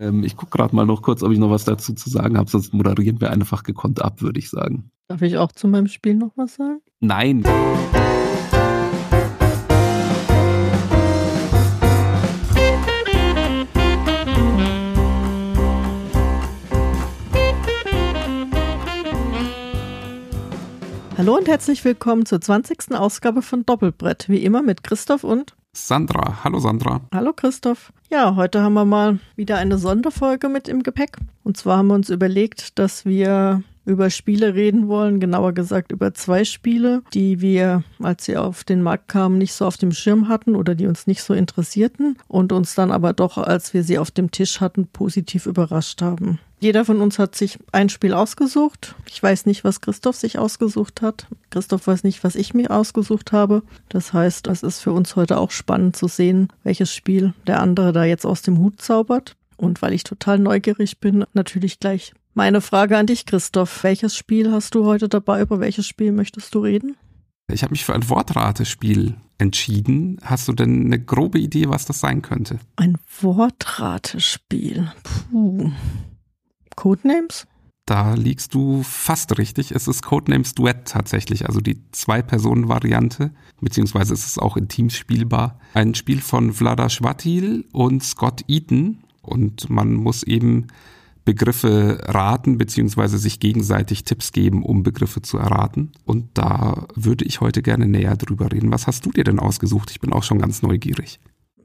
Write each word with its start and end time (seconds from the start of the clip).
Ähm, 0.00 0.22
ich 0.22 0.36
gucke 0.36 0.56
gerade 0.56 0.74
mal 0.76 0.86
noch 0.86 1.02
kurz, 1.02 1.22
ob 1.22 1.32
ich 1.32 1.38
noch 1.38 1.50
was 1.50 1.64
dazu 1.64 1.92
zu 1.92 2.08
sagen 2.08 2.38
habe, 2.38 2.48
sonst 2.48 2.72
moderieren 2.72 3.20
wir 3.20 3.30
einfach 3.30 3.64
gekonnt 3.64 4.00
ab, 4.00 4.22
würde 4.22 4.38
ich 4.38 4.48
sagen. 4.48 4.90
Darf 5.08 5.22
ich 5.22 5.38
auch 5.38 5.50
zu 5.50 5.66
meinem 5.66 5.88
Spiel 5.88 6.14
noch 6.14 6.30
was 6.36 6.54
sagen? 6.54 6.80
Nein. 7.00 7.42
Hallo 21.16 21.36
und 21.36 21.48
herzlich 21.48 21.84
willkommen 21.84 22.24
zur 22.24 22.40
20. 22.40 22.94
Ausgabe 22.94 23.42
von 23.42 23.66
Doppelbrett. 23.66 24.28
Wie 24.28 24.44
immer 24.44 24.62
mit 24.62 24.84
Christoph 24.84 25.24
und 25.24 25.57
Sandra. 25.86 26.42
Hallo 26.44 26.58
Sandra. 26.58 27.00
Hallo 27.14 27.32
Christoph. 27.32 27.92
Ja, 28.10 28.36
heute 28.36 28.62
haben 28.62 28.74
wir 28.74 28.84
mal 28.84 29.18
wieder 29.36 29.58
eine 29.58 29.78
Sonderfolge 29.78 30.48
mit 30.48 30.68
im 30.68 30.82
Gepäck. 30.82 31.18
Und 31.44 31.56
zwar 31.56 31.78
haben 31.78 31.88
wir 31.88 31.94
uns 31.94 32.10
überlegt, 32.10 32.78
dass 32.78 33.04
wir 33.04 33.62
über 33.88 34.10
Spiele 34.10 34.54
reden 34.54 34.86
wollen, 34.88 35.18
genauer 35.18 35.52
gesagt 35.52 35.92
über 35.92 36.12
zwei 36.12 36.44
Spiele, 36.44 37.02
die 37.14 37.40
wir, 37.40 37.84
als 38.02 38.26
sie 38.26 38.36
auf 38.36 38.62
den 38.64 38.82
Markt 38.82 39.08
kamen, 39.08 39.38
nicht 39.38 39.54
so 39.54 39.64
auf 39.64 39.78
dem 39.78 39.92
Schirm 39.92 40.28
hatten 40.28 40.56
oder 40.56 40.74
die 40.74 40.86
uns 40.86 41.06
nicht 41.06 41.22
so 41.22 41.32
interessierten 41.32 42.18
und 42.28 42.52
uns 42.52 42.74
dann 42.74 42.90
aber 42.90 43.14
doch, 43.14 43.38
als 43.38 43.72
wir 43.72 43.82
sie 43.82 43.98
auf 43.98 44.10
dem 44.10 44.30
Tisch 44.30 44.60
hatten, 44.60 44.88
positiv 44.88 45.46
überrascht 45.46 46.02
haben. 46.02 46.38
Jeder 46.60 46.84
von 46.84 47.00
uns 47.00 47.18
hat 47.18 47.36
sich 47.36 47.58
ein 47.70 47.88
Spiel 47.88 48.12
ausgesucht. 48.12 48.96
Ich 49.08 49.22
weiß 49.22 49.46
nicht, 49.46 49.62
was 49.62 49.80
Christoph 49.80 50.16
sich 50.16 50.38
ausgesucht 50.38 51.02
hat. 51.02 51.28
Christoph 51.50 51.86
weiß 51.86 52.02
nicht, 52.02 52.24
was 52.24 52.34
ich 52.34 52.52
mir 52.52 52.72
ausgesucht 52.72 53.30
habe. 53.30 53.62
Das 53.88 54.12
heißt, 54.12 54.48
es 54.48 54.64
ist 54.64 54.80
für 54.80 54.92
uns 54.92 55.14
heute 55.14 55.38
auch 55.38 55.52
spannend 55.52 55.94
zu 55.94 56.08
sehen, 56.08 56.48
welches 56.64 56.92
Spiel 56.92 57.32
der 57.46 57.60
andere 57.60 57.92
da 57.92 58.04
jetzt 58.04 58.26
aus 58.26 58.42
dem 58.42 58.58
Hut 58.58 58.80
zaubert. 58.80 59.36
Und 59.56 59.82
weil 59.82 59.92
ich 59.92 60.02
total 60.02 60.38
neugierig 60.38 60.98
bin, 60.98 61.24
natürlich 61.32 61.78
gleich 61.78 62.12
meine 62.34 62.60
Frage 62.60 62.96
an 62.96 63.06
dich, 63.06 63.26
Christoph. 63.26 63.82
Welches 63.82 64.16
Spiel 64.16 64.52
hast 64.52 64.74
du 64.74 64.84
heute 64.84 65.08
dabei? 65.08 65.42
Über 65.42 65.60
welches 65.60 65.86
Spiel 65.86 66.12
möchtest 66.12 66.54
du 66.54 66.60
reden? 66.60 66.96
Ich 67.50 67.62
habe 67.62 67.72
mich 67.72 67.84
für 67.84 67.94
ein 67.94 68.08
Wortratespiel 68.08 69.16
entschieden. 69.38 70.18
Hast 70.22 70.48
du 70.48 70.52
denn 70.52 70.86
eine 70.86 71.00
grobe 71.00 71.38
Idee, 71.38 71.68
was 71.68 71.84
das 71.86 72.00
sein 72.00 72.22
könnte? 72.22 72.58
Ein 72.76 72.98
Wortratespiel. 73.20 74.92
Puh. 75.02 75.72
Codenames? 76.78 77.48
Da 77.86 78.14
liegst 78.14 78.54
du 78.54 78.84
fast 78.84 79.36
richtig. 79.36 79.72
Es 79.72 79.88
ist 79.88 80.04
Codenames 80.04 80.54
Duett 80.54 80.86
tatsächlich, 80.86 81.46
also 81.46 81.60
die 81.60 81.82
Zwei-Personen-Variante, 81.90 83.32
beziehungsweise 83.60 84.14
ist 84.14 84.26
es 84.26 84.38
auch 84.38 84.56
in 84.56 84.68
Teams 84.68 84.94
spielbar. 84.94 85.58
Ein 85.74 85.96
Spiel 85.96 86.20
von 86.20 86.52
Vlada 86.52 86.88
Schwatil 86.88 87.64
und 87.72 88.04
Scott 88.04 88.44
Eaton 88.46 88.98
und 89.22 89.68
man 89.68 89.92
muss 89.92 90.22
eben 90.22 90.68
Begriffe 91.24 91.98
raten 92.04 92.58
beziehungsweise 92.58 93.18
sich 93.18 93.40
gegenseitig 93.40 94.04
Tipps 94.04 94.30
geben, 94.30 94.62
um 94.62 94.84
Begriffe 94.84 95.20
zu 95.20 95.36
erraten. 95.36 95.90
Und 96.04 96.28
da 96.34 96.86
würde 96.94 97.24
ich 97.24 97.40
heute 97.40 97.60
gerne 97.60 97.88
näher 97.88 98.16
drüber 98.16 98.52
reden. 98.52 98.70
Was 98.70 98.86
hast 98.86 99.04
du 99.04 99.10
dir 99.10 99.24
denn 99.24 99.40
ausgesucht? 99.40 99.90
Ich 99.90 99.98
bin 99.98 100.12
auch 100.12 100.22
schon 100.22 100.38
ganz 100.38 100.62
neugierig. 100.62 101.18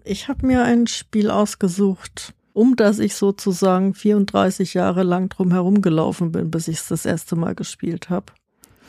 Ich 0.06 0.28
habe 0.28 0.48
mir 0.48 0.64
ein 0.64 0.88
Spiel 0.88 1.30
ausgesucht, 1.30 2.34
um 2.54 2.76
das 2.76 3.00
ich 3.00 3.16
sozusagen 3.16 3.94
34 3.94 4.74
Jahre 4.74 5.04
lang 5.04 5.30
drum 5.30 5.52
herum 5.52 5.82
gelaufen 5.82 6.32
bin, 6.32 6.52
bis 6.52 6.68
ich 6.68 6.78
es 6.78 6.88
das 6.88 7.06
erste 7.06 7.36
Mal 7.36 7.56
gespielt 7.56 8.10
habe. 8.10 8.28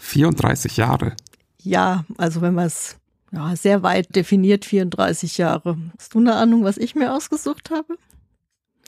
34 0.01 0.77
Jahre? 0.77 1.15
Ja, 1.63 2.05
also 2.19 2.43
wenn 2.43 2.55
man 2.55 2.67
es 2.67 2.97
ja, 3.33 3.57
sehr 3.57 3.83
weit 3.83 4.15
definiert, 4.15 4.65
34 4.65 5.39
Jahre. 5.39 5.77
Hast 5.99 6.15
du 6.15 6.19
eine 6.19 6.35
Ahnung, 6.37 6.63
was 6.63 6.77
ich 6.77 6.95
mir 6.95 7.13
ausgesucht 7.13 7.71
habe? 7.71 7.97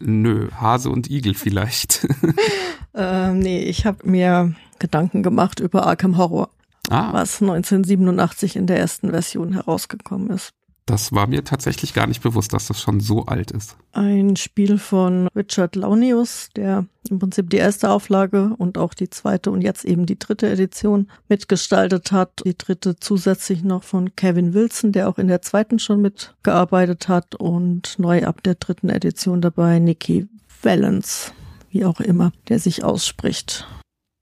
Nö, 0.00 0.50
Hase 0.52 0.90
und 0.90 1.10
Igel 1.10 1.34
vielleicht. 1.34 2.06
ähm, 2.94 3.38
nee, 3.38 3.64
ich 3.64 3.86
habe 3.86 4.08
mir 4.08 4.54
Gedanken 4.78 5.22
gemacht 5.22 5.58
über 5.58 5.86
Arkham 5.86 6.18
Horror, 6.18 6.50
ah. 6.90 7.12
was 7.12 7.40
1987 7.40 8.56
in 8.56 8.66
der 8.66 8.78
ersten 8.78 9.10
Version 9.10 9.54
herausgekommen 9.54 10.30
ist. 10.30 10.50
Das 10.86 11.12
war 11.12 11.26
mir 11.26 11.42
tatsächlich 11.42 11.94
gar 11.94 12.06
nicht 12.06 12.22
bewusst, 12.22 12.52
dass 12.52 12.68
das 12.68 12.80
schon 12.80 13.00
so 13.00 13.26
alt 13.26 13.50
ist. 13.50 13.76
Ein 13.90 14.36
Spiel 14.36 14.78
von 14.78 15.26
Richard 15.34 15.74
Launius, 15.74 16.50
der 16.54 16.86
im 17.10 17.18
Prinzip 17.18 17.50
die 17.50 17.56
erste 17.56 17.90
Auflage 17.90 18.54
und 18.56 18.78
auch 18.78 18.94
die 18.94 19.10
zweite 19.10 19.50
und 19.50 19.62
jetzt 19.62 19.84
eben 19.84 20.06
die 20.06 20.18
dritte 20.18 20.48
Edition 20.48 21.10
mitgestaltet 21.28 22.12
hat. 22.12 22.40
Die 22.44 22.56
dritte 22.56 22.96
zusätzlich 23.00 23.64
noch 23.64 23.82
von 23.82 24.14
Kevin 24.14 24.54
Wilson, 24.54 24.92
der 24.92 25.08
auch 25.08 25.18
in 25.18 25.26
der 25.26 25.42
zweiten 25.42 25.80
schon 25.80 26.00
mitgearbeitet 26.00 27.08
hat 27.08 27.34
und 27.34 27.98
neu 27.98 28.24
ab 28.24 28.44
der 28.44 28.54
dritten 28.54 28.88
Edition 28.88 29.40
dabei 29.40 29.80
Nikki 29.80 30.28
Valence, 30.62 31.32
wie 31.70 31.84
auch 31.84 32.00
immer, 32.00 32.30
der 32.48 32.60
sich 32.60 32.84
ausspricht. 32.84 33.66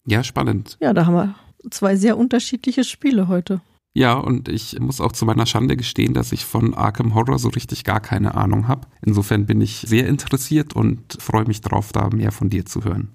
Ja, 0.06 0.24
spannend. 0.24 0.78
Ja, 0.80 0.94
da 0.94 1.04
haben 1.04 1.14
wir 1.14 1.34
zwei 1.70 1.96
sehr 1.96 2.16
unterschiedliche 2.16 2.84
Spiele 2.84 3.28
heute. 3.28 3.60
Ja, 3.96 4.14
und 4.14 4.48
ich 4.48 4.78
muss 4.80 5.00
auch 5.00 5.12
zu 5.12 5.24
meiner 5.24 5.46
Schande 5.46 5.76
gestehen, 5.76 6.14
dass 6.14 6.32
ich 6.32 6.44
von 6.44 6.74
Arkham 6.74 7.14
Horror 7.14 7.38
so 7.38 7.48
richtig 7.48 7.84
gar 7.84 8.00
keine 8.00 8.34
Ahnung 8.34 8.66
habe. 8.66 8.88
Insofern 9.02 9.46
bin 9.46 9.60
ich 9.60 9.84
sehr 9.86 10.08
interessiert 10.08 10.74
und 10.74 11.16
freue 11.20 11.44
mich 11.44 11.60
drauf, 11.60 11.92
da 11.92 12.10
mehr 12.10 12.32
von 12.32 12.50
dir 12.50 12.66
zu 12.66 12.84
hören. 12.84 13.10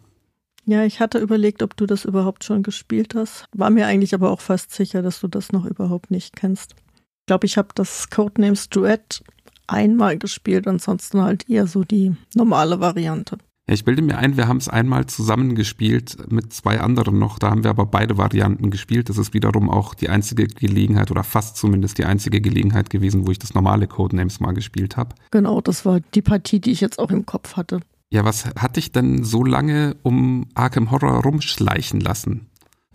Ja, 0.66 0.86
ich 0.86 1.02
hatte 1.02 1.18
überlegt, 1.18 1.64
ob 1.64 1.76
du 1.76 1.86
das 1.86 2.06
überhaupt 2.06 2.46
schon 2.46 2.64
gespielt 2.64 3.14
hast. 3.14 3.46
War 3.54 3.70
mir 3.70 3.88
eigentlich 3.88 4.14
aber 4.14 4.32
auch 4.32 4.40
fast 4.40 4.72
sicher, 4.72 5.02
dass 5.02 5.20
du 5.20 5.28
das 5.28 5.52
noch 5.52 5.66
überhaupt 5.66 6.12
nicht 6.12 6.38
kennst. 6.38 6.76
Ich 6.76 7.26
glaube, 7.26 7.46
ich 7.46 7.58
habe 7.58 7.70
das 7.76 8.10
Codenames 8.10 8.70
Duett 8.70 9.22
einmal 9.68 10.18
gespielt, 10.18 10.66
ansonsten 10.68 11.22
halt 11.22 11.50
eher 11.50 11.68
so 11.68 11.84
die 11.84 12.16
normale 12.36 12.80
Variante. 12.80 13.38
Ja, 13.70 13.76
ich 13.76 13.86
bilde 13.86 14.02
mir 14.02 14.18
ein, 14.18 14.36
wir 14.36 14.48
haben 14.48 14.58
es 14.58 14.68
einmal 14.68 15.06
zusammengespielt 15.06 16.32
mit 16.32 16.52
zwei 16.52 16.80
anderen 16.80 17.20
noch. 17.20 17.38
Da 17.38 17.52
haben 17.52 17.64
wir 17.64 17.70
aber 17.70 17.86
beide 17.86 18.18
Varianten 18.18 18.72
gespielt. 18.72 19.10
Das 19.10 19.20
ist 19.20 19.36
wiederum 19.36 19.70
auch 19.70 19.94
die 19.94 20.10
einzige 20.10 20.48
Gelegenheit 20.48 21.12
oder 21.12 21.24
fast 21.24 21.56
zumindest 21.56 22.00
die 22.00 22.06
einzige 22.06 22.42
Gelegenheit 22.42 22.90
gewesen, 22.90 23.28
wo 23.28 23.32
ich 23.32 23.38
das 23.38 23.54
normale 23.54 23.86
Codenames 23.86 24.40
mal 24.40 24.54
gespielt 24.54 24.98
habe. 24.98 25.14
Genau, 25.30 25.62
das 25.62 25.86
war 25.86 26.00
die 26.16 26.24
Partie, 26.24 26.60
die 26.60 26.72
ich 26.72 26.82
jetzt 26.82 26.98
auch 26.98 27.12
im 27.12 27.28
Kopf 27.28 27.58
hatte. 27.58 27.82
Ja, 28.10 28.26
was 28.26 28.48
hat 28.56 28.76
dich 28.76 28.92
denn 28.92 29.24
so 29.24 29.44
lange 29.44 29.98
um 30.02 30.48
Arkham 30.56 30.90
Horror 30.90 31.22
rumschleichen 31.22 32.00
lassen? 32.00 32.48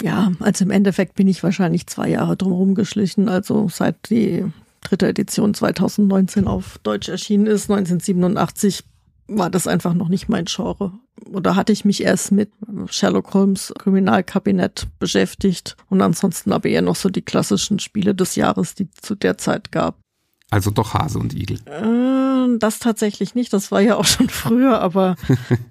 Ja, 0.02 0.32
also 0.40 0.64
im 0.64 0.72
Endeffekt 0.72 1.14
bin 1.14 1.28
ich 1.28 1.44
wahrscheinlich 1.44 1.86
zwei 1.86 2.08
Jahre 2.08 2.36
drum 2.36 2.50
rumgeschlichen. 2.50 3.28
Also 3.28 3.68
seit 3.68 4.10
die 4.10 4.44
dritte 4.80 5.06
Edition 5.06 5.54
2019 5.54 6.48
auf 6.48 6.78
Deutsch 6.82 7.08
erschienen 7.08 7.46
ist, 7.46 7.70
1987 7.70 8.82
war 9.26 9.50
das 9.50 9.66
einfach 9.66 9.94
noch 9.94 10.08
nicht 10.08 10.28
mein 10.28 10.44
Genre. 10.44 10.92
Oder 11.30 11.56
hatte 11.56 11.72
ich 11.72 11.84
mich 11.84 12.02
erst 12.02 12.32
mit 12.32 12.50
Sherlock 12.88 13.32
Holmes 13.34 13.72
Kriminalkabinett 13.78 14.88
beschäftigt 14.98 15.76
und 15.88 16.02
ansonsten 16.02 16.52
aber 16.52 16.68
eher 16.68 16.82
noch 16.82 16.96
so 16.96 17.08
die 17.08 17.22
klassischen 17.22 17.78
Spiele 17.78 18.14
des 18.14 18.36
Jahres, 18.36 18.74
die 18.74 18.90
zu 18.90 19.14
der 19.14 19.38
Zeit 19.38 19.72
gab. 19.72 19.96
Also 20.50 20.70
doch 20.70 20.94
Hase 20.94 21.18
und 21.18 21.34
Igel. 21.34 21.58
Äh, 21.66 22.58
das 22.58 22.78
tatsächlich 22.78 23.34
nicht. 23.34 23.52
Das 23.52 23.72
war 23.72 23.80
ja 23.80 23.96
auch 23.96 24.04
schon 24.04 24.28
früher, 24.30 24.80
aber 24.80 25.16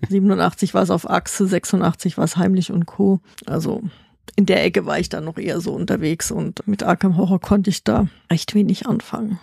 87 0.10 0.74
war 0.74 0.82
es 0.82 0.90
auf 0.90 1.10
Achse, 1.10 1.46
86 1.46 2.18
war 2.18 2.26
es 2.26 2.38
Heimlich 2.38 2.72
und 2.72 2.86
Co. 2.86 3.20
Also 3.46 3.84
in 4.36 4.46
der 4.46 4.64
Ecke 4.64 4.86
war 4.86 5.00
ich 5.00 5.10
dann 5.10 5.26
noch 5.26 5.38
eher 5.38 5.62
so 5.62 5.74
unterwegs 5.74 6.32
und 6.32 6.68
mit 6.68 6.82
Arkham 6.82 7.18
Horror 7.18 7.40
konnte 7.40 7.70
ich 7.70 7.84
da 7.84 8.08
recht 8.32 8.56
wenig 8.56 8.88
anfangen 8.88 9.40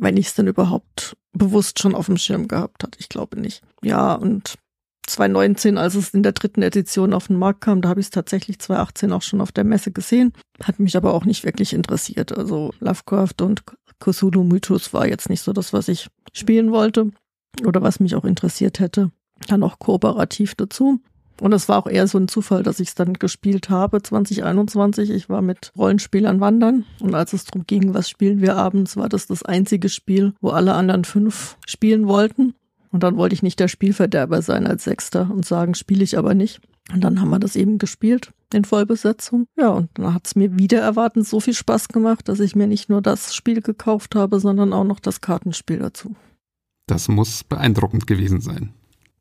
wenn 0.00 0.16
ich 0.16 0.28
es 0.28 0.34
denn 0.34 0.48
überhaupt 0.48 1.16
bewusst 1.32 1.78
schon 1.78 1.94
auf 1.94 2.06
dem 2.06 2.16
Schirm 2.16 2.48
gehabt 2.48 2.82
hat. 2.82 2.96
Ich 2.98 3.08
glaube 3.08 3.38
nicht. 3.38 3.62
Ja, 3.82 4.14
und 4.14 4.56
2019, 5.06 5.78
als 5.78 5.94
es 5.94 6.14
in 6.14 6.22
der 6.22 6.32
dritten 6.32 6.62
Edition 6.62 7.12
auf 7.12 7.28
den 7.28 7.36
Markt 7.36 7.60
kam, 7.60 7.82
da 7.82 7.90
habe 7.90 8.00
ich 8.00 8.06
es 8.06 8.10
tatsächlich 8.10 8.58
2018 8.58 9.12
auch 9.12 9.22
schon 9.22 9.40
auf 9.40 9.52
der 9.52 9.64
Messe 9.64 9.92
gesehen, 9.92 10.32
hat 10.62 10.78
mich 10.78 10.96
aber 10.96 11.14
auch 11.14 11.24
nicht 11.24 11.44
wirklich 11.44 11.72
interessiert. 11.72 12.36
Also 12.36 12.72
Lovecraft 12.80 13.42
und 13.42 13.62
Cthulhu 13.98 14.42
Mythos 14.42 14.92
war 14.94 15.06
jetzt 15.06 15.28
nicht 15.28 15.42
so 15.42 15.52
das, 15.52 15.72
was 15.72 15.88
ich 15.88 16.08
spielen 16.32 16.70
wollte 16.72 17.10
oder 17.64 17.82
was 17.82 18.00
mich 18.00 18.14
auch 18.14 18.24
interessiert 18.24 18.80
hätte. 18.80 19.10
Dann 19.48 19.62
auch 19.62 19.78
kooperativ 19.78 20.54
dazu. 20.54 21.00
Und 21.40 21.52
es 21.52 21.68
war 21.68 21.78
auch 21.78 21.86
eher 21.86 22.06
so 22.06 22.18
ein 22.18 22.28
Zufall, 22.28 22.62
dass 22.62 22.80
ich 22.80 22.88
es 22.88 22.94
dann 22.94 23.14
gespielt 23.14 23.70
habe 23.70 24.02
2021. 24.02 25.10
Ich 25.10 25.28
war 25.28 25.42
mit 25.42 25.72
Rollenspielern 25.76 26.40
wandern 26.40 26.84
und 27.00 27.14
als 27.14 27.32
es 27.32 27.44
darum 27.44 27.66
ging, 27.66 27.94
was 27.94 28.08
spielen 28.08 28.40
wir 28.40 28.56
abends, 28.56 28.96
war 28.96 29.08
das 29.08 29.26
das 29.26 29.42
einzige 29.42 29.88
Spiel, 29.88 30.34
wo 30.40 30.50
alle 30.50 30.74
anderen 30.74 31.04
fünf 31.04 31.56
spielen 31.66 32.06
wollten. 32.06 32.54
Und 32.92 33.02
dann 33.02 33.16
wollte 33.16 33.34
ich 33.34 33.42
nicht 33.42 33.60
der 33.60 33.68
Spielverderber 33.68 34.42
sein 34.42 34.66
als 34.66 34.84
Sechster 34.84 35.30
und 35.32 35.46
sagen, 35.46 35.74
spiele 35.74 36.04
ich 36.04 36.18
aber 36.18 36.34
nicht. 36.34 36.60
Und 36.92 37.04
dann 37.04 37.20
haben 37.20 37.30
wir 37.30 37.38
das 37.38 37.56
eben 37.56 37.78
gespielt 37.78 38.32
in 38.52 38.64
Vollbesetzung. 38.64 39.46
Ja, 39.56 39.68
und 39.68 39.90
dann 39.94 40.12
hat 40.12 40.26
es 40.26 40.34
mir 40.34 40.58
wieder 40.58 40.80
erwartend 40.80 41.26
so 41.26 41.38
viel 41.38 41.54
Spaß 41.54 41.88
gemacht, 41.88 42.28
dass 42.28 42.40
ich 42.40 42.56
mir 42.56 42.66
nicht 42.66 42.88
nur 42.88 43.00
das 43.00 43.34
Spiel 43.34 43.62
gekauft 43.62 44.16
habe, 44.16 44.40
sondern 44.40 44.72
auch 44.72 44.84
noch 44.84 44.98
das 44.98 45.20
Kartenspiel 45.20 45.78
dazu. 45.78 46.16
Das 46.86 47.06
muss 47.08 47.44
beeindruckend 47.44 48.08
gewesen 48.08 48.40
sein. 48.40 48.72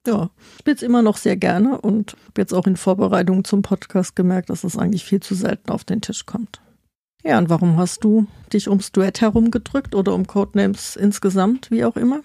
Ja, 0.08 0.30
ich 0.54 0.60
spiele 0.60 0.76
es 0.76 0.82
immer 0.82 1.02
noch 1.02 1.18
sehr 1.18 1.36
gerne 1.36 1.80
und 1.82 2.16
habe 2.28 2.42
jetzt 2.42 2.54
auch 2.54 2.68
in 2.68 2.78
Vorbereitung 2.78 3.44
zum 3.44 3.62
Podcast 3.62 4.16
gemerkt, 4.16 4.50
dass 4.50 4.64
es 4.64 4.78
eigentlich 4.78 5.04
viel 5.04 5.20
zu 5.20 5.36
selten 5.36 5.72
auf 5.72 5.84
den 5.84 6.02
Tisch 6.02 6.26
kommt. 6.26 6.62
Ja, 7.24 7.38
und 7.38 7.50
warum 7.50 7.78
hast 7.78 8.04
du 8.04 8.28
dich 8.54 8.70
ums 8.70 8.92
Duett 8.92 9.20
herumgedrückt 9.20 9.94
oder 9.94 10.16
um 10.16 10.26
Codenames 10.26 10.96
insgesamt, 10.96 11.70
wie 11.70 11.84
auch 11.84 11.98
immer? 11.98 12.22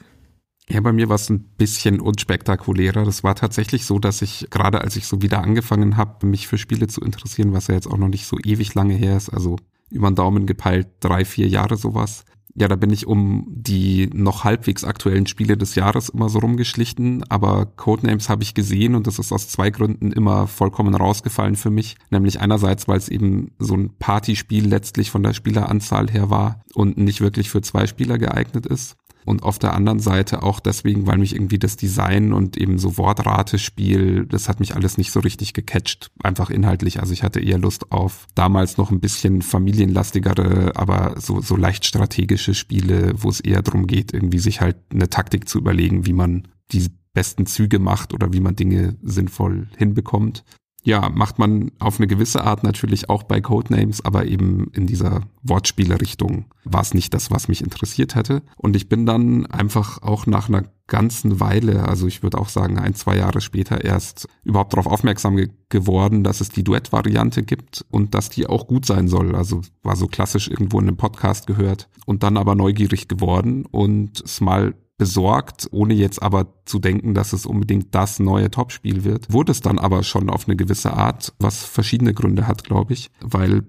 Ja, 0.68 0.80
bei 0.80 0.92
mir 0.92 1.08
war 1.08 1.16
es 1.16 1.28
ein 1.28 1.40
bisschen 1.40 2.00
unspektakulärer. 2.00 3.04
Das 3.04 3.22
war 3.22 3.34
tatsächlich 3.34 3.84
so, 3.84 3.98
dass 3.98 4.22
ich 4.22 4.46
gerade 4.50 4.80
als 4.80 4.96
ich 4.96 5.06
so 5.06 5.20
wieder 5.20 5.42
angefangen 5.42 5.96
habe, 5.96 6.26
mich 6.26 6.46
für 6.46 6.58
Spiele 6.58 6.86
zu 6.86 7.00
interessieren, 7.02 7.52
was 7.52 7.66
ja 7.66 7.74
jetzt 7.74 7.86
auch 7.86 7.98
noch 7.98 8.08
nicht 8.08 8.26
so 8.26 8.38
ewig 8.38 8.74
lange 8.74 8.94
her 8.94 9.16
ist, 9.16 9.28
also 9.28 9.56
über 9.90 10.10
den 10.10 10.14
Daumen 10.14 10.46
gepeilt, 10.46 10.88
drei, 11.00 11.24
vier 11.24 11.48
Jahre 11.48 11.76
sowas. 11.76 12.24
Ja, 12.56 12.68
da 12.68 12.76
bin 12.76 12.90
ich 12.90 13.06
um 13.06 13.46
die 13.48 14.08
noch 14.12 14.44
halbwegs 14.44 14.84
aktuellen 14.84 15.26
Spiele 15.26 15.56
des 15.56 15.74
Jahres 15.74 16.08
immer 16.08 16.28
so 16.28 16.38
rumgeschlichen, 16.38 17.24
aber 17.28 17.66
Codenames 17.66 18.28
habe 18.28 18.44
ich 18.44 18.54
gesehen 18.54 18.94
und 18.94 19.08
das 19.08 19.18
ist 19.18 19.32
aus 19.32 19.48
zwei 19.48 19.70
Gründen 19.70 20.12
immer 20.12 20.46
vollkommen 20.46 20.94
rausgefallen 20.94 21.56
für 21.56 21.70
mich. 21.70 21.96
Nämlich 22.10 22.40
einerseits, 22.40 22.86
weil 22.86 22.98
es 22.98 23.08
eben 23.08 23.50
so 23.58 23.74
ein 23.74 23.90
Partyspiel 23.98 24.66
letztlich 24.68 25.10
von 25.10 25.24
der 25.24 25.32
Spieleranzahl 25.32 26.08
her 26.08 26.30
war 26.30 26.62
und 26.74 26.96
nicht 26.96 27.20
wirklich 27.20 27.50
für 27.50 27.60
zwei 27.60 27.88
Spieler 27.88 28.18
geeignet 28.18 28.66
ist 28.66 28.96
und 29.24 29.42
auf 29.42 29.58
der 29.58 29.74
anderen 29.74 30.00
Seite 30.00 30.42
auch 30.42 30.60
deswegen, 30.60 31.06
weil 31.06 31.18
mich 31.18 31.34
irgendwie 31.34 31.58
das 31.58 31.76
Design 31.76 32.32
und 32.32 32.56
eben 32.56 32.78
so 32.78 32.96
Wortratespiel, 32.98 34.26
das 34.26 34.48
hat 34.48 34.60
mich 34.60 34.74
alles 34.74 34.98
nicht 34.98 35.12
so 35.12 35.20
richtig 35.20 35.54
gecatcht, 35.54 36.10
einfach 36.22 36.50
inhaltlich. 36.50 37.00
Also 37.00 37.12
ich 37.12 37.22
hatte 37.22 37.40
eher 37.40 37.58
Lust 37.58 37.92
auf 37.92 38.26
damals 38.34 38.76
noch 38.76 38.90
ein 38.90 39.00
bisschen 39.00 39.42
familienlastigere, 39.42 40.72
aber 40.76 41.20
so, 41.20 41.40
so 41.40 41.56
leicht 41.56 41.84
strategische 41.84 42.54
Spiele, 42.54 43.12
wo 43.16 43.28
es 43.28 43.40
eher 43.40 43.62
darum 43.62 43.86
geht, 43.86 44.12
irgendwie 44.12 44.38
sich 44.38 44.60
halt 44.60 44.76
eine 44.90 45.08
Taktik 45.08 45.48
zu 45.48 45.58
überlegen, 45.58 46.06
wie 46.06 46.12
man 46.12 46.48
die 46.72 46.88
besten 47.12 47.46
Züge 47.46 47.78
macht 47.78 48.12
oder 48.12 48.32
wie 48.32 48.40
man 48.40 48.56
Dinge 48.56 48.96
sinnvoll 49.02 49.68
hinbekommt 49.76 50.44
ja, 50.84 51.08
macht 51.08 51.38
man 51.38 51.72
auf 51.78 51.98
eine 51.98 52.06
gewisse 52.06 52.44
Art 52.44 52.62
natürlich 52.62 53.08
auch 53.08 53.22
bei 53.22 53.40
Codenames, 53.40 54.04
aber 54.04 54.26
eben 54.26 54.70
in 54.74 54.86
dieser 54.86 55.22
Wortspielerrichtung 55.42 56.44
war 56.64 56.82
es 56.82 56.92
nicht 56.92 57.14
das, 57.14 57.30
was 57.30 57.48
mich 57.48 57.62
interessiert 57.62 58.14
hätte. 58.14 58.42
Und 58.56 58.76
ich 58.76 58.88
bin 58.90 59.06
dann 59.06 59.46
einfach 59.46 60.02
auch 60.02 60.26
nach 60.26 60.48
einer 60.48 60.64
ganzen 60.86 61.40
Weile, 61.40 61.88
also 61.88 62.06
ich 62.06 62.22
würde 62.22 62.36
auch 62.36 62.50
sagen 62.50 62.78
ein, 62.78 62.94
zwei 62.94 63.16
Jahre 63.16 63.40
später 63.40 63.82
erst 63.82 64.28
überhaupt 64.44 64.74
darauf 64.74 64.86
aufmerksam 64.86 65.36
ge 65.36 65.48
geworden, 65.70 66.22
dass 66.22 66.40
es 66.40 66.50
die 66.50 66.62
Duett-Variante 66.62 67.42
gibt 67.42 67.84
und 67.90 68.14
dass 68.14 68.28
die 68.28 68.46
auch 68.46 68.68
gut 68.68 68.86
sein 68.86 69.08
soll. 69.08 69.34
Also 69.34 69.62
war 69.82 69.96
so 69.96 70.06
klassisch 70.06 70.48
irgendwo 70.48 70.78
in 70.78 70.86
einem 70.86 70.96
Podcast 70.96 71.48
gehört 71.48 71.88
und 72.06 72.22
dann 72.22 72.36
aber 72.36 72.54
neugierig 72.54 73.08
geworden 73.08 73.64
und 73.64 74.20
es 74.20 74.40
mal 74.40 74.74
besorgt, 74.96 75.68
ohne 75.72 75.94
jetzt 75.94 76.22
aber 76.22 76.46
zu 76.64 76.78
denken, 76.78 77.14
dass 77.14 77.32
es 77.32 77.46
unbedingt 77.46 77.94
das 77.94 78.20
neue 78.20 78.50
Topspiel 78.50 79.04
wird. 79.04 79.32
Wurde 79.32 79.52
es 79.52 79.60
dann 79.60 79.78
aber 79.78 80.02
schon 80.02 80.30
auf 80.30 80.46
eine 80.46 80.56
gewisse 80.56 80.92
Art, 80.92 81.32
was 81.38 81.64
verschiedene 81.64 82.14
Gründe 82.14 82.46
hat, 82.46 82.64
glaube 82.64 82.92
ich, 82.92 83.10
weil 83.20 83.64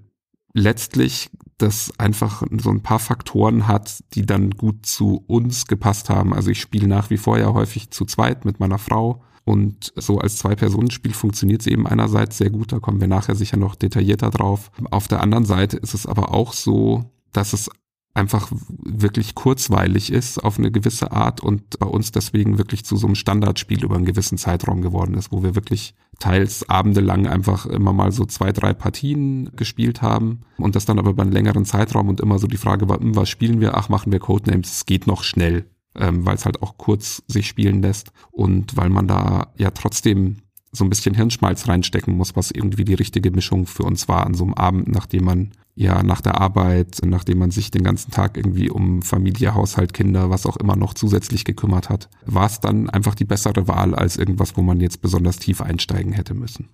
letztlich 0.53 1.29
das 1.57 1.91
einfach 1.99 2.43
so 2.59 2.69
ein 2.69 2.81
paar 2.81 2.99
Faktoren 2.99 3.67
hat, 3.67 4.03
die 4.13 4.25
dann 4.25 4.51
gut 4.51 4.85
zu 4.85 5.23
uns 5.27 5.67
gepasst 5.67 6.09
haben. 6.09 6.33
Also 6.33 6.49
ich 6.51 6.61
spiele 6.61 6.87
nach 6.87 7.09
wie 7.09 7.17
vor 7.17 7.37
ja 7.37 7.53
häufig 7.53 7.91
zu 7.91 8.05
zweit 8.05 8.45
mit 8.45 8.59
meiner 8.59 8.77
Frau 8.77 9.23
und 9.45 9.93
so 9.95 10.17
als 10.17 10.37
Zwei-Personen-Spiel 10.37 11.13
funktioniert 11.13 11.61
es 11.61 11.67
eben 11.67 11.85
einerseits 11.85 12.37
sehr 12.37 12.49
gut, 12.49 12.71
da 12.71 12.79
kommen 12.79 12.99
wir 12.99 13.07
nachher 13.07 13.35
sicher 13.35 13.57
noch 13.57 13.75
detaillierter 13.75 14.31
drauf. 14.31 14.71
Auf 14.89 15.07
der 15.07 15.21
anderen 15.21 15.45
Seite 15.45 15.77
ist 15.77 15.93
es 15.93 16.07
aber 16.07 16.33
auch 16.33 16.51
so, 16.51 17.11
dass 17.31 17.53
es 17.53 17.69
einfach 18.15 18.49
wirklich 18.67 19.35
kurzweilig 19.35 20.11
ist 20.11 20.41
auf 20.43 20.57
eine 20.57 20.71
gewisse 20.71 21.11
Art 21.11 21.41
und 21.41 21.77
bei 21.79 21.85
uns 21.85 22.11
deswegen 22.11 22.57
wirklich 22.57 22.85
zu 22.85 22.95
so 22.95 23.07
einem 23.07 23.15
Standardspiel 23.15 23.83
über 23.83 23.95
einen 23.95 24.05
gewissen 24.05 24.37
Zeitraum 24.37 24.81
geworden 24.81 25.15
ist, 25.15 25.33
wo 25.33 25.43
wir 25.43 25.53
wirklich 25.53 25.95
teils 26.17 26.67
abendelang 26.69 27.27
einfach 27.27 27.65
immer 27.65 27.91
mal 27.91 28.13
so 28.13 28.23
zwei, 28.25 28.53
drei 28.53 28.73
Partien 28.73 29.51
gespielt 29.57 30.01
haben 30.01 30.41
und 30.57 30.77
das 30.77 30.85
dann 30.85 30.97
aber 30.97 31.09
über 31.09 31.23
einen 31.23 31.33
längeren 31.33 31.65
Zeitraum 31.65 32.07
und 32.07 32.21
immer 32.21 32.39
so 32.39 32.47
die 32.47 32.57
Frage 32.57 32.87
war, 32.87 32.99
hm, 32.99 33.17
was 33.17 33.27
spielen 33.27 33.59
wir? 33.59 33.75
Ach, 33.75 33.89
machen 33.89 34.13
wir 34.13 34.19
Codenames, 34.19 34.71
es 34.71 34.85
geht 34.85 35.07
noch 35.07 35.23
schnell, 35.23 35.65
ähm, 35.93 36.25
weil 36.25 36.35
es 36.35 36.45
halt 36.45 36.63
auch 36.63 36.77
kurz 36.77 37.21
sich 37.27 37.47
spielen 37.47 37.81
lässt 37.81 38.13
und 38.31 38.77
weil 38.77 38.89
man 38.89 39.09
da 39.09 39.51
ja 39.57 39.71
trotzdem 39.71 40.37
so 40.71 40.85
ein 40.85 40.89
bisschen 40.89 41.15
Hirnschmalz 41.15 41.67
reinstecken 41.67 42.15
muss, 42.15 42.37
was 42.37 42.51
irgendwie 42.51 42.85
die 42.85 42.93
richtige 42.93 43.31
Mischung 43.31 43.65
für 43.65 43.83
uns 43.83 44.07
war 44.07 44.25
an 44.25 44.33
so 44.35 44.45
einem 44.45 44.53
Abend, 44.53 44.87
nachdem 44.87 45.25
man 45.25 45.51
ja 45.75 46.01
nach 46.03 46.21
der 46.21 46.39
Arbeit, 46.39 46.99
nachdem 47.05 47.39
man 47.39 47.51
sich 47.51 47.69
den 47.69 47.83
ganzen 47.83 48.11
Tag 48.11 48.37
irgendwie 48.37 48.69
um 48.69 49.01
Familie, 49.01 49.53
Haushalt, 49.53 49.93
Kinder, 49.93 50.29
was 50.29 50.45
auch 50.45 50.57
immer 50.57 50.75
noch 50.75 50.93
zusätzlich 50.93 51.43
gekümmert 51.43 51.89
hat, 51.89 52.09
war 52.25 52.45
es 52.45 52.61
dann 52.61 52.89
einfach 52.89 53.13
die 53.13 53.25
bessere 53.25 53.67
Wahl 53.67 53.93
als 53.93 54.17
irgendwas, 54.17 54.55
wo 54.55 54.61
man 54.61 54.79
jetzt 54.79 55.01
besonders 55.01 55.37
tief 55.37 55.61
einsteigen 55.61 56.13
hätte 56.13 56.33
müssen. 56.33 56.69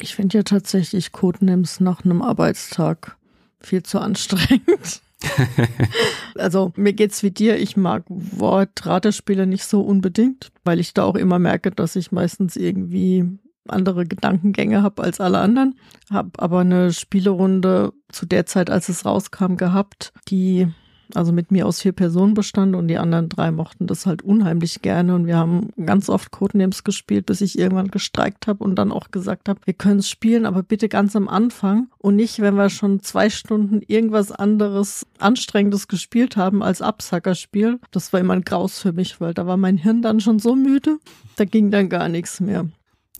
Ich 0.00 0.14
finde 0.14 0.38
ja 0.38 0.42
tatsächlich 0.44 1.10
Codenames 1.10 1.80
nach 1.80 2.04
einem 2.04 2.22
Arbeitstag 2.22 3.16
viel 3.60 3.82
zu 3.82 3.98
anstrengend. 3.98 5.02
also 6.36 6.72
mir 6.76 6.92
geht's 6.92 7.24
wie 7.24 7.32
dir, 7.32 7.58
ich 7.58 7.76
mag 7.76 8.04
Wortratespiele 8.08 9.48
nicht 9.48 9.64
so 9.64 9.80
unbedingt, 9.80 10.52
weil 10.62 10.78
ich 10.78 10.94
da 10.94 11.02
auch 11.02 11.16
immer 11.16 11.40
merke, 11.40 11.72
dass 11.72 11.96
ich 11.96 12.12
meistens 12.12 12.54
irgendwie 12.54 13.24
andere 13.70 14.06
Gedankengänge 14.06 14.82
habe 14.82 15.02
als 15.02 15.20
alle 15.20 15.38
anderen. 15.38 15.78
Habe 16.10 16.30
aber 16.38 16.60
eine 16.60 16.92
Spielerunde 16.92 17.92
zu 18.10 18.26
der 18.26 18.46
Zeit, 18.46 18.70
als 18.70 18.88
es 18.88 19.04
rauskam, 19.04 19.56
gehabt, 19.56 20.12
die 20.28 20.68
also 21.14 21.32
mit 21.32 21.50
mir 21.50 21.66
aus 21.66 21.80
vier 21.80 21.92
Personen 21.92 22.34
bestand 22.34 22.74
und 22.74 22.88
die 22.88 22.98
anderen 22.98 23.28
drei 23.28 23.50
mochten 23.50 23.86
das 23.86 24.06
halt 24.06 24.22
unheimlich 24.22 24.82
gerne 24.82 25.14
und 25.14 25.26
wir 25.26 25.36
haben 25.36 25.70
ganz 25.84 26.08
oft 26.08 26.30
Codenames 26.30 26.84
gespielt, 26.84 27.26
bis 27.26 27.40
ich 27.40 27.58
irgendwann 27.58 27.88
gestreikt 27.88 28.46
habe 28.46 28.62
und 28.62 28.76
dann 28.76 28.92
auch 28.92 29.10
gesagt 29.10 29.48
habe, 29.48 29.60
wir 29.64 29.74
können 29.74 30.00
es 30.00 30.08
spielen, 30.08 30.46
aber 30.46 30.62
bitte 30.62 30.88
ganz 30.88 31.16
am 31.16 31.28
Anfang 31.28 31.88
und 31.98 32.16
nicht, 32.16 32.40
wenn 32.40 32.54
wir 32.54 32.70
schon 32.70 33.00
zwei 33.00 33.30
Stunden 33.30 33.80
irgendwas 33.86 34.32
anderes 34.32 35.06
Anstrengendes 35.18 35.88
gespielt 35.88 36.36
haben 36.36 36.62
als 36.62 36.82
Absackerspiel. 36.82 37.80
Das 37.90 38.12
war 38.12 38.20
immer 38.20 38.34
ein 38.34 38.42
Graus 38.42 38.78
für 38.78 38.92
mich, 38.92 39.20
weil 39.20 39.34
da 39.34 39.46
war 39.46 39.56
mein 39.56 39.78
Hirn 39.78 40.02
dann 40.02 40.20
schon 40.20 40.38
so 40.38 40.54
müde, 40.54 40.98
da 41.36 41.44
ging 41.44 41.70
dann 41.70 41.88
gar 41.88 42.08
nichts 42.08 42.40
mehr. 42.40 42.66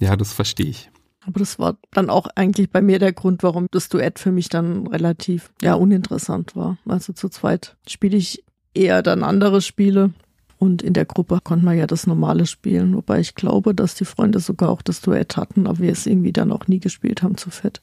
Ja, 0.00 0.16
das 0.16 0.32
verstehe 0.32 0.66
ich. 0.66 0.90
Aber 1.26 1.40
das 1.40 1.58
war 1.58 1.76
dann 1.90 2.08
auch 2.08 2.26
eigentlich 2.36 2.70
bei 2.70 2.80
mir 2.80 2.98
der 2.98 3.12
Grund, 3.12 3.42
warum 3.42 3.66
das 3.70 3.88
Duett 3.88 4.18
für 4.18 4.32
mich 4.32 4.48
dann 4.48 4.86
relativ 4.86 5.52
ja 5.60 5.74
uninteressant 5.74 6.56
war. 6.56 6.78
Also 6.86 7.12
zu 7.12 7.28
zweit 7.28 7.76
spiele 7.86 8.16
ich 8.16 8.44
eher 8.72 9.02
dann 9.02 9.22
andere 9.22 9.60
Spiele 9.60 10.14
und 10.58 10.82
in 10.82 10.94
der 10.94 11.04
Gruppe 11.04 11.40
konnte 11.42 11.64
man 11.64 11.76
ja 11.76 11.86
das 11.86 12.06
normale 12.06 12.46
spielen, 12.46 12.94
wobei 12.96 13.20
ich 13.20 13.34
glaube, 13.34 13.74
dass 13.74 13.94
die 13.94 14.04
Freunde 14.04 14.40
sogar 14.40 14.70
auch 14.70 14.82
das 14.82 15.00
Duett 15.00 15.36
hatten, 15.36 15.66
aber 15.66 15.80
wir 15.80 15.92
es 15.92 16.06
irgendwie 16.06 16.32
dann 16.32 16.52
auch 16.52 16.66
nie 16.66 16.80
gespielt 16.80 17.22
haben 17.22 17.36
zu 17.36 17.50
fett. 17.50 17.80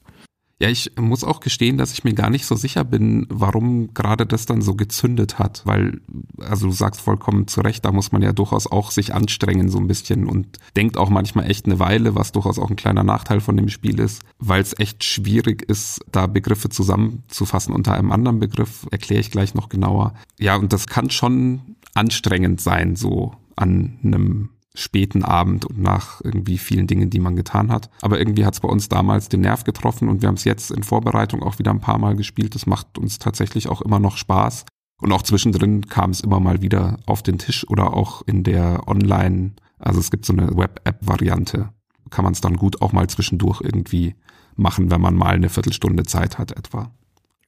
Ja, 0.58 0.70
ich 0.70 0.92
muss 0.98 1.22
auch 1.22 1.40
gestehen, 1.40 1.76
dass 1.76 1.92
ich 1.92 2.02
mir 2.02 2.14
gar 2.14 2.30
nicht 2.30 2.46
so 2.46 2.56
sicher 2.56 2.82
bin, 2.82 3.26
warum 3.28 3.92
gerade 3.92 4.24
das 4.24 4.46
dann 4.46 4.62
so 4.62 4.74
gezündet 4.74 5.38
hat, 5.38 5.60
weil, 5.66 6.00
also 6.38 6.68
du 6.68 6.72
sagst 6.72 7.02
vollkommen 7.02 7.46
zu 7.46 7.60
Recht, 7.60 7.84
da 7.84 7.92
muss 7.92 8.10
man 8.10 8.22
ja 8.22 8.32
durchaus 8.32 8.66
auch 8.66 8.90
sich 8.90 9.12
anstrengen 9.12 9.68
so 9.68 9.76
ein 9.76 9.86
bisschen 9.86 10.24
und 10.26 10.58
denkt 10.74 10.96
auch 10.96 11.10
manchmal 11.10 11.50
echt 11.50 11.66
eine 11.66 11.78
Weile, 11.78 12.14
was 12.14 12.32
durchaus 12.32 12.58
auch 12.58 12.70
ein 12.70 12.76
kleiner 12.76 13.04
Nachteil 13.04 13.40
von 13.40 13.58
dem 13.58 13.68
Spiel 13.68 14.00
ist, 14.00 14.22
weil 14.38 14.62
es 14.62 14.78
echt 14.78 15.04
schwierig 15.04 15.62
ist, 15.68 16.00
da 16.10 16.26
Begriffe 16.26 16.70
zusammenzufassen 16.70 17.74
unter 17.74 17.92
einem 17.92 18.10
anderen 18.10 18.38
Begriff, 18.38 18.86
erkläre 18.90 19.20
ich 19.20 19.30
gleich 19.30 19.54
noch 19.54 19.68
genauer. 19.68 20.14
Ja, 20.38 20.56
und 20.56 20.72
das 20.72 20.86
kann 20.86 21.10
schon 21.10 21.76
anstrengend 21.92 22.62
sein, 22.62 22.96
so 22.96 23.34
an 23.56 23.98
einem 24.02 24.50
späten 24.76 25.24
Abend 25.24 25.64
und 25.64 25.78
nach 25.80 26.20
irgendwie 26.22 26.58
vielen 26.58 26.86
Dingen, 26.86 27.10
die 27.10 27.18
man 27.18 27.34
getan 27.34 27.72
hat. 27.72 27.90
Aber 28.02 28.18
irgendwie 28.18 28.44
hat 28.44 28.54
es 28.54 28.60
bei 28.60 28.68
uns 28.68 28.88
damals 28.88 29.28
den 29.28 29.40
Nerv 29.40 29.64
getroffen 29.64 30.08
und 30.08 30.22
wir 30.22 30.28
haben 30.28 30.36
es 30.36 30.44
jetzt 30.44 30.70
in 30.70 30.82
Vorbereitung 30.82 31.42
auch 31.42 31.58
wieder 31.58 31.70
ein 31.70 31.80
paar 31.80 31.98
Mal 31.98 32.14
gespielt. 32.14 32.54
Das 32.54 32.66
macht 32.66 32.98
uns 32.98 33.18
tatsächlich 33.18 33.68
auch 33.68 33.80
immer 33.80 33.98
noch 33.98 34.16
Spaß. 34.16 34.64
Und 35.00 35.12
auch 35.12 35.22
zwischendrin 35.22 35.86
kam 35.86 36.10
es 36.10 36.20
immer 36.20 36.40
mal 36.40 36.62
wieder 36.62 36.98
auf 37.06 37.22
den 37.22 37.38
Tisch 37.38 37.68
oder 37.68 37.94
auch 37.94 38.22
in 38.26 38.44
der 38.44 38.88
Online, 38.88 39.52
also 39.78 40.00
es 40.00 40.10
gibt 40.10 40.24
so 40.24 40.32
eine 40.32 40.56
Web-App-Variante, 40.56 41.70
kann 42.10 42.24
man 42.24 42.32
es 42.32 42.40
dann 42.40 42.56
gut 42.56 42.80
auch 42.80 42.92
mal 42.92 43.06
zwischendurch 43.08 43.60
irgendwie 43.60 44.14
machen, 44.54 44.90
wenn 44.90 45.00
man 45.00 45.14
mal 45.14 45.34
eine 45.34 45.50
Viertelstunde 45.50 46.04
Zeit 46.04 46.38
hat 46.38 46.52
etwa. 46.52 46.90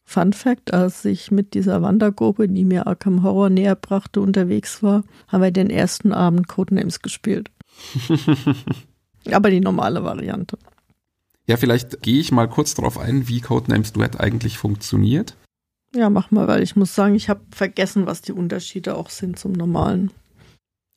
Fun 0.09 0.33
Fact, 0.33 0.73
als 0.73 1.05
ich 1.05 1.31
mit 1.31 1.53
dieser 1.53 1.83
Wandergruppe, 1.83 2.49
die 2.49 2.65
mir 2.65 2.87
Arkham 2.87 3.23
Horror 3.23 3.51
näher 3.51 3.75
brachte, 3.75 4.23
unterwegs 4.23 4.83
war, 4.83 5.05
haben 5.29 5.43
wir 5.43 5.51
den 5.51 5.69
ersten 5.69 6.15
Abend 6.15 6.49
Codenames 6.49 7.03
gespielt. 7.03 7.51
Aber 9.31 9.51
die 9.51 9.61
normale 9.61 10.03
Variante. 10.05 10.57
Ja, 11.47 11.59
vielleicht 11.59 12.01
gehe 12.01 12.21
ich 12.21 12.33
mal 12.33 12.49
kurz 12.49 12.73
darauf 12.73 12.97
ein, 12.97 13.29
wie 13.29 13.43
Codenames 13.43 13.93
Duett 13.93 14.19
eigentlich 14.19 14.57
funktioniert. 14.57 15.37
Ja, 15.95 16.09
mach 16.09 16.31
mal, 16.31 16.49
weil 16.49 16.63
ich 16.63 16.75
muss 16.75 16.95
sagen, 16.95 17.15
ich 17.15 17.29
habe 17.29 17.43
vergessen, 17.51 18.07
was 18.07 18.23
die 18.23 18.33
Unterschiede 18.33 18.97
auch 18.97 19.11
sind 19.11 19.39
zum 19.39 19.53
normalen. 19.53 20.11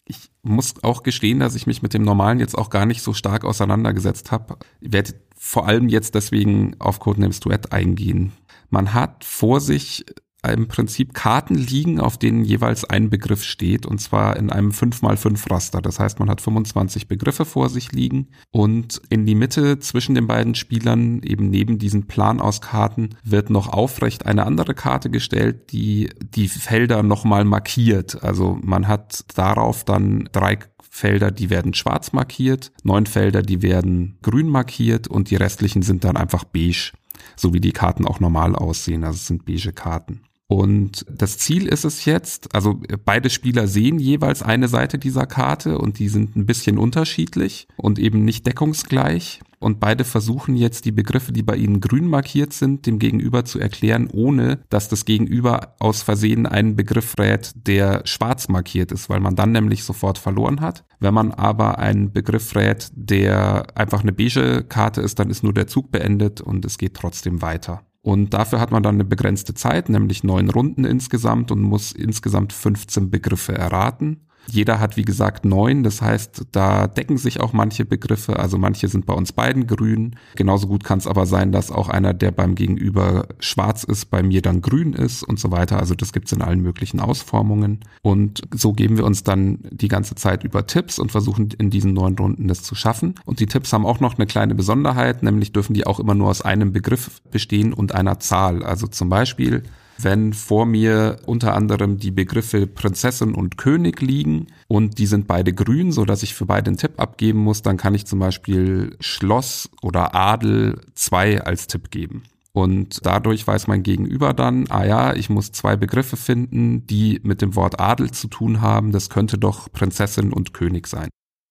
Ich 0.06 0.32
muss 0.42 0.82
auch 0.86 1.04
gestehen, 1.04 1.42
dass 1.42 1.56
ich 1.56 1.68
mich 1.68 1.82
mit 1.82 1.94
dem 1.94 2.04
normalen 2.04 2.40
jetzt 2.40 2.58
auch 2.58 2.70
gar 2.70 2.86
nicht 2.86 3.02
so 3.02 3.12
stark 3.14 3.44
auseinandergesetzt 3.44 4.32
habe. 4.32 4.56
Ich 4.80 4.94
werde 4.94 5.16
vor 5.38 5.68
allem 5.68 5.90
jetzt 5.90 6.16
deswegen 6.16 6.78
auf 6.80 7.00
Codenames 7.00 7.42
Duett 7.42 7.74
eingehen. 7.74 8.32
Man 8.72 8.94
hat 8.94 9.24
vor 9.24 9.60
sich 9.60 10.06
im 10.48 10.68
Prinzip 10.68 11.14
Karten 11.14 11.56
liegen, 11.56 12.00
auf 12.00 12.18
denen 12.18 12.44
jeweils 12.44 12.84
ein 12.84 13.10
Begriff 13.10 13.44
steht, 13.44 13.86
und 13.86 14.00
zwar 14.00 14.38
in 14.38 14.50
einem 14.50 14.72
5x5 14.72 15.52
Raster. 15.52 15.82
Das 15.82 16.00
heißt, 16.00 16.20
man 16.20 16.30
hat 16.30 16.42
25 16.42 17.08
Begriffe 17.08 17.46
vor 17.46 17.70
sich 17.70 17.92
liegen 17.92 18.30
und 18.50 19.02
in 19.10 19.26
die 19.26 19.36
Mitte 19.36 19.80
zwischen 19.80 20.16
den 20.16 20.28
beiden 20.28 20.56
Spielern, 20.56 21.22
eben 21.22 21.50
neben 21.50 21.78
diesen 21.78 22.08
Plan 22.08 22.42
aus 22.42 22.60
Karten, 22.62 23.10
wird 23.24 23.52
noch 23.52 23.68
aufrecht 23.70 24.26
eine 24.26 24.46
andere 24.46 24.74
Karte 24.74 25.12
gestellt, 25.12 25.72
die 25.72 26.10
die 26.22 26.48
Felder 26.48 27.04
nochmal 27.04 27.46
markiert. 27.46 28.24
Also 28.24 28.58
man 28.64 28.88
hat 28.88 29.26
darauf 29.36 29.84
dann 29.84 30.28
drei 30.32 30.58
Felder, 30.90 31.32
die 31.32 31.50
werden 31.50 31.74
schwarz 31.74 32.14
markiert, 32.14 32.72
neun 32.84 33.06
Felder, 33.06 33.44
die 33.44 33.62
werden 33.62 34.18
grün 34.24 34.48
markiert 34.48 35.08
und 35.08 35.30
die 35.30 35.36
restlichen 35.36 35.84
sind 35.84 36.04
dann 36.04 36.18
einfach 36.18 36.44
beige, 36.44 36.92
so 37.36 37.54
wie 37.54 37.62
die 37.62 37.72
Karten 37.72 38.06
auch 38.06 38.20
normal 38.20 38.56
aussehen. 38.56 39.04
Also 39.04 39.16
es 39.18 39.28
sind 39.28 39.46
beige 39.46 39.74
Karten. 39.74 40.22
Und 40.48 41.06
das 41.10 41.38
Ziel 41.38 41.66
ist 41.66 41.86
es 41.86 42.04
jetzt, 42.04 42.54
also 42.54 42.82
beide 43.06 43.30
Spieler 43.30 43.68
sehen 43.68 44.00
jeweils 44.00 44.44
eine 44.44 44.68
Seite 44.68 44.98
dieser 44.98 45.26
Karte 45.26 45.78
und 45.78 45.98
die 45.98 46.10
sind 46.10 46.36
ein 46.36 46.46
bisschen 46.46 46.78
unterschiedlich 46.78 47.70
und 47.78 48.00
eben 48.00 48.26
nicht 48.26 48.46
deckungsgleich. 48.46 49.40
Und 49.62 49.80
beide 49.80 50.04
versuchen 50.04 50.56
jetzt 50.56 50.86
die 50.86 50.92
Begriffe, 50.92 51.32
die 51.32 51.44
bei 51.44 51.56
ihnen 51.56 51.82
grün 51.82 52.08
markiert 52.08 52.52
sind, 52.52 52.88
dem 52.88 52.98
Gegenüber 52.98 53.46
zu 53.46 53.60
erklären, 53.60 54.10
ohne 54.12 54.60
dass 54.70 54.90
das 54.90 55.06
Gegenüber 55.06 55.76
aus 55.80 56.02
Versehen 56.02 56.48
einen 56.48 56.76
Begriff 56.76 57.14
rät, 57.20 57.52
der 57.56 58.02
schwarz 58.06 58.50
markiert 58.50 58.92
ist, 58.92 59.08
weil 59.08 59.20
man 59.20 59.36
dann 59.36 59.52
nämlich 59.52 59.84
sofort 59.84 60.18
verloren 60.18 60.62
hat. 60.62 60.84
Wenn 61.00 61.14
man 61.14 61.32
aber 61.32 61.78
einen 61.78 62.12
Begriff 62.12 62.56
rät, 62.56 62.90
der 62.96 63.68
einfach 63.76 64.02
eine 64.02 64.14
beige 64.14 64.64
Karte 64.68 65.02
ist, 65.02 65.20
dann 65.20 65.30
ist 65.30 65.44
nur 65.44 65.54
der 65.54 65.68
Zug 65.68 65.92
beendet 65.92 66.42
und 66.42 66.66
es 66.66 66.80
geht 66.80 66.96
trotzdem 66.96 67.44
weiter. 67.44 67.84
Und 68.02 68.34
dafür 68.34 68.60
hat 68.60 68.72
man 68.72 68.82
dann 68.82 68.96
eine 68.96 69.06
begrenzte 69.06 69.54
Zeit, 69.54 69.90
nämlich 69.90 70.24
neun 70.24 70.50
Runden 70.50 70.86
insgesamt 70.86 71.52
und 71.52 71.62
muss 71.62 71.92
insgesamt 71.92 72.52
15 72.52 73.12
Begriffe 73.12 73.54
erraten. 73.54 74.22
Jeder 74.48 74.80
hat, 74.80 74.98
wie 74.98 75.04
gesagt, 75.04 75.46
neun. 75.46 75.84
Das 75.84 76.02
heißt, 76.02 76.48
da 76.52 76.88
decken 76.88 77.18
sich 77.18 77.40
auch 77.40 77.54
manche 77.54 77.86
Begriffe. 77.86 78.38
Also 78.40 78.58
manche 78.58 78.88
sind 78.88 79.06
bei 79.06 79.14
uns 79.14 79.32
beiden 79.32 79.68
grün. 79.68 80.16
Genauso 80.36 80.68
gut 80.68 80.84
kann 80.84 81.00
es 81.00 81.08
aber 81.08 81.26
sein, 81.26 81.52
dass 81.52 81.72
auch 81.72 81.90
einer, 81.90 82.14
der 82.14 82.32
beim 82.32 82.56
Gegenüber 82.56 83.28
schwarz 83.40 83.84
ist, 83.84 84.06
bei 84.06 84.24
mir 84.24 84.42
dann 84.42 84.62
grün 84.62 84.94
ist 84.94 85.24
und 85.24 85.40
so 85.40 85.52
weiter. 85.52 85.80
Also 85.80 85.96
das 85.96 86.12
gibt's 86.14 86.32
in 86.32 86.42
allen 86.42 86.62
möglichen 86.62 87.00
Ausformungen. 87.00 87.80
Und 88.02 88.42
so 88.54 88.74
geben 88.74 88.98
wir 88.98 89.06
uns 89.06 89.24
dann 89.24 89.60
die 89.70 89.88
ganze 89.88 90.16
Zeit 90.16 90.44
über 90.44 90.68
Tipps 90.68 91.00
und 91.00 91.12
versuchen 91.12 91.50
in 91.58 91.70
diesen 91.70 91.94
neun 91.94 92.18
Runden 92.18 92.48
das 92.48 92.64
zu 92.64 92.76
schaffen. 92.76 93.16
Und 93.26 93.40
die 93.40 93.48
Tipps 93.48 93.72
haben 93.74 93.86
auch 93.86 94.00
noch 94.00 94.18
eine 94.18 94.26
kleine 94.26 94.56
Besonderheit, 94.56 95.24
nämlich 95.24 95.54
dürfen 95.54 95.74
die 95.74 95.88
auch 95.88 96.00
immer 96.00 96.16
nur 96.16 96.30
aus 96.30 96.42
einem 96.42 96.74
Begriff 96.74 97.22
bestehen 97.32 97.74
und 97.74 97.94
einer 97.94 98.20
Zahl. 98.20 98.64
Also 98.64 98.88
zum 98.88 99.10
Beispiel 99.10 99.64
wenn 100.04 100.34
vor 100.34 100.66
mir 100.66 101.18
unter 101.26 101.54
anderem 101.56 101.98
die 101.98 102.12
Begriffe 102.12 102.68
Prinzessin 102.68 103.34
und 103.34 103.58
König 103.58 104.02
liegen 104.02 104.48
und 104.68 104.98
die 104.98 105.06
sind 105.06 105.28
beide 105.28 105.54
grün, 105.54 105.92
so 105.92 106.06
dass 106.06 106.24
ich 106.24 106.34
für 106.34 106.46
beide 106.46 106.70
einen 106.70 106.78
Tipp 106.78 106.94
abgeben 106.98 107.40
muss, 107.40 107.62
dann 107.62 107.78
kann 107.78 107.96
ich 107.96 108.06
zum 108.06 108.20
Beispiel 108.20 108.96
Schloss 109.00 109.70
oder 109.82 110.16
Adel 110.16 110.82
2 110.96 111.42
als 111.42 111.68
Tipp 111.68 111.92
geben. 111.92 112.24
Und 112.54 113.06
dadurch 113.06 113.48
weiß 113.48 113.68
mein 113.68 113.84
Gegenüber 113.84 114.34
dann, 114.34 114.66
ah 114.70 114.86
ja, 114.86 115.14
ich 115.14 115.30
muss 115.30 115.54
zwei 115.54 115.78
Begriffe 115.78 116.18
finden, 116.18 116.86
die 116.86 117.22
mit 117.24 117.42
dem 117.42 117.56
Wort 117.56 117.80
Adel 117.80 118.12
zu 118.12 118.28
tun 118.28 118.60
haben. 118.60 118.92
Das 118.92 119.10
könnte 119.10 119.38
doch 119.38 119.72
Prinzessin 119.72 120.34
und 120.34 120.54
König 120.54 120.88
sein. 120.88 121.10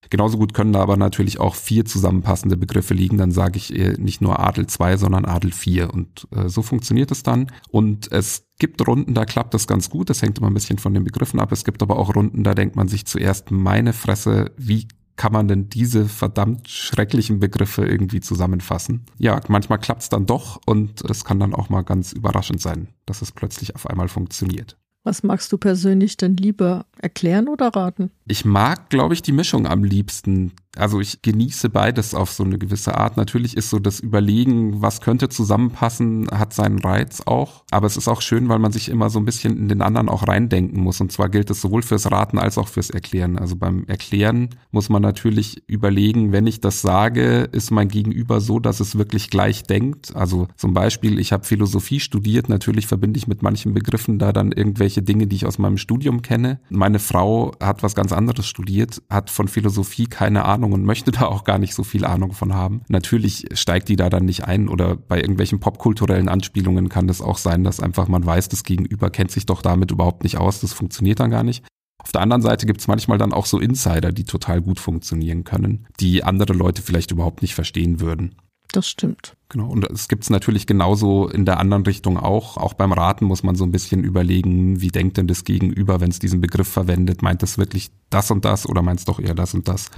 Genauso 0.09 0.39
gut 0.39 0.55
können 0.55 0.73
da 0.73 0.81
aber 0.81 0.97
natürlich 0.97 1.39
auch 1.39 1.55
vier 1.55 1.85
zusammenpassende 1.85 2.57
Begriffe 2.57 2.95
liegen. 2.95 3.19
Dann 3.19 3.31
sage 3.31 3.59
ich 3.59 3.75
äh, 3.77 3.95
nicht 3.99 4.21
nur 4.21 4.41
Adel 4.41 4.67
2, 4.67 4.97
sondern 4.97 5.25
Adel 5.25 5.53
4. 5.53 5.93
Und 5.93 6.27
äh, 6.35 6.49
so 6.49 6.63
funktioniert 6.63 7.11
es 7.11 7.23
dann. 7.23 7.51
Und 7.71 8.11
es 8.11 8.47
gibt 8.59 8.87
Runden, 8.87 9.15
da 9.15 9.25
klappt 9.25 9.55
das 9.55 9.67
ganz 9.67 9.91
gut. 9.91 10.11
Das 10.11 10.23
hängt 10.23 10.39
immer 10.39 10.49
ein 10.49 10.55
bisschen 10.55 10.79
von 10.79 10.95
den 10.95 11.05
Begriffen 11.05 11.39
ab. 11.39 11.53
Es 11.53 11.65
gibt 11.65 11.83
aber 11.83 11.99
auch 11.99 12.15
Runden, 12.15 12.43
da 12.45 12.55
denkt 12.55 12.77
man 12.77 12.89
sich 12.89 13.05
zuerst, 13.07 13.51
meine 13.51 13.93
Fresse, 13.93 14.53
wie 14.57 14.89
kann 15.17 15.33
man 15.33 15.49
denn 15.49 15.69
diese 15.69 16.07
verdammt 16.07 16.67
schrecklichen 16.69 17.41
Begriffe 17.41 17.85
irgendwie 17.85 18.21
zusammenfassen? 18.21 19.05
Ja, 19.19 19.39
manchmal 19.49 19.79
klappt 19.79 20.01
es 20.01 20.09
dann 20.09 20.25
doch 20.25 20.59
und 20.65 21.03
es 21.03 21.27
kann 21.27 21.39
dann 21.39 21.55
auch 21.55 21.69
mal 21.69 21.83
ganz 21.83 22.13
überraschend 22.13 22.63
sein, 22.63 22.89
dass 23.05 23.21
es 23.21 23.31
plötzlich 23.31 23.75
auf 23.75 23.87
einmal 23.87 24.09
funktioniert. 24.09 24.79
Was 25.03 25.23
magst 25.23 25.51
du 25.53 25.59
persönlich 25.59 26.17
denn 26.19 26.37
lieber 26.37 26.85
erklären 27.01 27.49
oder 27.49 27.69
raten? 27.69 28.11
Ich 28.27 28.45
mag, 28.45 28.91
glaube 28.91 29.15
ich, 29.15 29.23
die 29.23 29.33
Mischung 29.33 29.67
am 29.67 29.83
liebsten 29.83 30.53
also 30.77 31.01
ich 31.01 31.23
genieße 31.23 31.69
beides 31.69 32.15
auf 32.15 32.31
so 32.31 32.45
eine 32.45 32.59
gewisse 32.59 32.97
Art. 32.97 33.17
Natürlich 33.17 33.57
ist 33.57 33.71
so 33.71 33.79
das 33.79 34.01
Überlegen, 34.01 34.81
was 34.81 35.01
könnte 35.01 35.29
zusammenpassen, 35.29 36.29
hat 36.31 36.53
seinen 36.53 36.79
Reiz 36.79 37.23
auch. 37.27 37.65
Aber 37.71 37.87
es 37.87 37.97
ist 37.97 38.09
auch 38.09 38.23
schön, 38.23 38.49
weil 38.49 38.59
man 38.61 38.73
sich 38.73 38.89
immer 38.89 39.11
so 39.11 39.19
ein 39.19 39.25
bisschen 39.25 39.57
in 39.57 39.69
den 39.69 39.83
anderen 39.83 40.09
auch 40.09 40.27
reindenken 40.29 40.81
muss. 40.81 41.01
Und 41.01 41.11
zwar 41.13 41.29
gilt 41.29 41.51
es 41.51 41.61
sowohl 41.61 41.83
fürs 41.83 42.11
Raten 42.11 42.39
als 42.39 42.57
auch 42.57 42.69
fürs 42.69 42.91
Erklären. 42.91 43.37
Also 43.37 43.57
beim 43.57 43.85
Erklären 43.87 44.51
muss 44.71 44.89
man 44.89 45.03
natürlich 45.03 45.63
überlegen, 45.69 46.33
wenn 46.33 46.47
ich 46.47 46.61
das 46.61 46.83
sage, 46.83 47.49
ist 47.53 47.71
mein 47.71 47.89
Gegenüber 47.89 48.41
so, 48.41 48.61
dass 48.61 48.81
es 48.81 48.97
wirklich 48.97 49.29
gleich 49.29 49.65
denkt. 49.65 50.15
Also 50.15 50.47
zum 50.57 50.73
Beispiel, 50.73 51.19
ich 51.19 51.33
habe 51.33 51.45
Philosophie 51.45 52.01
studiert. 52.01 52.49
Natürlich 52.49 52.87
verbinde 52.87 53.19
ich 53.19 53.27
mit 53.27 53.43
manchen 53.43 53.75
Begriffen 53.75 54.19
da 54.19 54.33
dann 54.33 54.53
irgendwelche 54.53 55.03
Dinge, 55.03 55.27
die 55.27 55.37
ich 55.37 55.47
aus 55.47 55.59
meinem 55.59 55.79
Studium 55.79 56.23
kenne. 56.23 56.61
Meine 56.71 57.01
Frau 57.01 57.53
hat 57.61 57.83
was 57.83 57.95
ganz 57.95 58.13
anderes 58.13 58.47
studiert, 58.47 59.03
hat 59.11 59.31
von 59.31 59.49
Philosophie 59.49 60.07
keine 60.07 60.45
Ahnung 60.45 60.61
Ahnung 60.71 60.73
und 60.73 60.85
möchte 60.85 61.11
da 61.11 61.27
auch 61.27 61.45
gar 61.45 61.59
nicht 61.59 61.75
so 61.75 61.85
viel 61.85 62.05
Ahnung 62.05 62.33
von 62.33 62.55
haben. 62.55 62.83
Natürlich 62.89 63.47
steigt 63.55 63.89
die 63.89 63.97
da 63.97 64.09
dann 64.09 64.25
nicht 64.25 64.45
ein 64.45 64.69
oder 64.69 64.97
bei 64.97 65.21
irgendwelchen 65.21 65.61
popkulturellen 65.61 66.29
Anspielungen 66.29 66.89
kann 66.89 67.09
das 67.09 67.21
auch 67.21 67.39
sein, 67.39 67.65
dass 67.65 67.81
einfach 67.81 68.09
man 68.09 68.25
weiß, 68.25 68.49
das 68.49 68.65
Gegenüber 68.65 69.11
kennt 69.11 69.31
sich 69.31 69.47
doch 69.47 69.63
damit 69.63 69.91
überhaupt 69.91 70.23
nicht 70.23 70.39
aus, 70.39 70.61
das 70.61 70.73
funktioniert 70.73 71.21
dann 71.21 71.31
gar 71.31 71.43
nicht. 71.43 71.65
Auf 72.03 72.13
der 72.13 72.23
anderen 72.23 72.43
Seite 72.43 72.65
gibt 72.65 72.81
es 72.81 72.89
manchmal 72.89 73.19
dann 73.19 73.33
auch 73.33 73.45
so 73.45 73.61
Insider, 73.61 74.11
die 74.11 74.25
total 74.25 74.63
gut 74.63 74.81
funktionieren 74.81 75.45
können, 75.45 75.87
die 76.01 76.25
andere 76.25 76.55
Leute 76.55 76.81
vielleicht 76.81 77.11
überhaupt 77.11 77.43
nicht 77.43 77.55
verstehen 77.55 78.01
würden. 78.01 78.37
Das 78.73 78.89
stimmt. 78.89 79.37
Genau. 79.49 79.69
Und 79.69 79.85
es 79.91 80.09
gibt 80.09 80.23
es 80.23 80.31
natürlich 80.31 80.67
genauso 80.67 81.29
in 81.29 81.45
der 81.45 81.59
anderen 81.59 81.85
Richtung 81.85 82.17
auch. 82.17 82.57
Auch 82.57 82.73
beim 82.73 82.93
Raten 82.93 83.25
muss 83.25 83.43
man 83.43 83.57
so 83.57 83.65
ein 83.65 83.73
bisschen 83.73 84.05
überlegen, 84.05 84.81
wie 84.81 84.89
denkt 84.89 85.17
denn 85.17 85.27
das 85.27 85.45
Gegenüber, 85.45 86.01
wenn 86.01 86.11
es 86.11 86.21
diesen 86.21 86.41
Begriff 86.41 86.69
verwendet? 86.69 87.21
Meint 87.21 87.43
es 87.43 87.59
wirklich 87.59 87.91
das 88.11 88.31
und 88.31 88.45
das 88.45 88.67
oder 88.67 88.81
meint 88.83 89.01
es 89.01 89.07
doch 89.07 89.19
eher 89.19 89.35
das 89.35 89.55
und 89.55 89.67
das? 89.67 89.91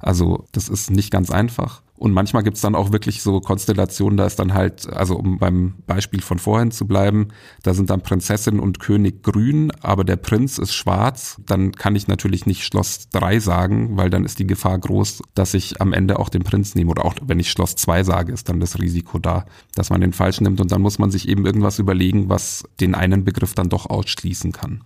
Also 0.00 0.46
das 0.52 0.68
ist 0.68 0.90
nicht 0.90 1.10
ganz 1.10 1.30
einfach. 1.30 1.82
Und 2.00 2.12
manchmal 2.12 2.42
gibt's 2.42 2.62
dann 2.62 2.74
auch 2.74 2.92
wirklich 2.92 3.20
so 3.20 3.40
Konstellationen, 3.40 4.16
da 4.16 4.24
ist 4.24 4.38
dann 4.38 4.54
halt, 4.54 4.90
also 4.90 5.16
um 5.16 5.38
beim 5.38 5.74
Beispiel 5.86 6.22
von 6.22 6.38
vorhin 6.38 6.70
zu 6.70 6.86
bleiben, 6.86 7.28
da 7.62 7.74
sind 7.74 7.90
dann 7.90 8.00
Prinzessin 8.00 8.58
und 8.58 8.80
König 8.80 9.22
grün, 9.22 9.70
aber 9.82 10.02
der 10.02 10.16
Prinz 10.16 10.56
ist 10.56 10.72
schwarz. 10.72 11.36
Dann 11.44 11.72
kann 11.72 11.94
ich 11.94 12.08
natürlich 12.08 12.46
nicht 12.46 12.64
Schloss 12.64 13.10
3 13.10 13.40
sagen, 13.40 13.98
weil 13.98 14.08
dann 14.08 14.24
ist 14.24 14.38
die 14.38 14.46
Gefahr 14.46 14.78
groß, 14.78 15.22
dass 15.34 15.52
ich 15.52 15.82
am 15.82 15.92
Ende 15.92 16.18
auch 16.18 16.30
den 16.30 16.42
Prinz 16.42 16.74
nehme. 16.74 16.90
Oder 16.90 17.04
auch 17.04 17.16
wenn 17.22 17.38
ich 17.38 17.50
Schloss 17.50 17.76
2 17.76 18.02
sage, 18.02 18.32
ist 18.32 18.48
dann 18.48 18.60
das 18.60 18.78
Risiko 18.78 19.18
da, 19.18 19.44
dass 19.74 19.90
man 19.90 20.00
den 20.00 20.14
falsch 20.14 20.40
nimmt. 20.40 20.62
Und 20.62 20.72
dann 20.72 20.80
muss 20.80 20.98
man 20.98 21.10
sich 21.10 21.28
eben 21.28 21.44
irgendwas 21.44 21.78
überlegen, 21.78 22.30
was 22.30 22.64
den 22.80 22.94
einen 22.94 23.24
Begriff 23.26 23.52
dann 23.52 23.68
doch 23.68 23.90
ausschließen 23.90 24.52
kann. 24.52 24.84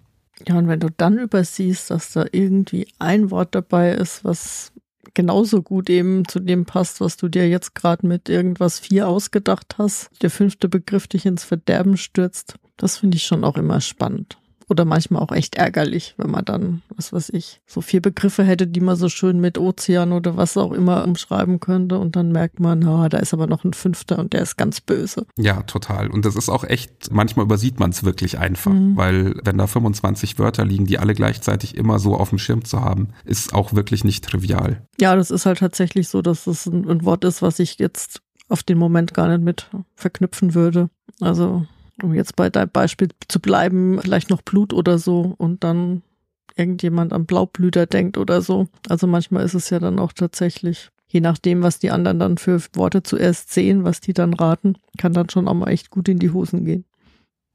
Ja, 0.49 0.59
und 0.59 0.67
wenn 0.67 0.81
du 0.81 0.91
dann 0.91 1.19
übersiehst, 1.19 1.91
dass 1.91 2.13
da 2.13 2.27
irgendwie 2.33 2.89
ein 2.99 3.31
Wort 3.31 3.55
dabei 3.55 3.93
ist, 3.93 4.25
was 4.25 4.73
genauso 5.13 5.63
gut 5.63 5.91
eben 5.91 6.27
zu 6.27 6.41
dem 6.41 6.65
passt, 6.65 7.01
was 7.01 7.17
du 7.17 7.29
dir 7.29 7.49
jetzt 7.49 7.75
gerade 7.75 8.07
mit 8.07 8.29
irgendwas 8.29 8.79
vier 8.79 9.09
ausgedacht 9.09 9.77
hast. 9.79 10.11
Der 10.23 10.31
fünfte 10.31 10.69
Begriff 10.69 11.07
dich 11.07 11.27
ins 11.27 11.45
Verderben 11.45 11.97
stürzt. 11.97 12.55
Das 12.77 12.99
finde 12.99 13.17
ich 13.17 13.25
schon 13.25 13.45
auch 13.45 13.57
immer 13.57 13.81
spannend 13.81 14.39
oder 14.69 14.85
manchmal 14.85 15.23
auch 15.23 15.33
echt 15.33 15.57
ärgerlich, 15.57 16.15
wenn 16.17 16.31
man 16.31 16.45
dann, 16.45 16.83
was 16.95 17.13
weiß 17.13 17.31
ich, 17.31 17.61
so 17.67 17.81
vier 17.81 18.01
Begriffe 18.01 18.45
hätte, 18.45 18.67
die 18.67 18.81
man 18.81 18.97
so 18.97 19.09
schön 19.09 19.41
mit 19.41 19.59
Ozean 19.59 20.13
oder 20.13 20.37
was 20.37 20.57
auch 20.57 20.73
immer 20.73 21.05
umschreiben 21.05 21.61
könnte 21.61 21.99
und 21.99 22.17
dann 22.17 22.33
merkt 22.33 22.61
man, 22.61 22.79
na, 22.81 23.09
da 23.09 23.19
ist 23.19 23.35
aber 23.35 23.47
noch 23.47 23.65
ein 23.65 23.73
fünfter 23.73 24.19
und 24.19 24.33
der 24.33 24.43
ist 24.43 24.57
ganz 24.57 24.81
böse. 24.81 25.27
Ja, 25.37 25.63
total. 25.63 26.09
Und 26.09 26.25
das 26.25 26.37
ist 26.37 26.49
auch 26.49 26.65
echt, 26.65 27.13
manchmal 27.13 27.45
übersieht 27.45 27.79
man 27.79 27.91
es 27.91 28.05
wirklich 28.05 28.39
einfach, 28.39 28.73
mhm. 28.73 28.97
weil 28.97 29.35
wenn 29.45 29.59
da 29.59 29.67
25 29.67 30.39
Wörter 30.39 30.65
liegen, 30.65 30.87
die 30.87 30.99
alle 30.99 31.15
gleichzeitig 31.15 31.77
immer 31.77 31.99
so 31.99 32.17
auf 32.17 32.31
dem 32.31 32.39
Schirm 32.39 32.65
zu 32.65 32.81
haben, 32.81 33.09
ist 33.25 33.55
auch 33.55 33.75
wirklich 33.75 34.05
nicht 34.05 34.25
trivial. 34.25 34.87
Ja, 35.01 35.17
das 35.17 35.31
ist 35.31 35.47
halt 35.47 35.59
tatsächlich 35.59 36.09
so, 36.09 36.23
dass 36.23 36.47
es 36.47 36.67
ein, 36.67 36.89
ein 36.89 37.05
Wort 37.05 37.25
ist, 37.25 37.43
was 37.43 37.59
ich 37.59 37.79
jetzt 37.79 38.23
auf 38.49 38.63
den 38.63 38.79
Moment 38.79 39.15
gar 39.15 39.29
nicht 39.29 39.43
mit 39.43 39.71
verknüpfen 39.95 40.55
würde. 40.55 40.91
Also 41.21 41.67
um 42.03 42.15
jetzt 42.15 42.37
bei 42.37 42.51
deinem 42.51 42.71
Beispiel 42.71 43.09
zu 43.29 43.41
bleiben, 43.41 43.99
vielleicht 44.01 44.31
noch 44.31 44.43
Blut 44.43 44.73
oder 44.73 44.99
so 44.99 45.35
und 45.39 45.65
dann 45.65 46.03
irgendjemand 46.57 47.13
am 47.13 47.27
Blaublüter 47.27 47.87
denkt 47.87 48.19
oder 48.19 48.41
so. 48.41 48.69
Also 48.89 49.07
manchmal 49.07 49.45
ist 49.45 49.55
es 49.55 49.71
ja 49.71 49.79
dann 49.79 49.99
auch 49.99 50.13
tatsächlich, 50.13 50.91
je 51.09 51.21
nachdem, 51.21 51.63
was 51.63 51.79
die 51.79 51.91
anderen 51.91 52.19
dann 52.19 52.39
für 52.39 52.61
Worte 52.75 53.03
zuerst 53.03 53.53
sehen, 53.53 53.85
was 53.85 54.01
die 54.01 54.13
dann 54.13 54.35
raten, 54.35 54.77
kann 54.99 55.13
dann 55.13 55.31
schon 55.31 55.49
auch 55.49 55.55
mal 55.55 55.69
echt 55.69 55.91
gut 55.91 56.09
in 56.09 56.19
die 56.19 56.31
Hosen 56.31 56.65
gehen. 56.65 56.85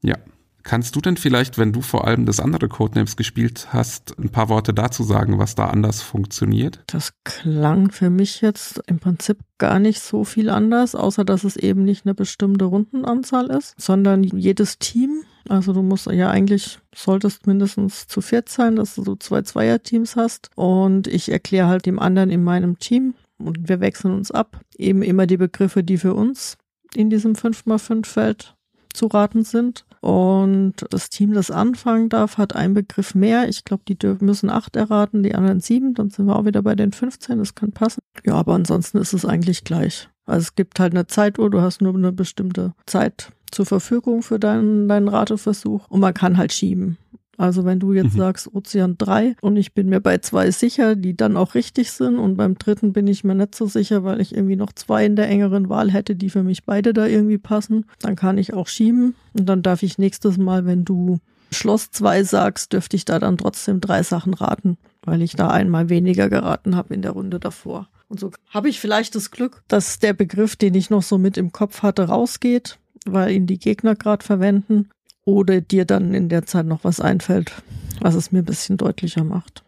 Ja, 0.02 0.16
Kannst 0.62 0.96
du 0.96 1.00
denn 1.00 1.16
vielleicht, 1.16 1.58
wenn 1.58 1.72
du 1.72 1.80
vor 1.80 2.06
allem 2.06 2.26
das 2.26 2.40
andere 2.40 2.68
Codenames 2.68 3.16
gespielt 3.16 3.68
hast, 3.72 4.18
ein 4.18 4.30
paar 4.30 4.48
Worte 4.48 4.74
dazu 4.74 5.02
sagen, 5.02 5.38
was 5.38 5.54
da 5.54 5.66
anders 5.66 6.02
funktioniert? 6.02 6.80
Das 6.86 7.12
klang 7.24 7.90
für 7.90 8.10
mich 8.10 8.40
jetzt 8.40 8.82
im 8.86 8.98
Prinzip 8.98 9.38
gar 9.58 9.78
nicht 9.78 10.00
so 10.00 10.24
viel 10.24 10.50
anders, 10.50 10.94
außer 10.94 11.24
dass 11.24 11.44
es 11.44 11.56
eben 11.56 11.84
nicht 11.84 12.06
eine 12.06 12.14
bestimmte 12.14 12.66
Rundenanzahl 12.66 13.50
ist, 13.50 13.74
sondern 13.78 14.22
jedes 14.22 14.78
Team 14.78 15.22
also 15.48 15.72
du 15.72 15.82
musst 15.82 16.06
ja 16.06 16.30
eigentlich, 16.30 16.78
solltest 16.94 17.46
mindestens 17.46 18.06
zu 18.06 18.20
viert 18.20 18.48
sein, 18.48 18.76
dass 18.76 18.94
du 18.94 19.02
so 19.02 19.16
zwei 19.16 19.42
Zweierteams 19.42 20.16
hast. 20.16 20.50
Und 20.54 21.06
ich 21.06 21.30
erkläre 21.30 21.68
halt 21.68 21.86
dem 21.86 21.98
anderen 21.98 22.30
in 22.30 22.44
meinem 22.44 22.78
Team 22.78 23.14
und 23.38 23.68
wir 23.68 23.80
wechseln 23.80 24.14
uns 24.14 24.30
ab. 24.30 24.60
Eben 24.76 25.02
immer 25.02 25.26
die 25.26 25.38
Begriffe, 25.38 25.82
die 25.82 25.98
für 25.98 26.14
uns 26.14 26.56
in 26.94 27.10
diesem 27.10 27.32
5x5-Feld 27.34 28.54
zu 28.92 29.06
raten 29.06 29.44
sind. 29.44 29.86
Und 30.00 30.74
das 30.90 31.10
Team, 31.10 31.34
das 31.34 31.50
anfangen 31.50 32.08
darf, 32.08 32.38
hat 32.38 32.56
einen 32.56 32.74
Begriff 32.74 33.14
mehr. 33.14 33.48
Ich 33.48 33.64
glaube, 33.64 33.82
die 33.86 33.98
dürfen, 33.98 34.24
müssen 34.24 34.48
acht 34.48 34.76
erraten, 34.76 35.22
die 35.22 35.34
anderen 35.34 35.60
sieben. 35.60 35.94
Dann 35.94 36.10
sind 36.10 36.26
wir 36.26 36.36
auch 36.36 36.46
wieder 36.46 36.62
bei 36.62 36.74
den 36.74 36.92
15. 36.92 37.38
Das 37.38 37.54
kann 37.54 37.72
passen. 37.72 38.00
Ja, 38.24 38.34
aber 38.34 38.54
ansonsten 38.54 38.98
ist 38.98 39.12
es 39.12 39.26
eigentlich 39.26 39.64
gleich. 39.64 40.08
Also 40.24 40.42
es 40.42 40.54
gibt 40.54 40.80
halt 40.80 40.94
eine 40.94 41.06
Zeituhr. 41.06 41.50
Du 41.50 41.60
hast 41.60 41.82
nur 41.82 41.94
eine 41.94 42.12
bestimmte 42.12 42.72
Zeit 42.86 43.30
zur 43.50 43.66
Verfügung 43.66 44.22
für 44.22 44.38
deinen, 44.38 44.88
deinen 44.88 45.08
Rateversuch. 45.08 45.86
Und 45.88 46.00
man 46.00 46.14
kann 46.14 46.38
halt 46.38 46.52
schieben. 46.52 46.96
Also 47.40 47.64
wenn 47.64 47.80
du 47.80 47.94
jetzt 47.94 48.12
mhm. 48.12 48.18
sagst 48.18 48.54
Ozean 48.54 48.96
3 48.98 49.36
und 49.40 49.56
ich 49.56 49.72
bin 49.72 49.88
mir 49.88 50.02
bei 50.02 50.18
zwei 50.18 50.50
sicher, 50.50 50.94
die 50.94 51.16
dann 51.16 51.38
auch 51.38 51.54
richtig 51.54 51.90
sind 51.90 52.18
und 52.18 52.36
beim 52.36 52.58
dritten 52.58 52.92
bin 52.92 53.06
ich 53.06 53.24
mir 53.24 53.34
nicht 53.34 53.54
so 53.54 53.64
sicher, 53.64 54.04
weil 54.04 54.20
ich 54.20 54.34
irgendwie 54.34 54.56
noch 54.56 54.74
zwei 54.74 55.06
in 55.06 55.16
der 55.16 55.26
engeren 55.26 55.70
Wahl 55.70 55.90
hätte, 55.90 56.16
die 56.16 56.28
für 56.28 56.42
mich 56.42 56.64
beide 56.64 56.92
da 56.92 57.06
irgendwie 57.06 57.38
passen, 57.38 57.86
dann 58.00 58.14
kann 58.14 58.36
ich 58.36 58.52
auch 58.52 58.68
schieben 58.68 59.14
und 59.32 59.46
dann 59.48 59.62
darf 59.62 59.82
ich 59.82 59.96
nächstes 59.96 60.36
Mal, 60.36 60.66
wenn 60.66 60.84
du 60.84 61.18
Schloss 61.50 61.90
2 61.90 62.24
sagst, 62.24 62.74
dürfte 62.74 62.96
ich 62.96 63.06
da 63.06 63.18
dann 63.18 63.38
trotzdem 63.38 63.80
drei 63.80 64.02
Sachen 64.02 64.34
raten, 64.34 64.76
weil 65.02 65.22
ich 65.22 65.34
da 65.34 65.48
einmal 65.48 65.88
weniger 65.88 66.28
geraten 66.28 66.76
habe 66.76 66.92
in 66.92 67.00
der 67.00 67.12
Runde 67.12 67.40
davor. 67.40 67.88
Und 68.08 68.20
so 68.20 68.32
habe 68.50 68.68
ich 68.68 68.80
vielleicht 68.80 69.14
das 69.14 69.30
Glück, 69.30 69.62
dass 69.66 69.98
der 69.98 70.12
Begriff, 70.12 70.56
den 70.56 70.74
ich 70.74 70.90
noch 70.90 71.02
so 71.02 71.16
mit 71.16 71.38
im 71.38 71.52
Kopf 71.52 71.82
hatte, 71.82 72.02
rausgeht, 72.02 72.78
weil 73.06 73.30
ihn 73.32 73.46
die 73.46 73.58
Gegner 73.58 73.94
gerade 73.94 74.22
verwenden 74.22 74.90
oder 75.30 75.60
dir 75.60 75.84
dann 75.84 76.14
in 76.14 76.28
der 76.28 76.46
Zeit 76.46 76.66
noch 76.66 76.84
was 76.84 77.00
einfällt, 77.00 77.52
was 78.00 78.14
es 78.14 78.32
mir 78.32 78.40
ein 78.40 78.44
bisschen 78.44 78.76
deutlicher 78.76 79.24
macht. 79.24 79.64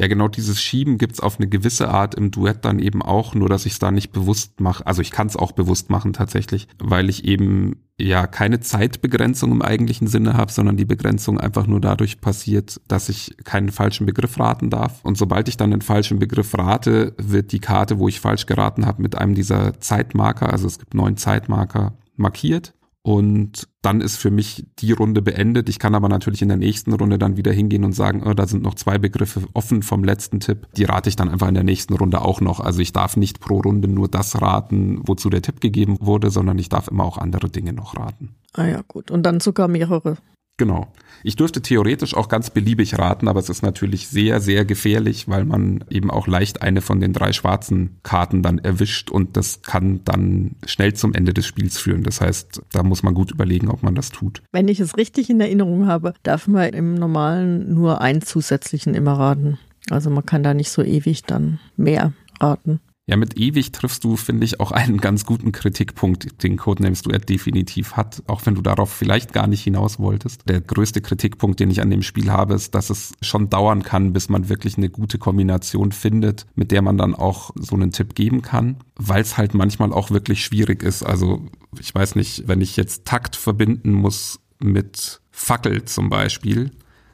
Ja, 0.00 0.06
genau 0.06 0.28
dieses 0.28 0.62
Schieben 0.62 0.96
gibt's 0.96 1.18
auf 1.18 1.40
eine 1.40 1.48
gewisse 1.48 1.88
Art 1.88 2.14
im 2.14 2.30
Duett 2.30 2.64
dann 2.64 2.78
eben 2.78 3.02
auch, 3.02 3.34
nur 3.34 3.48
dass 3.48 3.66
ich 3.66 3.72
es 3.72 3.78
da 3.80 3.90
nicht 3.90 4.12
bewusst 4.12 4.60
mache. 4.60 4.86
Also 4.86 5.02
ich 5.02 5.10
kann 5.10 5.26
es 5.26 5.36
auch 5.36 5.50
bewusst 5.50 5.90
machen 5.90 6.12
tatsächlich, 6.12 6.68
weil 6.78 7.08
ich 7.08 7.24
eben 7.24 7.82
ja 7.98 8.28
keine 8.28 8.60
Zeitbegrenzung 8.60 9.50
im 9.50 9.60
eigentlichen 9.60 10.06
Sinne 10.06 10.34
habe, 10.34 10.52
sondern 10.52 10.76
die 10.76 10.84
Begrenzung 10.84 11.40
einfach 11.40 11.66
nur 11.66 11.80
dadurch 11.80 12.20
passiert, 12.20 12.80
dass 12.86 13.08
ich 13.08 13.36
keinen 13.42 13.72
falschen 13.72 14.06
Begriff 14.06 14.38
raten 14.38 14.70
darf. 14.70 15.04
Und 15.04 15.18
sobald 15.18 15.48
ich 15.48 15.56
dann 15.56 15.72
den 15.72 15.82
falschen 15.82 16.20
Begriff 16.20 16.56
rate, 16.56 17.14
wird 17.18 17.50
die 17.50 17.58
Karte, 17.58 17.98
wo 17.98 18.06
ich 18.06 18.20
falsch 18.20 18.46
geraten 18.46 18.86
habe, 18.86 19.02
mit 19.02 19.18
einem 19.18 19.34
dieser 19.34 19.80
Zeitmarker, 19.80 20.52
also 20.52 20.68
es 20.68 20.78
gibt 20.78 20.94
neun 20.94 21.16
Zeitmarker, 21.16 21.94
markiert. 22.14 22.72
Und 23.08 23.68
dann 23.80 24.02
ist 24.02 24.18
für 24.18 24.30
mich 24.30 24.66
die 24.80 24.92
Runde 24.92 25.22
beendet. 25.22 25.70
Ich 25.70 25.78
kann 25.78 25.94
aber 25.94 26.10
natürlich 26.10 26.42
in 26.42 26.48
der 26.48 26.58
nächsten 26.58 26.92
Runde 26.92 27.16
dann 27.16 27.38
wieder 27.38 27.50
hingehen 27.52 27.84
und 27.84 27.94
sagen, 27.94 28.22
oh, 28.22 28.34
da 28.34 28.46
sind 28.46 28.62
noch 28.62 28.74
zwei 28.74 28.98
Begriffe 28.98 29.44
offen 29.54 29.82
vom 29.82 30.04
letzten 30.04 30.40
Tipp. 30.40 30.66
Die 30.76 30.84
rate 30.84 31.08
ich 31.08 31.16
dann 31.16 31.30
einfach 31.30 31.48
in 31.48 31.54
der 31.54 31.64
nächsten 31.64 31.94
Runde 31.94 32.20
auch 32.20 32.42
noch. 32.42 32.60
Also 32.60 32.80
ich 32.80 32.92
darf 32.92 33.16
nicht 33.16 33.40
pro 33.40 33.60
Runde 33.60 33.88
nur 33.88 34.08
das 34.08 34.42
raten, 34.42 35.00
wozu 35.08 35.30
der 35.30 35.40
Tipp 35.40 35.62
gegeben 35.62 35.96
wurde, 36.02 36.28
sondern 36.28 36.58
ich 36.58 36.68
darf 36.68 36.88
immer 36.88 37.04
auch 37.04 37.16
andere 37.16 37.48
Dinge 37.48 37.72
noch 37.72 37.96
raten. 37.96 38.34
Ah 38.52 38.66
ja, 38.66 38.82
gut. 38.86 39.10
Und 39.10 39.22
dann 39.22 39.40
sogar 39.40 39.68
mehrere. 39.68 40.18
Genau. 40.58 40.88
Ich 41.24 41.36
dürfte 41.36 41.62
theoretisch 41.62 42.14
auch 42.14 42.28
ganz 42.28 42.50
beliebig 42.50 42.98
raten, 42.98 43.26
aber 43.28 43.40
es 43.40 43.48
ist 43.48 43.62
natürlich 43.62 44.08
sehr, 44.08 44.40
sehr 44.40 44.64
gefährlich, 44.64 45.28
weil 45.28 45.44
man 45.44 45.84
eben 45.90 46.10
auch 46.10 46.26
leicht 46.26 46.62
eine 46.62 46.80
von 46.80 47.00
den 47.00 47.12
drei 47.12 47.32
schwarzen 47.32 47.96
Karten 48.02 48.42
dann 48.42 48.58
erwischt 48.58 49.10
und 49.10 49.36
das 49.36 49.62
kann 49.62 50.00
dann 50.04 50.56
schnell 50.66 50.94
zum 50.94 51.14
Ende 51.14 51.34
des 51.34 51.46
Spiels 51.46 51.78
führen. 51.78 52.02
Das 52.04 52.20
heißt, 52.20 52.62
da 52.72 52.82
muss 52.82 53.02
man 53.02 53.14
gut 53.14 53.30
überlegen, 53.30 53.68
ob 53.68 53.82
man 53.82 53.94
das 53.94 54.10
tut. 54.10 54.42
Wenn 54.52 54.68
ich 54.68 54.78
es 54.80 54.96
richtig 54.96 55.30
in 55.30 55.40
Erinnerung 55.40 55.86
habe, 55.86 56.14
darf 56.22 56.46
man 56.46 56.72
im 56.72 56.94
Normalen 56.94 57.74
nur 57.74 58.00
einen 58.00 58.22
zusätzlichen 58.22 58.94
immer 58.94 59.14
raten. 59.14 59.58
Also 59.90 60.10
man 60.10 60.26
kann 60.26 60.42
da 60.42 60.54
nicht 60.54 60.70
so 60.70 60.82
ewig 60.82 61.24
dann 61.24 61.58
mehr 61.76 62.12
raten. 62.40 62.80
Ja, 63.08 63.16
mit 63.16 63.38
ewig 63.38 63.72
triffst 63.72 64.04
du, 64.04 64.16
finde 64.16 64.44
ich, 64.44 64.60
auch 64.60 64.70
einen 64.70 64.98
ganz 64.98 65.24
guten 65.24 65.50
Kritikpunkt, 65.50 66.42
den 66.42 66.58
Codenames 66.58 67.00
Duett 67.00 67.26
definitiv 67.26 67.94
hat, 67.94 68.22
auch 68.26 68.44
wenn 68.44 68.54
du 68.54 68.60
darauf 68.60 68.92
vielleicht 68.92 69.32
gar 69.32 69.46
nicht 69.46 69.64
hinaus 69.64 69.98
wolltest. 69.98 70.46
Der 70.46 70.60
größte 70.60 71.00
Kritikpunkt, 71.00 71.58
den 71.58 71.70
ich 71.70 71.80
an 71.80 71.88
dem 71.88 72.02
Spiel 72.02 72.30
habe, 72.30 72.52
ist, 72.52 72.74
dass 72.74 72.90
es 72.90 73.14
schon 73.22 73.48
dauern 73.48 73.82
kann, 73.82 74.12
bis 74.12 74.28
man 74.28 74.50
wirklich 74.50 74.76
eine 74.76 74.90
gute 74.90 75.16
Kombination 75.16 75.90
findet, 75.90 76.44
mit 76.54 76.70
der 76.70 76.82
man 76.82 76.98
dann 76.98 77.14
auch 77.14 77.50
so 77.56 77.76
einen 77.76 77.92
Tipp 77.92 78.14
geben 78.14 78.42
kann, 78.42 78.76
weil 78.96 79.22
es 79.22 79.38
halt 79.38 79.54
manchmal 79.54 79.90
auch 79.90 80.10
wirklich 80.10 80.44
schwierig 80.44 80.82
ist. 80.82 81.02
Also 81.02 81.46
ich 81.80 81.94
weiß 81.94 82.14
nicht, 82.14 82.46
wenn 82.46 82.60
ich 82.60 82.76
jetzt 82.76 83.06
Takt 83.06 83.36
verbinden 83.36 83.92
muss 83.92 84.38
mit 84.58 85.22
Fackel 85.30 85.86
zum 85.86 86.10
Beispiel, 86.10 86.72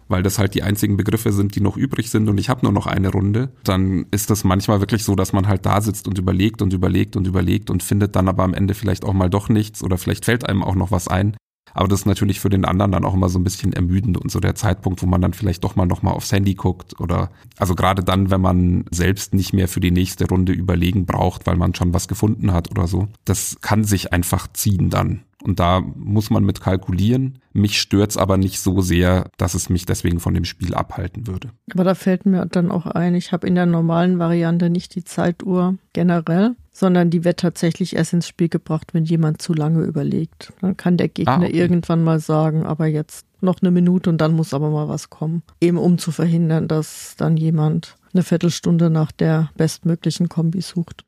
weil 0.09 0.23
das 0.23 0.39
halt 0.39 0.55
die 0.55 0.63
einzigen 0.63 0.97
Begriffe 0.97 1.33
sind, 1.33 1.55
die 1.55 1.61
noch 1.61 1.77
übrig 1.77 2.11
sind 2.11 2.29
und 2.29 2.39
ich 2.39 2.49
habe 2.49 2.63
nur 2.63 2.73
noch 2.73 2.87
eine 2.87 3.11
Runde, 3.11 3.51
dann 3.65 4.07
ist 4.11 4.31
das 4.31 4.45
manchmal 4.45 4.81
wirklich 4.81 5.05
so, 5.05 5.15
dass 5.15 5.33
man 5.33 5.49
halt 5.49 5.67
da 5.67 5.81
sitzt 5.81 6.09
und 6.09 6.19
überlegt 6.19 6.63
und 6.63 6.73
überlegt 6.73 7.17
und 7.17 7.27
überlegt 7.27 7.71
und 7.71 7.83
findet 7.83 8.17
dann 8.17 8.29
aber 8.29 8.43
am 8.43 8.55
Ende 8.55 8.75
vielleicht 8.75 9.05
auch 9.05 9.13
mal 9.13 9.31
doch 9.31 9.49
nichts 9.49 9.83
oder 9.83 9.99
vielleicht 9.99 10.25
fällt 10.25 10.49
einem 10.49 10.63
auch 10.63 10.75
noch 10.75 10.91
was 10.91 11.09
ein. 11.09 11.37
Aber 11.75 11.89
das 11.89 12.01
ist 12.01 12.07
natürlich 12.07 12.39
für 12.39 12.49
den 12.49 12.65
anderen 12.65 12.93
dann 12.93 13.05
auch 13.05 13.15
immer 13.15 13.29
so 13.29 13.39
ein 13.39 13.45
bisschen 13.45 13.73
ermüdend 13.73 14.17
und 14.17 14.31
so 14.31 14.39
der 14.39 14.55
Zeitpunkt, 14.55 15.03
wo 15.03 15.07
man 15.07 15.21
dann 15.21 15.35
vielleicht 15.35 15.65
doch 15.65 15.75
mal 15.75 15.87
nochmal 15.87 16.15
aufs 16.15 16.31
Handy 16.31 16.55
guckt 16.55 17.01
oder 17.01 17.31
also 17.59 17.75
gerade 17.75 18.05
dann, 18.05 18.31
wenn 18.31 18.41
man 18.41 18.85
selbst 18.91 19.35
nicht 19.35 19.53
mehr 19.53 19.67
für 19.67 19.81
die 19.81 19.91
nächste 19.91 20.29
Runde 20.29 20.53
überlegen 20.53 21.05
braucht, 21.05 21.47
weil 21.47 21.57
man 21.57 21.75
schon 21.75 21.93
was 21.93 22.07
gefunden 22.07 22.53
hat 22.53 22.71
oder 22.71 22.87
so. 22.87 23.09
Das 23.25 23.57
kann 23.61 23.83
sich 23.83 24.13
einfach 24.13 24.47
ziehen 24.53 24.89
dann. 24.89 25.25
Und 25.45 25.61
da 25.61 25.81
muss 25.81 26.31
man 26.31 26.43
mit 26.43 26.61
kalkulieren. 26.63 27.39
Mich 27.53 27.79
stört's 27.79 28.17
aber 28.17 28.39
nicht 28.39 28.61
so 28.61 28.81
sehr, 28.81 29.31
dass 29.37 29.55
es 29.55 29.69
mich 29.69 29.85
deswegen 29.85 30.19
von 30.19 30.33
dem 30.33 30.47
Spiel 30.47 30.75
abhalten 30.75 31.27
würde. 31.27 31.51
Aber 31.73 31.85
da 31.85 31.95
fällt 31.95 32.25
mir 32.25 32.47
dann 32.47 32.71
auch 32.71 32.87
ein, 32.87 33.15
ich 33.15 33.31
habe 33.31 33.47
in 33.47 33.55
der 33.55 33.67
normalen 33.67 34.19
Variante 34.19 34.71
nicht 34.71 34.95
die 34.95 35.05
Zeituhr 35.05 35.77
generell, 35.93 36.57
sondern 36.73 37.11
die 37.11 37.25
wird 37.25 37.41
tatsächlich 37.41 37.95
erst 37.95 38.15
ins 38.15 38.27
Spiel 38.27 38.49
gebracht, 38.49 38.95
wenn 38.95 39.05
jemand 39.05 39.43
zu 39.43 39.53
lange 39.53 39.85
überlegt. 39.85 40.53
Dann 40.63 40.79
kann 40.79 40.97
der 40.97 41.09
Gegner 41.09 41.35
ah, 41.35 41.43
okay. 41.43 41.57
irgendwann 41.57 42.03
mal 42.03 42.21
sagen, 42.21 42.65
aber 42.65 42.87
jetzt 42.87 43.27
noch 43.43 43.61
eine 43.61 43.71
Minute 43.71 44.09
und 44.09 44.19
dann 44.23 44.33
muss 44.33 44.55
aber 44.55 44.71
mal 44.71 44.89
was 44.89 45.11
kommen. 45.11 45.43
Eben 45.61 45.77
um 45.77 45.99
zu 45.99 46.11
verhindern, 46.11 46.69
dass 46.69 47.15
dann 47.19 47.37
jemand 47.37 47.97
eine 48.15 48.23
Viertelstunde 48.23 48.89
nach 48.89 49.13
der 49.13 49.51
bestmöglichen 49.57 50.31
Kombi 50.31 50.63
sucht. 50.63 51.05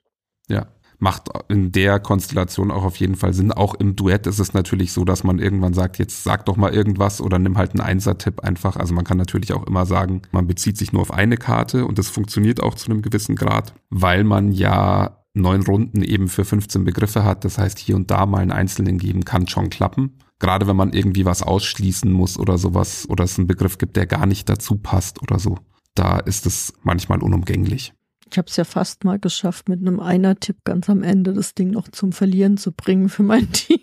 Ja, 0.48 0.66
macht 0.98 1.28
in 1.48 1.72
der 1.72 2.00
Konstellation 2.00 2.70
auch 2.70 2.84
auf 2.84 2.96
jeden 2.96 3.16
Fall 3.16 3.34
Sinn. 3.34 3.52
Auch 3.52 3.74
im 3.74 3.96
Duett 3.96 4.26
ist 4.26 4.38
es 4.38 4.54
natürlich 4.54 4.92
so, 4.92 5.04
dass 5.04 5.24
man 5.24 5.38
irgendwann 5.38 5.74
sagt, 5.74 5.98
jetzt 5.98 6.24
sag 6.24 6.46
doch 6.46 6.56
mal 6.56 6.72
irgendwas 6.72 7.20
oder 7.20 7.38
nimm 7.38 7.58
halt 7.58 7.72
einen 7.72 7.80
Einser-Tipp 7.80 8.40
einfach. 8.40 8.76
Also 8.76 8.94
man 8.94 9.04
kann 9.04 9.18
natürlich 9.18 9.52
auch 9.52 9.66
immer 9.66 9.86
sagen, 9.86 10.22
man 10.32 10.46
bezieht 10.46 10.78
sich 10.78 10.92
nur 10.92 11.02
auf 11.02 11.12
eine 11.12 11.36
Karte 11.36 11.86
und 11.86 11.98
das 11.98 12.08
funktioniert 12.08 12.62
auch 12.62 12.74
zu 12.74 12.90
einem 12.90 13.02
gewissen 13.02 13.36
Grad, 13.36 13.74
weil 13.90 14.24
man 14.24 14.52
ja 14.52 15.22
neun 15.34 15.62
Runden 15.62 16.02
eben 16.02 16.28
für 16.28 16.44
15 16.44 16.84
Begriffe 16.84 17.24
hat. 17.24 17.44
Das 17.44 17.58
heißt, 17.58 17.78
hier 17.78 17.96
und 17.96 18.10
da 18.10 18.26
mal 18.26 18.38
einen 18.38 18.52
einzelnen 18.52 18.98
geben 18.98 19.24
kann 19.24 19.46
schon 19.46 19.70
klappen. 19.70 20.18
Gerade 20.38 20.66
wenn 20.66 20.76
man 20.76 20.92
irgendwie 20.92 21.24
was 21.24 21.42
ausschließen 21.42 22.10
muss 22.10 22.38
oder 22.38 22.58
sowas 22.58 23.06
oder 23.08 23.24
es 23.24 23.38
einen 23.38 23.46
Begriff 23.46 23.78
gibt, 23.78 23.96
der 23.96 24.06
gar 24.06 24.26
nicht 24.26 24.48
dazu 24.48 24.76
passt 24.76 25.22
oder 25.22 25.38
so. 25.38 25.58
Da 25.94 26.18
ist 26.18 26.46
es 26.46 26.74
manchmal 26.82 27.22
unumgänglich. 27.22 27.94
Ich 28.30 28.38
habe 28.38 28.48
es 28.48 28.56
ja 28.56 28.64
fast 28.64 29.04
mal 29.04 29.18
geschafft, 29.18 29.68
mit 29.68 29.80
einem 29.80 30.00
Einer-Tipp 30.00 30.64
ganz 30.64 30.90
am 30.90 31.02
Ende 31.02 31.32
das 31.32 31.54
Ding 31.54 31.70
noch 31.70 31.88
zum 31.88 32.12
Verlieren 32.12 32.56
zu 32.56 32.72
bringen 32.72 33.08
für 33.08 33.22
mein 33.22 33.50
Team. 33.52 33.80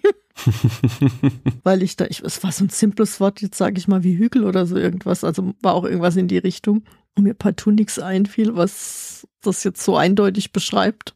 Weil 1.63 1.83
ich 1.83 1.95
da, 1.95 2.05
ich, 2.05 2.21
es 2.21 2.43
war 2.43 2.51
so 2.51 2.65
ein 2.65 2.69
simples 2.69 3.19
Wort, 3.19 3.41
jetzt 3.41 3.57
sage 3.57 3.77
ich 3.77 3.87
mal 3.87 4.03
wie 4.03 4.17
Hügel 4.17 4.43
oder 4.43 4.65
so 4.65 4.75
irgendwas, 4.75 5.23
also 5.23 5.53
war 5.61 5.73
auch 5.73 5.85
irgendwas 5.85 6.15
in 6.15 6.27
die 6.27 6.37
Richtung. 6.37 6.83
Und 7.15 7.23
mir 7.23 7.35
partout 7.35 7.71
nichts 7.71 7.99
einfiel, 7.99 8.55
was 8.55 9.27
das 9.41 9.63
jetzt 9.63 9.83
so 9.83 9.95
eindeutig 9.95 10.51
beschreibt, 10.51 11.15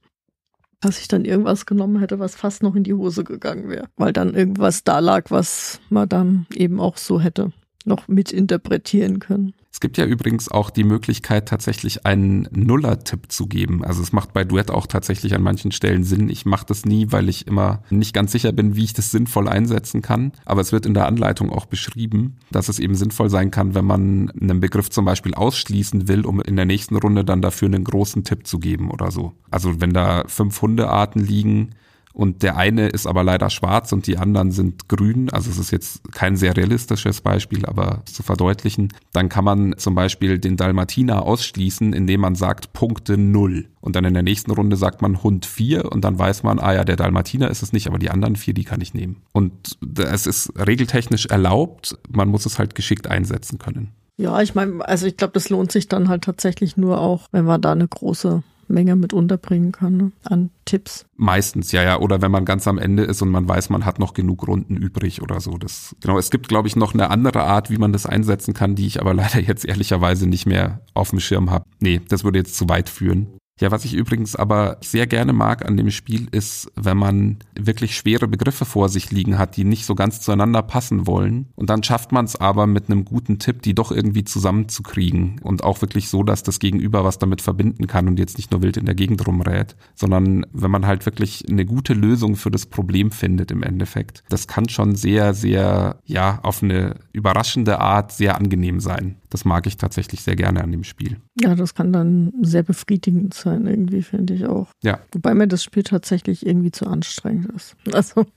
dass 0.80 1.00
ich 1.00 1.08
dann 1.08 1.26
irgendwas 1.26 1.66
genommen 1.66 2.00
hätte, 2.00 2.20
was 2.20 2.36
fast 2.36 2.62
noch 2.62 2.76
in 2.76 2.84
die 2.84 2.94
Hose 2.94 3.24
gegangen 3.24 3.68
wäre. 3.68 3.88
Weil 3.96 4.14
dann 4.14 4.36
irgendwas 4.36 4.84
da 4.84 5.00
lag, 5.00 5.32
was 5.32 5.80
man 5.90 6.08
dann 6.08 6.46
eben 6.54 6.80
auch 6.80 6.98
so 6.98 7.20
hätte 7.20 7.52
noch 7.84 8.08
mitinterpretieren 8.08 9.20
können. 9.20 9.54
Es 9.72 9.80
gibt 9.80 9.98
ja 9.98 10.06
übrigens 10.06 10.50
auch 10.50 10.70
die 10.70 10.84
Möglichkeit, 10.84 11.48
tatsächlich 11.48 12.06
einen 12.06 12.48
Nuller-Tipp 12.52 13.32
zu 13.32 13.48
geben. 13.48 13.84
Also 13.84 14.02
es 14.02 14.12
macht 14.12 14.34
bei 14.34 14.44
Duett 14.44 14.72
auch 14.72 14.88
tatsächlich 14.88 15.36
an 15.36 15.44
manchen 15.44 15.72
Stellen 15.72 16.04
Sinn. 16.04 16.30
Ich 16.30 16.46
mache 16.46 16.66
das 16.66 16.86
nie, 16.86 17.12
weil 17.12 17.30
ich 17.30 17.46
immer 17.46 17.84
nicht 17.90 18.14
ganz 18.14 18.32
sicher 18.32 18.52
bin, 18.54 18.76
wie 18.76 18.86
ich 18.86 18.94
das 18.94 19.12
sinnvoll 19.12 19.48
einsetzen 19.48 20.02
kann. 20.02 20.32
Aber 20.46 20.62
es 20.62 20.72
wird 20.72 20.86
in 20.86 20.94
der 20.94 21.06
Anleitung 21.06 21.52
auch 21.52 21.66
beschrieben, 21.66 22.38
dass 22.50 22.70
es 22.70 22.80
eben 22.80 22.96
sinnvoll 22.96 23.30
sein 23.30 23.52
kann, 23.52 23.76
wenn 23.76 23.86
man 23.86 24.32
einen 24.32 24.60
Begriff 24.60 24.90
zum 24.90 25.06
Beispiel 25.06 25.36
ausschließen 25.36 26.08
will, 26.08 26.26
um 26.26 26.42
in 26.42 26.56
der 26.56 26.66
nächsten 26.66 26.96
Runde 26.96 27.24
dann 27.24 27.42
dafür 27.42 27.68
einen 27.68 27.84
großen 27.84 28.24
Tipp 28.24 28.48
zu 28.48 28.60
geben 28.60 28.90
oder 28.90 29.12
so. 29.12 29.34
Also 29.52 29.80
wenn 29.80 29.94
da 29.94 30.24
fünf 30.28 30.62
Hundearten 30.62 31.24
liegen, 31.24 31.76
und 32.18 32.42
der 32.42 32.58
eine 32.58 32.88
ist 32.88 33.06
aber 33.06 33.24
leider 33.24 33.52
schwarz 33.52 33.92
und 33.92 34.08
die 34.08 34.18
anderen 34.18 34.52
sind 34.52 34.90
grün, 34.90 35.30
also 35.30 35.52
es 35.52 35.60
ist 35.60 35.70
jetzt 35.70 36.12
kein 36.14 36.36
sehr 36.36 36.58
realistisches 36.58 37.22
Beispiel, 37.22 37.64
aber 37.68 38.02
zu 38.06 38.24
verdeutlichen, 38.24 38.92
dann 39.14 39.30
kann 39.30 39.46
man 39.46 39.76
zum 39.78 39.94
Beispiel 39.94 40.40
den 40.40 40.58
Dalmatiner 40.58 41.22
ausschließen, 41.22 41.94
indem 41.94 42.22
man 42.22 42.34
sagt 42.34 42.74
Punkte 42.74 43.20
null. 43.20 43.68
Und 43.82 43.96
dann 43.96 44.04
in 44.04 44.16
der 44.16 44.24
nächsten 44.24 44.50
Runde 44.50 44.78
sagt 44.78 45.04
man 45.04 45.22
Hund 45.22 45.46
vier 45.46 45.92
und 45.92 46.04
dann 46.04 46.18
weiß 46.18 46.42
man, 46.42 46.58
ah 46.58 46.74
ja, 46.74 46.86
der 46.86 46.96
Dalmatiner 46.96 47.52
ist 47.52 47.62
es 47.62 47.72
nicht, 47.72 47.86
aber 47.86 48.00
die 48.00 48.10
anderen 48.10 48.36
vier, 48.36 48.56
die 48.56 48.64
kann 48.64 48.82
ich 48.82 48.96
nehmen. 48.96 49.18
Und 49.32 49.78
es 50.00 50.26
ist 50.26 50.52
regeltechnisch 50.58 51.28
erlaubt, 51.28 52.00
man 52.10 52.30
muss 52.30 52.48
es 52.48 52.58
halt 52.58 52.74
geschickt 52.74 53.06
einsetzen 53.06 53.60
können. 53.60 53.92
Ja, 54.18 54.42
ich 54.42 54.56
meine, 54.56 54.84
also 54.84 55.06
ich 55.06 55.18
glaube, 55.18 55.34
das 55.34 55.50
lohnt 55.50 55.72
sich 55.72 55.88
dann 55.88 56.10
halt 56.10 56.24
tatsächlich 56.24 56.78
nur 56.78 57.00
auch, 57.00 57.28
wenn 57.32 57.46
man 57.46 57.62
da 57.62 57.74
eine 57.74 57.88
große 57.88 58.42
Menge 58.68 58.96
mit 58.96 59.14
unterbringen 59.14 59.72
kann 59.72 59.98
ne? 59.98 60.12
an 60.24 60.50
Tipps. 60.66 61.06
Meistens, 61.16 61.72
ja, 61.72 61.84
ja. 61.84 62.00
Oder 62.00 62.22
wenn 62.22 62.32
man 62.32 62.46
ganz 62.46 62.68
am 62.68 62.78
Ende 62.78 63.04
ist 63.04 63.22
und 63.22 63.30
man 63.30 63.48
weiß, 63.48 63.70
man 63.70 63.86
hat 63.86 64.00
noch 64.00 64.14
genug 64.14 64.48
Runden 64.48 64.76
übrig 64.76 65.22
oder 65.22 65.40
so. 65.40 65.58
Das, 65.58 65.96
genau. 66.02 66.18
Es 66.18 66.30
gibt, 66.30 66.48
glaube 66.48 66.68
ich, 66.68 66.76
noch 66.76 66.94
eine 66.94 67.10
andere 67.10 67.44
Art, 67.44 67.70
wie 67.70 67.78
man 67.78 67.94
das 67.94 68.06
einsetzen 68.06 68.54
kann, 68.54 68.76
die 68.76 68.88
ich 68.88 69.00
aber 69.00 69.14
leider 69.16 69.40
jetzt 69.40 69.66
ehrlicherweise 69.66 70.28
nicht 70.28 70.46
mehr 70.46 70.82
auf 70.94 71.12
dem 71.12 71.20
Schirm 71.20 71.50
habe. 71.50 71.66
Nee, 71.80 72.02
das 72.08 72.24
würde 72.24 72.40
jetzt 72.40 72.56
zu 72.56 72.68
weit 72.70 72.90
führen. 72.90 73.28
Ja, 73.60 73.72
was 73.72 73.86
ich 73.86 73.94
übrigens 73.94 74.36
aber 74.36 74.78
sehr 74.82 75.08
gerne 75.08 75.34
mag 75.34 75.66
an 75.66 75.78
dem 75.78 75.90
Spiel 75.90 76.28
ist, 76.32 76.72
wenn 76.76 76.98
man 76.98 77.38
wirklich 77.56 77.96
schwere 77.96 78.28
Begriffe 78.28 78.66
vor 78.66 78.90
sich 78.90 79.12
liegen 79.12 79.38
hat, 79.38 79.58
die 79.58 79.64
nicht 79.64 79.86
so 79.86 79.96
ganz 79.96 80.22
zueinander 80.22 80.62
passen 80.62 81.08
wollen. 81.08 81.48
Und 81.56 81.70
dann 81.70 81.84
schafft 81.84 82.12
man 82.12 82.26
es 82.26 82.36
aber 82.36 82.68
mit 82.68 82.90
einem 82.90 83.04
guten 83.04 83.40
Tipp, 83.40 83.64
die 83.64 83.74
doch 83.74 83.92
irgendwie 83.92 84.24
zusammenzukriegen. 84.24 85.40
Und 85.42 85.64
auch 85.64 85.82
wirklich 85.82 86.10
so, 86.10 86.24
dass 86.24 86.44
das 86.44 86.60
Gegenüber 86.60 87.04
was 87.04 87.18
damit 87.18 87.42
verbinden 87.42 87.88
kann 87.88 88.08
und 88.08 88.20
jetzt 88.20 88.38
nicht 88.38 88.52
nur 88.52 88.62
wild 88.62 88.78
in 88.78 88.86
der 88.86 88.96
Gegend 88.96 89.26
rumrät, 89.26 89.76
sondern 89.96 90.46
wenn 90.54 90.72
man 90.72 90.86
halt 90.86 91.06
wirklich 91.06 91.46
eine 91.50 91.66
gute 91.66 91.94
Lösung 91.94 92.36
für 92.36 92.52
das 92.52 92.68
Problem 92.68 93.12
findet 93.12 93.50
im 93.52 93.64
Endeffekt. 93.64 94.24
Das 94.30 94.48
kann 94.48 94.70
schon 94.70 94.96
sehr, 94.96 95.34
sehr, 95.34 96.00
ja, 96.06 96.40
auf 96.44 96.62
eine 96.62 96.96
überraschende 97.12 97.80
Art 97.80 98.12
sehr 98.12 98.36
angenehm 98.36 98.80
sein. 98.80 99.18
Das 99.30 99.44
mag 99.44 99.68
ich 99.68 99.78
tatsächlich 99.78 100.22
sehr 100.22 100.36
gerne 100.36 100.64
an 100.64 100.72
dem 100.72 100.84
Spiel. 100.84 101.18
Ja, 101.42 101.56
das 101.56 101.76
kann 101.76 101.92
dann 101.92 102.34
sehr 102.42 102.64
befriedigend 102.64 103.34
sein, 103.34 103.68
irgendwie, 103.68 104.02
finde 104.02 104.34
ich 104.34 104.46
auch. 104.46 104.68
Ja. 104.84 105.00
Wobei 105.12 105.34
mir 105.34 105.48
das 105.48 105.64
Spiel 105.64 105.84
tatsächlich 105.84 106.46
irgendwie 106.46 106.72
zu 106.72 106.88
anstrengend 106.88 107.52
ist. 107.56 107.76
Also, 107.98 108.28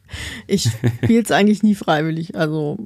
ich 0.47 0.71
spiele 1.03 1.23
es 1.23 1.31
eigentlich 1.31 1.63
nie 1.63 1.75
freiwillig. 1.75 2.35
Also, 2.35 2.79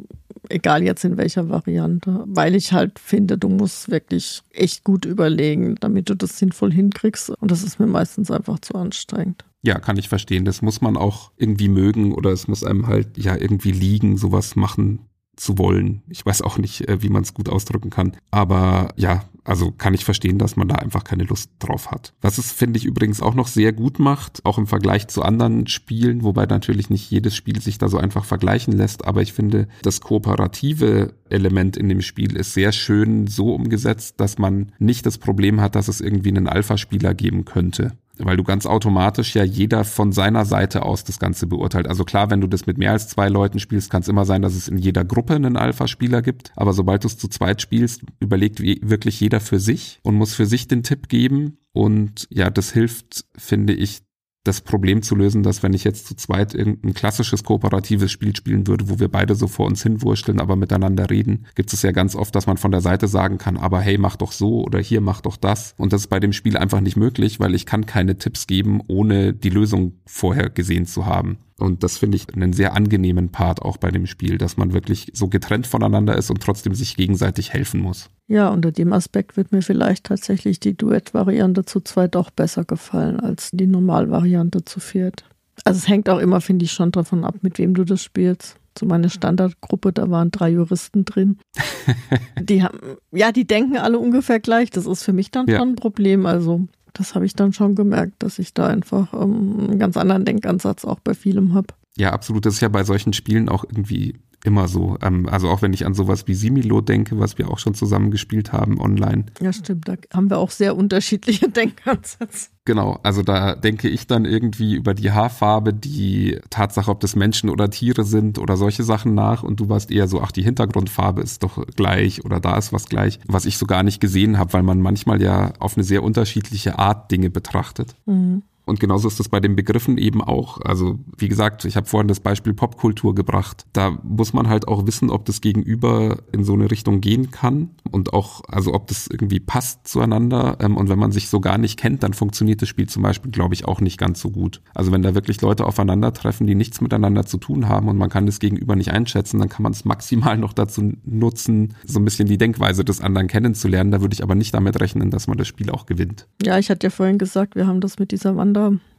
egal 0.49 0.83
jetzt 0.83 1.05
in 1.05 1.17
welcher 1.17 1.49
Variante, 1.49 2.25
weil 2.27 2.55
ich 2.57 2.73
halt 2.73 2.99
finde, 2.99 3.39
du 3.39 3.49
musst 3.49 3.91
wirklich 3.91 4.43
echt 4.51 4.83
gut 4.83 5.05
überlegen, 5.05 5.77
damit 5.81 6.11
du 6.11 6.15
das 6.15 6.39
sinnvoll 6.39 6.73
hinkriegst. 6.73 7.31
Und 7.31 7.51
das 7.51 7.63
ist 7.63 7.79
mir 7.79 7.87
meistens 7.87 8.31
einfach 8.31 8.59
zu 8.59 8.75
anstrengend. 8.75 9.45
Ja, 9.63 9.79
kann 9.79 9.97
ich 9.97 10.09
verstehen. 10.09 10.45
Das 10.45 10.63
muss 10.63 10.81
man 10.81 10.97
auch 10.97 11.31
irgendwie 11.37 11.69
mögen 11.69 12.13
oder 12.13 12.31
es 12.31 12.49
muss 12.49 12.65
einem 12.65 12.87
halt 12.87 13.17
ja 13.17 13.37
irgendwie 13.37 13.73
liegen, 13.73 14.19
sowas 14.19 14.57
machen 14.57 15.01
zu 15.37 15.59
wollen. 15.59 16.03
Ich 16.09 16.25
weiß 16.25 16.43
auch 16.43 16.59
nicht, 16.59 16.89
äh, 16.89 17.03
wie 17.03 17.09
man 17.09 17.23
es 17.23 17.35
gut 17.35 17.49
ausdrücken 17.49 17.91
kann. 17.91 18.17
Aber 18.31 18.89
ja, 18.97 19.25
also 19.45 19.71
kann 19.71 19.95
ich 19.95 20.05
verstehen, 20.05 20.39
dass 20.39 20.57
man 20.57 20.69
da 20.69 20.77
einfach 20.77 21.05
keine 21.05 21.25
Lust 21.25 21.51
drauf 21.59 21.91
hat. 21.91 22.15
Was 22.23 22.39
es, 22.39 22.51
finde 22.51 22.79
ich, 22.79 22.87
übrigens 22.87 23.21
auch 23.21 23.35
noch 23.35 23.47
sehr 23.47 23.73
gut 23.73 23.99
macht, 23.99 24.45
auch 24.45 24.57
im 24.59 24.67
Vergleich 24.67 25.09
zu 25.09 25.23
anderen 25.23 25.67
Spielen, 25.67 26.23
wobei 26.25 26.47
natürlich 26.47 26.89
nicht 26.89 27.11
jedes 27.11 27.37
Spiel 27.37 27.61
sich 27.61 27.77
da 27.77 27.89
so 27.89 27.99
einfach 27.99 28.25
vergleichen 28.25 28.73
lässt, 28.73 29.05
aber 29.05 29.21
ich 29.21 29.35
finde, 29.35 29.69
das 29.83 30.01
kooperative 30.01 31.15
Element 31.29 31.77
in 31.77 31.89
dem 31.89 32.01
Spiel 32.01 32.37
ist 32.37 32.55
sehr 32.55 32.73
schön 32.73 33.27
so 33.27 33.55
umgesetzt, 33.55 34.15
dass 34.19 34.39
man 34.39 34.73
nicht 34.79 35.05
das 35.05 35.19
Problem 35.19 35.61
hat, 35.61 35.75
dass 35.75 35.89
es 35.89 36.01
irgendwie 36.01 36.31
einen 36.31 36.49
Alpha-Spieler 36.49 37.15
geben 37.15 37.45
könnte 37.45 37.93
weil 38.19 38.37
du 38.37 38.45
ganz 38.45 38.67
automatisch 38.67 39.35
ja 39.35 39.45
jeder 39.45 39.85
von 39.85 40.13
seiner 40.13 40.45
Seite 40.45 40.83
aus 40.83 41.05
das 41.05 41.19
Ganze 41.19 41.47
beurteilt. 41.47 41.89
Also 41.89 42.05
klar, 42.05 42.31
wenn 42.31 42.41
du 42.41 42.47
das 42.47 42.67
mit 42.67 42.79
mehr 42.79 42.93
als 42.93 43.09
zwei 43.09 43.29
Leuten 43.29 43.59
spielst, 43.59 43.91
kann 43.91 44.03
es 44.03 44.09
immer 44.09 44.25
sein, 44.25 44.43
dass 44.43 44.55
es 44.55 44.69
in 44.69 44.79
jeder 44.79 45.05
Gruppe 45.05 45.35
einen 45.35 45.57
Alpha-Spieler 45.57 46.23
gibt. 46.23 46.53
Aber 46.57 46.73
sobald 46.73 47.05
du 47.05 47.09
es 47.09 47.19
zu 47.19 47.29
zweit 47.29 47.61
spielst, 47.61 48.03
überlegt 48.21 48.61
wirklich 48.61 49.21
jeder 49.21 49.41
für 49.41 49.59
sich 49.59 50.01
und 50.03 50.15
muss 50.15 50.35
für 50.35 50.47
sich 50.47 50.69
den 50.69 50.83
Tipp 50.83 51.09
geben. 51.09 51.59
Und 51.73 52.29
ja, 52.31 52.51
das 52.51 52.73
hilft, 52.73 53.25
finde 53.37 53.73
ich, 53.73 54.03
das 54.45 54.61
Problem 54.61 55.03
zu 55.03 55.17
lösen, 55.17 55.43
dass 55.43 55.63
wenn 55.63 55.73
ich 55.73 55.85
jetzt 55.85 56.07
zu 56.07 56.15
zweit 56.15 56.55
irgendein 56.55 56.93
klassisches 56.93 57.45
kooperatives 57.45 58.13
Spiel 58.13 58.37
spielen 58.37 58.67
würde, 58.67 58.89
wo 58.91 59.01
wir 59.01 59.09
beide 59.09 59.35
so 59.35 59.49
vor 59.49 59.67
uns 59.67 59.83
hinwurschteln, 59.83 60.39
aber 60.39 60.55
miteinander 60.55 61.09
reden, 61.09 61.47
gibt 61.55 61.73
es 61.73 61.83
ja 61.83 61.93
ganz 61.93 62.15
oft, 62.15 62.35
dass 62.35 62.47
man 62.47 62.59
von 62.59 62.71
der 62.71 62.83
Seite 62.83 63.09
sagen 63.09 63.39
kann, 63.39 63.57
aber 63.57 63.81
hey, 63.81 63.97
mach 63.97 64.17
doch 64.17 64.33
so 64.33 64.63
oder 64.63 64.79
hier 64.79 65.01
mach 65.01 65.23
doch 65.23 65.39
das. 65.39 65.75
Und 65.79 65.95
das 65.95 66.03
ist 66.03 66.09
bei 66.09 66.21
dem 66.21 66.35
Spiel 66.35 66.59
einfach 66.59 66.81
nicht 66.81 66.97
möglich, 66.97 67.41
weil 67.41 67.55
ich 67.55 67.65
kann 67.65 67.87
keine 67.87 68.19
Tipps 68.19 68.47
geben, 68.47 68.83
ohne 68.87 69.33
die 69.33 69.51
Lösung 69.51 69.95
vorher 70.05 70.51
gesehen 70.51 70.85
zu 70.85 71.07
haben. 71.07 71.39
Und 71.59 71.85
das 71.85 71.99
finde 71.99 72.17
ich 72.17 72.35
einen 72.35 72.53
sehr 72.53 72.75
angenehmen 72.75 73.31
Part 73.31 73.63
auch 73.63 73.77
bei 73.77 73.91
dem 73.91 74.07
Spiel, 74.07 74.39
dass 74.39 74.57
man 74.57 74.73
wirklich 74.73 75.13
so 75.15 75.29
getrennt 75.29 75.67
voneinander 75.67 76.17
ist 76.17 76.31
und 76.31 76.43
trotzdem 76.43 76.75
sich 76.75 76.97
gegenseitig 76.97 77.53
helfen 77.53 77.81
muss. 77.81 78.11
Ja, 78.27 78.49
unter 78.49 78.73
dem 78.73 78.93
Aspekt 78.93 79.37
wird 79.37 79.53
mir 79.53 79.63
vielleicht 79.63 80.05
tatsächlich 80.05 80.59
die 80.59 80.77
Duett-Variante 80.77 81.65
zu 81.65 81.81
zweit 81.81 82.17
auch 82.17 82.31
besser 82.31 82.65
gefallen 82.65 83.21
als 83.21 83.51
die 83.53 83.67
Normalvariante 83.67 84.65
zu 84.65 84.81
viert. 84.81 85.25
Also 85.63 85.79
es 85.79 85.89
hängt 85.89 86.09
auch 86.09 86.19
immer, 86.19 86.41
finde 86.41 86.65
ich, 86.65 86.73
schon 86.73 86.91
davon 86.91 87.25
ab, 87.25 87.37
mit 87.43 87.59
wem 87.59 87.75
du 87.75 87.85
das 87.85 88.03
spielst. 88.03 88.57
So 88.77 88.87
meine 88.87 89.09
Standardgruppe, 89.09 89.93
da 89.93 90.11
waren 90.11 90.33
drei 90.33 90.51
Juristen 90.51 91.05
drin. 91.05 91.39
die 92.41 92.65
haben, 92.65 92.79
ja, 93.13 93.31
die 93.31 93.47
denken 93.47 93.77
alle 93.77 94.01
ungefähr 94.01 94.41
gleich. 94.41 94.71
Das 94.71 94.87
ist 94.87 95.05
für 95.05 95.13
mich 95.13 95.31
dann 95.31 95.47
ja. 95.47 95.59
schon 95.59 95.71
ein 95.71 95.77
Problem. 95.77 96.27
Also 96.27 96.67
das 96.95 97.15
habe 97.15 97.27
ich 97.27 97.35
dann 97.35 97.53
schon 97.53 97.75
gemerkt, 97.75 98.23
dass 98.23 98.39
ich 98.39 98.55
da 98.55 98.69
einfach 98.69 99.13
ähm, 99.13 99.69
einen 99.69 99.79
ganz 99.79 99.97
anderen 99.97 100.25
Denkansatz 100.25 100.85
auch 100.85 101.01
bei 101.01 101.15
vielem 101.15 101.53
habe. 101.53 101.67
Ja, 101.97 102.13
absolut. 102.13 102.47
Das 102.47 102.55
ist 102.55 102.61
ja 102.61 102.69
bei 102.69 102.85
solchen 102.85 103.13
Spielen 103.13 103.49
auch 103.49 103.65
irgendwie 103.65 104.15
immer 104.45 104.69
so. 104.69 104.97
Ähm, 105.03 105.29
also 105.29 105.49
auch 105.49 105.63
wenn 105.63 105.73
ich 105.73 105.85
an 105.87 105.95
sowas 105.95 106.29
wie 106.29 106.35
Similo 106.35 106.81
denke, 106.81 107.19
was 107.19 107.39
wir 107.39 107.51
auch 107.51 107.59
schon 107.59 107.75
zusammen 107.75 108.11
gespielt 108.11 108.53
haben 108.53 108.79
online. 108.79 109.25
Ja, 109.41 109.53
stimmt. 109.53 109.89
Da 109.89 109.97
haben 110.13 110.31
wir 110.31 110.39
auch 110.39 110.51
sehr 110.51 110.77
unterschiedliche 110.77 111.49
Denkansätze. 111.51 112.51
Genau, 112.67 112.99
also 113.03 113.23
da 113.23 113.57
denke 113.57 113.89
ich 113.89 114.07
dann 114.07 114.25
irgendwie 114.25 114.75
über 114.75 114.95
die 114.95 115.13
Haarfarbe, 115.13 115.75
die 115.75 116.39
Tatsache, 116.49 116.91
ob 116.91 117.01
das 117.01 117.15
Menschen 117.15 117.51
oder 117.51 117.69
Tiere 117.69 118.05
sind 118.05 118.39
oder 118.39 118.57
solche 118.57 118.85
Sachen 118.85 119.15
nach 119.15 119.43
und 119.43 119.61
du 119.61 119.69
warst 119.69 119.91
eher 119.91 120.09
so, 120.09 120.23
ach, 120.23 120.33
die 120.33 120.43
Hintergrundfarbe 120.43 121.21
ist 121.21 121.43
doch 121.43 121.67
gleich 121.77 122.25
oder 122.25 122.41
da 122.41 122.57
ist 122.57 122.73
was 122.73 122.87
gleich, 122.87 123.19
was 123.27 123.45
ich 123.45 123.59
so 123.59 123.67
gar 123.67 123.83
nicht 123.83 124.01
gesehen 124.01 124.39
habe, 124.39 124.55
weil 124.55 124.63
man 124.63 124.81
manchmal 124.81 125.21
ja 125.21 125.53
auf 125.59 125.77
eine 125.77 125.85
sehr 125.85 126.03
unterschiedliche 126.03 126.79
Art 126.79 127.11
Dinge 127.11 127.29
betrachtet. 127.29 127.97
Mhm. 128.07 128.43
Und 128.65 128.81
genauso 128.81 129.09
ist 129.09 129.21
das 129.21 129.29
bei 129.29 129.41
den 129.41 129.57
Begriffen 129.57 129.99
eben 129.99 130.23
auch. 130.23 130.61
Also 130.61 130.99
wie 131.19 131.29
gesagt, 131.29 131.65
ich 131.65 131.77
habe 131.77 131.87
vorhin 131.87 132.09
das 132.09 132.21
Beispiel 132.21 132.55
Popkultur 132.55 133.15
gebracht. 133.15 133.67
Da 133.73 133.99
muss 134.03 134.33
man 134.33 134.49
halt 134.49 134.69
auch 134.69 134.87
wissen, 134.87 135.11
ob 135.11 135.27
das 135.27 135.41
Gegenüber 135.41 136.19
in 136.33 136.45
so 136.45 136.55
eine 136.55 136.71
Richtung 136.71 137.01
gehen 137.01 137.31
kann 137.31 137.71
und 137.91 138.13
auch, 138.13 138.41
also 138.49 138.73
ob 138.73 138.87
das 138.87 139.07
irgendwie 139.07 139.41
passt 139.41 139.87
zueinander. 139.87 140.57
Ähm, 140.61 140.77
und 140.77 140.89
wenn 140.89 140.99
man 140.99 141.13
sich 141.13 141.29
so 141.29 141.41
gar 141.41 141.59
nicht 141.59 141.79
kennt, 141.79 142.03
dann 142.03 142.15
funktioniert 142.15 142.63
das 142.63 142.69
Spiel 142.69 142.89
zum 142.89 143.03
Beispiel, 143.03 143.31
glaube 143.31 143.55
ich, 143.55 143.67
auch 143.67 143.81
nicht 143.81 143.99
ganz 143.99 144.21
so 144.21 144.31
gut. 144.31 144.63
Also 144.73 144.93
wenn 144.93 145.03
da 145.03 145.15
wirklich 145.15 145.43
Leute 145.43 145.67
aufeinandertreffen, 145.67 146.47
die 146.47 146.55
nichts 146.55 146.81
miteinander 146.81 147.27
zu 147.27 147.37
tun 147.37 147.69
haben 147.69 147.89
und 147.89 147.99
man 147.99 148.09
kann 148.09 148.27
das 148.27 148.39
Gegenüber 148.39 148.77
nicht 148.77 148.93
einschätzen, 148.93 149.39
dann 149.39 149.51
kann 149.51 149.63
man 149.63 149.73
es 149.73 149.85
maximal 149.85 150.39
noch 150.39 150.55
dazu 150.55 150.93
nutzen, 151.05 151.75
so 151.85 151.99
ein 151.99 152.05
bisschen 152.05 152.29
die 152.29 152.39
Denkweise 152.39 152.85
des 152.85 153.03
anderen 153.03 153.29
kennenzulernen. 153.29 153.91
Da 153.91 154.01
würde 154.01 154.15
ich 154.15 154.23
aber 154.23 154.35
nicht 154.35 154.55
damit 154.55 154.81
rechnen, 154.81 155.11
dass 155.11 155.27
man 155.27 155.37
das 155.37 155.49
Spiel 155.49 155.71
auch 155.71 155.85
gewinnt. 155.85 156.27
Ja, 156.43 156.59
ich 156.59 156.71
hatte 156.71 156.87
ja 156.87 156.91
vorhin 156.91 157.19
gesagt, 157.19 157.57
wir 157.57 157.67
haben 157.67 157.81
das 157.81 157.99
mit 157.99 158.11
dieser 158.11 158.37
Wand 158.37 158.54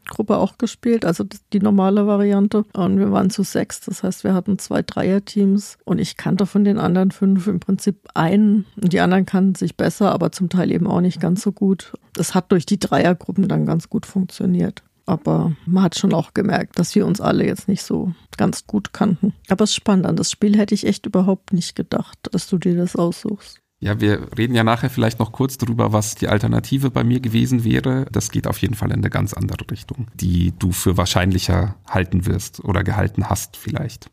Gruppe 0.08 0.38
auch 0.38 0.58
gespielt, 0.58 1.06
also 1.06 1.26
die 1.52 1.60
normale 1.60 2.08
Variante. 2.08 2.63
Und 2.74 3.00
wir 3.00 3.12
waren 3.12 3.30
zu 3.30 3.44
sechs, 3.44 3.82
das 3.82 4.04
heißt, 4.04 4.24
wir 4.24 4.34
hatten 4.34 4.60
zwei 4.60 4.82
Dreierteams 4.82 5.78
und 5.84 6.00
ich 6.00 6.18
kannte 6.18 6.46
von 6.46 6.63
den 6.63 6.78
anderen 6.78 7.12
fünf 7.12 7.48
im 7.48 7.60
Prinzip 7.60 8.08
einen. 8.13 8.65
Und 8.82 8.94
die 8.94 9.00
anderen 9.00 9.26
kannten 9.26 9.56
sich 9.56 9.76
besser, 9.76 10.12
aber 10.12 10.32
zum 10.32 10.50
Teil 10.50 10.72
eben 10.72 10.88
auch 10.88 11.02
nicht 11.02 11.20
ganz 11.20 11.41
so 11.41 11.52
gut. 11.52 11.94
Das 12.13 12.36
hat 12.36 12.52
durch 12.52 12.65
die 12.65 12.80
Dreiergruppen 12.80 13.48
dann 13.48 13.65
ganz 13.65 13.89
gut 13.89 14.06
funktioniert. 14.06 14.84
Aber 15.08 15.56
man 15.65 15.84
hat 15.84 15.98
schon 15.98 16.13
auch 16.13 16.34
gemerkt, 16.34 16.80
dass 16.80 16.96
wir 16.96 17.06
uns 17.06 17.22
alle 17.22 17.46
jetzt 17.46 17.68
nicht 17.68 17.84
so 17.84 18.13
ganz 18.38 18.65
gut 18.65 18.91
kannten. 18.91 19.34
Aber 19.50 19.63
es 19.63 19.72
ist 19.72 19.76
spannend. 19.76 20.08
An 20.08 20.15
das 20.15 20.32
Spiel 20.32 20.58
hätte 20.58 20.74
ich 20.74 20.88
echt 20.88 21.06
überhaupt 21.06 21.54
nicht 21.54 21.76
gedacht, 21.76 22.18
dass 22.32 22.48
du 22.48 22.58
dir 22.58 22.76
das 22.76 22.96
aussuchst. 22.96 23.60
Ja, 23.86 24.02
wir 24.02 24.36
reden 24.36 24.56
ja 24.56 24.63
nachher 24.63 24.89
vielleicht 24.89 25.19
noch 25.19 25.32
kurz 25.32 25.60
darüber, 25.60 25.93
was 25.93 26.15
die 26.15 26.28
Alternative 26.28 26.89
bei 26.89 27.04
mir 27.04 27.19
gewesen 27.19 27.63
wäre. 27.63 28.08
Das 28.12 28.32
geht 28.32 28.48
auf 28.48 28.58
jeden 28.58 28.74
Fall 28.74 28.89
in 28.89 28.98
eine 28.98 29.12
ganz 29.12 29.36
andere 29.36 29.63
Richtung, 29.69 30.08
die 30.15 30.54
du 30.58 30.71
für 30.71 30.98
wahrscheinlicher 30.98 31.76
halten 31.88 32.26
wirst 32.26 32.63
oder 32.63 32.84
gehalten 32.84 33.30
hast 33.30 33.58
vielleicht. 33.58 34.10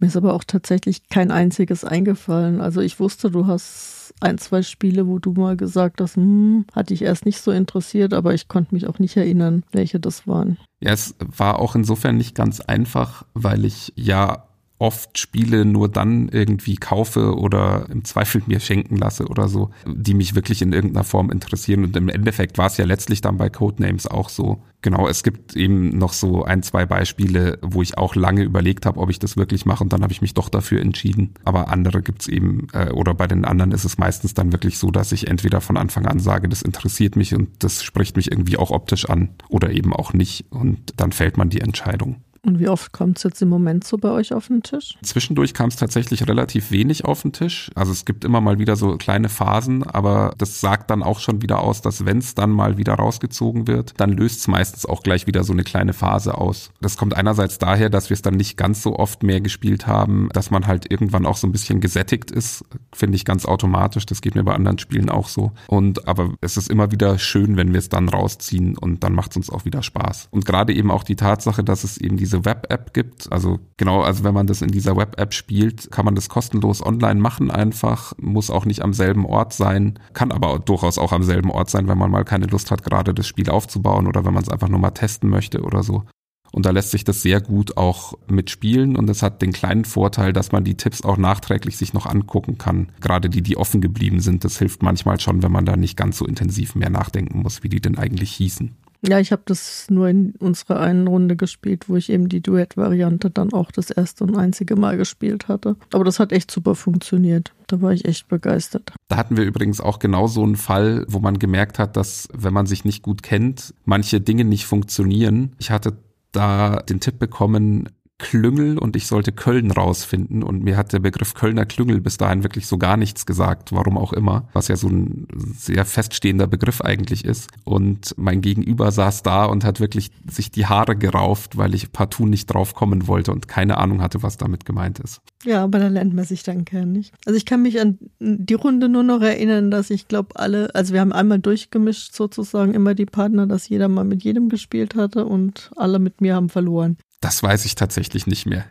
Mir 0.00 0.08
ist 0.08 0.18
aber 0.18 0.34
auch 0.34 0.44
tatsächlich 0.44 1.08
kein 1.08 1.30
einziges 1.30 1.82
eingefallen. 1.82 2.60
Also 2.60 2.82
ich 2.82 3.00
wusste, 3.00 3.30
du 3.30 3.46
hast 3.46 4.12
ein, 4.20 4.36
zwei 4.36 4.60
Spiele, 4.60 5.06
wo 5.06 5.18
du 5.18 5.32
mal 5.32 5.56
gesagt 5.56 6.02
hast, 6.02 6.16
hm, 6.16 6.66
hatte 6.74 6.92
ich 6.92 7.00
erst 7.00 7.24
nicht 7.24 7.40
so 7.40 7.52
interessiert, 7.52 8.12
aber 8.12 8.34
ich 8.34 8.48
konnte 8.48 8.74
mich 8.74 8.86
auch 8.86 8.98
nicht 8.98 9.16
erinnern, 9.16 9.62
welche 9.72 9.98
das 9.98 10.26
waren. 10.26 10.58
Ja, 10.80 10.92
es 10.92 11.14
war 11.18 11.58
auch 11.58 11.74
insofern 11.74 12.18
nicht 12.18 12.34
ganz 12.34 12.60
einfach, 12.60 13.24
weil 13.32 13.64
ich 13.64 13.94
ja 13.96 14.49
oft 14.80 15.18
Spiele 15.18 15.66
nur 15.66 15.90
dann 15.90 16.30
irgendwie 16.30 16.76
kaufe 16.76 17.36
oder 17.36 17.86
im 17.90 18.02
Zweifel 18.04 18.42
mir 18.46 18.60
schenken 18.60 18.96
lasse 18.96 19.26
oder 19.26 19.46
so, 19.46 19.70
die 19.86 20.14
mich 20.14 20.34
wirklich 20.34 20.62
in 20.62 20.72
irgendeiner 20.72 21.04
Form 21.04 21.30
interessieren. 21.30 21.84
Und 21.84 21.96
im 21.96 22.08
Endeffekt 22.08 22.56
war 22.56 22.66
es 22.66 22.78
ja 22.78 22.86
letztlich 22.86 23.20
dann 23.20 23.36
bei 23.36 23.50
Codenames 23.50 24.06
auch 24.06 24.30
so. 24.30 24.62
Genau, 24.80 25.06
es 25.06 25.22
gibt 25.22 25.54
eben 25.54 25.98
noch 25.98 26.14
so 26.14 26.44
ein, 26.44 26.62
zwei 26.62 26.86
Beispiele, 26.86 27.58
wo 27.60 27.82
ich 27.82 27.98
auch 27.98 28.14
lange 28.14 28.42
überlegt 28.42 28.86
habe, 28.86 28.98
ob 28.98 29.10
ich 29.10 29.18
das 29.18 29.36
wirklich 29.36 29.66
mache 29.66 29.84
und 29.84 29.92
dann 29.92 30.02
habe 30.02 30.14
ich 30.14 30.22
mich 30.22 30.32
doch 30.32 30.48
dafür 30.48 30.80
entschieden. 30.80 31.34
Aber 31.44 31.68
andere 31.68 32.00
gibt's 32.00 32.26
eben, 32.26 32.68
äh, 32.72 32.90
oder 32.90 33.12
bei 33.12 33.26
den 33.26 33.44
anderen 33.44 33.72
ist 33.72 33.84
es 33.84 33.98
meistens 33.98 34.32
dann 34.32 34.52
wirklich 34.52 34.78
so, 34.78 34.90
dass 34.90 35.12
ich 35.12 35.28
entweder 35.28 35.60
von 35.60 35.76
Anfang 35.76 36.06
an 36.06 36.20
sage, 36.20 36.48
das 36.48 36.62
interessiert 36.62 37.16
mich 37.16 37.34
und 37.34 37.50
das 37.58 37.82
spricht 37.82 38.16
mich 38.16 38.32
irgendwie 38.32 38.56
auch 38.56 38.70
optisch 38.70 39.10
an 39.10 39.28
oder 39.50 39.70
eben 39.72 39.92
auch 39.92 40.14
nicht 40.14 40.46
und 40.48 40.94
dann 40.96 41.12
fällt 41.12 41.36
man 41.36 41.50
die 41.50 41.60
Entscheidung. 41.60 42.22
Und 42.42 42.58
wie 42.58 42.68
oft 42.68 42.92
kommt 42.92 43.18
es 43.18 43.24
jetzt 43.24 43.42
im 43.42 43.48
Moment 43.48 43.84
so 43.84 43.98
bei 43.98 44.10
euch 44.10 44.32
auf 44.32 44.46
den 44.46 44.62
Tisch? 44.62 44.96
Zwischendurch 45.02 45.52
kam 45.52 45.68
es 45.68 45.76
tatsächlich 45.76 46.26
relativ 46.26 46.70
wenig 46.70 47.04
auf 47.04 47.22
den 47.22 47.32
Tisch. 47.32 47.70
Also 47.74 47.92
es 47.92 48.06
gibt 48.06 48.24
immer 48.24 48.40
mal 48.40 48.58
wieder 48.58 48.76
so 48.76 48.96
kleine 48.96 49.28
Phasen, 49.28 49.82
aber 49.82 50.34
das 50.38 50.60
sagt 50.60 50.90
dann 50.90 51.02
auch 51.02 51.20
schon 51.20 51.42
wieder 51.42 51.60
aus, 51.60 51.82
dass 51.82 52.06
wenn 52.06 52.18
es 52.18 52.34
dann 52.34 52.50
mal 52.50 52.78
wieder 52.78 52.94
rausgezogen 52.94 53.66
wird, 53.66 53.92
dann 53.98 54.12
löst 54.12 54.40
es 54.40 54.48
meistens 54.48 54.86
auch 54.86 55.02
gleich 55.02 55.26
wieder 55.26 55.44
so 55.44 55.52
eine 55.52 55.64
kleine 55.64 55.92
Phase 55.92 56.38
aus. 56.38 56.70
Das 56.80 56.96
kommt 56.96 57.14
einerseits 57.14 57.58
daher, 57.58 57.90
dass 57.90 58.08
wir 58.08 58.14
es 58.14 58.22
dann 58.22 58.36
nicht 58.36 58.56
ganz 58.56 58.82
so 58.82 58.96
oft 58.96 59.22
mehr 59.22 59.42
gespielt 59.42 59.86
haben, 59.86 60.30
dass 60.32 60.50
man 60.50 60.66
halt 60.66 60.90
irgendwann 60.90 61.26
auch 61.26 61.36
so 61.36 61.46
ein 61.46 61.52
bisschen 61.52 61.80
gesättigt 61.80 62.30
ist, 62.30 62.64
finde 62.92 63.16
ich 63.16 63.26
ganz 63.26 63.44
automatisch. 63.44 64.06
Das 64.06 64.22
geht 64.22 64.34
mir 64.34 64.44
bei 64.44 64.54
anderen 64.54 64.78
Spielen 64.78 65.10
auch 65.10 65.28
so. 65.28 65.52
Und 65.66 66.08
aber 66.08 66.32
es 66.40 66.56
ist 66.56 66.70
immer 66.70 66.90
wieder 66.90 67.18
schön, 67.18 67.58
wenn 67.58 67.72
wir 67.72 67.78
es 67.78 67.90
dann 67.90 68.08
rausziehen 68.08 68.78
und 68.78 69.04
dann 69.04 69.14
macht 69.14 69.32
es 69.32 69.36
uns 69.36 69.50
auch 69.50 69.66
wieder 69.66 69.82
Spaß. 69.82 70.28
Und 70.30 70.46
gerade 70.46 70.72
eben 70.72 70.90
auch 70.90 71.04
die 71.04 71.16
Tatsache, 71.16 71.62
dass 71.62 71.84
es 71.84 71.98
eben 71.98 72.16
diese 72.16 72.29
diese 72.30 72.44
Web-App 72.44 72.94
gibt. 72.94 73.30
Also 73.32 73.58
genau, 73.76 74.02
also 74.02 74.22
wenn 74.22 74.34
man 74.34 74.46
das 74.46 74.62
in 74.62 74.70
dieser 74.70 74.96
Web-App 74.96 75.34
spielt, 75.34 75.90
kann 75.90 76.04
man 76.04 76.14
das 76.14 76.28
kostenlos 76.28 76.84
online 76.84 77.20
machen 77.20 77.50
einfach, 77.50 78.12
muss 78.18 78.50
auch 78.50 78.64
nicht 78.64 78.82
am 78.82 78.92
selben 78.92 79.26
Ort 79.26 79.52
sein, 79.52 79.98
kann 80.12 80.30
aber 80.30 80.58
durchaus 80.60 80.98
auch 80.98 81.12
am 81.12 81.24
selben 81.24 81.50
Ort 81.50 81.70
sein, 81.70 81.88
wenn 81.88 81.98
man 81.98 82.10
mal 82.10 82.24
keine 82.24 82.46
Lust 82.46 82.70
hat, 82.70 82.84
gerade 82.84 83.14
das 83.14 83.26
Spiel 83.26 83.50
aufzubauen 83.50 84.06
oder 84.06 84.24
wenn 84.24 84.34
man 84.34 84.44
es 84.44 84.48
einfach 84.48 84.68
nur 84.68 84.78
mal 84.78 84.92
testen 84.92 85.28
möchte 85.28 85.62
oder 85.62 85.82
so. 85.82 86.04
Und 86.52 86.66
da 86.66 86.70
lässt 86.70 86.90
sich 86.90 87.04
das 87.04 87.22
sehr 87.22 87.40
gut 87.40 87.76
auch 87.76 88.14
mitspielen 88.28 88.96
und 88.96 89.08
es 89.08 89.22
hat 89.22 89.40
den 89.40 89.52
kleinen 89.52 89.84
Vorteil, 89.84 90.32
dass 90.32 90.50
man 90.50 90.64
die 90.64 90.76
Tipps 90.76 91.02
auch 91.02 91.16
nachträglich 91.16 91.76
sich 91.76 91.92
noch 91.92 92.06
angucken 92.06 92.58
kann. 92.58 92.90
Gerade 93.00 93.30
die, 93.30 93.42
die 93.42 93.56
offen 93.56 93.80
geblieben 93.80 94.20
sind, 94.20 94.44
das 94.44 94.58
hilft 94.58 94.82
manchmal 94.82 95.20
schon, 95.20 95.42
wenn 95.42 95.52
man 95.52 95.64
da 95.64 95.76
nicht 95.76 95.96
ganz 95.96 96.18
so 96.18 96.26
intensiv 96.26 96.74
mehr 96.74 96.90
nachdenken 96.90 97.40
muss, 97.42 97.62
wie 97.62 97.68
die 97.68 97.80
denn 97.80 97.98
eigentlich 97.98 98.32
hießen. 98.32 98.74
Ja, 99.06 99.18
ich 99.18 99.32
habe 99.32 99.42
das 99.46 99.86
nur 99.88 100.08
in 100.08 100.34
unserer 100.38 100.80
einen 100.80 101.06
Runde 101.06 101.34
gespielt, 101.34 101.88
wo 101.88 101.96
ich 101.96 102.10
eben 102.10 102.28
die 102.28 102.42
Duett-Variante 102.42 103.30
dann 103.30 103.52
auch 103.52 103.70
das 103.70 103.90
erste 103.90 104.24
und 104.24 104.36
einzige 104.36 104.76
Mal 104.76 104.98
gespielt 104.98 105.48
hatte. 105.48 105.76
Aber 105.92 106.04
das 106.04 106.20
hat 106.20 106.32
echt 106.32 106.50
super 106.50 106.74
funktioniert. 106.74 107.52
Da 107.66 107.80
war 107.80 107.92
ich 107.92 108.04
echt 108.04 108.28
begeistert. 108.28 108.92
Da 109.08 109.16
hatten 109.16 109.36
wir 109.36 109.44
übrigens 109.44 109.80
auch 109.80 110.00
genau 110.00 110.26
so 110.26 110.42
einen 110.42 110.56
Fall, 110.56 111.06
wo 111.08 111.18
man 111.18 111.38
gemerkt 111.38 111.78
hat, 111.78 111.96
dass 111.96 112.28
wenn 112.34 112.52
man 112.52 112.66
sich 112.66 112.84
nicht 112.84 113.02
gut 113.02 113.22
kennt, 113.22 113.74
manche 113.84 114.20
Dinge 114.20 114.44
nicht 114.44 114.66
funktionieren. 114.66 115.52
Ich 115.58 115.70
hatte 115.70 115.96
da 116.32 116.76
den 116.76 117.00
Tipp 117.00 117.18
bekommen, 117.18 117.88
Klüngel 118.20 118.78
und 118.78 118.94
ich 118.94 119.06
sollte 119.06 119.32
Köln 119.32 119.70
rausfinden. 119.70 120.42
Und 120.42 120.62
mir 120.62 120.76
hat 120.76 120.92
der 120.92 121.00
Begriff 121.00 121.34
Kölner 121.34 121.66
Klüngel 121.66 122.00
bis 122.00 122.16
dahin 122.16 122.44
wirklich 122.44 122.66
so 122.66 122.78
gar 122.78 122.96
nichts 122.96 123.26
gesagt, 123.26 123.72
warum 123.72 123.98
auch 123.98 124.12
immer, 124.12 124.48
was 124.52 124.68
ja 124.68 124.76
so 124.76 124.88
ein 124.88 125.26
sehr 125.56 125.84
feststehender 125.84 126.46
Begriff 126.46 126.80
eigentlich 126.80 127.24
ist. 127.24 127.50
Und 127.64 128.14
mein 128.16 128.42
Gegenüber 128.42 128.92
saß 128.92 129.22
da 129.22 129.46
und 129.46 129.64
hat 129.64 129.80
wirklich 129.80 130.10
sich 130.30 130.50
die 130.50 130.66
Haare 130.66 130.96
gerauft, 130.96 131.56
weil 131.56 131.74
ich 131.74 131.90
partout 131.92 132.26
nicht 132.26 132.46
drauf 132.46 132.74
kommen 132.74 133.08
wollte 133.08 133.32
und 133.32 133.48
keine 133.48 133.78
Ahnung 133.78 134.02
hatte, 134.02 134.22
was 134.22 134.36
damit 134.36 134.64
gemeint 134.64 135.00
ist. 135.00 135.20
Ja, 135.44 135.64
aber 135.64 135.78
da 135.78 135.88
lernt 135.88 136.14
man 136.14 136.24
sich 136.24 136.42
dann 136.42 136.64
kennen, 136.64 136.92
nicht? 136.92 137.12
Also 137.24 137.36
ich 137.36 137.46
kann 137.46 137.62
mich 137.62 137.80
an 137.80 137.98
die 138.20 138.54
Runde 138.54 138.88
nur 138.88 139.02
noch 139.02 139.22
erinnern, 139.22 139.70
dass 139.70 139.90
ich 139.90 140.06
glaube 140.06 140.36
alle, 140.36 140.74
also 140.74 140.92
wir 140.92 141.00
haben 141.00 141.12
einmal 141.12 141.38
durchgemischt 141.38 142.14
sozusagen 142.14 142.74
immer 142.74 142.94
die 142.94 143.06
Partner, 143.06 143.46
dass 143.46 143.68
jeder 143.68 143.88
mal 143.88 144.04
mit 144.04 144.22
jedem 144.22 144.50
gespielt 144.50 144.94
hatte 144.94 145.24
und 145.24 145.70
alle 145.76 145.98
mit 145.98 146.20
mir 146.20 146.34
haben 146.34 146.50
verloren. 146.50 146.98
Das 147.20 147.42
weiß 147.42 147.64
ich 147.66 147.74
tatsächlich 147.74 148.26
nicht 148.26 148.46
mehr. 148.46 148.64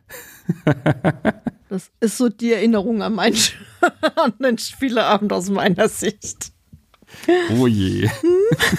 das 1.69 1.91
ist 1.99 2.17
so 2.17 2.29
die 2.29 2.53
Erinnerung 2.53 3.01
an, 3.03 3.13
meinen, 3.13 3.37
an 4.15 4.33
den 4.39 4.57
Spieleabend 4.57 5.31
aus 5.31 5.49
meiner 5.49 5.87
Sicht. 5.87 6.51
Oh 7.57 7.67
je. 7.67 8.07
Hm? 8.07 8.77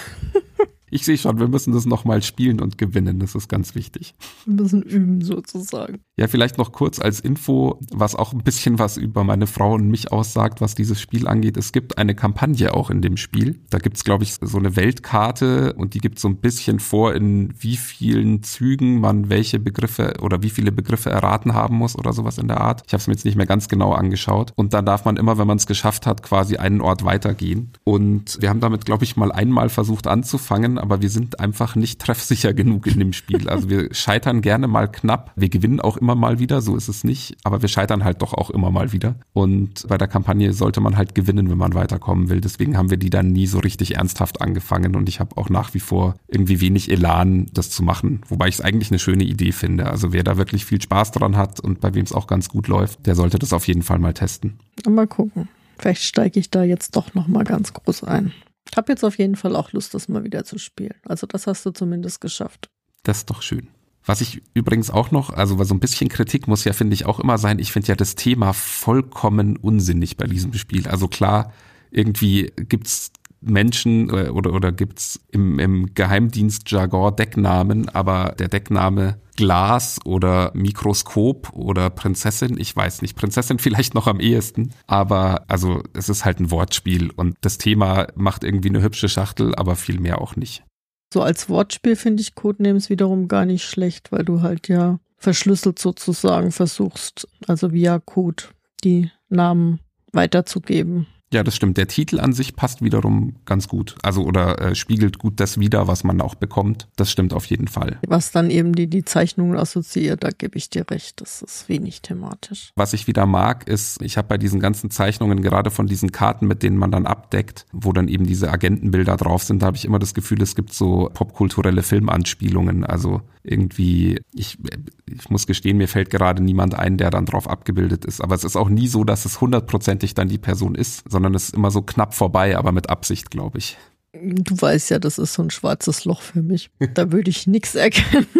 Ich 0.90 1.04
sehe 1.04 1.16
schon, 1.16 1.38
wir 1.38 1.48
müssen 1.48 1.72
das 1.72 1.86
nochmal 1.86 2.22
spielen 2.22 2.60
und 2.60 2.78
gewinnen. 2.78 3.20
Das 3.20 3.34
ist 3.34 3.48
ganz 3.48 3.74
wichtig. 3.74 4.14
Wir 4.44 4.54
müssen 4.54 4.82
üben 4.82 5.22
sozusagen. 5.22 6.00
Ja, 6.16 6.26
vielleicht 6.26 6.58
noch 6.58 6.72
kurz 6.72 6.98
als 6.98 7.20
Info, 7.20 7.80
was 7.92 8.16
auch 8.16 8.32
ein 8.32 8.42
bisschen 8.42 8.78
was 8.78 8.96
über 8.96 9.22
meine 9.22 9.46
Frau 9.46 9.74
und 9.74 9.88
mich 9.88 10.12
aussagt, 10.12 10.60
was 10.60 10.74
dieses 10.74 11.00
Spiel 11.00 11.28
angeht. 11.28 11.56
Es 11.56 11.72
gibt 11.72 11.96
eine 11.96 12.14
Kampagne 12.14 12.74
auch 12.74 12.90
in 12.90 13.02
dem 13.02 13.16
Spiel. 13.16 13.60
Da 13.70 13.78
gibt's, 13.78 14.04
glaube 14.04 14.24
ich, 14.24 14.34
so 14.40 14.58
eine 14.58 14.74
Weltkarte 14.76 15.74
und 15.74 15.94
die 15.94 16.00
gibt 16.00 16.18
so 16.18 16.28
ein 16.28 16.36
bisschen 16.36 16.80
vor, 16.80 17.14
in 17.14 17.54
wie 17.58 17.76
vielen 17.76 18.42
Zügen 18.42 19.00
man 19.00 19.30
welche 19.30 19.60
Begriffe 19.60 20.14
oder 20.20 20.42
wie 20.42 20.50
viele 20.50 20.72
Begriffe 20.72 21.10
erraten 21.10 21.54
haben 21.54 21.76
muss 21.76 21.96
oder 21.96 22.12
sowas 22.12 22.38
in 22.38 22.48
der 22.48 22.60
Art. 22.60 22.82
Ich 22.86 22.92
habe 22.92 23.00
es 23.00 23.06
mir 23.06 23.14
jetzt 23.14 23.24
nicht 23.24 23.36
mehr 23.36 23.46
ganz 23.46 23.68
genau 23.68 23.92
angeschaut. 23.92 24.52
Und 24.56 24.74
dann 24.74 24.84
darf 24.84 25.04
man 25.04 25.16
immer, 25.16 25.38
wenn 25.38 25.46
man 25.46 25.58
es 25.58 25.66
geschafft 25.66 26.06
hat, 26.06 26.22
quasi 26.22 26.56
einen 26.56 26.80
Ort 26.80 27.04
weitergehen. 27.04 27.72
Und 27.84 28.38
wir 28.40 28.48
haben 28.48 28.60
damit, 28.60 28.84
glaube 28.84 29.04
ich, 29.04 29.16
mal 29.16 29.30
einmal 29.30 29.68
versucht 29.68 30.06
anzufangen 30.06 30.79
aber 30.80 31.02
wir 31.02 31.10
sind 31.10 31.40
einfach 31.40 31.76
nicht 31.76 32.00
treffsicher 32.00 32.52
genug 32.54 32.86
in 32.86 32.98
dem 32.98 33.12
Spiel. 33.12 33.48
Also 33.48 33.68
wir 33.68 33.88
scheitern 33.94 34.42
gerne 34.42 34.68
mal 34.68 34.88
knapp. 34.88 35.32
Wir 35.36 35.48
gewinnen 35.48 35.80
auch 35.80 35.96
immer 35.96 36.14
mal 36.14 36.38
wieder, 36.38 36.60
so 36.60 36.76
ist 36.76 36.88
es 36.88 37.04
nicht, 37.04 37.36
aber 37.44 37.62
wir 37.62 37.68
scheitern 37.68 38.04
halt 38.04 38.22
doch 38.22 38.34
auch 38.34 38.50
immer 38.50 38.70
mal 38.70 38.92
wieder. 38.92 39.16
Und 39.32 39.86
bei 39.88 39.98
der 39.98 40.08
Kampagne 40.08 40.52
sollte 40.52 40.80
man 40.80 40.96
halt 40.96 41.14
gewinnen, 41.14 41.50
wenn 41.50 41.58
man 41.58 41.74
weiterkommen 41.74 42.28
will. 42.28 42.40
Deswegen 42.40 42.76
haben 42.76 42.90
wir 42.90 42.96
die 42.96 43.10
dann 43.10 43.32
nie 43.32 43.46
so 43.46 43.58
richtig 43.58 43.96
ernsthaft 43.96 44.40
angefangen 44.40 44.96
und 44.96 45.08
ich 45.08 45.20
habe 45.20 45.36
auch 45.36 45.48
nach 45.50 45.74
wie 45.74 45.80
vor 45.80 46.16
irgendwie 46.28 46.60
wenig 46.60 46.90
Elan, 46.90 47.46
das 47.52 47.70
zu 47.70 47.82
machen. 47.82 48.22
Wobei 48.28 48.48
ich 48.48 48.56
es 48.56 48.60
eigentlich 48.60 48.90
eine 48.90 48.98
schöne 48.98 49.24
Idee 49.24 49.52
finde. 49.52 49.86
Also 49.86 50.12
wer 50.12 50.24
da 50.24 50.36
wirklich 50.36 50.64
viel 50.64 50.80
Spaß 50.80 51.12
dran 51.12 51.36
hat 51.36 51.60
und 51.60 51.80
bei 51.80 51.94
wem 51.94 52.04
es 52.04 52.12
auch 52.12 52.26
ganz 52.26 52.48
gut 52.48 52.68
läuft, 52.68 53.06
der 53.06 53.14
sollte 53.14 53.38
das 53.38 53.52
auf 53.52 53.66
jeden 53.66 53.82
Fall 53.82 53.98
mal 53.98 54.14
testen. 54.14 54.58
Mal 54.88 55.06
gucken. 55.06 55.48
Vielleicht 55.78 56.02
steige 56.02 56.38
ich 56.38 56.50
da 56.50 56.62
jetzt 56.62 56.96
doch 56.96 57.14
noch 57.14 57.26
mal 57.26 57.44
ganz 57.44 57.72
groß 57.72 58.04
ein. 58.04 58.32
Ich 58.70 58.76
habe 58.76 58.92
jetzt 58.92 59.04
auf 59.04 59.18
jeden 59.18 59.36
Fall 59.36 59.56
auch 59.56 59.72
Lust, 59.72 59.94
das 59.94 60.08
mal 60.08 60.24
wieder 60.24 60.44
zu 60.44 60.58
spielen. 60.58 60.94
Also 61.04 61.26
das 61.26 61.46
hast 61.46 61.66
du 61.66 61.70
zumindest 61.70 62.20
geschafft. 62.20 62.70
Das 63.02 63.18
ist 63.18 63.30
doch 63.30 63.42
schön. 63.42 63.68
Was 64.04 64.20
ich 64.20 64.42
übrigens 64.54 64.90
auch 64.90 65.10
noch, 65.10 65.30
also 65.30 65.62
so 65.62 65.74
ein 65.74 65.80
bisschen 65.80 66.08
Kritik 66.08 66.48
muss 66.48 66.64
ja, 66.64 66.72
finde 66.72 66.94
ich, 66.94 67.04
auch 67.04 67.20
immer 67.20 67.36
sein. 67.38 67.58
Ich 67.58 67.72
finde 67.72 67.88
ja 67.88 67.96
das 67.96 68.14
Thema 68.14 68.52
vollkommen 68.52 69.56
unsinnig 69.56 70.16
bei 70.16 70.26
diesem 70.26 70.54
Spiel. 70.54 70.88
Also 70.88 71.08
klar, 71.08 71.52
irgendwie 71.90 72.52
gibt's 72.56 73.12
Menschen 73.40 74.10
äh, 74.10 74.28
oder, 74.28 74.52
oder 74.52 74.72
gibt's 74.72 75.20
im, 75.30 75.58
im 75.58 75.94
Geheimdienst-Jargon 75.94 77.16
Decknamen, 77.16 77.88
aber 77.88 78.34
der 78.38 78.48
Deckname 78.48 79.18
Glas 79.36 79.98
oder 80.04 80.50
Mikroskop 80.54 81.52
oder 81.54 81.88
Prinzessin, 81.90 82.58
ich 82.58 82.74
weiß 82.76 83.02
nicht, 83.02 83.16
Prinzessin 83.16 83.58
vielleicht 83.60 83.94
noch 83.94 84.06
am 84.06 84.20
ehesten, 84.20 84.72
aber 84.86 85.44
also 85.48 85.82
es 85.94 86.08
ist 86.08 86.24
halt 86.24 86.40
ein 86.40 86.50
Wortspiel 86.50 87.10
und 87.10 87.36
das 87.40 87.58
Thema 87.58 88.08
macht 88.14 88.44
irgendwie 88.44 88.68
eine 88.68 88.82
hübsche 88.82 89.08
Schachtel, 89.08 89.54
aber 89.54 89.76
viel 89.76 89.98
mehr 89.98 90.20
auch 90.20 90.36
nicht. 90.36 90.64
So 91.12 91.22
als 91.22 91.48
Wortspiel 91.48 91.96
finde 91.96 92.20
ich 92.20 92.34
Codenames 92.34 92.88
wiederum 92.88 93.26
gar 93.26 93.44
nicht 93.44 93.64
schlecht, 93.64 94.12
weil 94.12 94.24
du 94.24 94.42
halt 94.42 94.68
ja 94.68 95.00
verschlüsselt 95.16 95.78
sozusagen 95.78 96.52
versuchst, 96.52 97.28
also 97.46 97.72
via 97.72 97.98
Code 97.98 98.44
die 98.84 99.10
Namen 99.28 99.80
weiterzugeben. 100.12 101.06
Ja, 101.32 101.44
das 101.44 101.54
stimmt. 101.54 101.76
Der 101.76 101.86
Titel 101.86 102.18
an 102.18 102.32
sich 102.32 102.56
passt 102.56 102.82
wiederum 102.82 103.36
ganz 103.44 103.68
gut. 103.68 103.94
Also 104.02 104.24
oder 104.24 104.60
äh, 104.60 104.74
spiegelt 104.74 105.18
gut 105.18 105.38
das 105.38 105.60
wider, 105.60 105.86
was 105.86 106.02
man 106.02 106.20
auch 106.20 106.34
bekommt. 106.34 106.88
Das 106.96 107.10
stimmt 107.10 107.32
auf 107.32 107.46
jeden 107.46 107.68
Fall. 107.68 107.98
Was 108.06 108.32
dann 108.32 108.50
eben 108.50 108.74
die, 108.74 108.88
die 108.88 109.04
Zeichnungen 109.04 109.56
assoziiert, 109.56 110.24
da 110.24 110.30
gebe 110.30 110.58
ich 110.58 110.70
dir 110.70 110.90
recht. 110.90 111.20
Das 111.20 111.42
ist 111.42 111.68
wenig 111.68 112.02
thematisch. 112.02 112.72
Was 112.74 112.94
ich 112.94 113.06
wieder 113.06 113.26
mag, 113.26 113.68
ist, 113.68 114.02
ich 114.02 114.16
habe 114.16 114.26
bei 114.26 114.38
diesen 114.38 114.58
ganzen 114.58 114.90
Zeichnungen, 114.90 115.40
gerade 115.40 115.70
von 115.70 115.86
diesen 115.86 116.10
Karten, 116.10 116.48
mit 116.48 116.64
denen 116.64 116.76
man 116.76 116.90
dann 116.90 117.06
abdeckt, 117.06 117.64
wo 117.72 117.92
dann 117.92 118.08
eben 118.08 118.26
diese 118.26 118.50
Agentenbilder 118.50 119.16
drauf 119.16 119.44
sind, 119.44 119.62
da 119.62 119.66
habe 119.66 119.76
ich 119.76 119.84
immer 119.84 120.00
das 120.00 120.14
Gefühl, 120.14 120.42
es 120.42 120.56
gibt 120.56 120.72
so 120.72 121.10
popkulturelle 121.14 121.84
Filmanspielungen. 121.84 122.84
Also 122.84 123.22
irgendwie, 123.42 124.20
ich, 124.32 124.58
ich 125.06 125.30
muss 125.30 125.46
gestehen, 125.46 125.78
mir 125.78 125.88
fällt 125.88 126.10
gerade 126.10 126.42
niemand 126.42 126.74
ein, 126.74 126.96
der 126.96 127.10
dann 127.10 127.26
drauf 127.26 127.48
abgebildet 127.48 128.04
ist. 128.04 128.20
Aber 128.20 128.34
es 128.34 128.44
ist 128.44 128.56
auch 128.56 128.68
nie 128.68 128.88
so, 128.88 129.04
dass 129.04 129.24
es 129.24 129.40
hundertprozentig 129.40 130.14
dann 130.14 130.28
die 130.28 130.38
Person 130.38 130.74
ist, 130.74 131.04
sondern 131.08 131.34
es 131.34 131.44
ist 131.44 131.54
immer 131.54 131.70
so 131.70 131.82
knapp 131.82 132.14
vorbei, 132.14 132.56
aber 132.56 132.72
mit 132.72 132.90
Absicht, 132.90 133.30
glaube 133.30 133.58
ich. 133.58 133.76
Du 134.12 134.60
weißt 134.60 134.90
ja, 134.90 134.98
das 134.98 135.18
ist 135.18 135.34
so 135.34 135.42
ein 135.42 135.50
schwarzes 135.50 136.04
Loch 136.04 136.20
für 136.20 136.42
mich. 136.42 136.70
Da 136.94 137.12
würde 137.12 137.30
ich 137.30 137.46
nichts 137.46 137.74
erkennen. 137.74 138.26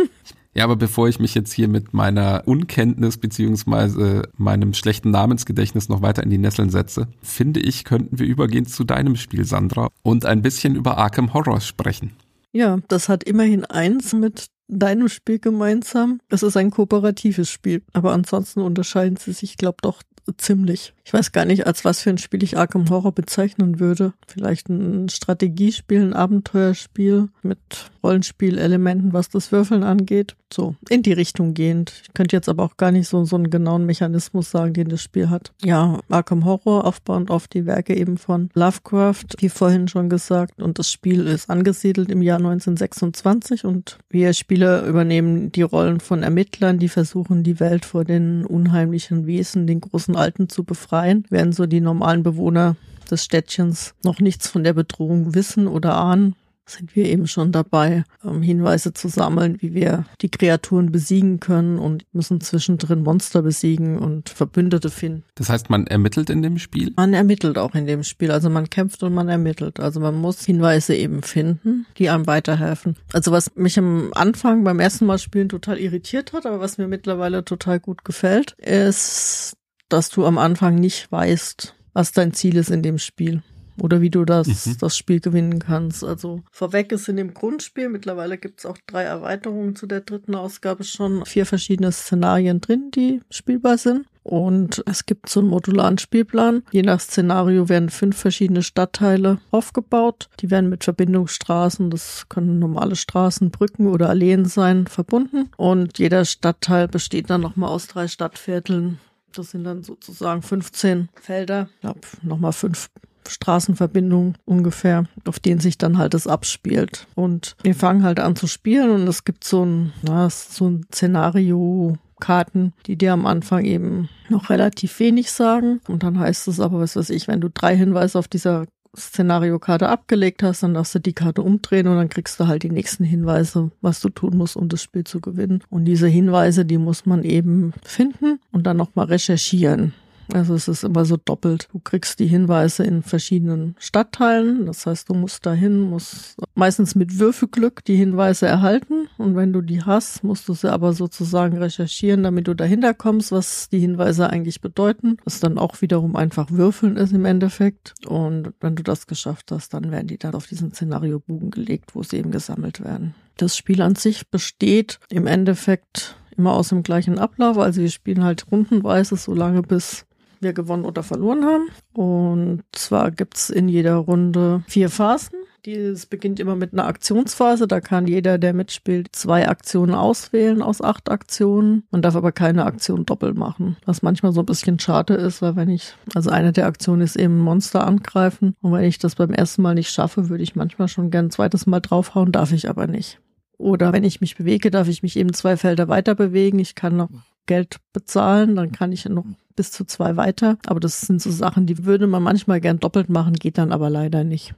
Ja, 0.52 0.64
aber 0.64 0.74
bevor 0.74 1.08
ich 1.08 1.20
mich 1.20 1.34
jetzt 1.34 1.52
hier 1.52 1.68
mit 1.68 1.94
meiner 1.94 2.42
Unkenntnis 2.44 3.18
beziehungsweise 3.18 4.28
meinem 4.36 4.74
schlechten 4.74 5.12
Namensgedächtnis 5.12 5.88
noch 5.88 6.02
weiter 6.02 6.24
in 6.24 6.30
die 6.30 6.38
Nesseln 6.38 6.70
setze, 6.70 7.06
finde 7.22 7.60
ich, 7.60 7.84
könnten 7.84 8.18
wir 8.18 8.26
übergehen 8.26 8.66
zu 8.66 8.82
deinem 8.82 9.14
Spiel, 9.14 9.44
Sandra, 9.44 9.88
und 10.02 10.26
ein 10.26 10.42
bisschen 10.42 10.74
über 10.74 10.98
Arkham 10.98 11.34
Horror 11.34 11.60
sprechen. 11.60 12.10
Ja, 12.52 12.78
das 12.88 13.08
hat 13.08 13.22
immerhin 13.22 13.64
eins 13.64 14.12
mit 14.12 14.46
deinem 14.70 15.08
Spiel 15.08 15.38
gemeinsam. 15.38 16.20
Es 16.28 16.42
ist 16.42 16.56
ein 16.56 16.70
kooperatives 16.70 17.50
Spiel, 17.50 17.82
aber 17.92 18.12
ansonsten 18.12 18.60
unterscheiden 18.60 19.16
sie 19.16 19.32
sich, 19.32 19.56
glaube 19.56 19.78
doch 19.82 20.02
ziemlich. 20.38 20.94
Ich 21.10 21.14
weiß 21.14 21.32
gar 21.32 21.44
nicht, 21.44 21.66
als 21.66 21.84
was 21.84 22.02
für 22.02 22.10
ein 22.10 22.18
Spiel 22.18 22.44
ich 22.44 22.56
Arkham 22.56 22.88
Horror 22.88 23.10
bezeichnen 23.10 23.80
würde. 23.80 24.12
Vielleicht 24.28 24.68
ein 24.68 25.08
Strategiespiel, 25.08 26.02
ein 26.02 26.12
Abenteuerspiel 26.12 27.30
mit 27.42 27.58
Rollenspielelementen, 28.04 29.12
was 29.12 29.28
das 29.28 29.50
Würfeln 29.50 29.82
angeht. 29.82 30.36
So, 30.52 30.74
in 30.88 31.02
die 31.02 31.12
Richtung 31.12 31.54
gehend. 31.54 31.92
Ich 32.02 32.14
könnte 32.14 32.34
jetzt 32.34 32.48
aber 32.48 32.64
auch 32.64 32.76
gar 32.76 32.90
nicht 32.90 33.08
so, 33.08 33.24
so 33.24 33.36
einen 33.36 33.50
genauen 33.50 33.86
Mechanismus 33.86 34.50
sagen, 34.50 34.72
den 34.72 34.88
das 34.88 35.00
Spiel 35.00 35.30
hat. 35.30 35.52
Ja, 35.62 36.00
Arkham 36.08 36.44
Horror, 36.44 36.86
aufbauend 36.86 37.30
auf 37.30 37.46
die 37.46 37.66
Werke 37.66 37.94
eben 37.94 38.16
von 38.16 38.50
Lovecraft, 38.54 39.26
wie 39.38 39.48
vorhin 39.48 39.86
schon 39.86 40.08
gesagt. 40.08 40.60
Und 40.60 40.80
das 40.80 40.90
Spiel 40.90 41.26
ist 41.26 41.50
angesiedelt 41.50 42.10
im 42.10 42.22
Jahr 42.22 42.38
1926 42.38 43.64
und 43.64 43.98
wir 44.08 44.32
Spieler 44.32 44.84
übernehmen 44.86 45.52
die 45.52 45.62
Rollen 45.62 46.00
von 46.00 46.24
Ermittlern, 46.24 46.78
die 46.78 46.88
versuchen, 46.88 47.44
die 47.44 47.60
Welt 47.60 47.84
vor 47.84 48.04
den 48.04 48.44
unheimlichen 48.44 49.26
Wesen, 49.26 49.68
den 49.68 49.80
großen 49.80 50.16
Alten 50.16 50.48
zu 50.48 50.64
befreien, 50.64 50.99
während 51.30 51.54
so 51.54 51.66
die 51.66 51.80
normalen 51.80 52.22
Bewohner 52.22 52.76
des 53.10 53.24
Städtchens 53.24 53.94
noch 54.04 54.20
nichts 54.20 54.48
von 54.48 54.64
der 54.64 54.72
Bedrohung 54.72 55.34
wissen 55.34 55.66
oder 55.66 55.96
ahnen 55.96 56.34
sind 56.70 56.94
wir 56.96 57.06
eben 57.06 57.26
schon 57.26 57.52
dabei, 57.52 58.04
ähm, 58.24 58.42
Hinweise 58.42 58.94
zu 58.94 59.08
sammeln, 59.08 59.60
wie 59.60 59.74
wir 59.74 60.04
die 60.20 60.30
Kreaturen 60.30 60.92
besiegen 60.92 61.40
können 61.40 61.78
und 61.78 62.04
müssen 62.12 62.40
zwischendrin 62.40 63.02
Monster 63.02 63.42
besiegen 63.42 63.98
und 63.98 64.28
Verbündete 64.28 64.90
finden. 64.90 65.24
Das 65.34 65.48
heißt, 65.48 65.70
man 65.70 65.86
ermittelt 65.86 66.30
in 66.30 66.42
dem 66.42 66.58
Spiel? 66.58 66.92
Man 66.96 67.12
ermittelt 67.12 67.58
auch 67.58 67.74
in 67.74 67.86
dem 67.86 68.04
Spiel. 68.04 68.30
Also 68.30 68.50
man 68.50 68.70
kämpft 68.70 69.02
und 69.02 69.14
man 69.14 69.28
ermittelt. 69.28 69.80
Also 69.80 70.00
man 70.00 70.14
muss 70.14 70.44
Hinweise 70.44 70.94
eben 70.94 71.22
finden, 71.22 71.86
die 71.98 72.08
einem 72.08 72.26
weiterhelfen. 72.26 72.96
Also 73.12 73.32
was 73.32 73.54
mich 73.56 73.78
am 73.78 74.10
Anfang 74.14 74.64
beim 74.64 74.80
ersten 74.80 75.06
Mal 75.06 75.18
spielen 75.18 75.48
total 75.48 75.78
irritiert 75.78 76.32
hat, 76.32 76.46
aber 76.46 76.60
was 76.60 76.78
mir 76.78 76.86
mittlerweile 76.86 77.44
total 77.44 77.80
gut 77.80 78.04
gefällt, 78.04 78.52
ist, 78.58 79.56
dass 79.92 80.08
du 80.08 80.24
am 80.26 80.38
Anfang 80.38 80.76
nicht 80.76 81.10
weißt, 81.12 81.74
was 81.92 82.12
dein 82.12 82.32
Ziel 82.32 82.56
ist 82.56 82.70
in 82.70 82.82
dem 82.82 82.98
Spiel 82.98 83.42
oder 83.80 84.00
wie 84.00 84.10
du 84.10 84.24
das, 84.24 84.66
mhm. 84.66 84.78
das 84.78 84.96
Spiel 84.96 85.20
gewinnen 85.20 85.58
kannst. 85.58 86.04
Also 86.04 86.42
vorweg 86.50 86.92
ist 86.92 87.08
in 87.08 87.16
dem 87.16 87.34
Grundspiel, 87.34 87.88
mittlerweile 87.88 88.38
gibt 88.38 88.60
es 88.60 88.66
auch 88.66 88.78
drei 88.86 89.02
Erweiterungen 89.02 89.76
zu 89.76 89.86
der 89.86 90.00
dritten 90.00 90.34
Ausgabe 90.34 90.84
schon, 90.84 91.24
vier 91.24 91.46
verschiedene 91.46 91.92
Szenarien 91.92 92.60
drin, 92.60 92.90
die 92.94 93.20
spielbar 93.30 93.78
sind. 93.78 94.06
Und 94.22 94.82
es 94.86 95.06
gibt 95.06 95.30
so 95.30 95.40
einen 95.40 95.48
modularen 95.48 95.96
Spielplan. 95.96 96.62
Je 96.70 96.82
nach 96.82 97.00
Szenario 97.00 97.70
werden 97.70 97.88
fünf 97.88 98.18
verschiedene 98.18 98.62
Stadtteile 98.62 99.38
aufgebaut. 99.50 100.28
Die 100.40 100.50
werden 100.50 100.68
mit 100.68 100.84
Verbindungsstraßen, 100.84 101.88
das 101.88 102.28
können 102.28 102.58
normale 102.58 102.96
Straßen, 102.96 103.50
Brücken 103.50 103.88
oder 103.88 104.10
Alleen 104.10 104.44
sein, 104.44 104.86
verbunden. 104.86 105.48
Und 105.56 105.98
jeder 105.98 106.26
Stadtteil 106.26 106.86
besteht 106.86 107.30
dann 107.30 107.40
nochmal 107.40 107.70
aus 107.70 107.86
drei 107.86 108.08
Stadtvierteln. 108.08 108.98
Das 109.34 109.50
sind 109.50 109.64
dann 109.64 109.82
sozusagen 109.82 110.42
15 110.42 111.08
Felder. 111.20 111.68
Ich 111.74 111.80
glaube, 111.80 112.00
nochmal 112.22 112.52
fünf 112.52 112.90
Straßenverbindungen 113.28 114.36
ungefähr, 114.44 115.04
auf 115.26 115.38
denen 115.38 115.60
sich 115.60 115.78
dann 115.78 115.98
halt 115.98 116.14
das 116.14 116.26
abspielt. 116.26 117.06
Und 117.14 117.56
wir 117.62 117.74
fangen 117.74 118.02
halt 118.02 118.18
an 118.18 118.36
zu 118.36 118.46
spielen 118.46 118.90
und 118.90 119.06
es 119.06 119.24
gibt 119.24 119.44
so 119.44 119.64
ein, 119.64 119.92
na, 120.02 120.28
so 120.30 120.68
ein 120.68 120.86
Szenario, 120.92 121.96
Karten, 122.20 122.74
die 122.86 122.96
dir 122.96 123.12
am 123.12 123.26
Anfang 123.26 123.64
eben 123.64 124.08
noch 124.28 124.50
relativ 124.50 125.00
wenig 125.00 125.32
sagen. 125.32 125.80
Und 125.88 126.02
dann 126.02 126.18
heißt 126.18 126.46
es 126.48 126.60
aber, 126.60 126.78
was 126.78 126.94
weiß 126.94 127.10
ich, 127.10 127.26
wenn 127.26 127.40
du 127.40 127.48
drei 127.48 127.76
Hinweise 127.76 128.18
auf 128.18 128.28
dieser 128.28 128.66
Szenariokarte 128.96 129.88
abgelegt 129.88 130.42
hast, 130.42 130.62
dann 130.62 130.74
darfst 130.74 130.94
du 130.94 130.98
die 130.98 131.12
Karte 131.12 131.42
umdrehen 131.42 131.86
und 131.86 131.96
dann 131.96 132.08
kriegst 132.08 132.40
du 132.40 132.46
halt 132.46 132.62
die 132.62 132.70
nächsten 132.70 133.04
Hinweise, 133.04 133.70
was 133.80 134.00
du 134.00 134.08
tun 134.08 134.36
musst, 134.36 134.56
um 134.56 134.68
das 134.68 134.82
Spiel 134.82 135.04
zu 135.04 135.20
gewinnen. 135.20 135.62
Und 135.70 135.84
diese 135.84 136.08
Hinweise, 136.08 136.64
die 136.64 136.78
muss 136.78 137.06
man 137.06 137.22
eben 137.22 137.72
finden 137.82 138.40
und 138.50 138.66
dann 138.66 138.76
nochmal 138.76 139.06
recherchieren. 139.06 139.94
Also 140.32 140.54
es 140.54 140.68
ist 140.68 140.84
immer 140.84 141.04
so 141.04 141.16
doppelt. 141.16 141.68
Du 141.72 141.80
kriegst 141.80 142.18
die 142.20 142.26
Hinweise 142.26 142.84
in 142.84 143.02
verschiedenen 143.02 143.74
Stadtteilen. 143.78 144.66
Das 144.66 144.86
heißt, 144.86 145.08
du 145.08 145.14
musst 145.14 145.44
dahin, 145.44 145.80
musst 145.80 146.36
meistens 146.54 146.94
mit 146.94 147.18
Würfelglück 147.18 147.84
die 147.84 147.96
Hinweise 147.96 148.46
erhalten. 148.46 149.08
Und 149.18 149.36
wenn 149.36 149.52
du 149.52 149.60
die 149.60 149.82
hast, 149.82 150.22
musst 150.22 150.48
du 150.48 150.54
sie 150.54 150.72
aber 150.72 150.92
sozusagen 150.92 151.58
recherchieren, 151.58 152.22
damit 152.22 152.48
du 152.48 152.54
dahinter 152.54 152.94
kommst, 152.94 153.32
was 153.32 153.68
die 153.68 153.80
Hinweise 153.80 154.30
eigentlich 154.30 154.60
bedeuten. 154.60 155.16
Was 155.24 155.40
dann 155.40 155.58
auch 155.58 155.80
wiederum 155.80 156.16
einfach 156.16 156.50
Würfeln 156.50 156.96
ist 156.96 157.12
im 157.12 157.24
Endeffekt. 157.24 157.94
Und 158.06 158.52
wenn 158.60 158.76
du 158.76 158.82
das 158.82 159.06
geschafft 159.06 159.50
hast, 159.50 159.74
dann 159.74 159.90
werden 159.90 160.06
die 160.06 160.18
dann 160.18 160.34
auf 160.34 160.46
diesen 160.46 160.72
Szenariobogen 160.72 161.50
gelegt, 161.50 161.94
wo 161.94 162.02
sie 162.02 162.16
eben 162.16 162.30
gesammelt 162.30 162.82
werden. 162.84 163.14
Das 163.36 163.56
Spiel 163.56 163.82
an 163.82 163.94
sich 163.94 164.28
besteht 164.28 165.00
im 165.08 165.26
Endeffekt 165.26 166.16
immer 166.36 166.52
aus 166.54 166.68
dem 166.68 166.82
gleichen 166.82 167.18
Ablauf. 167.18 167.58
Also 167.58 167.80
wir 167.80 167.90
spielen 167.90 168.24
halt 168.24 168.50
rundenweise, 168.50 169.16
so 169.16 169.34
lange 169.34 169.62
bis 169.62 170.06
wir 170.40 170.52
gewonnen 170.52 170.84
oder 170.84 171.02
verloren 171.02 171.44
haben. 171.44 171.68
Und 171.92 172.62
zwar 172.72 173.10
gibt's 173.10 173.50
in 173.50 173.68
jeder 173.68 173.96
Runde 173.96 174.62
vier 174.66 174.90
Phasen. 174.90 175.38
Dieses 175.66 176.06
beginnt 176.06 176.40
immer 176.40 176.56
mit 176.56 176.72
einer 176.72 176.86
Aktionsphase. 176.86 177.68
Da 177.68 177.80
kann 177.80 178.06
jeder, 178.06 178.38
der 178.38 178.54
mitspielt, 178.54 179.08
zwei 179.12 179.46
Aktionen 179.46 179.94
auswählen 179.94 180.62
aus 180.62 180.80
acht 180.80 181.10
Aktionen. 181.10 181.84
Man 181.90 182.00
darf 182.00 182.16
aber 182.16 182.32
keine 182.32 182.64
Aktion 182.64 183.04
doppelt 183.04 183.36
machen. 183.36 183.76
Was 183.84 184.00
manchmal 184.02 184.32
so 184.32 184.40
ein 184.40 184.46
bisschen 184.46 184.78
schade 184.78 185.14
ist, 185.14 185.42
weil 185.42 185.56
wenn 185.56 185.68
ich, 185.68 185.94
also 186.14 186.30
eine 186.30 186.52
der 186.52 186.66
Aktionen 186.66 187.02
ist 187.02 187.16
eben 187.16 187.38
Monster 187.38 187.86
angreifen. 187.86 188.56
Und 188.62 188.72
wenn 188.72 188.84
ich 188.84 188.98
das 188.98 189.16
beim 189.16 189.32
ersten 189.32 189.60
Mal 189.60 189.74
nicht 189.74 189.90
schaffe, 189.90 190.30
würde 190.30 190.42
ich 190.42 190.56
manchmal 190.56 190.88
schon 190.88 191.10
gern 191.10 191.26
ein 191.26 191.30
zweites 191.30 191.66
Mal 191.66 191.80
draufhauen, 191.80 192.32
darf 192.32 192.52
ich 192.52 192.68
aber 192.68 192.86
nicht. 192.86 193.20
Oder 193.58 193.92
wenn 193.92 194.04
ich 194.04 194.22
mich 194.22 194.36
bewege, 194.36 194.70
darf 194.70 194.88
ich 194.88 195.02
mich 195.02 195.16
eben 195.16 195.34
zwei 195.34 195.58
Felder 195.58 195.88
weiter 195.88 196.14
bewegen. 196.14 196.58
Ich 196.58 196.74
kann 196.74 196.96
noch 196.96 197.10
Geld 197.44 197.76
bezahlen, 197.92 198.56
dann 198.56 198.72
kann 198.72 198.92
ich 198.92 199.04
noch 199.04 199.26
bis 199.60 199.72
zu 199.72 199.84
zwei 199.84 200.16
weiter. 200.16 200.56
Aber 200.64 200.80
das 200.80 201.02
sind 201.02 201.20
so 201.20 201.30
Sachen, 201.30 201.66
die 201.66 201.84
würde 201.84 202.06
man 202.06 202.22
manchmal 202.22 202.62
gern 202.62 202.80
doppelt 202.80 203.10
machen, 203.10 203.34
geht 203.34 203.58
dann 203.58 203.72
aber 203.72 203.90
leider 203.90 204.24
nicht. 204.24 204.54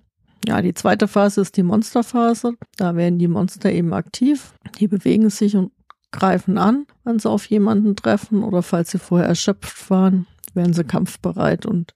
Ja, 0.47 0.63
die 0.63 0.75
zweite 0.75 1.09
Phase 1.09 1.41
ist 1.41 1.57
die 1.57 1.65
Monsterphase. 1.65 2.55
Da 2.77 2.95
werden 2.95 3.19
die 3.19 3.27
Monster 3.27 3.73
eben 3.73 3.93
aktiv. 3.95 4.55
Die 4.79 4.87
bewegen 4.87 5.29
sich 5.29 5.57
und 5.57 5.73
greifen 6.13 6.57
an, 6.57 6.87
wenn 7.03 7.19
sie 7.19 7.29
auf 7.29 7.47
jemanden 7.47 7.97
treffen 7.97 8.45
oder 8.45 8.63
falls 8.63 8.93
sie 8.93 9.01
vorher 9.01 9.27
erschöpft 9.27 9.91
waren, 9.91 10.29
werden 10.55 10.73
sie 10.73 10.85
kampfbereit 10.85 11.67
und 11.67 11.95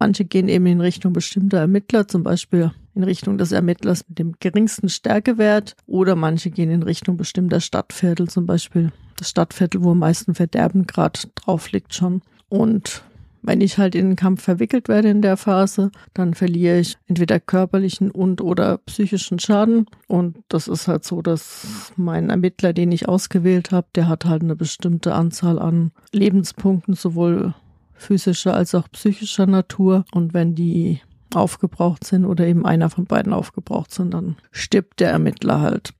manche 0.00 0.24
gehen 0.24 0.48
eben 0.48 0.66
in 0.66 0.80
Richtung 0.80 1.12
bestimmter 1.12 1.58
Ermittler, 1.58 2.08
zum 2.08 2.24
Beispiel 2.24 2.72
in 2.96 3.04
Richtung 3.04 3.38
des 3.38 3.52
Ermittlers 3.52 4.02
mit 4.08 4.18
dem 4.18 4.34
geringsten 4.40 4.88
Stärkewert 4.88 5.76
oder 5.86 6.16
manche 6.16 6.50
gehen 6.50 6.72
in 6.72 6.82
Richtung 6.82 7.16
bestimmter 7.16 7.60
Stadtviertel, 7.60 8.28
zum 8.28 8.46
Beispiel 8.46 8.90
das 9.16 9.30
Stadtviertel, 9.30 9.84
wo 9.84 9.92
am 9.92 10.00
meisten 10.00 10.34
Verderben 10.34 10.88
gerade 10.88 11.20
drauf 11.36 11.70
liegt 11.70 11.94
schon. 11.94 12.22
Und 12.48 13.02
wenn 13.42 13.60
ich 13.60 13.78
halt 13.78 13.94
in 13.94 14.08
den 14.08 14.16
Kampf 14.16 14.42
verwickelt 14.42 14.88
werde 14.88 15.08
in 15.08 15.22
der 15.22 15.36
Phase, 15.36 15.90
dann 16.12 16.34
verliere 16.34 16.80
ich 16.80 16.98
entweder 17.06 17.40
körperlichen 17.40 18.10
und 18.10 18.40
oder 18.40 18.78
psychischen 18.78 19.38
Schaden. 19.38 19.86
Und 20.06 20.38
das 20.48 20.68
ist 20.68 20.88
halt 20.88 21.04
so, 21.04 21.22
dass 21.22 21.92
mein 21.96 22.30
Ermittler, 22.30 22.72
den 22.72 22.92
ich 22.92 23.08
ausgewählt 23.08 23.70
habe, 23.70 23.86
der 23.94 24.08
hat 24.08 24.24
halt 24.24 24.42
eine 24.42 24.56
bestimmte 24.56 25.14
Anzahl 25.14 25.58
an 25.58 25.92
Lebenspunkten, 26.12 26.94
sowohl 26.94 27.54
physischer 27.94 28.54
als 28.54 28.74
auch 28.74 28.88
psychischer 28.90 29.46
Natur. 29.46 30.04
Und 30.12 30.34
wenn 30.34 30.54
die 30.54 31.00
aufgebraucht 31.34 32.04
sind 32.04 32.24
oder 32.24 32.46
eben 32.46 32.64
einer 32.64 32.90
von 32.90 33.04
beiden 33.04 33.32
aufgebraucht 33.32 33.92
sind, 33.92 34.14
dann 34.14 34.36
stirbt 34.50 35.00
der 35.00 35.10
Ermittler 35.10 35.60
halt. 35.60 35.90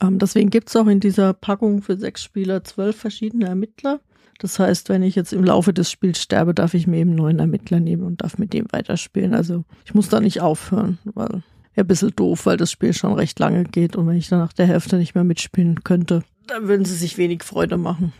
Ähm, 0.00 0.18
deswegen 0.18 0.50
gibt's 0.50 0.76
auch 0.76 0.86
in 0.86 1.00
dieser 1.00 1.32
Packung 1.32 1.82
für 1.82 1.96
sechs 1.96 2.22
Spieler 2.22 2.64
zwölf 2.64 2.96
verschiedene 2.96 3.46
Ermittler. 3.46 4.00
Das 4.38 4.58
heißt, 4.58 4.88
wenn 4.88 5.02
ich 5.02 5.16
jetzt 5.16 5.32
im 5.32 5.44
Laufe 5.44 5.72
des 5.72 5.90
Spiels 5.90 6.22
sterbe, 6.22 6.54
darf 6.54 6.74
ich 6.74 6.86
mir 6.86 6.98
eben 6.98 7.10
einen 7.10 7.18
neuen 7.18 7.38
Ermittler 7.40 7.80
nehmen 7.80 8.04
und 8.04 8.22
darf 8.22 8.38
mit 8.38 8.52
dem 8.52 8.66
weiterspielen. 8.70 9.34
Also 9.34 9.64
ich 9.84 9.94
muss 9.94 10.08
da 10.08 10.20
nicht 10.20 10.40
aufhören, 10.40 10.98
weil 11.04 11.42
wäre 11.78 11.84
ein 11.84 11.88
bisschen 11.88 12.14
doof, 12.16 12.46
weil 12.46 12.56
das 12.56 12.72
Spiel 12.72 12.92
schon 12.92 13.12
recht 13.12 13.38
lange 13.38 13.64
geht 13.64 13.94
und 13.94 14.06
wenn 14.06 14.16
ich 14.16 14.28
dann 14.28 14.40
nach 14.40 14.52
der 14.52 14.66
Hälfte 14.66 14.96
nicht 14.96 15.14
mehr 15.14 15.24
mitspielen 15.24 15.84
könnte, 15.84 16.22
dann 16.48 16.66
würden 16.66 16.84
sie 16.84 16.96
sich 16.96 17.18
wenig 17.18 17.44
Freude 17.44 17.76
machen. 17.76 18.12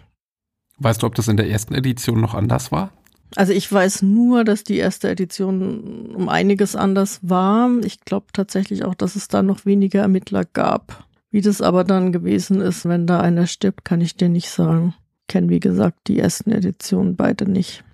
Weißt 0.79 1.03
du, 1.03 1.07
ob 1.07 1.17
das 1.17 1.29
in 1.29 1.37
der 1.37 1.51
ersten 1.51 1.75
Edition 1.75 2.21
noch 2.21 2.35
anders 2.35 2.71
war? 2.71 2.93
Also 3.35 3.53
ich 3.53 3.71
weiß 3.71 4.03
nur, 4.03 4.45
dass 4.45 4.65
die 4.65 4.77
erste 4.77 5.11
Edition 5.11 6.15
um 6.15 6.29
einiges 6.29 6.77
anders 6.77 7.19
war. 7.23 7.71
Ich 7.83 8.01
glaube 8.01 8.27
tatsächlich 8.33 8.85
auch, 8.85 8.95
dass 8.95 9.17
es 9.17 9.29
da 9.29 9.43
noch 9.43 9.67
weniger 9.67 10.01
Ermittler 10.01 10.45
gab. 10.45 11.05
Wie 11.31 11.41
das 11.41 11.61
aber 11.61 11.85
dann 11.85 12.13
gewesen 12.13 12.61
ist, 12.61 12.89
wenn 12.89 13.07
da 13.07 13.21
einer 13.21 13.47
stirbt, 13.47 13.85
kann 13.85 14.01
ich 14.01 14.17
dir 14.17 14.29
nicht 14.29 14.51
sagen 14.51 14.95
kenne, 15.29 15.49
wie 15.49 15.61
gesagt, 15.61 16.09
die 16.09 16.19
ersten 16.19 16.51
Editionen 16.51 17.17
beide 17.17 17.49
nicht. 17.51 17.85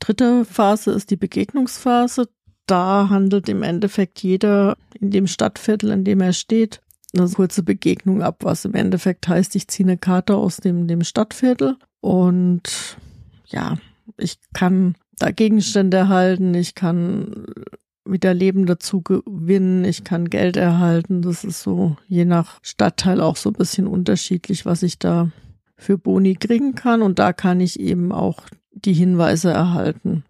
Dritte 0.00 0.44
Phase 0.44 0.90
ist 0.92 1.10
die 1.10 1.16
Begegnungsphase. 1.16 2.28
Da 2.66 3.08
handelt 3.10 3.48
im 3.48 3.62
Endeffekt 3.62 4.22
jeder 4.22 4.76
in 4.98 5.10
dem 5.10 5.26
Stadtviertel, 5.26 5.90
in 5.90 6.04
dem 6.04 6.20
er 6.20 6.32
steht, 6.32 6.80
eine 7.16 7.28
kurze 7.28 7.62
Begegnung 7.62 8.22
ab, 8.22 8.38
was 8.40 8.64
im 8.64 8.74
Endeffekt 8.74 9.28
heißt, 9.28 9.54
ich 9.54 9.68
ziehe 9.68 9.86
eine 9.86 9.98
Karte 9.98 10.34
aus 10.34 10.56
dem, 10.56 10.88
dem 10.88 11.04
Stadtviertel 11.04 11.76
und 12.00 12.96
ja, 13.46 13.78
ich 14.16 14.38
kann 14.52 14.96
da 15.18 15.30
Gegenstände 15.30 15.96
erhalten, 15.96 16.54
ich 16.54 16.74
kann 16.74 17.46
wieder 18.04 18.34
Leben 18.34 18.66
dazu 18.66 19.00
gewinnen, 19.00 19.84
ich 19.84 20.04
kann 20.04 20.28
Geld 20.28 20.56
erhalten. 20.56 21.22
Das 21.22 21.44
ist 21.44 21.62
so 21.62 21.96
je 22.08 22.24
nach 22.24 22.58
Stadtteil 22.62 23.20
auch 23.20 23.36
so 23.36 23.50
ein 23.50 23.54
bisschen 23.54 23.86
unterschiedlich, 23.86 24.66
was 24.66 24.82
ich 24.82 24.98
da 24.98 25.30
für 25.76 25.98
Boni 25.98 26.34
kriegen 26.34 26.74
kann. 26.74 27.02
Und 27.02 27.18
da 27.18 27.32
kann 27.32 27.60
ich 27.60 27.80
eben 27.80 28.12
auch 28.12 28.40
die 28.70 28.92
Hinweise 28.92 29.50
erhalten, 29.50 30.24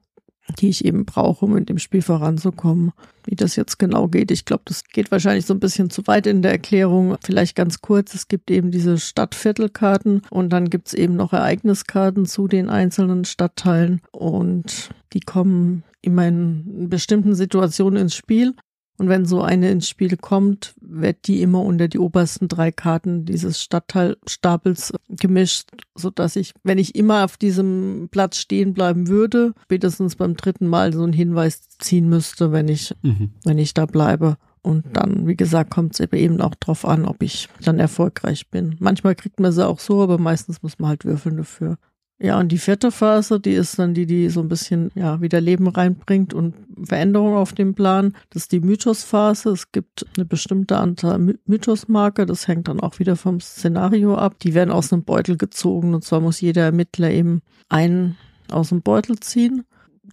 die 0.59 0.69
ich 0.69 0.85
eben 0.85 1.05
brauche, 1.05 1.45
um 1.45 1.57
in 1.57 1.67
dem 1.67 1.79
Spiel 1.79 2.03
voranzukommen. 2.03 2.93
Wie 3.25 3.35
das 3.35 3.57
jetzt 3.57 3.79
genau 3.79 4.09
geht, 4.09 4.31
ich 4.31 4.45
glaube, 4.45 4.63
das 4.67 4.85
geht 4.85 5.11
wahrscheinlich 5.11 5.47
so 5.47 5.55
ein 5.55 5.61
bisschen 5.61 5.91
zu 5.91 6.07
weit 6.07 6.27
in 6.27 6.43
der 6.43 6.53
Erklärung. 6.53 7.17
Vielleicht 7.25 7.57
ganz 7.57 7.81
kurz, 7.81 8.15
es 8.15 8.29
gibt 8.29 8.51
eben 8.51 8.71
diese 8.71 8.99
Stadtviertelkarten 8.99 10.23
und 10.31 10.51
dann 10.53 10.69
gibt 10.69 10.89
es 10.89 10.95
eben 10.95 11.17
noch 11.17 11.33
Ereigniskarten 11.33 12.27
zu 12.27 12.49
den 12.49 12.69
einzelnen 12.69 13.25
Stadtteilen 13.25 14.03
und 14.13 14.91
die 15.15 15.21
kommen 15.21 15.85
immer 16.03 16.27
in 16.29 16.89
bestimmten 16.91 17.35
Situationen 17.35 18.03
ins 18.03 18.15
Spiel. 18.15 18.55
Und 18.97 19.09
wenn 19.09 19.25
so 19.25 19.43
eine 19.43 19.71
ins 19.71 19.89
Spiel 19.89 20.17
kommt, 20.17 20.75
wird 20.81 21.27
die 21.27 21.43
immer 21.43 21.63
unter 21.63 21.89
die 21.89 21.99
obersten 21.99 22.47
drei 22.47 22.71
Karten 22.71 23.25
dieses 23.25 23.61
Stadtteilstapels 23.61 24.93
gemischt, 25.09 25.71
so 25.97 26.11
dass 26.11 26.37
ich, 26.37 26.53
wenn 26.63 26.79
ich 26.79 26.95
immer 26.95 27.25
auf 27.25 27.37
diesem 27.37 28.09
Platz 28.13 28.39
stehen 28.39 28.73
bleiben 28.73 29.09
würde, 29.09 29.53
spätestens 29.65 30.15
beim 30.15 30.37
dritten 30.37 30.69
Mal 30.69 30.93
so 30.93 31.03
einen 31.03 31.13
Hinweis 31.13 31.69
ziehen 31.79 32.09
müsste, 32.09 32.53
wenn 32.53 32.69
ich, 32.69 32.95
mhm. 33.03 33.31
wenn 33.45 33.59
ich 33.59 33.75
da 33.75 33.87
bleibe. 33.87 34.37
Und 34.63 34.85
dann, 34.95 35.27
wie 35.27 35.37
gesagt, 35.37 35.71
kommt 35.71 35.99
es 35.99 36.13
eben 36.13 36.41
auch 36.41 36.55
drauf 36.55 36.87
an, 36.87 37.05
ob 37.05 37.23
ich 37.23 37.49
dann 37.61 37.79
erfolgreich 37.79 38.49
bin. 38.49 38.77
Manchmal 38.79 39.15
kriegt 39.15 39.39
man 39.39 39.53
sie 39.53 39.67
auch 39.67 39.79
so, 39.79 40.03
aber 40.03 40.17
meistens 40.17 40.63
muss 40.63 40.79
man 40.79 40.89
halt 40.89 41.05
würfeln 41.05 41.37
dafür. 41.37 41.77
Ja, 42.21 42.39
und 42.39 42.53
die 42.53 42.59
vierte 42.59 42.93
Phase, 42.93 43.41
die 43.41 43.55
ist 43.55 43.79
dann 43.79 43.93
die, 43.93 44.07
die 44.07 44.29
so 44.29 44.41
ein 44.41 44.49
bisschen, 44.49 44.93
ja, 44.95 45.21
wieder 45.21 45.41
Leben 45.41 45.67
reinbringt 45.67 46.33
und 46.33 46.55
Veränderungen 46.83 47.37
auf 47.37 47.53
dem 47.53 47.75
Plan. 47.75 48.15
Das 48.31 48.43
ist 48.43 48.53
die 48.53 48.61
Mythosphase. 48.61 49.51
Es 49.51 49.73
gibt 49.73 50.07
eine 50.17 50.25
bestimmte 50.25 50.79
Anzahl 50.79 51.37
Mythosmarker. 51.45 52.25
Das 52.25 52.47
hängt 52.47 52.69
dann 52.69 52.81
auch 52.81 53.01
wieder 53.01 53.17
vom 53.17 53.41
Szenario 53.41 54.15
ab. 54.15 54.39
Die 54.41 54.55
werden 54.55 54.71
aus 54.71 54.93
einem 54.93 55.03
Beutel 55.03 55.37
gezogen. 55.37 55.93
Und 55.93 56.05
zwar 56.05 56.21
muss 56.21 56.41
jeder 56.41 56.63
Ermittler 56.63 57.11
eben 57.11 57.43
einen 57.69 58.17
aus 58.51 58.69
dem 58.69 58.83
Beutel 58.83 59.19
ziehen 59.19 59.65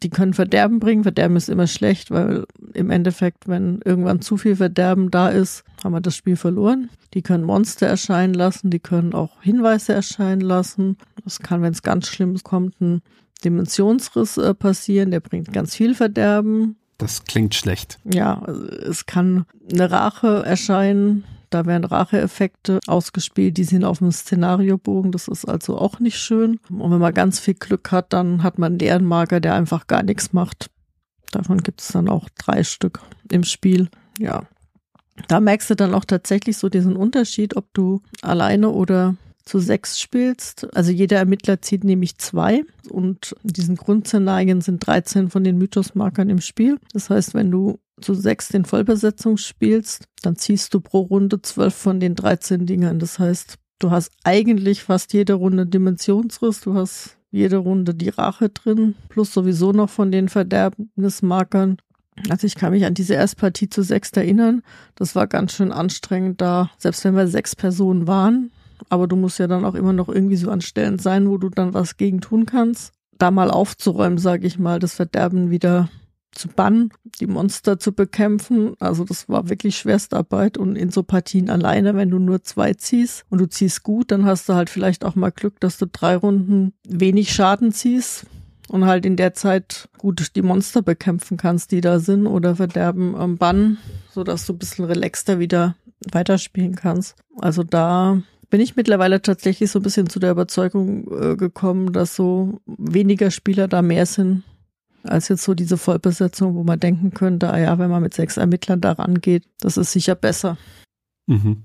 die 0.03 0.09
können 0.09 0.33
Verderben 0.33 0.79
bringen. 0.79 1.03
Verderben 1.03 1.35
ist 1.35 1.49
immer 1.49 1.67
schlecht, 1.67 2.11
weil 2.11 2.45
im 2.73 2.89
Endeffekt, 2.89 3.47
wenn 3.47 3.79
irgendwann 3.83 4.21
zu 4.21 4.37
viel 4.37 4.55
Verderben 4.55 5.11
da 5.11 5.29
ist, 5.29 5.63
haben 5.83 5.93
wir 5.93 6.01
das 6.01 6.15
Spiel 6.15 6.35
verloren. 6.35 6.89
Die 7.13 7.21
können 7.21 7.43
Monster 7.43 7.87
erscheinen 7.87 8.33
lassen, 8.33 8.69
die 8.69 8.79
können 8.79 9.13
auch 9.13 9.41
Hinweise 9.41 9.93
erscheinen 9.93 10.41
lassen. 10.41 10.97
Das 11.23 11.39
kann, 11.39 11.61
wenn 11.61 11.73
es 11.73 11.83
ganz 11.83 12.07
schlimm 12.07 12.37
kommt, 12.43 12.79
ein 12.81 13.01
Dimensionsriss 13.43 14.37
äh, 14.37 14.53
passieren, 14.53 15.11
der 15.11 15.19
bringt 15.19 15.51
ganz 15.51 15.75
viel 15.75 15.95
Verderben. 15.95 16.77
Das 16.97 17.25
klingt 17.25 17.55
schlecht. 17.55 17.99
Ja, 18.03 18.43
es 18.45 19.05
kann 19.07 19.45
eine 19.71 19.89
Rache 19.89 20.43
erscheinen, 20.45 21.23
da 21.53 21.65
werden 21.65 21.83
Racheeffekte 21.83 22.79
ausgespielt, 22.87 23.57
die 23.57 23.63
sind 23.63 23.83
auf 23.83 23.99
dem 23.99 24.11
Szenariobogen. 24.11 25.11
Das 25.11 25.27
ist 25.27 25.45
also 25.45 25.77
auch 25.77 25.99
nicht 25.99 26.17
schön. 26.17 26.59
Und 26.69 26.91
wenn 26.91 26.99
man 26.99 27.13
ganz 27.13 27.39
viel 27.39 27.53
Glück 27.53 27.91
hat, 27.91 28.13
dann 28.13 28.41
hat 28.41 28.57
man 28.57 28.73
einen 28.73 28.79
Ehrenmarker, 28.79 29.39
der 29.39 29.53
einfach 29.53 29.87
gar 29.87 30.01
nichts 30.01 30.33
macht. 30.33 30.69
Davon 31.31 31.61
gibt 31.61 31.81
es 31.81 31.89
dann 31.89 32.09
auch 32.09 32.29
drei 32.37 32.63
Stück 32.63 33.01
im 33.29 33.43
Spiel. 33.43 33.89
Ja. 34.17 34.43
Da 35.27 35.39
merkst 35.39 35.69
du 35.69 35.75
dann 35.75 35.93
auch 35.93 36.05
tatsächlich 36.05 36.57
so 36.57 36.69
diesen 36.69 36.95
Unterschied, 36.95 37.55
ob 37.55 37.73
du 37.73 38.01
alleine 38.21 38.69
oder 38.69 39.15
zu 39.45 39.59
sechs 39.59 39.99
spielst. 39.99 40.73
Also 40.75 40.91
jeder 40.91 41.17
Ermittler 41.17 41.61
zieht 41.61 41.83
nämlich 41.83 42.17
zwei 42.17 42.63
und 42.89 43.35
in 43.43 43.53
diesen 43.53 43.75
Grundszenarien 43.75 44.61
sind 44.61 44.85
13 44.85 45.29
von 45.29 45.43
den 45.43 45.57
Mythosmarkern 45.57 46.29
im 46.29 46.41
Spiel. 46.41 46.77
Das 46.93 47.09
heißt, 47.09 47.33
wenn 47.33 47.51
du 47.51 47.79
zu 48.01 48.13
sechs 48.13 48.49
in 48.51 48.65
Vollbesetzung 48.65 49.37
spielst, 49.37 50.05
dann 50.21 50.35
ziehst 50.35 50.73
du 50.73 50.81
pro 50.81 51.01
Runde 51.01 51.41
zwölf 51.41 51.75
von 51.75 51.99
den 51.99 52.15
13 52.15 52.65
Dingern. 52.65 52.99
Das 52.99 53.19
heißt, 53.19 53.55
du 53.79 53.91
hast 53.91 54.11
eigentlich 54.23 54.83
fast 54.83 55.13
jede 55.13 55.33
Runde 55.33 55.65
Dimensionsriss, 55.65 56.61
du 56.61 56.73
hast 56.73 57.17
jede 57.31 57.57
Runde 57.57 57.93
die 57.93 58.09
Rache 58.09 58.49
drin, 58.49 58.95
plus 59.09 59.33
sowieso 59.33 59.71
noch 59.71 59.89
von 59.89 60.11
den 60.11 60.29
Verderbnismarkern. 60.29 61.77
Also 62.29 62.45
ich 62.45 62.55
kann 62.55 62.73
mich 62.73 62.85
an 62.85 62.93
diese 62.93 63.13
Erstpartie 63.13 63.69
zu 63.69 63.83
sechs 63.83 64.11
erinnern. 64.11 64.63
Das 64.95 65.15
war 65.15 65.27
ganz 65.27 65.53
schön 65.53 65.71
anstrengend 65.71 66.41
da, 66.41 66.69
selbst 66.77 67.03
wenn 67.05 67.15
wir 67.15 67.27
sechs 67.27 67.55
Personen 67.55 68.05
waren. 68.05 68.51
Aber 68.89 69.07
du 69.07 69.15
musst 69.15 69.39
ja 69.39 69.47
dann 69.47 69.65
auch 69.65 69.75
immer 69.75 69.93
noch 69.93 70.09
irgendwie 70.09 70.35
so 70.35 70.49
an 70.49 70.61
Stellen 70.61 70.99
sein, 70.99 71.29
wo 71.29 71.37
du 71.37 71.49
dann 71.49 71.73
was 71.73 71.97
gegen 71.97 72.21
tun 72.21 72.45
kannst. 72.45 72.93
Da 73.17 73.31
mal 73.31 73.51
aufzuräumen, 73.51 74.17
sage 74.17 74.47
ich 74.47 74.57
mal, 74.57 74.79
das 74.79 74.93
Verderben 74.93 75.51
wieder 75.51 75.89
zu 76.31 76.47
bannen, 76.47 76.91
die 77.19 77.27
Monster 77.27 77.79
zu 77.79 77.91
bekämpfen. 77.91 78.75
Also 78.79 79.03
das 79.03 79.27
war 79.27 79.49
wirklich 79.49 79.77
Schwerstarbeit 79.77 80.57
und 80.57 80.75
in 80.75 80.89
so 80.89 81.03
Partien 81.03 81.49
alleine, 81.49 81.95
wenn 81.95 82.09
du 82.09 82.19
nur 82.19 82.43
zwei 82.43 82.73
ziehst 82.73 83.25
und 83.29 83.39
du 83.39 83.49
ziehst 83.49 83.83
gut, 83.83 84.11
dann 84.11 84.25
hast 84.25 84.47
du 84.47 84.53
halt 84.53 84.69
vielleicht 84.69 85.03
auch 85.03 85.15
mal 85.15 85.31
Glück, 85.31 85.59
dass 85.59 85.77
du 85.77 85.87
drei 85.87 86.15
Runden 86.15 86.73
wenig 86.87 87.33
Schaden 87.33 87.71
ziehst 87.71 88.25
und 88.69 88.85
halt 88.85 89.05
in 89.05 89.17
der 89.17 89.33
Zeit 89.33 89.89
gut 89.97 90.35
die 90.35 90.41
Monster 90.41 90.81
bekämpfen 90.81 91.37
kannst, 91.37 91.71
die 91.71 91.81
da 91.81 91.99
sind 91.99 92.27
oder 92.27 92.55
Verderben 92.55 93.15
ähm, 93.19 93.37
bannen, 93.37 93.77
sodass 94.09 94.45
du 94.45 94.53
ein 94.53 94.59
bisschen 94.59 94.85
relaxter 94.85 95.39
wieder 95.39 95.75
weiterspielen 96.11 96.75
kannst. 96.75 97.15
Also 97.39 97.63
da 97.63 98.21
bin 98.51 98.61
ich 98.61 98.75
mittlerweile 98.75 99.21
tatsächlich 99.21 99.71
so 99.71 99.79
ein 99.79 99.83
bisschen 99.83 100.07
zu 100.07 100.19
der 100.19 100.31
Überzeugung 100.31 101.07
äh, 101.11 101.35
gekommen, 101.35 101.91
dass 101.91 102.15
so 102.15 102.61
weniger 102.67 103.31
Spieler 103.31 103.67
da 103.67 103.81
mehr 103.81 104.05
sind 104.05 104.43
als 105.03 105.29
jetzt 105.29 105.43
so 105.43 105.53
diese 105.53 105.77
Vollbesetzung, 105.77 106.55
wo 106.55 106.63
man 106.63 106.79
denken 106.79 107.11
könnte, 107.11 107.51
ah 107.51 107.59
ja, 107.59 107.79
wenn 107.79 107.89
man 107.89 108.03
mit 108.03 108.13
sechs 108.13 108.37
Ermittlern 108.37 108.81
da 108.81 108.93
rangeht, 108.93 109.43
das 109.59 109.77
ist 109.77 109.91
sicher 109.91 110.15
besser. 110.15 110.57
Mhm. 111.27 111.63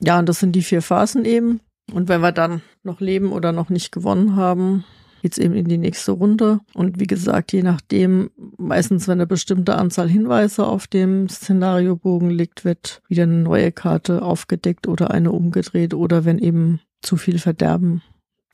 Ja, 0.00 0.18
und 0.18 0.28
das 0.28 0.40
sind 0.40 0.52
die 0.52 0.62
vier 0.62 0.82
Phasen 0.82 1.24
eben. 1.24 1.60
Und 1.92 2.08
wenn 2.08 2.20
wir 2.20 2.32
dann 2.32 2.62
noch 2.82 3.00
leben 3.00 3.32
oder 3.32 3.52
noch 3.52 3.70
nicht 3.70 3.92
gewonnen 3.92 4.36
haben, 4.36 4.84
geht's 5.22 5.38
eben 5.38 5.54
in 5.54 5.66
die 5.66 5.78
nächste 5.78 6.12
Runde. 6.12 6.60
Und 6.74 7.00
wie 7.00 7.06
gesagt, 7.06 7.52
je 7.52 7.62
nachdem, 7.62 8.30
meistens, 8.56 9.08
wenn 9.08 9.18
eine 9.18 9.26
bestimmte 9.26 9.76
Anzahl 9.76 10.08
Hinweise 10.08 10.66
auf 10.66 10.86
dem 10.86 11.28
Szenariobogen 11.28 12.30
liegt, 12.30 12.64
wird 12.64 13.02
wieder 13.08 13.24
eine 13.24 13.34
neue 13.34 13.72
Karte 13.72 14.22
aufgedeckt 14.22 14.86
oder 14.88 15.10
eine 15.10 15.32
umgedreht. 15.32 15.94
Oder 15.94 16.24
wenn 16.24 16.38
eben 16.38 16.80
zu 17.02 17.16
viel 17.16 17.38
Verderben 17.38 18.02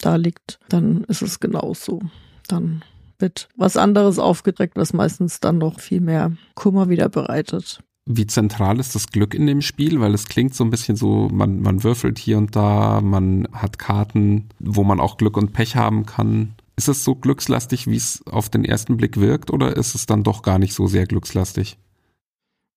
da 0.01 0.17
liegt, 0.17 0.59
dann 0.69 1.05
ist 1.05 1.23
es 1.23 1.41
genauso. 1.41 2.01
Dann 2.49 2.83
wird 3.19 3.49
was 3.57 3.77
anderes 3.77 4.19
aufgedeckt, 4.19 4.77
was 4.77 4.93
meistens 4.93 5.41
dann 5.41 5.59
noch 5.59 5.81
viel 5.81 6.01
mehr 6.01 6.33
Kummer 6.55 6.89
wieder 6.89 7.09
bereitet. 7.09 7.81
Wie 8.07 8.27
zentral 8.27 8.81
ist 8.81 8.95
das 8.95 9.07
Glück 9.07 9.35
in 9.35 9.47
dem 9.47 9.63
Spiel? 9.63 10.01
Weil 10.01 10.13
es 10.13 10.27
klingt 10.27 10.55
so 10.55 10.63
ein 10.63 10.71
bisschen 10.71 10.97
so, 10.97 11.29
man, 11.33 11.61
man 11.61 11.83
würfelt 11.85 12.19
hier 12.19 12.37
und 12.37 12.55
da, 12.55 13.01
man 13.01 13.49
hat 13.53 13.79
Karten, 13.79 14.51
wo 14.59 14.85
man 14.85 15.01
auch 15.01 15.17
Glück 15.17 15.37
und 15.37 15.53
Pech 15.53 15.77
haben 15.77 16.05
kann. 16.05 16.55
Ist 16.77 16.89
es 16.89 17.05
so 17.05 17.15
glückslastig, 17.15 17.87
wie 17.87 17.97
es 17.97 18.23
auf 18.27 18.51
den 18.51 18.65
ersten 18.65 18.97
Blick 18.97 19.19
wirkt, 19.19 19.51
oder 19.51 19.77
ist 19.77 19.95
es 19.95 20.07
dann 20.07 20.23
doch 20.23 20.43
gar 20.43 20.59
nicht 20.59 20.75
so 20.75 20.87
sehr 20.87 21.07
glückslastig? 21.07 21.79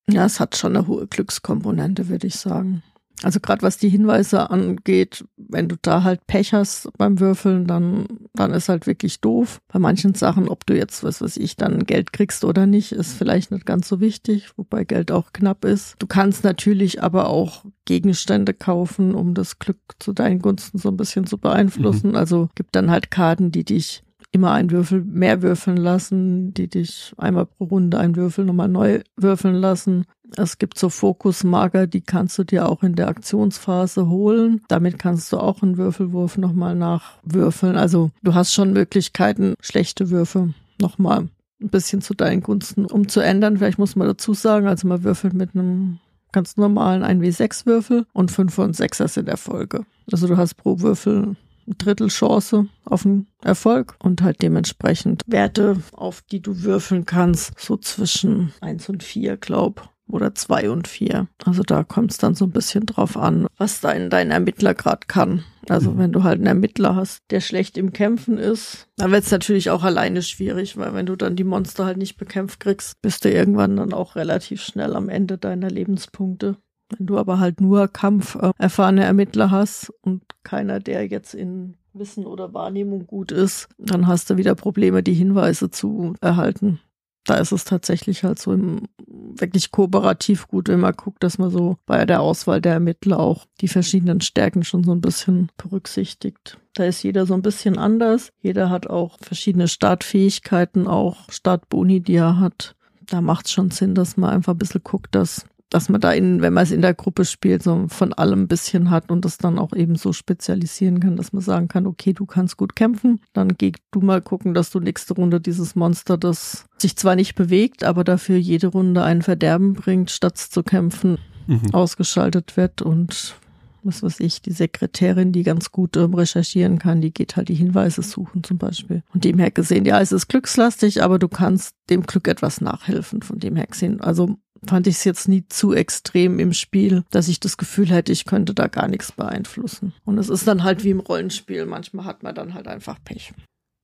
Ja, 0.09 0.25
es 0.25 0.39
hat 0.39 0.55
schon 0.55 0.77
eine 0.77 0.87
hohe 0.87 1.07
Glückskomponente, 1.07 2.07
würde 2.07 2.27
ich 2.27 2.35
sagen. 2.35 2.83
Also 3.23 3.39
gerade 3.39 3.63
was 3.63 3.77
die 3.77 3.89
Hinweise 3.89 4.51
angeht, 4.51 5.25
wenn 5.37 5.67
du 5.67 5.75
da 5.81 6.03
halt 6.03 6.27
Pech 6.27 6.53
hast 6.53 6.89
beim 6.97 7.19
Würfeln, 7.19 7.65
dann, 7.65 8.05
dann 8.33 8.51
ist 8.53 8.69
halt 8.69 8.85
wirklich 8.85 9.21
doof. 9.21 9.59
Bei 9.67 9.79
manchen 9.79 10.13
Sachen, 10.13 10.47
ob 10.47 10.65
du 10.67 10.77
jetzt, 10.77 11.03
was 11.03 11.21
weiß 11.21 11.37
ich, 11.37 11.55
dann 11.55 11.85
Geld 11.85 12.13
kriegst 12.13 12.43
oder 12.43 12.67
nicht, 12.67 12.91
ist 12.91 13.13
vielleicht 13.13 13.51
nicht 13.51 13.65
ganz 13.65 13.87
so 13.87 13.99
wichtig, 13.99 14.51
wobei 14.55 14.83
Geld 14.83 15.11
auch 15.11 15.33
knapp 15.33 15.65
ist. 15.65 15.95
Du 15.97 16.05
kannst 16.05 16.43
natürlich 16.43 17.01
aber 17.01 17.27
auch 17.27 17.65
Gegenstände 17.85 18.53
kaufen, 18.53 19.15
um 19.15 19.33
das 19.33 19.57
Glück 19.57 19.79
zu 19.97 20.13
deinen 20.13 20.39
Gunsten 20.39 20.77
so 20.77 20.89
ein 20.89 20.97
bisschen 20.97 21.25
zu 21.25 21.39
beeinflussen. 21.39 22.11
Mhm. 22.11 22.17
Also 22.17 22.49
gibt 22.53 22.75
dann 22.75 22.91
halt 22.91 23.09
Karten, 23.09 23.51
die 23.51 23.63
dich 23.63 24.03
immer 24.31 24.51
einen 24.51 24.71
Würfel 24.71 25.03
mehr 25.03 25.41
würfeln 25.41 25.77
lassen, 25.77 26.53
die 26.53 26.67
dich 26.67 27.13
einmal 27.17 27.45
pro 27.45 27.65
Runde 27.65 27.97
einen 27.97 28.15
Würfel 28.15 28.45
nochmal 28.45 28.67
neu 28.67 29.01
würfeln 29.15 29.55
lassen. 29.55 30.05
Es 30.35 30.57
gibt 30.57 30.77
so 30.77 30.89
Fokusmarker, 30.89 31.87
die 31.87 32.01
kannst 32.01 32.37
du 32.37 32.43
dir 32.43 32.67
auch 32.67 32.83
in 32.83 32.95
der 32.95 33.07
Aktionsphase 33.07 34.09
holen. 34.09 34.61
Damit 34.67 34.99
kannst 34.99 35.31
du 35.31 35.37
auch 35.37 35.61
einen 35.61 35.77
Würfelwurf 35.77 36.37
nochmal 36.37 36.75
nachwürfeln. 36.75 37.77
Also 37.77 38.11
du 38.23 38.33
hast 38.33 38.53
schon 38.53 38.73
Möglichkeiten, 38.73 39.53
schlechte 39.61 40.09
Würfe 40.09 40.53
nochmal 40.81 41.29
ein 41.61 41.69
bisschen 41.69 42.01
zu 42.01 42.13
deinen 42.13 42.41
Gunsten 42.41 42.85
umzuändern. 42.85 43.57
Vielleicht 43.57 43.79
muss 43.79 43.95
man 43.95 44.07
dazu 44.07 44.33
sagen, 44.33 44.67
also 44.67 44.87
man 44.87 45.03
würfelt 45.03 45.33
mit 45.33 45.55
einem 45.55 45.99
ganz 46.31 46.57
normalen 46.57 47.03
1W6-Würfel 47.03 48.05
und 48.13 48.31
5 48.31 48.57
und 48.59 48.75
6er 48.75 49.07
sind 49.07 49.29
Erfolge. 49.29 49.85
Also 50.11 50.27
du 50.27 50.37
hast 50.37 50.55
pro 50.55 50.81
Würfel 50.81 51.35
Drittel 51.67 52.07
Chance 52.07 52.67
auf 52.85 53.05
einen 53.05 53.27
Erfolg 53.41 53.95
und 53.99 54.21
halt 54.21 54.41
dementsprechend 54.41 55.21
Werte, 55.27 55.77
auf 55.91 56.21
die 56.21 56.41
du 56.41 56.63
würfeln 56.63 57.05
kannst, 57.05 57.59
so 57.59 57.77
zwischen 57.77 58.53
eins 58.61 58.89
und 58.89 59.03
vier, 59.03 59.37
glaub. 59.37 59.89
oder 60.07 60.33
zwei 60.33 60.69
und 60.69 60.87
vier. 60.87 61.27
Also 61.43 61.63
da 61.63 61.83
kommt 61.83 62.11
es 62.11 62.17
dann 62.17 62.33
so 62.35 62.45
ein 62.45 62.51
bisschen 62.51 62.85
drauf 62.85 63.17
an, 63.17 63.47
was 63.57 63.81
dein, 63.81 64.09
dein 64.09 64.31
Ermittler 64.31 64.73
gerade 64.73 65.05
kann. 65.07 65.43
Also 65.69 65.91
mhm. 65.91 65.97
wenn 65.97 66.11
du 66.13 66.23
halt 66.23 66.37
einen 66.37 66.47
Ermittler 66.47 66.95
hast, 66.95 67.23
der 67.29 67.41
schlecht 67.41 67.77
im 67.77 67.91
Kämpfen 67.91 68.37
ist, 68.37 68.87
dann 68.95 69.11
wird 69.11 69.25
es 69.25 69.31
natürlich 69.31 69.69
auch 69.69 69.83
alleine 69.83 70.21
schwierig, 70.21 70.77
weil 70.77 70.93
wenn 70.93 71.05
du 71.05 71.15
dann 71.15 71.35
die 71.35 71.43
Monster 71.43 71.85
halt 71.85 71.97
nicht 71.97 72.17
bekämpft 72.17 72.61
kriegst, 72.61 73.01
bist 73.01 73.25
du 73.25 73.31
irgendwann 73.31 73.75
dann 73.75 73.93
auch 73.93 74.15
relativ 74.15 74.61
schnell 74.61 74.95
am 74.95 75.09
Ende 75.09 75.37
deiner 75.37 75.69
Lebenspunkte. 75.69 76.55
Wenn 76.95 77.05
du 77.05 77.17
aber 77.17 77.39
halt 77.39 77.59
nur 77.59 77.89
Kampf 77.89 78.35
äh, 78.35 78.53
Ermittler 78.57 79.51
hast 79.51 79.91
und 80.01 80.23
keiner, 80.47 80.79
der 80.79 81.07
jetzt 81.07 81.33
in 81.33 81.75
Wissen 81.93 82.25
oder 82.25 82.53
Wahrnehmung 82.53 83.07
gut 83.07 83.31
ist, 83.31 83.69
dann 83.77 84.07
hast 84.07 84.29
du 84.29 84.37
wieder 84.37 84.55
Probleme, 84.55 85.03
die 85.03 85.13
Hinweise 85.13 85.69
zu 85.69 86.13
erhalten 86.21 86.79
da 87.27 87.35
ist 87.35 87.51
es 87.51 87.65
tatsächlich 87.65 88.23
halt 88.23 88.39
so 88.39 88.53
im, 88.53 88.83
wirklich 89.05 89.71
kooperativ 89.71 90.47
gut, 90.47 90.69
wenn 90.69 90.79
man 90.79 90.95
guckt, 90.95 91.23
dass 91.23 91.37
man 91.37 91.49
so 91.49 91.77
bei 91.85 92.05
der 92.05 92.21
Auswahl 92.21 92.61
der 92.61 92.73
Ermittler 92.73 93.19
auch 93.19 93.45
die 93.59 93.67
verschiedenen 93.67 94.21
Stärken 94.21 94.63
schon 94.63 94.83
so 94.83 94.93
ein 94.93 95.01
bisschen 95.01 95.51
berücksichtigt. 95.57 96.57
Da 96.73 96.85
ist 96.85 97.03
jeder 97.03 97.25
so 97.25 97.33
ein 97.33 97.41
bisschen 97.41 97.77
anders. 97.77 98.31
Jeder 98.41 98.69
hat 98.69 98.87
auch 98.87 99.17
verschiedene 99.19 99.67
Startfähigkeiten, 99.67 100.87
auch 100.87 101.29
Startboni, 101.29 101.99
die 101.99 102.15
er 102.15 102.39
hat. 102.39 102.75
Da 103.05 103.21
macht 103.21 103.47
es 103.47 103.51
schon 103.51 103.71
Sinn, 103.71 103.93
dass 103.93 104.17
man 104.17 104.29
einfach 104.29 104.53
ein 104.53 104.59
bisschen 104.59 104.83
guckt, 104.83 105.13
dass 105.13 105.45
dass 105.77 105.89
man 105.89 106.01
da 106.01 106.11
in, 106.11 106.41
wenn 106.41 106.53
man 106.53 106.63
es 106.63 106.71
in 106.71 106.81
der 106.81 106.95
Gruppe 106.95 107.23
spielt, 107.23 107.61
so 107.61 107.85
von 107.87 108.11
allem 108.11 108.41
ein 108.41 108.47
bisschen 108.47 108.89
hat 108.89 109.11
und 109.11 109.23
das 109.23 109.37
dann 109.37 109.59
auch 109.59 109.73
eben 109.73 109.95
so 109.95 110.11
spezialisieren 110.11 110.99
kann, 110.99 111.17
dass 111.17 111.33
man 111.33 111.43
sagen 111.43 111.67
kann, 111.67 111.85
okay, 111.85 112.13
du 112.13 112.25
kannst 112.25 112.57
gut 112.57 112.75
kämpfen, 112.75 113.21
dann 113.33 113.49
geh 113.59 113.73
du 113.91 114.01
mal 114.01 114.19
gucken, 114.19 114.55
dass 114.55 114.71
du 114.71 114.79
nächste 114.79 115.13
Runde 115.13 115.39
dieses 115.39 115.75
Monster, 115.75 116.17
das 116.17 116.65
sich 116.79 116.95
zwar 116.95 117.15
nicht 117.15 117.35
bewegt, 117.35 117.83
aber 117.83 118.03
dafür 118.03 118.37
jede 118.37 118.67
Runde 118.67 119.03
ein 119.03 119.21
Verderben 119.21 119.73
bringt, 119.73 120.09
statt 120.09 120.39
zu 120.39 120.63
kämpfen, 120.63 121.19
mhm. 121.45 121.71
ausgeschaltet 121.73 122.57
wird 122.57 122.81
und 122.81 123.35
was 123.83 124.01
weiß 124.01 124.19
ich, 124.19 124.41
die 124.41 124.51
Sekretärin, 124.51 125.31
die 125.31 125.43
ganz 125.43 125.71
gut 125.71 125.95
ähm, 125.95 126.15
recherchieren 126.15 126.79
kann, 126.79 127.01
die 127.01 127.13
geht 127.13 127.35
halt 127.35 127.49
die 127.49 127.55
Hinweise 127.55 128.01
suchen 128.01 128.43
zum 128.43 128.57
Beispiel. 128.57 129.03
Von 129.11 129.21
dem 129.21 129.37
her 129.37 129.51
gesehen, 129.51 129.85
ja, 129.85 130.01
es 130.01 130.11
ist 130.11 130.27
glückslastig, 130.27 131.03
aber 131.03 131.19
du 131.19 131.27
kannst 131.27 131.75
dem 131.89 132.03
Glück 132.03 132.27
etwas 132.27 132.61
nachhelfen, 132.61 133.21
von 133.21 133.39
dem 133.39 133.55
her 133.55 133.67
gesehen. 133.67 134.01
Also 134.01 134.37
fand 134.65 134.87
ich 134.87 134.95
es 134.95 135.03
jetzt 135.03 135.27
nie 135.27 135.45
zu 135.47 135.73
extrem 135.73 136.39
im 136.39 136.53
Spiel, 136.53 137.03
dass 137.11 137.27
ich 137.27 137.39
das 137.39 137.57
Gefühl 137.57 137.89
hätte, 137.89 138.11
ich 138.11 138.25
könnte 138.25 138.53
da 138.53 138.67
gar 138.67 138.87
nichts 138.87 139.11
beeinflussen. 139.11 139.93
Und 140.05 140.17
es 140.17 140.29
ist 140.29 140.47
dann 140.47 140.63
halt 140.63 140.83
wie 140.83 140.91
im 140.91 140.99
Rollenspiel, 140.99 141.65
manchmal 141.65 142.05
hat 142.05 142.23
man 142.23 142.35
dann 142.35 142.53
halt 142.53 142.67
einfach 142.67 142.97
Pech. 143.03 143.33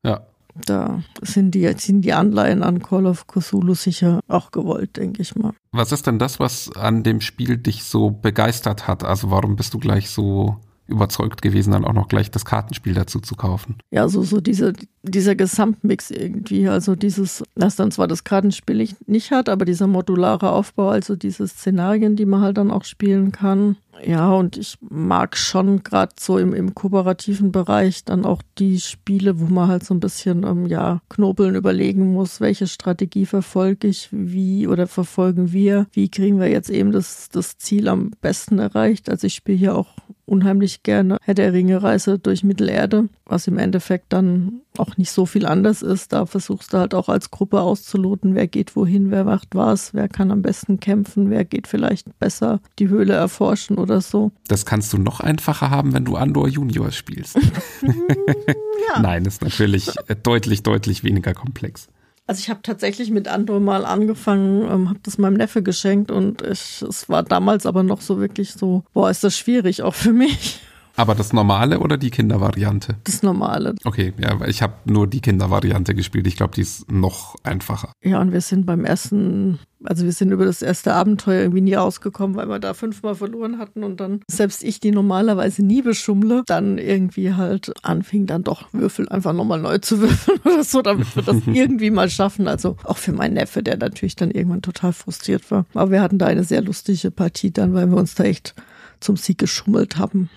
Ja. 0.06 0.26
Da 0.66 1.04
sind 1.22 1.56
die, 1.56 1.68
sind 1.78 2.02
die 2.02 2.14
Anleihen 2.14 2.62
an 2.62 2.82
Call 2.82 3.08
of 3.08 3.26
Cthulhu 3.26 3.74
sicher 3.74 4.20
auch 4.28 4.52
gewollt, 4.52 4.98
denke 4.98 5.22
ich 5.22 5.36
mal. 5.36 5.54
Was 5.72 5.92
ist 5.92 6.06
denn 6.06 6.20
das, 6.20 6.40
was 6.40 6.72
an 6.76 7.02
dem 7.02 7.22
Spiel 7.22 7.58
dich 7.58 7.84
so 7.84 8.12
begeistert 8.12 8.88
hat? 8.88 9.04
Also 9.04 9.32
warum 9.32 9.56
bist 9.56 9.74
du 9.74 9.80
gleich 9.80 10.12
so 10.12 10.58
überzeugt 10.88 11.42
gewesen, 11.42 11.72
dann 11.72 11.86
auch 11.86 11.94
noch 11.94 12.08
gleich 12.08 12.32
das 12.32 12.46
Kartenspiel 12.46 12.94
dazu 12.94 13.20
zu 13.20 13.36
kaufen. 13.36 13.76
Ja, 13.92 14.08
so, 14.10 14.24
so 14.24 14.42
diese, 14.42 14.74
dieser 15.02 15.36
Gesamtmix 15.36 16.12
irgendwie, 16.12 16.68
also 16.68 16.96
dieses, 16.96 17.44
das 17.56 17.76
dann 17.76 17.92
zwar 17.92 18.08
das 18.08 18.24
Kartenspiel 18.24 18.90
nicht 19.06 19.32
hat, 19.32 19.50
aber 19.50 19.66
dieser 19.66 19.88
modulare 19.88 20.52
Aufbau, 20.52 20.90
also 20.90 21.16
diese 21.16 21.48
Szenarien, 21.48 22.16
die 22.16 22.26
man 22.26 22.42
halt 22.42 22.58
dann 22.58 22.72
auch 22.72 22.84
spielen 22.84 23.32
kann. 23.32 23.78
Ja, 24.04 24.32
und 24.32 24.58
ich 24.58 24.78
mag 24.82 25.38
schon 25.38 25.84
gerade 25.84 26.14
so 26.20 26.38
im, 26.38 26.54
im 26.54 26.74
kooperativen 26.74 27.52
Bereich 27.52 28.04
dann 28.04 28.26
auch 28.26 28.42
die 28.58 28.80
Spiele, 28.80 29.40
wo 29.40 29.46
man 29.46 29.68
halt 29.68 29.86
so 29.86 29.94
ein 29.94 30.00
bisschen, 30.00 30.44
ähm, 30.44 30.66
ja, 30.66 31.02
knobeln 31.10 31.56
überlegen 31.56 32.14
muss, 32.14 32.42
welche 32.42 32.68
Strategie 32.68 33.26
verfolge 33.26 33.88
ich, 33.88 34.10
wie 34.12 34.68
oder 34.68 34.88
verfolgen 34.88 35.54
wir, 35.54 35.86
wie 35.92 36.10
kriegen 36.10 36.40
wir 36.40 36.50
jetzt 36.50 36.70
eben 36.70 36.92
das, 36.92 37.30
das 37.30 37.58
Ziel 37.58 37.88
am 37.88 38.12
besten 38.22 38.58
erreicht. 38.58 39.10
Also 39.10 39.28
ich 39.28 39.36
spiele 39.36 39.58
hier 39.58 39.76
auch 39.76 39.94
unheimlich 40.26 40.84
gerne 40.84 41.18
Herr 41.22 41.34
der 41.34 41.54
Ringe 41.54 41.82
Reise 41.84 42.20
durch 42.20 42.44
Mittelerde, 42.44 43.10
was 43.26 43.48
im 43.48 43.58
Endeffekt 43.58 44.14
dann 44.14 44.62
auch 44.78 44.98
nicht 44.98 45.12
so 45.12 45.26
viel 45.26 45.46
anders 45.46 45.82
ist. 45.82 46.14
Da 46.14 46.26
versuchst 46.26 46.74
du 46.74 46.78
halt 46.78 46.94
auch 46.94 47.10
als 47.10 47.32
Gruppe 47.32 47.62
auszuloten, 47.62 48.36
wer 48.36 48.48
geht 48.48 48.76
wohin, 48.76 49.12
wer 49.12 49.24
macht 49.24 49.50
was, 49.54 49.94
wer 49.94 50.08
kann 50.08 50.32
am 50.32 50.42
besten 50.42 50.80
kämpfen, 50.80 51.30
wer 51.30 51.46
geht 51.46 51.68
vielleicht 51.68 52.18
besser 52.20 52.60
die 52.80 52.90
Höhle 52.90 53.14
erforschen 53.14 53.78
oder 53.78 54.02
so. 54.02 54.32
Das 54.48 54.66
kannst 54.66 54.94
du 54.94 54.98
noch 54.98 55.20
einfacher 55.20 55.70
haben, 55.70 55.94
wenn 55.94 56.06
du 56.06 56.16
Andor 56.16 56.48
Junior 56.48 56.92
spielst. 56.92 57.36
ja. 57.82 59.00
Nein, 59.02 59.26
ist 59.26 59.42
natürlich 59.42 59.92
deutlich, 60.24 60.64
deutlich 60.64 61.04
weniger 61.04 61.34
komplex. 61.34 61.88
Also 62.26 62.40
ich 62.40 62.50
habe 62.50 62.62
tatsächlich 62.64 63.12
mit 63.12 63.28
Andor 63.28 63.60
mal 63.60 63.86
angefangen, 63.86 64.62
ähm, 64.64 64.90
habe 64.90 65.00
das 65.04 65.18
meinem 65.18 65.36
Neffe 65.36 65.62
geschenkt 65.62 66.10
und 66.10 66.42
ich, 66.42 66.82
es 66.82 67.10
war 67.10 67.24
damals 67.24 67.66
aber 67.66 67.84
noch 67.84 68.00
so 68.00 68.20
wirklich 68.20 68.54
so, 68.54 68.84
boah, 68.94 69.10
ist 69.10 69.24
das 69.24 69.38
schwierig 69.38 69.82
auch 69.82 69.96
für 69.96 70.14
mich. 70.14 70.62
Aber 70.96 71.16
das 71.16 71.34
normale 71.34 71.80
oder 71.80 71.98
die 71.98 72.12
Kindervariante? 72.12 72.98
Das 73.04 73.24
normale. 73.24 73.74
Okay, 73.84 74.14
ja, 74.20 74.40
weil 74.40 74.50
ich 74.50 74.62
habe 74.62 74.74
nur 74.86 75.08
die 75.08 75.22
Kindervariante 75.22 75.96
gespielt. 75.96 76.28
Ich 76.28 76.36
glaube, 76.36 76.54
die 76.54 76.62
ist 76.62 76.92
noch 76.92 77.36
einfacher. 77.44 77.94
Ja, 78.04 78.22
und 78.22 78.32
wir 78.32 78.42
sind 78.42 78.68
beim 78.68 78.86
ersten, 78.86 79.58
also 79.84 80.06
wir 80.06 80.12
sind 80.12 80.32
über 80.32 80.46
das 80.46 80.62
erste 80.62 80.94
Abenteuer 80.94 81.42
irgendwie 81.42 81.62
nie 81.62 81.74
rausgekommen, 81.74 82.36
weil 82.36 82.48
wir 82.48 82.60
da 82.60 82.76
fünfmal 82.76 83.16
verloren 83.16 83.58
hatten 83.58 83.84
und 83.84 84.00
dann 84.00 84.22
selbst 84.30 84.64
ich, 84.64 84.80
die 84.80 84.92
normalerweise 84.92 85.66
nie 85.66 85.82
beschummle, 85.82 86.44
dann 86.46 86.78
irgendwie 86.78 87.34
halt 87.34 87.74
anfing 87.82 88.28
dann 88.28 88.44
doch 88.44 88.72
Würfel 88.72 89.10
einfach 89.10 89.34
nochmal 89.34 89.62
neu 89.62 89.80
zu 89.80 90.00
würfeln 90.02 90.40
oder 90.46 90.64
so, 90.64 90.84
damit 90.84 91.16
wir 91.16 91.24
das 91.24 91.38
irgendwie 91.48 91.90
mal 91.90 92.10
schaffen. 92.10 92.48
Also 92.48 92.78
auch 92.84 92.98
für 92.98 93.14
meinen 93.14 93.34
Neffe, 93.34 93.64
der 93.64 93.78
natürlich 93.78 94.16
dann 94.16 94.30
irgendwann 94.30 94.62
total 94.62 94.94
frustriert 94.94 95.50
war. 95.50 95.66
Aber 95.74 95.90
wir 95.90 96.04
hatten 96.04 96.20
da 96.20 96.28
eine 96.28 96.44
sehr 96.44 96.62
lustige 96.62 97.10
Partie 97.10 97.50
dann, 97.50 97.74
weil 97.74 97.90
wir 97.90 97.98
uns 97.98 98.14
da 98.14 98.26
echt 98.26 98.54
zum 99.00 99.18
Sieg 99.18 99.40
geschummelt 99.40 99.98
haben 99.98 100.30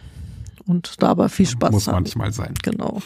und 0.66 1.02
da 1.02 1.08
aber 1.08 1.28
viel 1.28 1.46
Spaß 1.46 1.72
Muss 1.72 1.86
manchmal 1.86 2.32
sein. 2.32 2.54
Genau. 2.62 3.00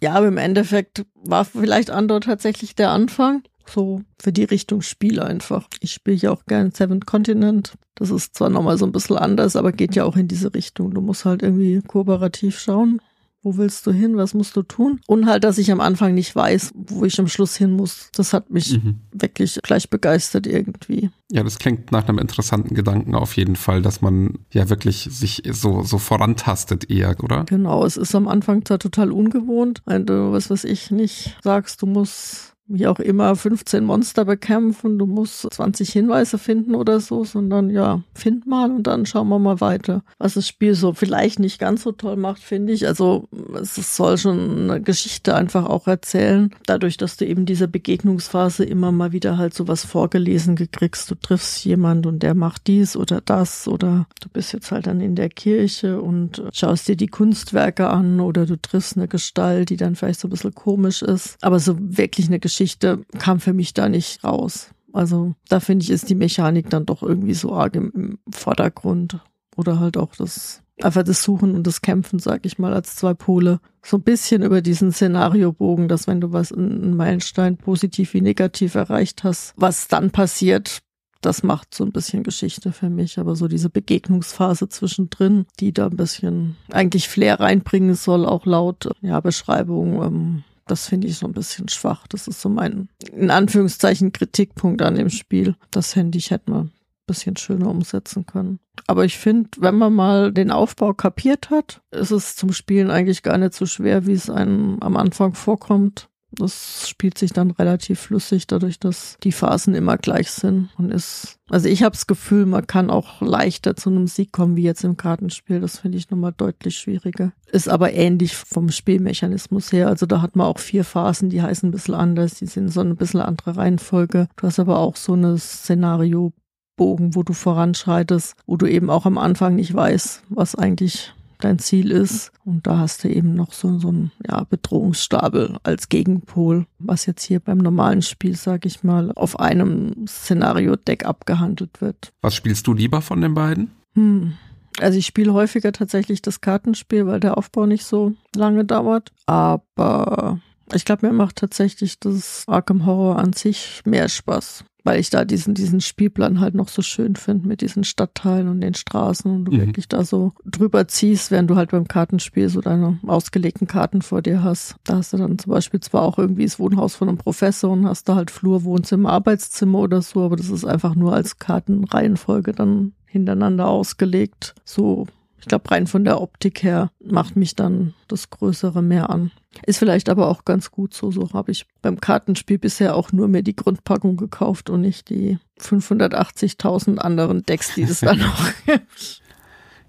ja, 0.00 0.14
aber 0.14 0.28
im 0.28 0.36
Endeffekt 0.36 1.06
war 1.24 1.44
vielleicht 1.44 1.90
Andor 1.90 2.20
tatsächlich 2.20 2.74
der 2.74 2.90
Anfang. 2.90 3.42
So 3.66 4.02
für 4.20 4.32
die 4.32 4.44
Richtung 4.44 4.82
Spiel 4.82 5.20
einfach. 5.20 5.68
Ich 5.80 5.92
spiele 5.92 6.16
ja 6.16 6.30
auch 6.30 6.44
gern 6.46 6.72
Seventh 6.72 7.06
Continent. 7.06 7.74
Das 7.94 8.10
ist 8.10 8.34
zwar 8.34 8.50
nochmal 8.50 8.76
so 8.76 8.84
ein 8.84 8.92
bisschen 8.92 9.16
anders, 9.16 9.56
aber 9.56 9.72
geht 9.72 9.94
ja 9.94 10.04
auch 10.04 10.16
in 10.16 10.28
diese 10.28 10.52
Richtung. 10.52 10.92
Du 10.92 11.00
musst 11.00 11.24
halt 11.24 11.42
irgendwie 11.42 11.80
kooperativ 11.80 12.58
schauen 12.58 13.00
wo 13.44 13.56
willst 13.58 13.86
du 13.86 13.92
hin? 13.92 14.16
Was 14.16 14.34
musst 14.34 14.56
du 14.56 14.62
tun? 14.62 15.00
Und 15.06 15.26
halt, 15.26 15.44
dass 15.44 15.58
ich 15.58 15.70
am 15.70 15.80
Anfang 15.80 16.14
nicht 16.14 16.34
weiß, 16.34 16.72
wo 16.74 17.04
ich 17.04 17.18
am 17.20 17.28
Schluss 17.28 17.54
hin 17.54 17.72
muss. 17.72 18.10
Das 18.16 18.32
hat 18.32 18.50
mich 18.50 18.82
mhm. 18.82 19.00
wirklich 19.12 19.60
gleich 19.62 19.90
begeistert 19.90 20.46
irgendwie. 20.46 21.10
Ja, 21.30 21.42
das 21.42 21.58
klingt 21.58 21.92
nach 21.92 22.08
einem 22.08 22.18
interessanten 22.18 22.74
Gedanken 22.74 23.14
auf 23.14 23.36
jeden 23.36 23.56
Fall, 23.56 23.82
dass 23.82 24.00
man 24.00 24.38
ja 24.50 24.68
wirklich 24.70 25.08
sich 25.10 25.42
so, 25.50 25.82
so 25.82 25.98
vorantastet 25.98 26.90
eher, 26.90 27.14
oder? 27.22 27.44
Genau, 27.44 27.84
es 27.84 27.96
ist 27.96 28.14
am 28.14 28.28
Anfang 28.28 28.64
zwar 28.64 28.78
total 28.78 29.12
ungewohnt, 29.12 29.82
wenn 29.84 30.06
du, 30.06 30.32
was 30.32 30.50
weiß 30.50 30.64
ich, 30.64 30.90
nicht 30.90 31.36
sagst, 31.42 31.82
du 31.82 31.86
musst 31.86 32.53
wie 32.66 32.86
auch 32.86 32.98
immer 32.98 33.36
15 33.36 33.84
Monster 33.84 34.24
bekämpfen, 34.24 34.98
du 34.98 35.06
musst 35.06 35.46
20 35.52 35.90
Hinweise 35.90 36.38
finden 36.38 36.74
oder 36.74 36.98
so, 37.00 37.24
sondern 37.24 37.68
ja, 37.68 38.02
find 38.14 38.46
mal 38.46 38.70
und 38.70 38.86
dann 38.86 39.04
schauen 39.04 39.28
wir 39.28 39.38
mal 39.38 39.60
weiter. 39.60 40.02
Was 40.18 40.34
das 40.34 40.48
Spiel 40.48 40.74
so 40.74 40.94
vielleicht 40.94 41.38
nicht 41.38 41.58
ganz 41.58 41.82
so 41.82 41.92
toll 41.92 42.16
macht, 42.16 42.42
finde 42.42 42.72
ich. 42.72 42.86
Also 42.86 43.28
es 43.60 43.96
soll 43.96 44.16
schon 44.16 44.70
eine 44.70 44.80
Geschichte 44.80 45.34
einfach 45.34 45.66
auch 45.66 45.86
erzählen. 45.86 46.54
Dadurch, 46.66 46.96
dass 46.96 47.18
du 47.18 47.26
eben 47.26 47.44
diese 47.44 47.68
Begegnungsphase 47.68 48.64
immer 48.64 48.92
mal 48.92 49.12
wieder 49.12 49.36
halt 49.36 49.52
so 49.52 49.68
was 49.68 49.84
vorgelesen 49.84 50.56
gekriegst. 50.56 51.10
Du 51.10 51.16
triffst 51.16 51.64
jemand 51.66 52.06
und 52.06 52.22
der 52.22 52.34
macht 52.34 52.66
dies 52.66 52.96
oder 52.96 53.20
das 53.20 53.68
oder 53.68 54.06
du 54.22 54.28
bist 54.30 54.54
jetzt 54.54 54.72
halt 54.72 54.86
dann 54.86 55.00
in 55.00 55.16
der 55.16 55.28
Kirche 55.28 56.00
und 56.00 56.42
schaust 56.52 56.88
dir 56.88 56.96
die 56.96 57.08
Kunstwerke 57.08 57.88
an 57.88 58.20
oder 58.20 58.46
du 58.46 58.56
triffst 58.56 58.96
eine 58.96 59.06
Gestalt, 59.06 59.68
die 59.68 59.76
dann 59.76 59.96
vielleicht 59.96 60.20
so 60.20 60.28
ein 60.28 60.30
bisschen 60.30 60.54
komisch 60.54 61.02
ist. 61.02 61.36
Aber 61.42 61.60
so 61.60 61.76
wirklich 61.78 62.28
eine 62.28 62.38
Geschichte 62.38 62.53
Geschichte 62.54 63.04
kam 63.18 63.40
für 63.40 63.52
mich 63.52 63.74
da 63.74 63.88
nicht 63.88 64.22
raus. 64.22 64.70
Also 64.92 65.34
da 65.48 65.58
finde 65.58 65.82
ich, 65.82 65.90
ist 65.90 66.08
die 66.08 66.14
Mechanik 66.14 66.70
dann 66.70 66.86
doch 66.86 67.02
irgendwie 67.02 67.34
so 67.34 67.52
arg 67.52 67.74
im, 67.74 67.90
im 67.94 68.18
Vordergrund. 68.30 69.18
Oder 69.56 69.80
halt 69.80 69.96
auch 69.96 70.14
das, 70.14 70.62
einfach 70.80 71.02
das 71.02 71.24
Suchen 71.24 71.56
und 71.56 71.66
das 71.66 71.82
Kämpfen, 71.82 72.20
sag 72.20 72.46
ich 72.46 72.60
mal, 72.60 72.72
als 72.72 72.94
zwei 72.94 73.12
Pole. 73.12 73.58
So 73.82 73.96
ein 73.96 74.02
bisschen 74.02 74.42
über 74.42 74.62
diesen 74.62 74.92
Szenariobogen, 74.92 75.88
dass 75.88 76.06
wenn 76.06 76.20
du 76.20 76.32
was, 76.32 76.52
einen 76.52 76.96
Meilenstein 76.96 77.56
positiv 77.56 78.14
wie 78.14 78.20
negativ 78.20 78.76
erreicht 78.76 79.24
hast, 79.24 79.52
was 79.56 79.88
dann 79.88 80.12
passiert, 80.12 80.78
das 81.22 81.42
macht 81.42 81.74
so 81.74 81.84
ein 81.84 81.92
bisschen 81.92 82.22
Geschichte 82.22 82.70
für 82.70 82.88
mich. 82.88 83.18
Aber 83.18 83.34
so 83.34 83.48
diese 83.48 83.70
Begegnungsphase 83.70 84.68
zwischendrin, 84.68 85.46
die 85.58 85.72
da 85.72 85.86
ein 85.86 85.96
bisschen 85.96 86.56
eigentlich 86.70 87.08
Flair 87.08 87.40
reinbringen 87.40 87.96
soll, 87.96 88.24
auch 88.24 88.46
laut 88.46 88.90
ja, 89.00 89.18
Beschreibung, 89.18 90.02
ähm, 90.04 90.44
das 90.66 90.88
finde 90.88 91.08
ich 91.08 91.18
so 91.18 91.26
ein 91.26 91.32
bisschen 91.32 91.68
schwach. 91.68 92.06
Das 92.08 92.28
ist 92.28 92.40
so 92.40 92.48
mein, 92.48 92.88
in 93.12 93.30
Anführungszeichen, 93.30 94.12
Kritikpunkt 94.12 94.82
an 94.82 94.94
dem 94.94 95.10
Spiel. 95.10 95.56
Das 95.70 95.94
Handy 95.96 96.18
ich 96.18 96.30
hätte 96.30 96.50
man 96.50 96.66
ein 96.66 96.72
bisschen 97.06 97.36
schöner 97.36 97.68
umsetzen 97.68 98.26
können. 98.26 98.60
Aber 98.86 99.04
ich 99.04 99.18
finde, 99.18 99.50
wenn 99.58 99.76
man 99.76 99.92
mal 99.92 100.32
den 100.32 100.50
Aufbau 100.50 100.94
kapiert 100.94 101.50
hat, 101.50 101.82
ist 101.90 102.10
es 102.10 102.36
zum 102.36 102.52
Spielen 102.52 102.90
eigentlich 102.90 103.22
gar 103.22 103.38
nicht 103.38 103.54
so 103.54 103.66
schwer, 103.66 104.06
wie 104.06 104.12
es 104.12 104.30
einem 104.30 104.78
am 104.80 104.96
Anfang 104.96 105.34
vorkommt. 105.34 106.08
Das 106.38 106.88
spielt 106.88 107.18
sich 107.18 107.32
dann 107.32 107.50
relativ 107.50 108.00
flüssig, 108.00 108.46
dadurch, 108.46 108.78
dass 108.78 109.16
die 109.22 109.32
Phasen 109.32 109.74
immer 109.74 109.96
gleich 109.96 110.30
sind 110.30 110.70
und 110.78 110.90
ist. 110.90 111.38
Also 111.50 111.68
ich 111.68 111.82
habe 111.82 111.92
das 111.92 112.06
Gefühl, 112.06 112.46
man 112.46 112.66
kann 112.66 112.90
auch 112.90 113.20
leichter 113.20 113.76
zu 113.76 113.90
einem 113.90 114.06
Sieg 114.06 114.32
kommen 114.32 114.56
wie 114.56 114.62
jetzt 114.62 114.84
im 114.84 114.96
Kartenspiel. 114.96 115.60
Das 115.60 115.78
finde 115.78 115.98
ich 115.98 116.10
nochmal 116.10 116.32
deutlich 116.36 116.76
schwieriger. 116.78 117.32
Ist 117.52 117.68
aber 117.68 117.92
ähnlich 117.92 118.34
vom 118.34 118.70
Spielmechanismus 118.70 119.72
her. 119.72 119.88
Also 119.88 120.06
da 120.06 120.22
hat 120.22 120.36
man 120.36 120.46
auch 120.46 120.58
vier 120.58 120.84
Phasen, 120.84 121.30
die 121.30 121.42
heißen 121.42 121.68
ein 121.68 121.72
bisschen 121.72 121.94
anders, 121.94 122.34
die 122.34 122.46
sind 122.46 122.68
so 122.68 122.80
eine 122.80 122.94
bisschen 122.94 123.20
andere 123.20 123.56
Reihenfolge. 123.56 124.28
Du 124.36 124.46
hast 124.46 124.58
aber 124.58 124.78
auch 124.78 124.96
so 124.96 125.12
eine 125.12 125.38
Szenario 125.38 126.32
Bogen, 126.76 127.14
wo 127.14 127.22
du 127.22 127.32
voranschreitest, 127.32 128.36
wo 128.46 128.56
du 128.56 128.66
eben 128.66 128.90
auch 128.90 129.06
am 129.06 129.18
Anfang 129.18 129.54
nicht 129.54 129.74
weißt, 129.74 130.24
was 130.28 130.54
eigentlich 130.54 131.12
dein 131.38 131.58
Ziel 131.58 131.90
ist. 131.90 132.32
Und 132.44 132.66
da 132.66 132.78
hast 132.78 133.04
du 133.04 133.08
eben 133.08 133.34
noch 133.34 133.52
so, 133.52 133.78
so 133.78 133.88
einen 133.88 134.12
ja, 134.26 134.44
Bedrohungsstapel 134.44 135.56
als 135.62 135.88
Gegenpol, 135.88 136.66
was 136.78 137.06
jetzt 137.06 137.24
hier 137.24 137.40
beim 137.40 137.58
normalen 137.58 138.02
Spiel, 138.02 138.36
sag 138.36 138.66
ich 138.66 138.82
mal, 138.82 139.12
auf 139.12 139.38
einem 139.38 140.06
Szenario-Deck 140.06 141.04
abgehandelt 141.06 141.80
wird. 141.80 142.12
Was 142.20 142.34
spielst 142.34 142.66
du 142.66 142.74
lieber 142.74 143.02
von 143.02 143.20
den 143.20 143.34
beiden? 143.34 143.70
Hm. 143.94 144.34
Also 144.80 144.98
ich 144.98 145.06
spiele 145.06 145.32
häufiger 145.32 145.72
tatsächlich 145.72 146.20
das 146.20 146.40
Kartenspiel, 146.40 147.06
weil 147.06 147.20
der 147.20 147.38
Aufbau 147.38 147.66
nicht 147.66 147.84
so 147.84 148.14
lange 148.34 148.64
dauert. 148.64 149.12
Aber 149.26 150.40
ich 150.72 150.84
glaube, 150.84 151.06
mir 151.06 151.12
macht 151.12 151.36
tatsächlich 151.36 152.00
das 152.00 152.44
Arkham 152.48 152.84
Horror 152.84 153.18
an 153.18 153.32
sich 153.32 153.82
mehr 153.84 154.08
Spaß 154.08 154.64
weil 154.84 155.00
ich 155.00 155.08
da 155.08 155.24
diesen, 155.24 155.54
diesen 155.54 155.80
Spielplan 155.80 156.40
halt 156.40 156.54
noch 156.54 156.68
so 156.68 156.82
schön 156.82 157.16
finde 157.16 157.48
mit 157.48 157.62
diesen 157.62 157.84
Stadtteilen 157.84 158.48
und 158.48 158.60
den 158.60 158.74
Straßen 158.74 159.30
und 159.30 159.46
du 159.46 159.52
mhm. 159.52 159.60
wirklich 159.60 159.88
da 159.88 160.04
so 160.04 160.32
drüber 160.44 160.86
ziehst, 160.86 161.30
während 161.30 161.50
du 161.50 161.56
halt 161.56 161.70
beim 161.70 161.88
Kartenspiel 161.88 162.50
so 162.50 162.60
deine 162.60 162.98
ausgelegten 163.06 163.66
Karten 163.66 164.02
vor 164.02 164.20
dir 164.20 164.42
hast. 164.42 164.76
Da 164.84 164.98
hast 164.98 165.14
du 165.14 165.16
dann 165.16 165.38
zum 165.38 165.50
Beispiel 165.50 165.80
zwar 165.80 166.02
auch 166.02 166.18
irgendwie 166.18 166.44
das 166.44 166.58
Wohnhaus 166.58 166.94
von 166.94 167.08
einem 167.08 167.18
Professor 167.18 167.72
und 167.72 167.86
hast 167.86 168.08
da 168.08 168.14
halt 168.14 168.30
Flur, 168.30 168.64
Wohnzimmer, 168.64 169.10
Arbeitszimmer 169.10 169.78
oder 169.78 170.02
so, 170.02 170.22
aber 170.22 170.36
das 170.36 170.50
ist 170.50 170.66
einfach 170.66 170.94
nur 170.94 171.14
als 171.14 171.38
Kartenreihenfolge 171.38 172.52
dann 172.52 172.92
hintereinander 173.06 173.66
ausgelegt. 173.66 174.54
So 174.64 175.06
ich 175.44 175.48
glaube, 175.48 175.70
rein 175.70 175.86
von 175.86 176.06
der 176.06 176.22
Optik 176.22 176.62
her 176.62 176.90
macht 177.04 177.36
mich 177.36 177.54
dann 177.54 177.92
das 178.08 178.30
Größere 178.30 178.80
mehr 178.80 179.10
an. 179.10 179.30
Ist 179.66 179.78
vielleicht 179.78 180.08
aber 180.08 180.28
auch 180.28 180.46
ganz 180.46 180.70
gut 180.70 180.94
so. 180.94 181.10
So 181.10 181.34
habe 181.34 181.52
ich 181.52 181.66
beim 181.82 182.00
Kartenspiel 182.00 182.56
bisher 182.56 182.96
auch 182.96 183.12
nur 183.12 183.28
mir 183.28 183.42
die 183.42 183.54
Grundpackung 183.54 184.16
gekauft 184.16 184.70
und 184.70 184.80
nicht 184.80 185.10
die 185.10 185.38
580.000 185.60 186.96
anderen 186.96 187.44
Decks, 187.44 187.74
die 187.74 187.82
es 187.82 188.00
dann 188.00 188.18
noch 188.20 188.52
gibt. 188.64 189.20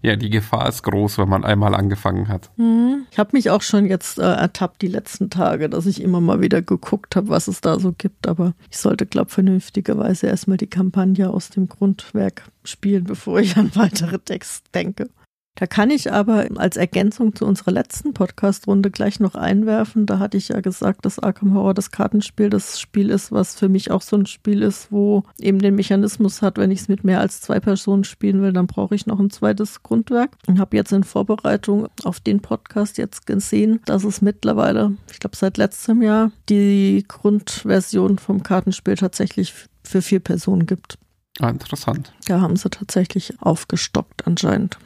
Ja, 0.01 0.17
die 0.17 0.29
Gefahr 0.29 0.67
ist 0.67 0.83
groß, 0.83 1.19
wenn 1.19 1.29
man 1.29 1.45
einmal 1.45 1.73
angefangen 1.73 2.27
hat. 2.27 2.51
Mhm. 2.57 3.07
Ich 3.11 3.17
habe 3.17 3.29
mich 3.31 3.49
auch 3.49 3.61
schon 3.61 3.85
jetzt 3.85 4.19
äh, 4.19 4.23
ertappt 4.23 4.81
die 4.81 4.87
letzten 4.87 5.29
Tage, 5.29 5.69
dass 5.69 5.85
ich 5.85 6.01
immer 6.01 6.19
mal 6.19 6.41
wieder 6.41 6.61
geguckt 6.61 7.15
habe, 7.15 7.29
was 7.29 7.47
es 7.47 7.61
da 7.61 7.79
so 7.79 7.93
gibt. 7.97 8.27
Aber 8.27 8.53
ich 8.69 8.77
sollte, 8.77 9.05
glaube 9.05 9.31
vernünftigerweise 9.31 10.27
erstmal 10.27 10.57
die 10.57 10.67
Kampagne 10.67 11.29
aus 11.29 11.49
dem 11.49 11.69
Grundwerk 11.69 12.51
spielen, 12.65 13.03
bevor 13.05 13.39
ich 13.39 13.55
an 13.55 13.71
weitere 13.73 14.19
Decks 14.19 14.63
denke. 14.73 15.09
Da 15.55 15.67
kann 15.67 15.89
ich 15.89 16.11
aber 16.11 16.47
als 16.57 16.75
Ergänzung 16.75 17.33
zu 17.33 17.45
unserer 17.45 17.71
letzten 17.71 18.13
Podcast-Runde 18.13 18.91
gleich 18.91 19.21
noch 19.21 19.35
einwerfen. 19.35 20.05
Da 20.05 20.19
hatte 20.19 20.35
ich 20.35 20.49
ja 20.49 20.59
gesagt, 20.59 21.05
dass 21.05 21.17
Arkham 21.17 21.53
Horror 21.53 21.73
das 21.73 21.91
Kartenspiel 21.91 22.49
das 22.49 22.79
Spiel 22.79 23.09
ist, 23.09 23.31
was 23.31 23.55
für 23.55 23.69
mich 23.69 23.89
auch 23.89 24.01
so 24.01 24.17
ein 24.17 24.25
Spiel 24.25 24.61
ist, 24.61 24.91
wo 24.91 25.23
eben 25.39 25.59
den 25.59 25.75
Mechanismus 25.75 26.41
hat, 26.41 26.57
wenn 26.57 26.71
ich 26.71 26.81
es 26.81 26.87
mit 26.89 27.05
mehr 27.05 27.21
als 27.21 27.39
zwei 27.39 27.61
Personen 27.61 28.03
spielen 28.03 28.41
will, 28.41 28.51
dann 28.51 28.67
brauche 28.67 28.95
ich 28.95 29.05
noch 29.05 29.19
ein 29.19 29.29
zweites 29.29 29.81
Grundwerk. 29.81 30.31
Und 30.45 30.59
habe 30.59 30.75
jetzt 30.75 30.91
in 30.91 31.05
Vorbereitung 31.05 31.87
auf 32.03 32.19
den 32.19 32.41
Podcast 32.41 32.97
jetzt 32.97 33.25
gesehen, 33.25 33.79
dass 33.85 34.03
es 34.03 34.21
mittlerweile, 34.21 34.97
ich 35.09 35.19
glaube 35.19 35.37
seit 35.37 35.57
letztem 35.57 36.01
Jahr, 36.01 36.31
die 36.49 37.05
Grundversion 37.07 38.17
vom 38.17 38.43
Kartenspiel 38.43 38.95
tatsächlich 38.95 39.53
für 39.83 40.01
vier 40.01 40.19
Personen 40.19 40.65
gibt. 40.65 40.97
Ah, 41.39 41.49
interessant. 41.49 42.13
Da 42.27 42.41
haben 42.41 42.57
sie 42.57 42.69
tatsächlich 42.69 43.33
aufgestockt 43.41 44.27
anscheinend. 44.27 44.77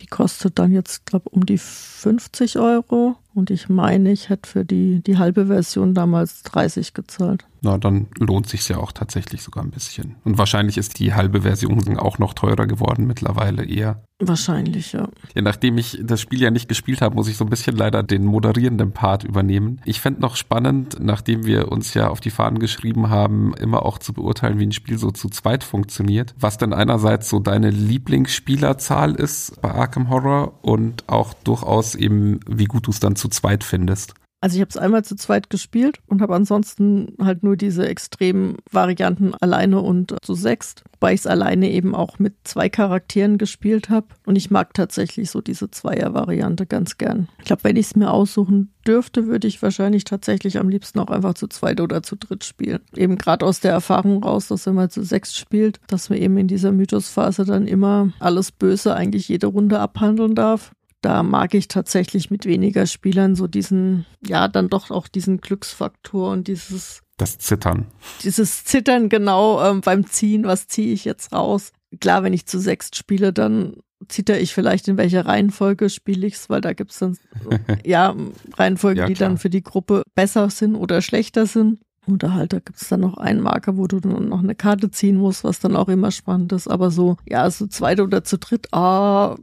Die 0.00 0.06
kostet 0.06 0.58
dann 0.58 0.72
jetzt, 0.72 1.06
glaube 1.06 1.28
um 1.30 1.44
die 1.44 1.58
50 1.58 2.58
Euro. 2.58 3.16
Und 3.34 3.50
ich 3.50 3.68
meine, 3.68 4.10
ich 4.10 4.30
hätte 4.30 4.48
für 4.48 4.64
die, 4.64 5.00
die 5.02 5.18
halbe 5.18 5.46
Version 5.46 5.94
damals 5.94 6.42
30 6.42 6.94
gezahlt. 6.94 7.44
Na, 7.60 7.76
dann 7.76 8.06
lohnt 8.18 8.48
sich 8.48 8.68
ja 8.68 8.78
auch 8.78 8.92
tatsächlich 8.92 9.42
sogar 9.42 9.64
ein 9.64 9.70
bisschen. 9.70 10.16
Und 10.24 10.38
wahrscheinlich 10.38 10.78
ist 10.78 10.98
die 10.98 11.14
halbe 11.14 11.42
Version 11.42 11.98
auch 11.98 12.18
noch 12.18 12.34
teurer 12.34 12.66
geworden 12.66 13.06
mittlerweile 13.06 13.64
eher. 13.64 14.02
Wahrscheinlich, 14.20 14.92
ja. 14.92 15.08
Ja, 15.34 15.42
nachdem 15.42 15.78
ich 15.78 16.00
das 16.02 16.20
Spiel 16.20 16.40
ja 16.40 16.50
nicht 16.50 16.68
gespielt 16.68 17.02
habe, 17.02 17.14
muss 17.14 17.28
ich 17.28 17.36
so 17.36 17.44
ein 17.44 17.50
bisschen 17.50 17.76
leider 17.76 18.02
den 18.02 18.24
moderierenden 18.24 18.90
Part 18.92 19.22
übernehmen. 19.22 19.80
Ich 19.84 20.00
fände 20.00 20.20
noch 20.20 20.34
spannend, 20.34 20.96
nachdem 21.00 21.46
wir 21.46 21.70
uns 21.70 21.94
ja 21.94 22.08
auf 22.08 22.18
die 22.20 22.30
Fahnen 22.30 22.58
geschrieben 22.58 23.10
haben, 23.10 23.54
immer 23.54 23.84
auch 23.84 23.98
zu 23.98 24.12
beurteilen, 24.12 24.58
wie 24.58 24.66
ein 24.66 24.72
Spiel 24.72 24.98
so 24.98 25.12
zu 25.12 25.28
zweit 25.28 25.62
funktioniert. 25.62 26.34
Was 26.38 26.58
denn 26.58 26.72
einerseits 26.72 27.28
so 27.28 27.38
deine 27.38 27.70
Lieblingsspielerzahl 27.70 29.14
ist 29.14 29.60
bei 29.62 29.72
Arkham 29.72 30.10
Horror 30.10 30.58
und 30.62 31.08
auch 31.08 31.32
durchaus 31.32 31.94
eben, 31.94 32.40
wie 32.48 32.66
gut 32.66 32.88
du 32.88 32.90
es 32.90 32.98
dann 32.98 33.14
zu 33.18 33.28
zweit 33.28 33.64
findest. 33.64 34.14
Also 34.40 34.54
ich 34.54 34.60
habe 34.60 34.70
es 34.70 34.76
einmal 34.76 35.04
zu 35.04 35.16
zweit 35.16 35.50
gespielt 35.50 35.98
und 36.06 36.22
habe 36.22 36.36
ansonsten 36.36 37.14
halt 37.20 37.42
nur 37.42 37.56
diese 37.56 37.88
extremen 37.88 38.56
Varianten 38.70 39.34
alleine 39.34 39.80
und 39.80 40.14
zu 40.22 40.34
sechst, 40.34 40.84
wobei 40.92 41.14
ich 41.14 41.20
es 41.20 41.26
alleine 41.26 41.70
eben 41.70 41.92
auch 41.94 42.20
mit 42.20 42.34
zwei 42.44 42.68
Charakteren 42.68 43.38
gespielt 43.38 43.90
habe. 43.90 44.06
Und 44.26 44.36
ich 44.36 44.52
mag 44.52 44.74
tatsächlich 44.74 45.30
so 45.30 45.40
diese 45.40 45.72
Zweier-Variante 45.72 46.66
ganz 46.66 46.98
gern. 46.98 47.28
Ich 47.40 47.46
glaube, 47.46 47.64
wenn 47.64 47.76
ich 47.76 47.86
es 47.86 47.96
mir 47.96 48.12
aussuchen 48.12 48.72
dürfte, 48.86 49.26
würde 49.26 49.48
ich 49.48 49.60
wahrscheinlich 49.60 50.04
tatsächlich 50.04 50.58
am 50.58 50.68
liebsten 50.68 51.00
auch 51.00 51.10
einfach 51.10 51.34
zu 51.34 51.48
zweit 51.48 51.80
oder 51.80 52.04
zu 52.04 52.14
dritt 52.14 52.44
spielen. 52.44 52.80
Eben 52.94 53.18
gerade 53.18 53.44
aus 53.44 53.58
der 53.58 53.72
Erfahrung 53.72 54.22
raus, 54.22 54.46
dass 54.48 54.66
wenn 54.66 54.74
man 54.74 54.88
zu 54.88 55.02
sechs 55.02 55.36
spielt, 55.36 55.80
dass 55.88 56.10
man 56.10 56.18
eben 56.20 56.38
in 56.38 56.46
dieser 56.46 56.70
Mythosphase 56.70 57.44
dann 57.44 57.66
immer 57.66 58.12
alles 58.20 58.52
Böse 58.52 58.94
eigentlich 58.94 59.28
jede 59.28 59.48
Runde 59.48 59.80
abhandeln 59.80 60.36
darf 60.36 60.70
da 61.00 61.22
mag 61.22 61.54
ich 61.54 61.68
tatsächlich 61.68 62.30
mit 62.30 62.44
weniger 62.44 62.86
Spielern 62.86 63.36
so 63.36 63.46
diesen, 63.46 64.06
ja, 64.24 64.48
dann 64.48 64.68
doch 64.68 64.90
auch 64.90 65.08
diesen 65.08 65.40
Glücksfaktor 65.40 66.30
und 66.32 66.48
dieses. 66.48 67.02
Das 67.16 67.38
Zittern. 67.38 67.86
Dieses 68.22 68.64
Zittern 68.64 69.08
genau 69.08 69.64
ähm, 69.64 69.80
beim 69.80 70.06
Ziehen, 70.06 70.44
was 70.44 70.68
ziehe 70.68 70.92
ich 70.92 71.04
jetzt 71.04 71.32
raus? 71.32 71.72
Klar, 72.00 72.22
wenn 72.22 72.32
ich 72.32 72.46
zu 72.46 72.58
sechst 72.58 72.96
spiele, 72.96 73.32
dann 73.32 73.74
zitter 74.06 74.38
ich 74.38 74.54
vielleicht 74.54 74.86
in 74.86 74.96
welcher 74.96 75.26
Reihenfolge 75.26 75.90
spiele 75.90 76.26
ich's, 76.26 76.48
weil 76.48 76.60
da 76.60 76.72
gibt's 76.72 76.98
dann 76.98 77.16
ja 77.84 78.14
Reihenfolgen, 78.56 79.02
ja, 79.02 79.06
die 79.06 79.14
dann 79.14 79.38
für 79.38 79.50
die 79.50 79.62
Gruppe 79.62 80.02
besser 80.14 80.50
sind 80.50 80.76
oder 80.76 81.02
schlechter 81.02 81.46
sind. 81.46 81.80
Oder 82.06 82.32
halt, 82.32 82.54
da 82.54 82.60
gibt's 82.60 82.88
dann 82.88 83.00
noch 83.00 83.18
einen 83.18 83.42
Marker, 83.42 83.76
wo 83.76 83.86
du 83.86 84.00
dann 84.00 84.28
noch 84.28 84.42
eine 84.42 84.54
Karte 84.54 84.90
ziehen 84.90 85.16
musst, 85.16 85.44
was 85.44 85.60
dann 85.60 85.76
auch 85.76 85.88
immer 85.88 86.10
spannend 86.10 86.52
ist. 86.52 86.66
Aber 86.66 86.90
so, 86.90 87.18
ja, 87.26 87.50
so 87.50 87.66
zweite 87.66 88.02
oder 88.02 88.24
zu 88.24 88.38
dritt, 88.38 88.72
ah, 88.72 89.36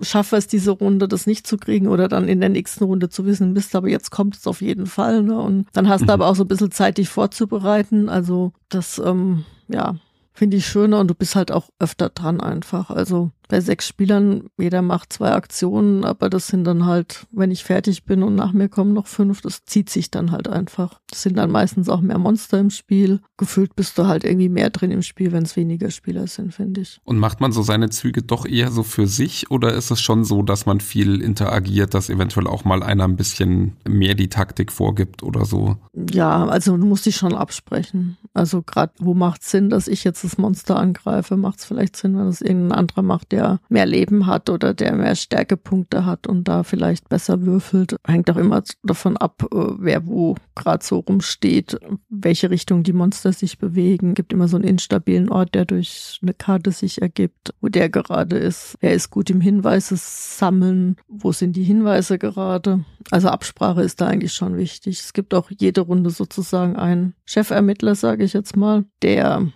schaffe 0.00 0.36
es 0.36 0.46
diese 0.46 0.72
Runde, 0.72 1.08
das 1.08 1.26
nicht 1.26 1.46
zu 1.46 1.56
kriegen 1.56 1.88
oder 1.88 2.08
dann 2.08 2.28
in 2.28 2.40
der 2.40 2.48
nächsten 2.48 2.84
Runde 2.84 3.08
zu 3.08 3.24
wissen, 3.26 3.52
Mist, 3.52 3.74
aber 3.76 3.88
jetzt 3.88 4.10
kommt 4.10 4.36
es 4.36 4.46
auf 4.46 4.60
jeden 4.60 4.86
Fall. 4.86 5.22
Ne? 5.22 5.38
Und 5.38 5.66
dann 5.72 5.88
hast 5.88 6.02
mhm. 6.02 6.06
du 6.06 6.12
aber 6.12 6.26
auch 6.26 6.36
so 6.36 6.44
ein 6.44 6.48
bisschen 6.48 6.70
Zeit, 6.70 6.98
dich 6.98 7.08
vorzubereiten. 7.08 8.08
Also 8.08 8.52
das, 8.68 8.98
ähm, 8.98 9.44
ja, 9.68 9.96
finde 10.32 10.56
ich 10.56 10.66
schöner 10.66 11.00
und 11.00 11.08
du 11.08 11.14
bist 11.14 11.36
halt 11.36 11.52
auch 11.52 11.70
öfter 11.78 12.08
dran 12.08 12.40
einfach. 12.40 12.90
Also 12.90 13.30
bei 13.48 13.60
sechs 13.60 13.86
Spielern, 13.86 14.48
jeder 14.58 14.82
macht 14.82 15.12
zwei 15.12 15.32
Aktionen, 15.32 16.04
aber 16.04 16.30
das 16.30 16.46
sind 16.46 16.64
dann 16.64 16.86
halt, 16.86 17.26
wenn 17.30 17.50
ich 17.50 17.64
fertig 17.64 18.04
bin 18.04 18.22
und 18.22 18.34
nach 18.34 18.52
mir 18.52 18.68
kommen 18.68 18.92
noch 18.92 19.06
fünf, 19.06 19.40
das 19.40 19.64
zieht 19.64 19.90
sich 19.90 20.10
dann 20.10 20.30
halt 20.32 20.48
einfach. 20.48 21.00
Das 21.10 21.22
sind 21.22 21.36
dann 21.36 21.50
meistens 21.50 21.88
auch 21.88 22.00
mehr 22.00 22.18
Monster 22.18 22.58
im 22.58 22.70
Spiel. 22.70 23.20
Gefühlt 23.36 23.76
bist 23.76 23.98
du 23.98 24.06
halt 24.06 24.24
irgendwie 24.24 24.48
mehr 24.48 24.70
drin 24.70 24.90
im 24.90 25.02
Spiel, 25.02 25.32
wenn 25.32 25.44
es 25.44 25.56
weniger 25.56 25.90
Spieler 25.90 26.26
sind, 26.26 26.54
finde 26.54 26.80
ich. 26.80 27.00
Und 27.04 27.18
macht 27.18 27.40
man 27.40 27.52
so 27.52 27.62
seine 27.62 27.90
Züge 27.90 28.22
doch 28.22 28.46
eher 28.46 28.70
so 28.70 28.82
für 28.82 29.06
sich 29.06 29.50
oder 29.50 29.74
ist 29.74 29.90
es 29.90 30.00
schon 30.00 30.24
so, 30.24 30.42
dass 30.42 30.66
man 30.66 30.80
viel 30.80 31.20
interagiert, 31.20 31.94
dass 31.94 32.10
eventuell 32.10 32.46
auch 32.46 32.64
mal 32.64 32.82
einer 32.82 33.04
ein 33.04 33.16
bisschen 33.16 33.76
mehr 33.86 34.14
die 34.14 34.28
Taktik 34.28 34.72
vorgibt 34.72 35.22
oder 35.22 35.44
so? 35.44 35.76
Ja, 35.94 36.46
also 36.46 36.76
du 36.76 36.86
musst 36.86 37.06
dich 37.06 37.16
schon 37.16 37.34
absprechen. 37.34 38.16
Also 38.32 38.62
gerade, 38.62 38.92
wo 38.98 39.14
macht 39.14 39.42
es 39.42 39.50
Sinn, 39.50 39.70
dass 39.70 39.88
ich 39.88 40.04
jetzt 40.04 40.24
das 40.24 40.38
Monster 40.38 40.76
angreife? 40.76 41.36
Macht 41.36 41.60
es 41.60 41.64
vielleicht 41.64 41.96
Sinn, 41.96 42.16
wenn 42.16 42.28
es 42.28 42.40
irgendein 42.40 42.78
anderer 42.78 43.02
macht, 43.02 43.32
der 43.34 43.58
mehr 43.68 43.84
Leben 43.84 44.26
hat 44.26 44.48
oder 44.48 44.74
der 44.74 44.94
mehr 44.94 45.16
Stärkepunkte 45.16 46.06
hat 46.06 46.28
und 46.28 46.46
da 46.46 46.62
vielleicht 46.62 47.08
besser 47.08 47.42
würfelt. 47.42 47.96
Hängt 48.06 48.30
auch 48.30 48.36
immer 48.36 48.62
davon 48.84 49.16
ab, 49.16 49.42
äh, 49.52 49.56
wer 49.78 50.06
wo 50.06 50.36
gerade 50.54 50.84
so 50.84 51.00
rumsteht, 51.00 51.76
welche 52.08 52.50
Richtung 52.50 52.84
die 52.84 52.92
Monster 52.92 53.32
sich 53.32 53.58
bewegen. 53.58 54.14
Gibt 54.14 54.32
immer 54.32 54.46
so 54.46 54.56
einen 54.56 54.66
instabilen 54.66 55.30
Ort, 55.30 55.54
der 55.56 55.64
durch 55.64 56.20
eine 56.22 56.32
Karte 56.32 56.70
sich 56.70 57.02
ergibt, 57.02 57.54
wo 57.60 57.68
der 57.68 57.88
gerade 57.88 58.36
ist. 58.36 58.76
Er 58.80 58.92
ist 58.92 59.10
gut 59.10 59.30
im 59.30 59.40
Hinweise 59.40 59.96
sammeln. 59.98 60.96
Wo 61.08 61.32
sind 61.32 61.56
die 61.56 61.64
Hinweise 61.64 62.18
gerade? 62.18 62.84
Also 63.10 63.28
Absprache 63.28 63.82
ist 63.82 64.00
da 64.00 64.06
eigentlich 64.06 64.32
schon 64.32 64.56
wichtig. 64.56 65.00
Es 65.00 65.12
gibt 65.12 65.34
auch 65.34 65.50
jede 65.50 65.80
Runde 65.80 66.10
sozusagen 66.10 66.76
einen 66.76 67.14
Chefermittler, 67.26 67.96
sage 67.96 68.22
ich 68.22 68.32
jetzt 68.32 68.56
mal, 68.56 68.84
der 69.02 69.48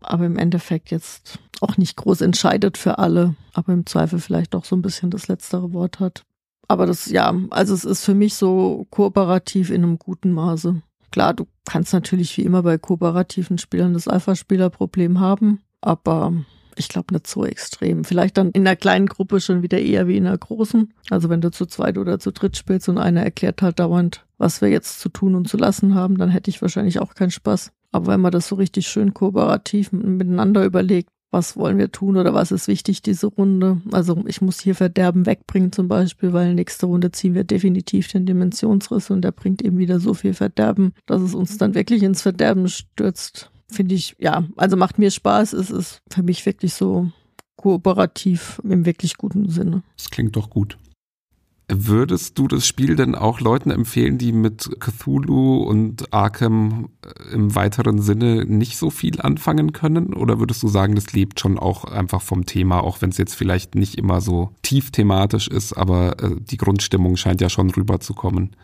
aber 0.00 0.26
im 0.26 0.38
Endeffekt 0.38 0.90
jetzt 0.90 1.38
auch 1.60 1.76
nicht 1.76 1.96
groß 1.96 2.20
entscheidet 2.20 2.78
für 2.78 2.98
alle, 2.98 3.34
aber 3.54 3.72
im 3.72 3.86
Zweifel 3.86 4.18
vielleicht 4.18 4.54
doch 4.54 4.64
so 4.64 4.76
ein 4.76 4.82
bisschen 4.82 5.10
das 5.10 5.28
letztere 5.28 5.72
Wort 5.72 6.00
hat. 6.00 6.22
Aber 6.68 6.86
das, 6.86 7.06
ja, 7.06 7.34
also 7.50 7.74
es 7.74 7.84
ist 7.84 8.04
für 8.04 8.14
mich 8.14 8.34
so 8.34 8.86
kooperativ 8.90 9.70
in 9.70 9.84
einem 9.84 9.98
guten 9.98 10.32
Maße. 10.32 10.82
Klar, 11.12 11.34
du 11.34 11.46
kannst 11.64 11.92
natürlich 11.92 12.36
wie 12.36 12.42
immer 12.42 12.62
bei 12.62 12.76
kooperativen 12.78 13.58
Spielern 13.58 13.94
das 13.94 14.08
Alpha-Spieler-Problem 14.08 15.20
haben, 15.20 15.60
aber 15.80 16.32
ich 16.76 16.88
glaube 16.88 17.14
nicht 17.14 17.26
so 17.26 17.44
extrem. 17.44 18.04
Vielleicht 18.04 18.36
dann 18.36 18.50
in 18.50 18.66
einer 18.66 18.76
kleinen 18.76 19.06
Gruppe 19.06 19.40
schon 19.40 19.62
wieder 19.62 19.78
eher 19.78 20.08
wie 20.08 20.16
in 20.16 20.26
einer 20.26 20.36
großen. 20.36 20.92
Also 21.08 21.28
wenn 21.28 21.40
du 21.40 21.50
zu 21.50 21.66
zweit 21.66 21.96
oder 21.96 22.18
zu 22.18 22.32
dritt 22.32 22.56
spielst 22.56 22.88
und 22.88 22.98
einer 22.98 23.22
erklärt 23.22 23.62
halt 23.62 23.78
dauernd, 23.78 24.26
was 24.36 24.60
wir 24.60 24.68
jetzt 24.68 25.00
zu 25.00 25.08
tun 25.08 25.34
und 25.34 25.48
zu 25.48 25.56
lassen 25.56 25.94
haben, 25.94 26.18
dann 26.18 26.28
hätte 26.28 26.50
ich 26.50 26.60
wahrscheinlich 26.60 27.00
auch 27.00 27.14
keinen 27.14 27.30
Spaß. 27.30 27.72
Aber 27.92 28.08
wenn 28.08 28.20
man 28.20 28.32
das 28.32 28.48
so 28.48 28.56
richtig 28.56 28.86
schön 28.88 29.14
kooperativ 29.14 29.92
miteinander 29.92 30.64
überlegt, 30.64 31.08
was 31.30 31.56
wollen 31.56 31.78
wir 31.78 31.90
tun 31.90 32.16
oder 32.16 32.34
was 32.34 32.52
ist 32.52 32.68
wichtig 32.68 33.02
diese 33.02 33.26
Runde. 33.26 33.80
Also 33.92 34.24
ich 34.26 34.40
muss 34.40 34.60
hier 34.60 34.74
Verderben 34.74 35.26
wegbringen 35.26 35.72
zum 35.72 35.88
Beispiel, 35.88 36.32
weil 36.32 36.54
nächste 36.54 36.86
Runde 36.86 37.12
ziehen 37.12 37.34
wir 37.34 37.44
definitiv 37.44 38.08
den 38.08 38.26
Dimensionsriss 38.26 39.10
und 39.10 39.22
der 39.22 39.32
bringt 39.32 39.62
eben 39.62 39.78
wieder 39.78 40.00
so 40.00 40.14
viel 40.14 40.34
Verderben, 40.34 40.92
dass 41.06 41.22
es 41.22 41.34
uns 41.34 41.58
dann 41.58 41.74
wirklich 41.74 42.02
ins 42.02 42.22
Verderben 42.22 42.68
stürzt. 42.68 43.50
Finde 43.68 43.94
ich, 43.94 44.14
ja, 44.18 44.44
also 44.56 44.76
macht 44.76 44.98
mir 44.98 45.10
Spaß. 45.10 45.52
Es 45.52 45.70
ist 45.70 46.00
für 46.10 46.22
mich 46.22 46.46
wirklich 46.46 46.74
so 46.74 47.10
kooperativ 47.56 48.60
im 48.64 48.86
wirklich 48.86 49.16
guten 49.16 49.48
Sinne. 49.48 49.82
Das 49.96 50.10
klingt 50.10 50.36
doch 50.36 50.50
gut. 50.50 50.78
Würdest 51.68 52.38
du 52.38 52.46
das 52.46 52.64
Spiel 52.64 52.94
denn 52.94 53.16
auch 53.16 53.40
Leuten 53.40 53.72
empfehlen, 53.72 54.18
die 54.18 54.30
mit 54.30 54.70
Cthulhu 54.78 55.64
und 55.64 56.12
Arkham 56.12 56.90
äh, 57.04 57.34
im 57.34 57.56
weiteren 57.56 58.00
Sinne 58.00 58.44
nicht 58.44 58.76
so 58.76 58.90
viel 58.90 59.20
anfangen 59.20 59.72
können? 59.72 60.14
Oder 60.14 60.38
würdest 60.38 60.62
du 60.62 60.68
sagen, 60.68 60.94
das 60.94 61.12
lebt 61.12 61.40
schon 61.40 61.58
auch 61.58 61.84
einfach 61.84 62.22
vom 62.22 62.46
Thema, 62.46 62.84
auch 62.84 63.02
wenn 63.02 63.10
es 63.10 63.18
jetzt 63.18 63.34
vielleicht 63.34 63.74
nicht 63.74 63.96
immer 63.96 64.20
so 64.20 64.50
tief 64.62 64.92
thematisch 64.92 65.48
ist, 65.48 65.72
aber 65.72 66.22
äh, 66.22 66.36
die 66.38 66.56
Grundstimmung 66.56 67.16
scheint 67.16 67.40
ja 67.40 67.48
schon 67.48 67.70
rüberzukommen? 67.70 68.54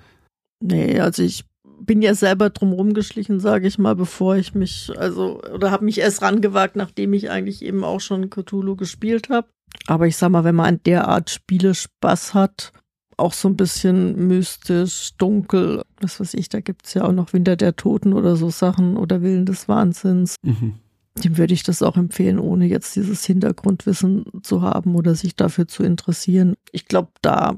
Nee, 0.62 1.00
also 1.00 1.24
ich 1.24 1.44
bin 1.80 2.02
ja 2.02 2.14
selber 2.14 2.50
drum 2.50 2.72
rumgeschlichen, 2.72 3.40
sage 3.40 3.66
ich 3.66 3.78
mal, 3.78 3.96
bevor 3.96 4.36
ich 4.36 4.54
mich, 4.54 4.92
also, 4.96 5.42
oder 5.52 5.72
habe 5.72 5.84
mich 5.84 5.98
erst 5.98 6.22
rangewagt, 6.22 6.76
nachdem 6.76 7.12
ich 7.14 7.30
eigentlich 7.30 7.62
eben 7.62 7.82
auch 7.82 8.00
schon 8.00 8.30
Cthulhu 8.30 8.76
gespielt 8.76 9.28
habe. 9.28 9.48
Aber 9.88 10.06
ich 10.06 10.16
sag 10.16 10.30
mal, 10.30 10.44
wenn 10.44 10.54
man 10.54 10.66
an 10.66 10.80
der 10.86 11.08
Art 11.08 11.30
Spiele 11.30 11.74
Spaß 11.74 12.34
hat, 12.34 12.72
auch 13.16 13.32
so 13.32 13.48
ein 13.48 13.56
bisschen 13.56 14.28
mystisch, 14.28 15.12
dunkel. 15.18 15.82
Was 16.00 16.20
weiß 16.20 16.34
ich, 16.34 16.48
da 16.48 16.60
gibt's 16.60 16.94
ja 16.94 17.04
auch 17.04 17.12
noch 17.12 17.32
Winter 17.32 17.56
der 17.56 17.76
Toten 17.76 18.12
oder 18.12 18.36
so 18.36 18.50
Sachen 18.50 18.96
oder 18.96 19.22
Willen 19.22 19.46
des 19.46 19.68
Wahnsinns. 19.68 20.36
Mhm. 20.42 20.74
Dem 21.22 21.36
würde 21.36 21.52
ich 21.52 21.62
das 21.62 21.82
auch 21.82 21.96
empfehlen, 21.96 22.38
ohne 22.38 22.66
jetzt 22.66 22.96
dieses 22.96 23.24
Hintergrundwissen 23.24 24.24
zu 24.42 24.62
haben 24.62 24.94
oder 24.94 25.14
sich 25.14 25.36
dafür 25.36 25.68
zu 25.68 25.82
interessieren. 25.82 26.54
Ich 26.72 26.86
glaube, 26.86 27.10
da 27.20 27.56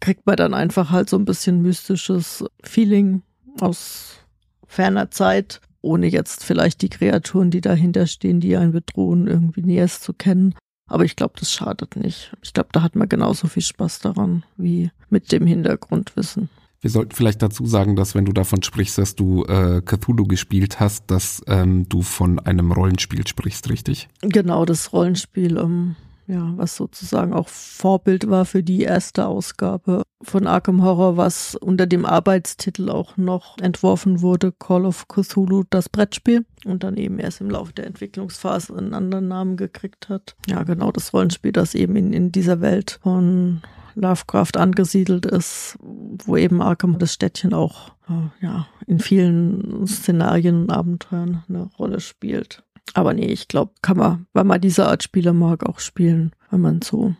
kriegt 0.00 0.26
man 0.26 0.36
dann 0.36 0.54
einfach 0.54 0.90
halt 0.90 1.10
so 1.10 1.16
ein 1.16 1.24
bisschen 1.24 1.60
mystisches 1.60 2.44
Feeling 2.62 3.22
aus 3.60 4.18
ferner 4.66 5.10
Zeit, 5.10 5.60
ohne 5.80 6.06
jetzt 6.06 6.44
vielleicht 6.44 6.82
die 6.82 6.88
Kreaturen, 6.88 7.50
die 7.50 7.60
dahinter 7.60 8.06
stehen, 8.06 8.40
die 8.40 8.56
einen 8.56 8.72
bedrohen, 8.72 9.26
irgendwie 9.26 9.62
näher 9.62 9.88
zu 9.88 10.12
kennen. 10.12 10.54
Aber 10.88 11.04
ich 11.04 11.16
glaube, 11.16 11.34
das 11.38 11.52
schadet 11.52 11.96
nicht. 11.96 12.32
Ich 12.42 12.52
glaube, 12.52 12.70
da 12.72 12.82
hat 12.82 12.96
man 12.96 13.08
genauso 13.08 13.46
viel 13.46 13.62
Spaß 13.62 14.00
daran 14.00 14.44
wie 14.56 14.90
mit 15.10 15.30
dem 15.32 15.46
Hintergrundwissen. 15.46 16.48
Wir 16.80 16.90
sollten 16.90 17.12
vielleicht 17.12 17.42
dazu 17.42 17.66
sagen, 17.66 17.96
dass 17.96 18.14
wenn 18.14 18.24
du 18.24 18.32
davon 18.32 18.62
sprichst, 18.62 18.98
dass 18.98 19.16
du 19.16 19.44
äh, 19.44 19.82
Cthulhu 19.82 20.26
gespielt 20.26 20.78
hast, 20.78 21.10
dass 21.10 21.42
ähm, 21.48 21.88
du 21.88 22.02
von 22.02 22.38
einem 22.38 22.70
Rollenspiel 22.70 23.26
sprichst, 23.26 23.68
richtig? 23.68 24.08
Genau, 24.22 24.64
das 24.64 24.92
Rollenspiel 24.92 25.56
ähm, 25.56 25.96
ja, 26.28 26.52
was 26.56 26.76
sozusagen 26.76 27.32
auch 27.32 27.48
Vorbild 27.48 28.28
war 28.28 28.44
für 28.44 28.62
die 28.62 28.82
erste 28.82 29.26
Ausgabe 29.26 30.02
von 30.22 30.46
Arkham 30.46 30.82
Horror, 30.82 31.16
was 31.16 31.54
unter 31.54 31.86
dem 31.86 32.04
Arbeitstitel 32.04 32.90
auch 32.90 33.16
noch 33.16 33.56
entworfen 33.58 34.20
wurde, 34.20 34.52
Call 34.52 34.84
of 34.84 35.08
Cthulhu, 35.08 35.64
das 35.70 35.88
Brettspiel, 35.88 36.44
und 36.66 36.84
dann 36.84 36.98
eben 36.98 37.18
erst 37.18 37.40
im 37.40 37.50
Laufe 37.50 37.72
der 37.72 37.86
Entwicklungsphase 37.86 38.76
einen 38.76 38.92
anderen 38.92 39.28
Namen 39.28 39.56
gekriegt 39.56 40.10
hat. 40.10 40.36
Ja, 40.46 40.64
genau, 40.64 40.92
das 40.92 41.14
Rollenspiel, 41.14 41.52
das 41.52 41.74
eben 41.74 41.96
in, 41.96 42.12
in 42.12 42.30
dieser 42.30 42.60
Welt 42.60 42.98
von 43.02 43.62
Lovecraft 43.94 44.56
angesiedelt 44.56 45.26
ist, 45.26 45.78
wo 45.80 46.36
eben 46.36 46.60
Arkham 46.60 46.98
das 46.98 47.14
Städtchen 47.14 47.54
auch 47.54 47.92
äh, 48.08 48.44
ja, 48.44 48.66
in 48.86 49.00
vielen 49.00 49.86
Szenarien 49.86 50.62
und 50.62 50.70
Abenteuern 50.70 51.42
eine 51.48 51.70
Rolle 51.78 52.00
spielt. 52.00 52.64
Aber 52.94 53.14
nee, 53.14 53.26
ich 53.26 53.48
glaube, 53.48 53.72
kann 53.82 53.96
man, 53.96 54.26
wenn 54.32 54.46
man 54.46 54.60
diese 54.60 54.86
Art 54.86 55.02
Spiele 55.02 55.32
mag, 55.32 55.64
auch 55.64 55.80
spielen, 55.80 56.32
wenn 56.50 56.60
man 56.60 56.82
so 56.82 57.14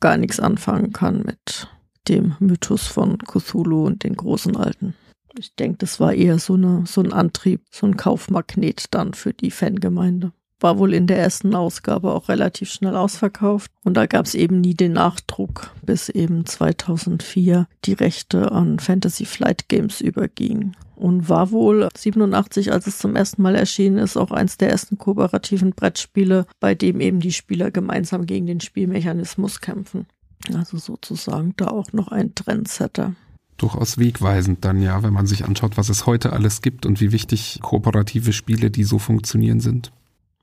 gar 0.00 0.16
nichts 0.16 0.40
anfangen 0.40 0.92
kann 0.92 1.22
mit 1.22 1.68
dem 2.08 2.36
Mythos 2.38 2.86
von 2.86 3.18
Cthulhu 3.18 3.84
und 3.86 4.04
den 4.04 4.16
großen 4.16 4.56
Alten. 4.56 4.94
Ich 5.38 5.54
denke, 5.54 5.78
das 5.78 6.00
war 6.00 6.14
eher 6.14 6.38
so, 6.38 6.54
eine, 6.54 6.84
so 6.86 7.02
ein 7.02 7.12
Antrieb, 7.12 7.62
so 7.70 7.86
ein 7.86 7.96
Kaufmagnet 7.96 8.86
dann 8.92 9.14
für 9.14 9.32
die 9.32 9.50
Fangemeinde. 9.50 10.32
War 10.60 10.78
wohl 10.78 10.92
in 10.92 11.06
der 11.06 11.18
ersten 11.18 11.54
Ausgabe 11.54 12.12
auch 12.12 12.28
relativ 12.28 12.70
schnell 12.70 12.96
ausverkauft 12.96 13.70
und 13.84 13.96
da 13.96 14.06
gab 14.06 14.26
es 14.26 14.34
eben 14.34 14.60
nie 14.60 14.74
den 14.74 14.92
Nachdruck, 14.92 15.70
bis 15.82 16.08
eben 16.08 16.46
2004 16.46 17.66
die 17.84 17.92
Rechte 17.92 18.50
an 18.52 18.78
Fantasy 18.78 19.24
Flight 19.24 19.68
Games 19.68 20.00
übergingen 20.00 20.76
und 20.98 21.28
war 21.28 21.50
wohl 21.52 21.88
87, 21.96 22.72
als 22.72 22.86
es 22.86 22.98
zum 22.98 23.16
ersten 23.16 23.42
Mal 23.42 23.54
erschienen 23.54 23.98
ist, 23.98 24.16
auch 24.16 24.30
eins 24.30 24.58
der 24.58 24.70
ersten 24.70 24.98
kooperativen 24.98 25.70
Brettspiele, 25.70 26.46
bei 26.60 26.74
dem 26.74 27.00
eben 27.00 27.20
die 27.20 27.32
Spieler 27.32 27.70
gemeinsam 27.70 28.26
gegen 28.26 28.46
den 28.46 28.60
Spielmechanismus 28.60 29.60
kämpfen. 29.60 30.06
Also 30.54 30.78
sozusagen 30.78 31.54
da 31.56 31.68
auch 31.68 31.92
noch 31.92 32.08
ein 32.08 32.34
Trendsetter. 32.34 33.14
Durchaus 33.56 33.98
wegweisend 33.98 34.64
dann 34.64 34.80
ja, 34.80 35.02
wenn 35.02 35.12
man 35.12 35.26
sich 35.26 35.44
anschaut, 35.44 35.76
was 35.76 35.88
es 35.88 36.06
heute 36.06 36.32
alles 36.32 36.62
gibt 36.62 36.86
und 36.86 37.00
wie 37.00 37.10
wichtig 37.10 37.58
kooperative 37.60 38.32
Spiele, 38.32 38.70
die 38.70 38.84
so 38.84 38.98
funktionieren 38.98 39.60
sind. 39.60 39.92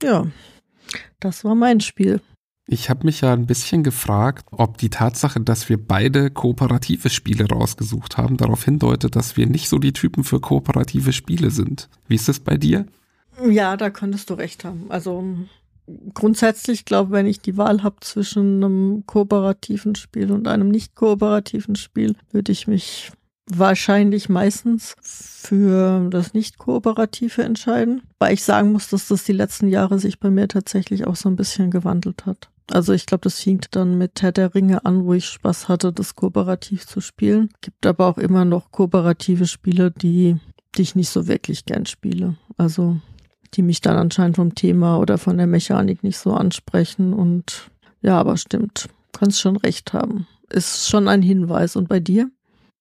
Ja, 0.04 0.28
das 1.20 1.44
war 1.44 1.56
mein 1.56 1.80
Spiel. 1.80 2.22
Ich 2.68 2.90
habe 2.90 3.06
mich 3.06 3.22
ja 3.22 3.32
ein 3.32 3.46
bisschen 3.46 3.84
gefragt, 3.84 4.48
ob 4.52 4.80
die 4.80 4.90
Tatsache, 4.90 5.40
dass 5.40 5.70
wir 5.70 5.78
beide 5.78 6.32
kooperative 6.32 7.10
Spiele 7.10 7.48
rausgesucht 7.48 8.18
haben, 8.18 8.38
darauf 8.38 8.66
hindeutet, 8.66 9.16
dass 9.16 9.38
wir 9.38 9.46
nicht 9.46 9.70
so 9.70 9.78
die 9.78 9.94
Typen 9.94 10.24
für 10.24 10.40
kooperative 10.40 11.14
Spiele 11.14 11.52
sind. 11.52 11.90
Wie 12.08 12.16
ist 12.16 12.28
das 12.28 12.40
bei 12.40 12.58
dir? 12.58 12.88
Ja, 13.48 13.78
da 13.78 13.92
könntest 13.92 14.32
du 14.32 14.34
recht 14.34 14.66
haben. 14.66 14.86
Also 14.90 15.24
grundsätzlich 16.16 16.86
glaube, 16.86 17.12
wenn 17.12 17.28
ich 17.28 17.40
die 17.40 17.58
Wahl 17.58 17.84
habe 17.84 17.98
zwischen 18.00 18.64
einem 18.64 19.04
kooperativen 19.06 19.94
Spiel 19.94 20.32
und 20.32 20.48
einem 20.48 20.70
nicht 20.70 20.96
kooperativen 20.96 21.76
Spiel, 21.76 22.16
würde 22.32 22.52
ich 22.52 22.66
mich 22.66 23.12
wahrscheinlich 23.48 24.30
meistens 24.30 24.96
für 25.02 26.08
das 26.10 26.34
nicht 26.34 26.58
kooperative 26.58 27.44
entscheiden, 27.44 28.02
weil 28.20 28.34
ich 28.34 28.44
sagen 28.44 28.72
muss, 28.72 28.90
dass 28.90 29.08
das 29.08 29.24
die 29.24 29.34
letzten 29.34 29.68
Jahre 29.68 30.00
sich 30.00 30.20
bei 30.20 30.32
mir 30.32 30.48
tatsächlich 30.48 31.06
auch 31.06 31.16
so 31.16 31.30
ein 31.30 31.36
bisschen 31.36 31.72
gewandelt 31.72 32.26
hat. 32.26 32.50
Also 32.72 32.94
ich 32.94 33.06
glaube, 33.06 33.22
das 33.22 33.40
fing 33.40 33.62
dann 33.72 33.98
mit 33.98 34.22
Herr 34.22 34.32
der 34.32 34.56
Ringe 34.56 34.86
an, 34.86 35.06
wo 35.06 35.14
ich 35.14 35.26
Spaß 35.26 35.68
hatte, 35.68 35.94
das 35.94 36.16
kooperativ 36.16 36.88
zu 36.88 37.00
spielen. 37.00 37.50
Gibt 37.62 37.86
aber 37.86 38.08
auch 38.08 38.18
immer 38.18 38.44
noch 38.44 38.72
kooperative 38.72 39.46
Spiele, 39.46 39.92
die, 39.92 40.38
die 40.76 40.82
ich 40.82 40.96
nicht 40.96 41.10
so 41.10 41.28
wirklich 41.28 41.66
gern 41.66 41.86
spiele. 41.86 42.38
Also 42.58 42.98
die 43.54 43.62
mich 43.62 43.82
dann 43.82 43.98
anscheinend 43.98 44.38
vom 44.38 44.56
Thema 44.56 44.98
oder 44.98 45.18
von 45.18 45.38
der 45.38 45.48
Mechanik 45.48 46.04
nicht 46.04 46.18
so 46.18 46.34
ansprechen. 46.34 47.14
Und 47.14 47.70
ja, 48.02 48.20
aber 48.20 48.36
stimmt, 48.38 48.90
kannst 49.12 49.40
schon 49.40 49.58
recht 49.58 49.94
haben. 49.94 50.28
Ist 50.50 50.90
schon 50.90 51.08
ein 51.08 51.22
Hinweis. 51.22 51.76
Und 51.76 51.88
bei 51.88 52.00
dir? 52.00 52.32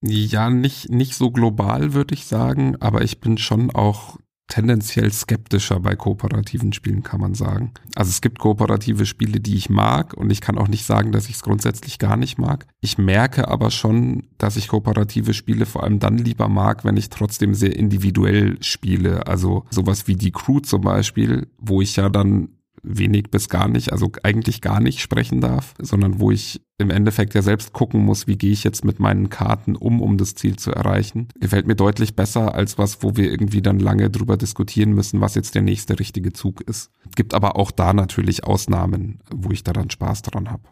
Ja, 0.07 0.51
nicht, 0.51 0.91
nicht 0.91 1.15
so 1.15 1.31
global, 1.31 1.95
würde 1.95 2.15
ich 2.15 2.27
sagen, 2.27 2.77
aber 2.81 3.03
ich 3.03 3.21
bin 3.21 3.39
schon 3.39 3.71
auch 3.71 4.19
tendenziell 4.49 5.11
skeptischer 5.11 5.81
bei 5.81 5.97
kooperativen 5.97 6.75
Spielen, 6.75 7.03
kann 7.03 7.21
man 7.21 7.35
sagen. 7.35 7.73
Also 7.95 8.11
es 8.11 8.21
gibt 8.21 8.39
kooperative 8.39 9.07
Spiele, 9.07 9.41
die 9.41 9.57
ich 9.57 9.71
mag 9.71 10.13
und 10.13 10.31
ich 10.31 10.43
kann 10.43 10.59
auch 10.59 10.69
nicht 10.69 10.85
sagen, 10.85 11.13
dass 11.13 11.31
ich 11.31 11.37
es 11.37 11.43
grundsätzlich 11.43 11.99
gar 11.99 12.19
nicht 12.19 12.37
mag. 12.37 12.67
Ich 12.83 12.99
merke 12.99 13.49
aber 13.49 13.71
schon, 13.71 14.25
dass 14.37 14.57
ich 14.57 14.69
kooperative 14.69 15.33
Spiele 15.33 15.65
vor 15.65 15.83
allem 15.83 15.99
dann 15.99 16.19
lieber 16.19 16.49
mag, 16.49 16.85
wenn 16.85 16.99
ich 16.99 17.09
trotzdem 17.09 17.55
sehr 17.55 17.75
individuell 17.75 18.63
spiele. 18.63 19.27
Also 19.27 19.65
sowas 19.71 20.07
wie 20.07 20.17
die 20.17 20.33
Crew 20.33 20.61
zum 20.61 20.83
Beispiel, 20.83 21.49
wo 21.57 21.81
ich 21.81 21.97
ja 21.97 22.11
dann 22.11 22.51
wenig 22.85 23.31
bis 23.31 23.49
gar 23.49 23.69
nicht, 23.69 23.93
also 23.93 24.11
eigentlich 24.23 24.61
gar 24.61 24.81
nicht 24.81 25.01
sprechen 25.01 25.41
darf, 25.41 25.75
sondern 25.81 26.21
wo 26.21 26.31
ich 26.31 26.61
im 26.79 26.91
Endeffekt 26.91 27.35
ja 27.35 27.43
selbst 27.43 27.73
gucken 27.73 28.05
muss, 28.05 28.27
wie 28.27 28.37
gehe 28.37 28.53
ich 28.53 28.65
jetzt 28.65 28.85
mit 28.85 29.01
meinen 29.01 29.31
Karten 29.31 29.77
um, 29.77 30.01
um 30.01 30.19
das 30.19 30.35
Ziel 30.35 30.57
zu 30.57 30.73
erreichen. 30.73 31.29
Gefällt 31.41 31.67
mir 31.67 31.77
deutlich 31.77 32.15
besser 32.15 32.55
als 32.55 32.79
was, 32.79 33.03
wo 33.03 33.17
wir 33.17 33.31
irgendwie 33.31 33.63
dann 33.63 33.79
lange 33.79 34.11
drüber 34.11 34.37
diskutieren 34.37 34.93
müssen, 34.93 35.21
was 35.21 35.35
jetzt 35.35 35.55
der 35.55 35.63
nächste 35.63 35.99
richtige 35.99 36.33
Zug 36.33 36.61
ist. 36.63 36.91
Gibt 37.17 37.35
aber 37.35 37.57
auch 37.57 37.71
da 37.71 37.93
natürlich 37.93 38.45
Ausnahmen, 38.45 39.21
wo 39.33 39.51
ich 39.51 39.65
da 39.65 39.73
dann 39.73 39.91
Spaß 39.91 40.23
dran 40.23 40.51
habe. 40.51 40.63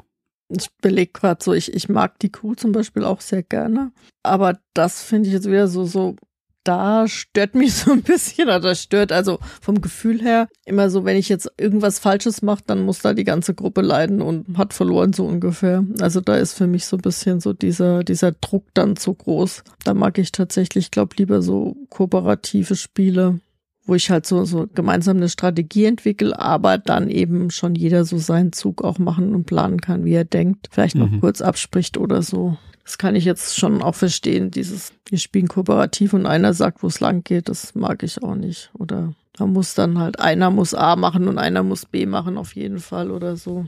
Ich 0.49 0.69
belege 0.83 1.13
gerade 1.13 1.43
so, 1.43 1.55
ich, 1.55 1.73
ich 1.73 1.89
mag 1.89 2.19
die 2.19 2.31
Kuh 2.31 2.55
zum 2.55 2.73
Beispiel 2.73 3.05
auch 3.05 3.21
sehr 3.21 3.43
gerne. 3.43 3.93
Aber 4.23 4.59
das 4.75 5.03
finde 5.03 5.29
ich 5.29 5.35
jetzt 5.35 5.49
wieder 5.49 5.69
so, 5.69 5.85
so 5.85 6.17
da 6.65 7.07
stört 7.09 7.55
mich 7.55 7.75
so 7.75 7.93
ein 7.93 8.03
bisschen, 8.03 8.49
oder 8.49 8.61
das 8.61 8.83
stört 8.83 9.13
also 9.13 9.39
vom 9.61 9.81
Gefühl 9.81 10.23
her 10.23 10.49
immer 10.65 10.91
so, 10.91 11.05
wenn 11.05 11.17
ich 11.17 11.29
jetzt 11.29 11.51
irgendwas 11.59 11.99
Falsches 11.99 12.43
mache, 12.43 12.63
dann 12.67 12.85
muss 12.85 13.01
da 13.01 13.15
die 13.15 13.25
ganze 13.25 13.55
Gruppe 13.55 13.81
leiden 13.81 14.23
und 14.23 14.57
hat 14.57 14.73
verloren 14.73 15.13
so 15.13 15.27
ungefähr. 15.27 15.85
Also 16.01 16.21
da 16.21 16.37
ist 16.37 16.55
für 16.55 16.67
mich 16.67 16.87
so 16.87 16.97
ein 16.97 17.03
bisschen 17.03 17.41
so 17.41 17.53
dieser, 17.53 18.05
dieser 18.05 18.33
Druck 18.33 18.67
dann 18.75 18.97
zu 18.97 19.15
groß. 19.15 19.65
Da 19.85 19.95
mag 19.95 20.19
ich 20.19 20.33
tatsächlich, 20.33 20.91
glaube 20.91 21.17
lieber 21.19 21.43
so 21.43 21.77
kooperative 21.91 22.77
Spiele 22.77 23.41
wo 23.85 23.95
ich 23.95 24.11
halt 24.11 24.27
so, 24.27 24.45
so 24.45 24.69
gemeinsam 24.73 25.17
eine 25.17 25.29
Strategie 25.29 25.87
entwickle, 25.87 26.39
aber 26.39 26.79
dann 26.79 27.11
eben 27.11 27.51
schon 27.51 27.75
jeder 27.75 28.05
so 28.05 28.19
seinen 28.19 28.53
Zug 28.53 28.85
auch 28.85 28.99
machen 28.99 29.35
und 29.35 29.45
planen 29.45 29.81
kann, 29.81 30.05
wie 30.05 30.15
er 30.15 30.25
denkt. 30.25 30.69
Vielleicht 30.71 30.95
noch 30.95 31.11
mhm. 31.11 31.21
kurz 31.21 31.41
abspricht 31.41 31.99
oder 31.99 32.23
so. 32.23 32.57
Das 32.85 32.99
kann 32.99 33.15
ich 33.15 33.25
jetzt 33.25 33.57
schon 33.57 33.83
auch 33.83 33.95
verstehen, 33.95 34.51
dieses, 34.51 34.93
wir 35.07 35.19
spielen 35.19 35.49
kooperativ 35.49 36.15
und 36.15 36.27
einer 36.27 36.53
sagt, 36.53 36.83
wo 36.83 36.89
es 36.89 37.01
lang 37.01 37.23
geht, 37.23 37.49
das 37.49 37.75
mag 37.75 38.03
ich 38.03 38.23
auch 38.23 38.35
nicht. 38.35 38.71
Oder 38.75 39.15
da 39.35 39.47
muss 39.47 39.75
dann 39.75 39.99
halt, 39.99 40.19
einer 40.21 40.51
muss 40.51 40.75
A 40.75 40.97
machen 40.97 41.29
und 41.29 41.39
einer 41.39 41.63
muss 41.63 41.87
B 41.87 42.07
machen 42.07 42.37
auf 42.37 42.55
jeden 42.55 42.81
Fall 42.81 43.11
oder 43.11 43.37
so. 43.37 43.67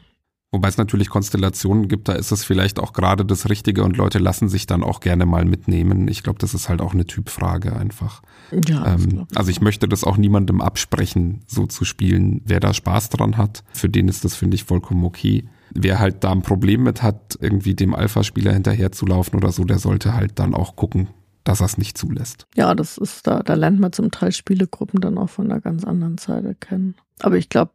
Wobei 0.54 0.68
es 0.68 0.76
natürlich 0.76 1.08
Konstellationen 1.08 1.88
gibt, 1.88 2.06
da 2.06 2.12
ist 2.12 2.30
es 2.30 2.44
vielleicht 2.44 2.78
auch 2.78 2.92
gerade 2.92 3.24
das 3.24 3.48
Richtige 3.48 3.82
und 3.82 3.96
Leute 3.96 4.20
lassen 4.20 4.48
sich 4.48 4.66
dann 4.66 4.84
auch 4.84 5.00
gerne 5.00 5.26
mal 5.26 5.44
mitnehmen. 5.44 6.06
Ich 6.06 6.22
glaube, 6.22 6.38
das 6.38 6.54
ist 6.54 6.68
halt 6.68 6.80
auch 6.80 6.94
eine 6.94 7.06
Typfrage 7.06 7.74
einfach. 7.74 8.22
Ja, 8.68 8.94
ähm, 8.94 9.26
also 9.34 9.50
ich 9.50 9.60
möchte 9.60 9.88
das 9.88 10.04
auch 10.04 10.16
niemandem 10.16 10.60
absprechen, 10.60 11.42
so 11.48 11.66
zu 11.66 11.84
spielen. 11.84 12.40
Wer 12.44 12.60
da 12.60 12.72
Spaß 12.72 13.08
dran 13.08 13.36
hat, 13.36 13.64
für 13.72 13.88
den 13.88 14.06
ist 14.06 14.24
das, 14.24 14.36
finde 14.36 14.54
ich, 14.54 14.62
vollkommen 14.62 15.04
okay. 15.04 15.42
Wer 15.72 15.98
halt 15.98 16.24
da 16.24 16.32
ein 16.32 16.42
Problem 16.42 16.82
mit 16.82 17.02
hat, 17.02 17.38
irgendwie 17.40 17.74
dem 17.74 17.94
Alpha-Spieler 17.94 18.52
hinterherzulaufen 18.52 19.38
oder 19.38 19.52
so, 19.52 19.64
der 19.64 19.78
sollte 19.78 20.14
halt 20.14 20.38
dann 20.38 20.54
auch 20.54 20.76
gucken, 20.76 21.08
dass 21.44 21.60
er 21.60 21.66
es 21.66 21.78
nicht 21.78 21.98
zulässt. 21.98 22.46
Ja, 22.54 22.74
das 22.74 22.98
ist 22.98 23.26
da, 23.26 23.42
da 23.42 23.54
lernt 23.54 23.80
man 23.80 23.92
zum 23.92 24.10
Teil 24.10 24.32
Spielegruppen 24.32 25.00
dann 25.00 25.18
auch 25.18 25.30
von 25.30 25.50
einer 25.50 25.60
ganz 25.60 25.84
anderen 25.84 26.18
Seite 26.18 26.54
kennen. 26.54 26.94
Aber 27.20 27.36
ich 27.36 27.48
glaube, 27.48 27.72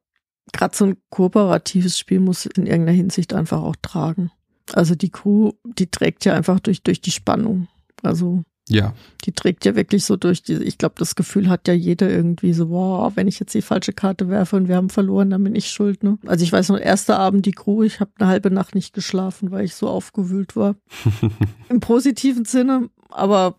gerade 0.51 0.75
so 0.75 0.85
ein 0.85 0.97
kooperatives 1.09 1.97
Spiel 1.97 2.19
muss 2.19 2.45
in 2.45 2.65
irgendeiner 2.65 2.97
Hinsicht 2.97 3.33
einfach 3.33 3.61
auch 3.61 3.75
tragen. 3.81 4.31
Also 4.73 4.95
die 4.95 5.09
Crew, 5.09 5.51
die 5.63 5.87
trägt 5.87 6.25
ja 6.25 6.33
einfach 6.33 6.59
durch, 6.59 6.83
durch 6.83 7.01
die 7.01 7.11
Spannung. 7.11 7.67
Also 8.03 8.43
ja. 8.69 8.93
Die 9.25 9.31
trägt 9.31 9.65
ja 9.65 9.75
wirklich 9.75 10.05
so 10.05 10.15
durch 10.15 10.43
diese, 10.43 10.63
ich 10.63 10.77
glaube, 10.77 10.95
das 10.97 11.15
Gefühl 11.15 11.49
hat 11.49 11.67
ja 11.67 11.73
jeder 11.73 12.09
irgendwie 12.09 12.53
so, 12.53 12.69
wow, 12.69 13.11
wenn 13.15 13.27
ich 13.27 13.39
jetzt 13.39 13.53
die 13.53 13.61
falsche 13.61 13.93
Karte 13.93 14.29
werfe 14.29 14.55
und 14.55 14.67
wir 14.67 14.75
haben 14.75 14.89
verloren, 14.89 15.31
dann 15.31 15.43
bin 15.43 15.55
ich 15.55 15.69
schuld, 15.69 16.03
ne? 16.03 16.17
Also 16.25 16.43
ich 16.43 16.51
weiß 16.51 16.69
noch, 16.69 16.79
erster 16.79 17.19
Abend 17.19 17.45
die 17.45 17.51
Crew, 17.51 17.83
ich 17.83 17.99
habe 17.99 18.11
eine 18.19 18.29
halbe 18.29 18.51
Nacht 18.51 18.75
nicht 18.75 18.93
geschlafen, 18.93 19.51
weil 19.51 19.65
ich 19.65 19.75
so 19.75 19.89
aufgewühlt 19.89 20.55
war. 20.55 20.75
Im 21.69 21.79
positiven 21.79 22.45
Sinne, 22.45 22.89
aber 23.09 23.55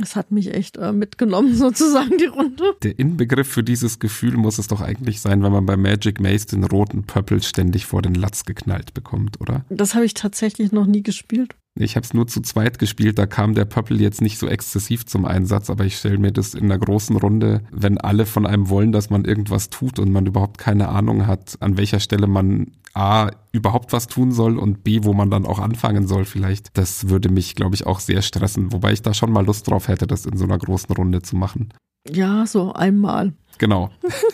es 0.00 0.16
hat 0.16 0.32
mich 0.32 0.52
echt 0.54 0.76
äh, 0.76 0.92
mitgenommen, 0.92 1.54
sozusagen, 1.56 2.18
die 2.18 2.26
Runde. 2.26 2.74
Der 2.82 2.98
Inbegriff 2.98 3.48
für 3.48 3.62
dieses 3.62 3.98
Gefühl 3.98 4.36
muss 4.36 4.58
es 4.58 4.66
doch 4.66 4.80
eigentlich 4.80 5.20
sein, 5.20 5.42
wenn 5.42 5.52
man 5.52 5.66
bei 5.66 5.76
Magic 5.76 6.20
Maze 6.20 6.46
den 6.46 6.64
roten 6.64 7.04
Pöppel 7.04 7.42
ständig 7.42 7.86
vor 7.86 8.02
den 8.02 8.14
Latz 8.14 8.44
geknallt 8.44 8.94
bekommt, 8.94 9.40
oder? 9.40 9.64
Das 9.68 9.94
habe 9.94 10.04
ich 10.04 10.14
tatsächlich 10.14 10.72
noch 10.72 10.86
nie 10.86 11.02
gespielt. 11.02 11.54
Ich 11.74 11.96
habe 11.96 12.04
es 12.04 12.12
nur 12.12 12.26
zu 12.26 12.42
zweit 12.42 12.78
gespielt, 12.78 13.18
da 13.18 13.26
kam 13.26 13.54
der 13.54 13.64
Pöppel 13.64 14.00
jetzt 14.00 14.20
nicht 14.20 14.38
so 14.38 14.46
exzessiv 14.46 15.06
zum 15.06 15.24
Einsatz, 15.24 15.70
aber 15.70 15.86
ich 15.86 15.96
stelle 15.96 16.18
mir 16.18 16.32
das 16.32 16.52
in 16.52 16.64
einer 16.64 16.78
großen 16.78 17.16
Runde, 17.16 17.62
wenn 17.70 17.96
alle 17.96 18.26
von 18.26 18.46
einem 18.46 18.68
wollen, 18.68 18.92
dass 18.92 19.08
man 19.08 19.24
irgendwas 19.24 19.70
tut 19.70 19.98
und 19.98 20.12
man 20.12 20.26
überhaupt 20.26 20.58
keine 20.58 20.88
Ahnung 20.88 21.26
hat, 21.26 21.56
an 21.60 21.78
welcher 21.78 22.00
Stelle 22.00 22.26
man 22.26 22.72
A 22.94 23.30
überhaupt 23.52 23.94
was 23.94 24.06
tun 24.06 24.32
soll 24.32 24.58
und 24.58 24.84
B, 24.84 25.00
wo 25.02 25.14
man 25.14 25.30
dann 25.30 25.46
auch 25.46 25.58
anfangen 25.58 26.06
soll 26.06 26.26
vielleicht. 26.26 26.76
Das 26.76 27.08
würde 27.08 27.30
mich, 27.30 27.54
glaube 27.54 27.74
ich, 27.74 27.86
auch 27.86 28.00
sehr 28.00 28.20
stressen, 28.20 28.70
wobei 28.72 28.92
ich 28.92 29.00
da 29.00 29.14
schon 29.14 29.32
mal 29.32 29.44
Lust 29.44 29.68
drauf 29.68 29.88
hätte, 29.88 30.06
das 30.06 30.26
in 30.26 30.36
so 30.36 30.44
einer 30.44 30.58
großen 30.58 30.94
Runde 30.94 31.22
zu 31.22 31.36
machen. 31.36 31.72
Ja, 32.10 32.46
so 32.46 32.72
einmal. 32.72 33.32
Genau. 33.58 33.90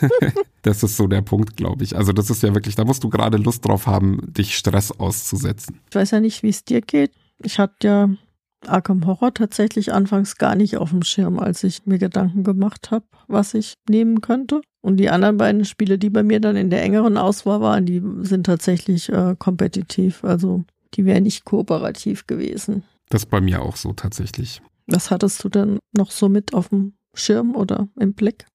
das 0.63 0.83
ist 0.83 0.97
so 0.97 1.07
der 1.07 1.21
Punkt, 1.21 1.55
glaube 1.55 1.83
ich. 1.83 1.95
Also 1.95 2.11
das 2.11 2.29
ist 2.29 2.43
ja 2.43 2.53
wirklich, 2.53 2.75
da 2.75 2.83
musst 2.83 3.03
du 3.03 3.09
gerade 3.09 3.37
Lust 3.37 3.65
drauf 3.65 3.87
haben, 3.87 4.19
dich 4.25 4.57
Stress 4.57 4.91
auszusetzen. 4.91 5.79
Ich 5.89 5.95
weiß 5.95 6.11
ja 6.11 6.19
nicht, 6.19 6.43
wie 6.43 6.49
es 6.49 6.65
dir 6.65 6.81
geht. 6.81 7.11
Ich 7.43 7.59
hatte 7.59 7.87
ja 7.87 8.09
Arkham 8.67 9.05
Horror 9.05 9.33
tatsächlich 9.33 9.93
anfangs 9.93 10.37
gar 10.37 10.55
nicht 10.55 10.77
auf 10.77 10.89
dem 10.89 11.03
Schirm, 11.03 11.39
als 11.39 11.63
ich 11.63 11.85
mir 11.85 11.97
Gedanken 11.97 12.43
gemacht 12.43 12.91
habe, 12.91 13.05
was 13.27 13.53
ich 13.53 13.75
nehmen 13.89 14.21
könnte. 14.21 14.61
Und 14.81 14.97
die 14.97 15.09
anderen 15.09 15.37
beiden 15.37 15.65
Spiele, 15.65 15.97
die 15.97 16.09
bei 16.09 16.23
mir 16.23 16.39
dann 16.39 16.55
in 16.55 16.69
der 16.69 16.81
engeren 16.83 17.17
Auswahl 17.17 17.61
waren, 17.61 17.85
die 17.85 18.01
sind 18.21 18.45
tatsächlich 18.45 19.09
äh, 19.09 19.35
kompetitiv. 19.37 20.23
Also 20.23 20.63
die 20.93 21.05
wären 21.05 21.23
nicht 21.23 21.45
kooperativ 21.45 22.27
gewesen. 22.27 22.83
Das 23.09 23.25
bei 23.25 23.41
mir 23.41 23.61
auch 23.61 23.75
so 23.75 23.93
tatsächlich. 23.93 24.61
Was 24.87 25.11
hattest 25.11 25.43
du 25.43 25.49
denn 25.49 25.79
noch 25.95 26.11
so 26.11 26.29
mit 26.29 26.53
auf 26.53 26.69
dem 26.69 26.93
Schirm 27.13 27.55
oder 27.55 27.87
im 27.99 28.13
Blick? 28.13 28.45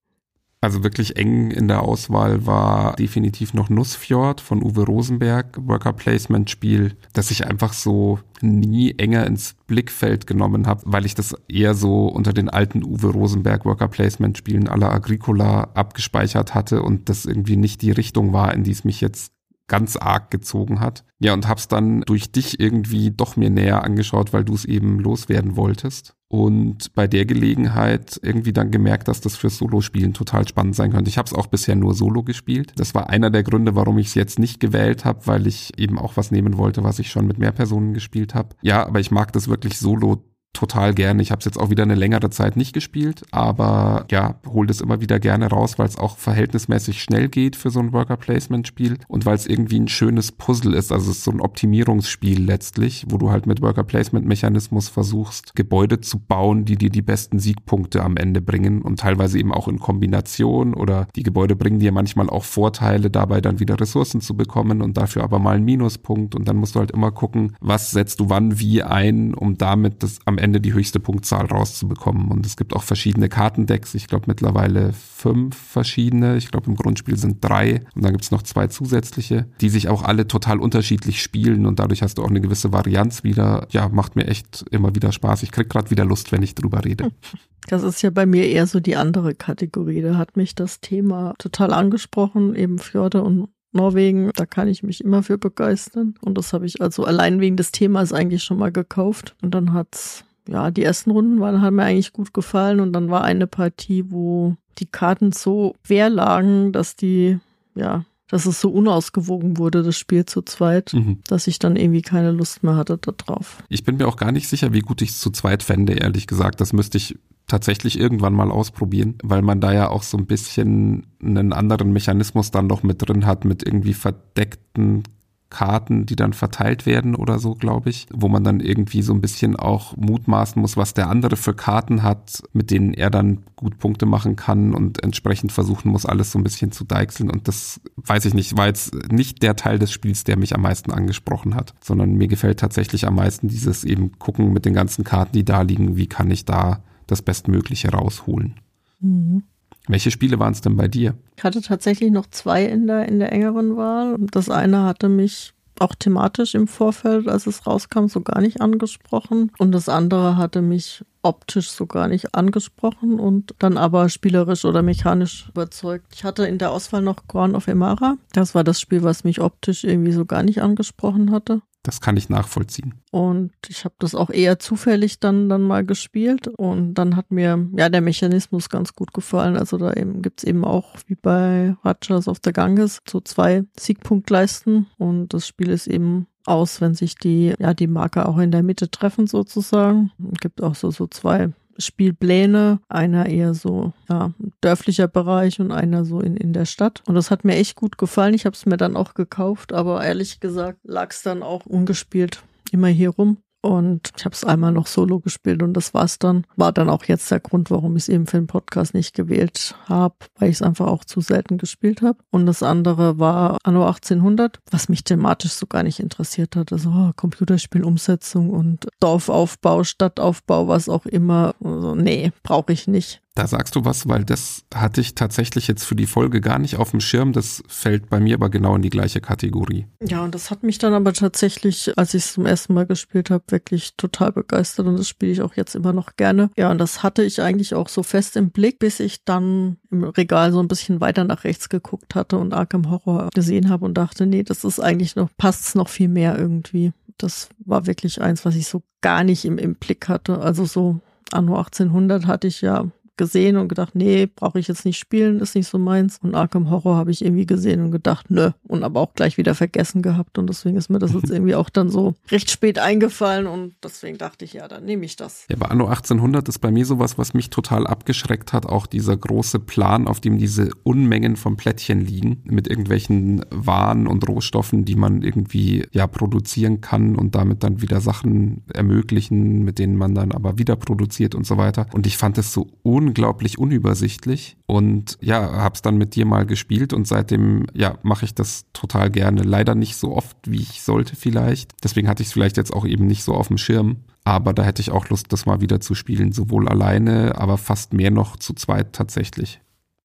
Also 0.65 0.83
wirklich 0.83 1.19
eng 1.19 1.51
in 1.51 1.69
der 1.69 1.83
Auswahl 1.83 2.47
war 2.47 2.97
definitiv 2.97 3.53
noch 3.53 3.69
Nussfjord 3.69 4.41
von 4.41 4.63
Uwe 4.63 4.85
Rosenberg, 4.87 5.59
Worker 5.61 5.93
Placement 5.93 6.49
Spiel, 6.49 6.97
das 7.13 7.31
ich 7.31 7.47
einfach 7.47 7.75
so 7.75 8.19
nie 8.41 8.95
enger 8.97 9.27
ins 9.27 9.57
Blickfeld 9.67 10.27
genommen 10.27 10.67
habe, 10.67 10.81
weil 10.87 11.05
ich 11.05 11.15
das 11.15 11.37
eher 11.49 11.75
so 11.75 12.07
unter 12.07 12.33
den 12.33 12.49
alten 12.49 12.83
Uwe 12.83 13.09
Rosenberg 13.09 13.67
Worker 13.67 13.89
Placement 13.89 14.39
Spielen 14.39 14.67
aller 14.67 14.91
Agricola 14.91 15.65
abgespeichert 15.75 16.55
hatte 16.55 16.81
und 16.81 17.11
das 17.11 17.27
irgendwie 17.27 17.59
nicht 17.59 17.83
die 17.83 17.91
Richtung 17.91 18.33
war, 18.33 18.55
in 18.55 18.65
die 18.65 18.73
es 18.73 18.85
mich 18.85 19.03
jetzt 19.03 19.34
ganz 19.67 19.97
arg 19.97 20.31
gezogen 20.31 20.81
hat. 20.81 21.05
Ja, 21.19 21.33
und 21.33 21.49
hab's 21.49 21.69
dann 21.69 22.03
durch 22.03 22.33
dich 22.33 22.61
irgendwie 22.61 23.11
doch 23.11 23.37
mir 23.37 23.51
näher 23.51 23.83
angeschaut, 23.83 24.33
weil 24.33 24.45
du 24.45 24.55
es 24.55 24.65
eben 24.65 24.99
loswerden 24.99 25.57
wolltest. 25.57 26.15
Und 26.29 26.95
bei 26.95 27.07
der 27.07 27.27
Gelegenheit 27.27 28.19
irgendwie 28.23 28.53
dann 28.53 28.71
gemerkt, 28.71 29.09
dass 29.09 29.21
das 29.21 29.37
fürs 29.37 29.57
Solo-Spielen 29.57 30.15
total 30.15 30.47
spannend 30.49 30.75
sein 30.75 30.91
könnte. 30.93 31.09
Ich 31.09 31.17
habe 31.17 31.27
es 31.27 31.33
auch 31.33 31.47
bisher 31.47 31.77
nur 31.77 31.95
Solo 31.95 32.25
gespielt. 32.25 32.73
Das 32.77 32.95
war 32.95 33.09
einer 33.09 33.31
der 33.31 33.45
Gründe, 33.45 33.77
warum 33.77 33.99
ich 33.99 34.09
es 34.09 34.15
jetzt 34.15 34.39
nicht 34.39 34.59
gewählt 34.59 35.05
habe, 35.05 35.27
weil 35.27 35.47
ich 35.47 35.79
eben 35.79 35.99
auch 35.99 36.17
was 36.17 36.31
nehmen 36.31 36.59
wollte, 36.59 36.83
was 36.83 36.99
ich 36.99 37.11
schon 37.11 37.27
mit 37.27 37.39
mehr 37.39 37.53
Personen 37.53 37.95
gespielt 37.95 38.35
habe. 38.35 38.57
Ja, 38.63 38.85
aber 38.85 39.01
ich 39.01 39.11
mag 39.13 39.33
das 39.33 39.49
wirklich 39.49 39.79
Solo 39.79 40.25
total 40.55 40.95
gerne. 40.95 41.21
Ich 41.21 41.31
habe 41.31 41.41
es 41.41 41.45
jetzt 41.45 41.59
auch 41.59 41.69
wieder 41.69 41.83
eine 41.83 41.97
längere 41.97 42.31
Zeit 42.31 42.57
nicht 42.57 42.73
gespielt, 42.73 43.23
aber 43.31 44.07
ja, 44.11 44.37
hol 44.47 44.67
das 44.67 44.81
immer 44.81 45.01
wieder 45.01 45.21
gerne 45.21 45.49
raus, 45.49 45.79
weil 45.79 45.87
es 45.87 45.99
auch 45.99 46.17
verhältnismäßig 46.17 47.03
schnell 47.03 47.29
geht 47.29 47.57
für 47.57 47.71
so 47.71 47.81
ein 47.81 47.93
Worker 47.93 48.17
Placement 48.17 48.67
Spiel 48.67 48.99
und 49.09 49.27
weil 49.27 49.35
es 49.35 49.47
irgendwie 49.47 49.81
ein 49.81 49.89
schönes 49.89 50.33
Puzzle 50.33 50.73
ist. 50.75 50.93
Also 50.93 51.11
es 51.11 51.19
ist 51.19 51.25
so 51.25 51.33
ein 51.33 51.41
Optimierungsspiel 51.41 52.43
letztlich, 52.43 53.05
wo 53.11 53.19
du 53.19 53.31
halt 53.31 53.47
mit 53.47 53.61
Worker 53.61 53.85
Placement 53.85 54.27
Mechanismus 54.27 54.89
versuchst, 54.89 55.55
Gebäude 55.55 56.01
zu 56.01 56.19
bauen, 56.19 56.65
die 56.65 56.77
dir 56.77 56.91
die 56.91 57.03
besten 57.03 57.39
Siegpunkte 57.39 58.03
am 58.03 58.17
Ende 58.17 58.41
bringen 58.41 58.83
und 58.83 59.01
teilweise 59.01 59.39
eben 59.39 59.53
auch 59.53 59.69
in 59.69 59.81
Kombination 59.81 60.75
oder 60.75 61.09
die 61.17 61.25
Gebäude 61.25 61.57
bringen 61.57 61.81
dir 61.81 61.93
manchmal 61.93 62.31
auch 62.31 62.45
Vorteile 62.45 63.11
dabei, 63.11 63.41
dann 63.41 63.59
wieder 63.59 63.79
Ressourcen 63.81 64.21
zu 64.21 64.37
bekommen 64.37 64.83
und 64.83 64.97
dafür 64.97 65.25
aber 65.25 65.41
mal 65.41 65.57
einen 65.57 65.65
Minuspunkt 65.65 66.37
und 66.37 66.47
dann 66.47 66.57
musst 66.57 66.77
du 66.77 66.79
halt 66.79 66.93
immer 66.93 67.11
gucken, 67.11 67.57
was 67.61 67.91
setzt 67.91 68.21
du 68.21 68.31
wann 68.31 68.61
wie 68.61 68.83
ein, 68.83 69.35
um 69.35 69.59
damit 69.59 70.03
das 70.03 70.21
am 70.25 70.39
Ende 70.39 70.44
die 70.53 70.73
höchste 70.73 71.01
Punktzahl 71.01 71.47
rauszubekommen. 71.47 72.29
Und 72.29 72.47
es 72.47 72.57
gibt 72.57 72.75
auch 72.75 72.83
verschiedene 72.83 73.29
Kartendecks. 73.29 73.95
Ich 73.95 74.07
glaube 74.07 74.25
mittlerweile 74.27 74.93
fünf 74.93 75.57
verschiedene. 75.57 76.37
Ich 76.37 76.51
glaube 76.51 76.67
im 76.67 76.77
Grundspiel 76.77 77.17
sind 77.17 77.43
drei. 77.43 77.81
Und 77.95 78.05
dann 78.05 78.13
gibt 78.13 78.25
es 78.25 78.31
noch 78.31 78.43
zwei 78.43 78.67
zusätzliche, 78.67 79.47
die 79.61 79.69
sich 79.69 79.89
auch 79.89 80.03
alle 80.03 80.29
total 80.29 80.61
unterschiedlich 80.61 81.23
spielen. 81.23 81.67
Und 81.67 81.79
dadurch 81.79 82.03
hast 82.03 82.19
du 82.19 82.23
auch 82.23 82.31
eine 82.31 82.41
gewisse 82.41 82.73
Varianz 82.73 83.25
wieder. 83.25 83.67
Ja, 83.71 83.89
macht 83.89 84.17
mir 84.17 84.27
echt 84.27 84.65
immer 84.71 84.95
wieder 84.95 85.13
Spaß. 85.13 85.43
Ich 85.43 85.53
krieg 85.53 85.69
gerade 85.69 85.91
wieder 85.91 86.05
Lust, 86.05 86.33
wenn 86.33 86.43
ich 86.43 86.55
drüber 86.55 86.85
rede. 86.85 87.11
Das 87.67 87.83
ist 87.83 88.03
ja 88.03 88.11
bei 88.11 88.27
mir 88.27 88.47
eher 88.47 88.67
so 88.67 88.79
die 88.79 88.95
andere 88.95 89.35
Kategorie. 89.35 90.03
Da 90.03 90.19
hat 90.19 90.37
mich 90.37 90.55
das 90.55 90.81
Thema 90.83 91.33
total 91.39 91.73
angesprochen, 91.73 92.55
eben 92.55 92.79
Fjorde 92.79 93.23
und 93.23 93.49
Norwegen, 93.75 94.31
da 94.37 94.47
kann 94.47 94.69
ich 94.69 94.83
mich 94.83 95.03
immer 95.03 95.23
für 95.23 95.37
begeistern. 95.37 96.15
Und 96.21 96.39
das 96.39 96.53
habe 96.53 96.65
ich 96.65 96.81
also 96.81 97.05
allein 97.05 97.41
wegen 97.41 97.57
des 97.57 97.73
Themas 97.73 98.13
eigentlich 98.13 98.45
schon 98.45 98.59
mal 98.59 98.71
gekauft. 98.71 99.35
Und 99.43 99.55
dann 99.55 99.73
hat's 99.73 100.25
ja, 100.49 100.71
die 100.71 100.83
ersten 100.83 101.11
Runden 101.11 101.41
waren, 101.41 101.63
haben 101.63 101.77
mir 101.77 101.85
eigentlich 101.85 102.13
gut 102.13 102.35
gefallen 102.35 102.81
und 102.81 102.93
dann 102.93 103.11
war 103.11 103.25
eine 103.25 103.47
Partie, 103.47 104.11
wo 104.11 104.57
die 104.79 104.87
Karten 104.87 105.33
so 105.33 105.75
quer 105.87 106.11
lagen, 106.11 106.73
dass 106.73 106.97
die, 106.97 107.39
ja, 107.75 108.05
dass 108.29 108.47
es 108.47 108.61
so 108.61 108.71
unausgewogen 108.71 109.59
wurde, 109.59 109.83
das 109.83 109.97
Spiel 109.97 110.27
zu 110.27 110.43
zweit, 110.43 110.93
mhm. 110.93 111.19
dass 111.29 111.47
ich 111.47 111.59
dann 111.59 111.77
irgendwie 111.77 112.03
keine 112.03 112.33
Lust 112.33 112.63
mehr 112.63 112.77
hatte 112.77 112.99
darauf. 112.99 113.63
Ich 113.69 113.85
bin 113.85 113.97
mir 113.97 114.09
auch 114.09 114.17
gar 114.17 114.33
nicht 114.33 114.49
sicher, 114.49 114.73
wie 114.73 114.81
gut 114.81 115.03
ich 115.03 115.11
es 115.11 115.21
zu 115.21 115.31
zweit 115.31 115.63
fände, 115.63 115.95
ehrlich 115.95 116.27
gesagt. 116.27 116.61
Das 116.61 116.73
müsste 116.73 116.99
ich 116.99 117.19
tatsächlich 117.47 117.99
irgendwann 117.99 118.33
mal 118.33 118.51
ausprobieren, 118.51 119.17
weil 119.23 119.43
man 119.43 119.61
da 119.61 119.73
ja 119.73 119.89
auch 119.89 120.03
so 120.03 120.17
ein 120.17 120.27
bisschen 120.27 121.07
einen 121.23 121.53
anderen 121.53 121.93
Mechanismus 121.93 122.51
dann 122.51 122.67
noch 122.67 122.83
mit 122.83 123.07
drin 123.07 123.27
hat, 123.27 123.45
mit 123.45 123.65
irgendwie 123.65 123.95
verdeckten 123.95 125.05
Karten, 125.51 126.05
die 126.05 126.17
dann 126.17 126.33
verteilt 126.33 126.85
werden 126.85 127.15
oder 127.15 127.39
so, 127.39 127.55
glaube 127.55 127.91
ich, 127.91 128.07
wo 128.13 128.29
man 128.29 128.43
dann 128.43 128.59
irgendwie 128.61 129.03
so 129.03 129.13
ein 129.13 129.21
bisschen 129.21 129.55
auch 129.55 129.97
mutmaßen 129.97 130.61
muss, 130.61 130.77
was 130.77 130.95
der 130.95 131.09
andere 131.09 131.37
für 131.37 131.55
Karten 131.55 132.03
hat, 132.03 132.43
mit 132.53 132.71
denen 132.71 132.93
er 132.93 133.09
dann 133.09 133.45
gut 133.55 133.79
Punkte 133.79 134.05
machen 134.05 134.35
kann 134.35 134.75
und 134.75 135.03
entsprechend 135.03 135.53
versuchen 135.53 135.91
muss, 135.93 136.07
alles 136.07 136.33
so 136.33 136.39
ein 136.39 136.45
bisschen 136.45 136.73
zu 136.73 136.85
deichseln. 136.85 137.31
Und 137.31 137.47
das 137.47 137.81
weiß 137.97 138.25
ich 138.25 138.35
nicht, 138.35 138.57
war 138.57 138.67
jetzt 138.67 138.95
nicht 139.13 139.43
der 139.43 139.55
Teil 139.55 139.79
des 139.79 139.93
Spiels, 139.93 140.25
der 140.25 140.37
mich 140.37 140.55
am 140.55 140.63
meisten 140.63 140.91
angesprochen 140.91 141.55
hat, 141.55 141.75
sondern 141.81 142.15
mir 142.15 142.29
gefällt 142.29 142.59
tatsächlich 142.59 143.07
am 143.07 143.15
meisten 143.15 143.47
dieses 143.47 143.85
eben 143.85 144.19
gucken 144.19 144.53
mit 144.53 144.65
den 144.65 144.75
ganzen 144.75 145.05
Karten, 145.05 145.33
die 145.33 145.45
da 145.45 145.63
liegen, 145.63 145.97
wie 145.97 146.09
kann 146.09 146.31
ich 146.31 146.45
da 146.45 146.83
das 147.07 147.23
Bestmögliche 147.23 147.91
rausholen. 147.91 148.55
Mhm. 149.01 149.45
Welche 149.87 150.11
Spiele 150.11 150.39
waren 150.39 150.53
es 150.53 150.61
denn 150.61 150.77
bei 150.77 150.89
dir? 150.89 151.15
Ich 151.37 151.45
hatte 151.45 151.61
tatsächlich 151.61 152.11
noch 152.11 152.27
zwei 152.31 152.65
in 152.65 152.87
der, 152.87 153.07
in 153.09 153.19
der 153.19 153.33
engeren 153.33 153.77
Wahl. 153.77 154.17
Das 154.31 154.49
eine 154.49 154.85
hatte 154.85 155.09
mich 155.09 155.53
auch 155.81 155.95
thematisch 155.95 156.55
im 156.55 156.69
Vorfeld, 156.69 157.29
als 157.29 157.47
es 157.47 157.67
rauskam, 157.67 158.07
so 158.07 158.21
gar 158.21 158.41
nicht 158.41 158.61
angesprochen. 158.61 159.51
Und 159.59 159.73
das 159.73 159.89
andere 159.89 160.37
hatte 160.37 160.63
mich 160.63 161.05
optisch 161.23 161.71
so 161.71 161.87
gar 161.87 162.07
nicht 162.09 162.35
angesprochen 162.35 163.19
und 163.19 163.55
dann 163.59 163.77
aber 163.77 164.09
spielerisch 164.09 164.65
oder 164.65 164.83
mechanisch 164.83 165.49
überzeugt. 165.49 166.07
Ich 166.15 166.25
hatte 166.25 166.47
in 166.47 166.59
der 166.59 166.71
Auswahl 166.71 167.03
noch 167.03 167.27
Ground 167.27 167.55
of 167.55 167.67
Emara. 167.67 168.17
Das 168.33 168.55
war 168.55 168.63
das 168.63 168.81
Spiel, 168.81 169.03
was 169.03 169.25
mich 169.25 169.41
optisch 169.41 169.85
irgendwie 169.85 170.13
so 170.13 170.25
gar 170.25 170.43
nicht 170.43 170.63
angesprochen 170.63 171.31
hatte. 171.31 171.63
Das 171.85 172.01
kann 172.01 172.17
ich 172.17 172.31
nachvollziehen. 172.31 172.95
Und 173.11 173.53
ich 173.69 173.85
habe 173.85 173.95
das 173.99 174.15
auch 174.15 174.31
eher 174.31 174.59
zufällig 174.59 175.21
dann, 175.21 175.51
dann 175.51 175.61
mal 175.61 175.85
gespielt. 175.85 176.49
Und 176.49 176.95
dann 176.95 177.15
hat 177.15 177.31
mir 177.31 177.69
ja 177.77 177.91
der 177.91 178.01
Mechanismus 178.01 178.71
ganz 178.71 178.95
gut 178.95 179.13
gefallen. 179.13 179.59
Also 179.59 179.77
da 179.77 179.93
eben 179.93 180.23
gibt's 180.23 180.45
eben 180.45 180.65
auch, 180.65 180.97
wie 181.07 181.15
bei 181.15 181.77
Rajas 181.85 182.27
of 182.27 182.39
the 182.43 182.55
Ganges, 182.55 183.03
so 183.07 183.21
zwei 183.21 183.65
Siegpunktleisten. 183.79 184.87
Und 184.97 185.35
das 185.35 185.47
Spiel 185.47 185.69
ist 185.69 185.87
eben 185.87 186.27
aus, 186.47 186.81
wenn 186.81 186.95
sich 186.95 187.17
die, 187.17 187.55
ja, 187.59 187.75
die 187.75 187.87
Marker 187.87 188.31
auch 188.31 188.39
in 188.39 188.51
der 188.51 188.63
Mitte 188.63 188.91
treffen 188.91 189.27
sozusagen. 189.27 190.11
Es 190.33 190.41
gibt 190.41 190.63
auch 190.63 190.75
so, 190.75 190.91
so 190.91 191.07
zwei 191.07 191.53
Spielpläne, 191.79 192.81
einer 192.89 193.27
eher 193.27 193.55
so 193.55 193.93
ja, 194.09 194.33
dörflicher 194.61 195.09
Bereich 195.09 195.61
und 195.61 195.73
einer 195.73 196.05
so 196.05 196.21
in, 196.21 196.37
in 196.37 196.53
der 196.53 196.67
Stadt. 196.67 197.03
Und 197.07 197.15
das 197.15 197.31
hat 197.31 197.45
mir 197.45 197.57
echt 197.57 197.77
gut 197.77 197.99
gefallen. 197.99 198.35
Ich 198.35 198.47
habe 198.47 198.55
es 198.55 198.67
mir 198.67 198.77
dann 198.77 198.97
auch 198.97 199.15
gekauft, 199.15 199.73
aber 199.73 200.05
ehrlich 200.05 200.41
gesagt 200.41 200.79
lag 200.85 201.11
es 201.11 201.23
dann 201.23 201.43
auch 201.43 201.67
ungespielt 201.67 202.43
immer 202.75 202.89
hier 202.89 203.11
rum. 203.11 203.39
Und 203.65 204.13
ich 204.15 204.27
habe 204.27 204.35
es 204.35 204.45
einmal 204.45 204.73
noch 204.73 204.87
solo 204.87 205.21
gespielt 205.21 205.63
und 205.63 205.73
das 205.73 205.95
war's 205.95 206.19
dann. 206.19 206.47
War 206.55 206.71
dann 206.71 206.91
auch 206.91 207.05
jetzt 207.05 207.31
der 207.31 207.41
Grund, 207.41 207.71
warum 207.71 207.97
ich 207.97 208.03
es 208.03 208.09
eben 208.11 208.27
für 208.27 208.37
den 208.37 208.47
Podcast 208.47 208.93
nicht 208.93 209.15
gewählt 209.15 209.75
habe, 209.89 210.17
weil 210.39 210.51
ich 210.51 210.57
es 210.57 210.63
einfach 210.63 210.87
auch 210.87 211.03
zu 211.07 211.23
selten 211.23 211.57
gespielt 211.57 212.03
habe. 212.03 212.19
Und 212.31 212.45
das 212.45 212.63
andere 212.63 213.19
war 213.19 213.57
Anno 213.63 213.87
1800, 213.87 214.61
was 214.71 214.91
mich 214.91 215.03
thematisch 215.03 215.53
so 215.53 215.67
gar 215.67 215.83
nicht 215.83 215.99
interessiert 215.99 216.57
hat. 216.57 216.75
Also 216.75 216.91
oh, 216.91 217.13
Computerspielumsetzung 217.17 218.51
und 218.51 218.87
Dorfaufbau, 219.01 219.83
Stadtaufbau, 219.83 220.69
was 220.69 220.91
auch 220.91 221.07
immer. 221.07 221.55
Also, 221.65 221.95
nee, 221.95 222.33
brauche 222.43 222.71
ich 222.71 222.87
nicht. 222.87 223.23
Da 223.37 223.49
sagst 223.49 223.75
du 223.75 223.85
was, 223.85 224.09
weil 224.09 224.25
das 224.25 224.65
hatte 224.73 225.01
ich 225.01 225.17
tatsächlich 225.17 225.67
jetzt 225.67 225.83
für 225.83 225.97
die 225.97 226.07
Folge 226.07 226.41
gar 226.41 226.61
nicht 226.61 226.77
auf 226.77 226.93
dem 226.93 227.01
Schirm. 227.01 227.33
Das 227.33 227.65
fällt 227.67 228.09
bei 228.09 228.21
mir 228.21 228.37
aber 228.37 228.49
genau 228.49 228.77
in 228.77 228.83
die 228.83 228.91
gleiche 228.91 229.21
Kategorie. 229.21 229.87
Ja, 230.01 230.23
und 230.23 230.37
das 230.37 230.53
hat 230.53 230.63
mich 230.63 230.79
dann 230.79 230.95
aber 230.95 231.13
tatsächlich, 231.13 231.99
als 231.99 232.15
ich 232.15 232.27
es 232.27 232.35
zum 232.35 232.47
ersten 232.47 232.75
Mal 232.75 232.87
gespielt 232.87 233.31
habe, 233.31 233.43
wirklich 233.49 233.97
total 233.97 234.31
begeistert 234.31 234.87
und 234.87 234.97
das 234.97 235.09
spiele 235.09 235.33
ich 235.33 235.43
auch 235.43 235.55
jetzt 235.55 235.75
immer 235.75 235.93
noch 235.93 236.15
gerne. 236.15 236.51
Ja, 236.57 236.71
und 236.71 236.79
das 236.79 237.03
hatte 237.03 237.25
ich 237.25 237.43
eigentlich 237.43 237.75
auch 237.75 237.89
so 237.89 238.05
fest 238.05 238.37
im 238.37 238.51
Blick, 238.51 238.79
bis 238.79 239.01
ich 239.01 239.25
dann 239.25 239.79
im 239.91 240.05
Regal 240.05 240.53
so 240.53 240.61
ein 240.61 240.69
bisschen 240.69 241.01
weiter 241.01 241.25
nach 241.25 241.43
rechts 241.43 241.69
geguckt 241.69 242.15
hatte 242.15 242.39
und 242.39 242.55
Arkham 242.55 242.89
Horror 242.89 243.31
gesehen 243.35 243.69
habe 243.69 243.85
und 243.85 243.95
dachte, 243.95 244.27
nee, 244.27 244.45
das 244.45 244.63
ist 244.63 244.79
eigentlich 244.79 245.17
noch, 245.17 245.31
passt's 245.37 245.75
noch 245.75 245.89
viel 245.89 246.09
mehr 246.09 246.39
irgendwie. 246.39 246.93
Das 247.19 247.49
war 247.59 247.87
wirklich 247.87 248.21
eins, 248.21 248.45
was 248.45 248.55
ich 248.55 248.69
so 248.69 248.85
gar 249.01 249.25
nicht 249.25 249.45
im, 249.45 249.59
im 249.59 249.75
Blick 249.75 250.09
hatte. 250.09 250.39
Also 250.39 250.67
so 250.67 251.01
Anno 251.33 251.57
1800 251.57 252.29
hatte 252.29 252.47
ich 252.47 252.61
ja 252.61 252.91
gesehen 253.17 253.57
und 253.57 253.69
gedacht, 253.69 253.95
nee, 253.95 254.27
brauche 254.27 254.59
ich 254.59 254.69
jetzt 254.69 254.85
nicht 254.85 254.99
spielen, 254.99 255.41
ist 255.41 255.55
nicht 255.55 255.69
so 255.69 255.79
meins. 255.79 256.19
Und 256.23 256.35
Arkham 256.35 256.71
Horror 256.71 256.97
habe 256.97 257.11
ich 257.11 257.25
irgendwie 257.25 257.47
gesehen 257.47 257.81
und 257.81 257.91
gedacht, 257.91 258.31
nö. 258.31 258.51
Und 258.67 258.83
aber 258.83 259.01
auch 259.01 259.15
gleich 259.15 259.37
wieder 259.39 259.55
vergessen 259.55 260.03
gehabt. 260.03 260.39
Und 260.39 260.49
deswegen 260.49 260.77
ist 260.77 260.91
mir 260.91 260.99
das 260.99 261.13
jetzt 261.13 261.31
irgendwie 261.31 261.55
auch 261.55 261.71
dann 261.71 261.91
so 261.91 262.15
recht 262.31 262.51
spät 262.51 262.79
eingefallen. 262.79 263.47
Und 263.47 263.75
deswegen 263.83 264.19
dachte 264.19 264.45
ich, 264.45 264.55
ja, 264.55 264.69
dann 264.69 264.85
nehme 264.85 265.05
ich 265.05 265.17
das. 265.17 265.47
Ja, 265.49 265.57
aber 265.57 265.71
Anno 265.71 265.87
1800 265.87 266.49
ist 266.49 266.59
bei 266.59 266.71
mir 266.71 266.87
sowas, 266.87 267.19
was 267.19 267.35
mich 267.35 267.51
total 267.51 267.87
abgeschreckt 267.87 268.53
hat. 268.53 268.67
Auch 268.67 268.87
dieser 268.87 269.17
große 269.17 269.61
Plan, 269.61 270.09
auf 270.09 270.21
dem 270.21 270.39
diese 270.39 270.71
Unmengen 270.83 271.37
von 271.37 271.57
Plättchen 271.57 272.01
liegen, 272.01 272.43
mit 272.45 272.69
irgendwelchen 272.69 273.45
Waren 273.51 274.07
und 274.07 274.29
Rohstoffen, 274.29 274.85
die 274.85 274.97
man 274.97 275.23
irgendwie 275.23 275.87
ja 275.93 276.07
produzieren 276.07 276.81
kann 276.81 277.17
und 277.17 277.35
damit 277.35 277.63
dann 277.63 277.81
wieder 277.81 278.01
Sachen 278.01 278.63
ermöglichen, 278.73 279.65
mit 279.65 279.79
denen 279.79 279.97
man 279.97 280.15
dann 280.15 280.33
aber 280.33 280.59
wieder 280.59 280.77
produziert 280.77 281.35
und 281.35 281.47
so 281.47 281.57
weiter. 281.57 281.87
Und 281.93 282.07
ich 282.07 282.17
fand 282.17 282.39
es 282.39 282.53
so 282.53 282.67
un 282.85 283.04
unglaublich 283.05 283.59
unübersichtlich 283.59 284.57
und 284.67 285.19
ja, 285.21 285.53
hab's 285.53 285.83
dann 285.83 285.97
mit 285.97 286.15
dir 286.15 286.25
mal 286.25 286.47
gespielt 286.47 286.93
und 286.93 287.07
seitdem 287.07 287.67
ja, 287.75 287.99
mache 288.03 288.25
ich 288.25 288.35
das 288.35 288.65
total 288.73 289.11
gerne. 289.11 289.43
Leider 289.43 289.75
nicht 289.75 289.97
so 289.97 290.17
oft, 290.17 290.37
wie 290.47 290.63
ich 290.63 290.83
sollte 290.83 291.17
vielleicht. 291.17 291.73
Deswegen 291.83 292.09
hatte 292.09 292.23
ich 292.23 292.29
es 292.29 292.33
vielleicht 292.33 292.57
jetzt 292.57 292.73
auch 292.73 292.87
eben 292.87 293.07
nicht 293.07 293.23
so 293.23 293.35
auf 293.35 293.49
dem 293.49 293.59
Schirm. 293.59 293.97
Aber 294.25 294.55
da 294.55 294.63
hätte 294.63 294.81
ich 294.81 294.91
auch 294.91 295.09
Lust, 295.11 295.33
das 295.33 295.45
mal 295.45 295.61
wieder 295.61 295.81
zu 295.81 295.95
spielen, 295.95 296.33
sowohl 296.33 296.67
alleine, 296.67 297.37
aber 297.37 297.59
fast 297.59 297.93
mehr 297.93 298.11
noch 298.11 298.37
zu 298.37 298.55
zweit 298.55 298.95
tatsächlich. 298.95 299.61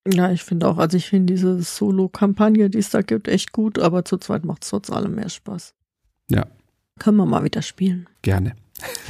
Ja, 0.05 0.31
ich 0.31 0.43
finde 0.43 0.67
auch, 0.67 0.77
also 0.77 0.97
ich 0.97 1.07
finde 1.07 1.33
diese 1.33 1.61
Solo-Kampagne, 1.61 2.69
die 2.69 2.79
es 2.79 2.89
da 2.89 3.01
gibt, 3.01 3.29
echt 3.29 3.53
gut, 3.53 3.79
aber 3.79 4.03
zu 4.03 4.17
zweit 4.17 4.43
macht 4.43 4.63
es 4.63 4.69
trotz 4.69 4.89
allem 4.89 5.15
mehr 5.15 5.29
Spaß. 5.29 5.73
Ja. 6.29 6.47
Können 6.99 7.17
wir 7.17 7.25
mal 7.25 7.45
wieder 7.45 7.61
spielen. 7.61 8.07
Gerne. 8.21 8.55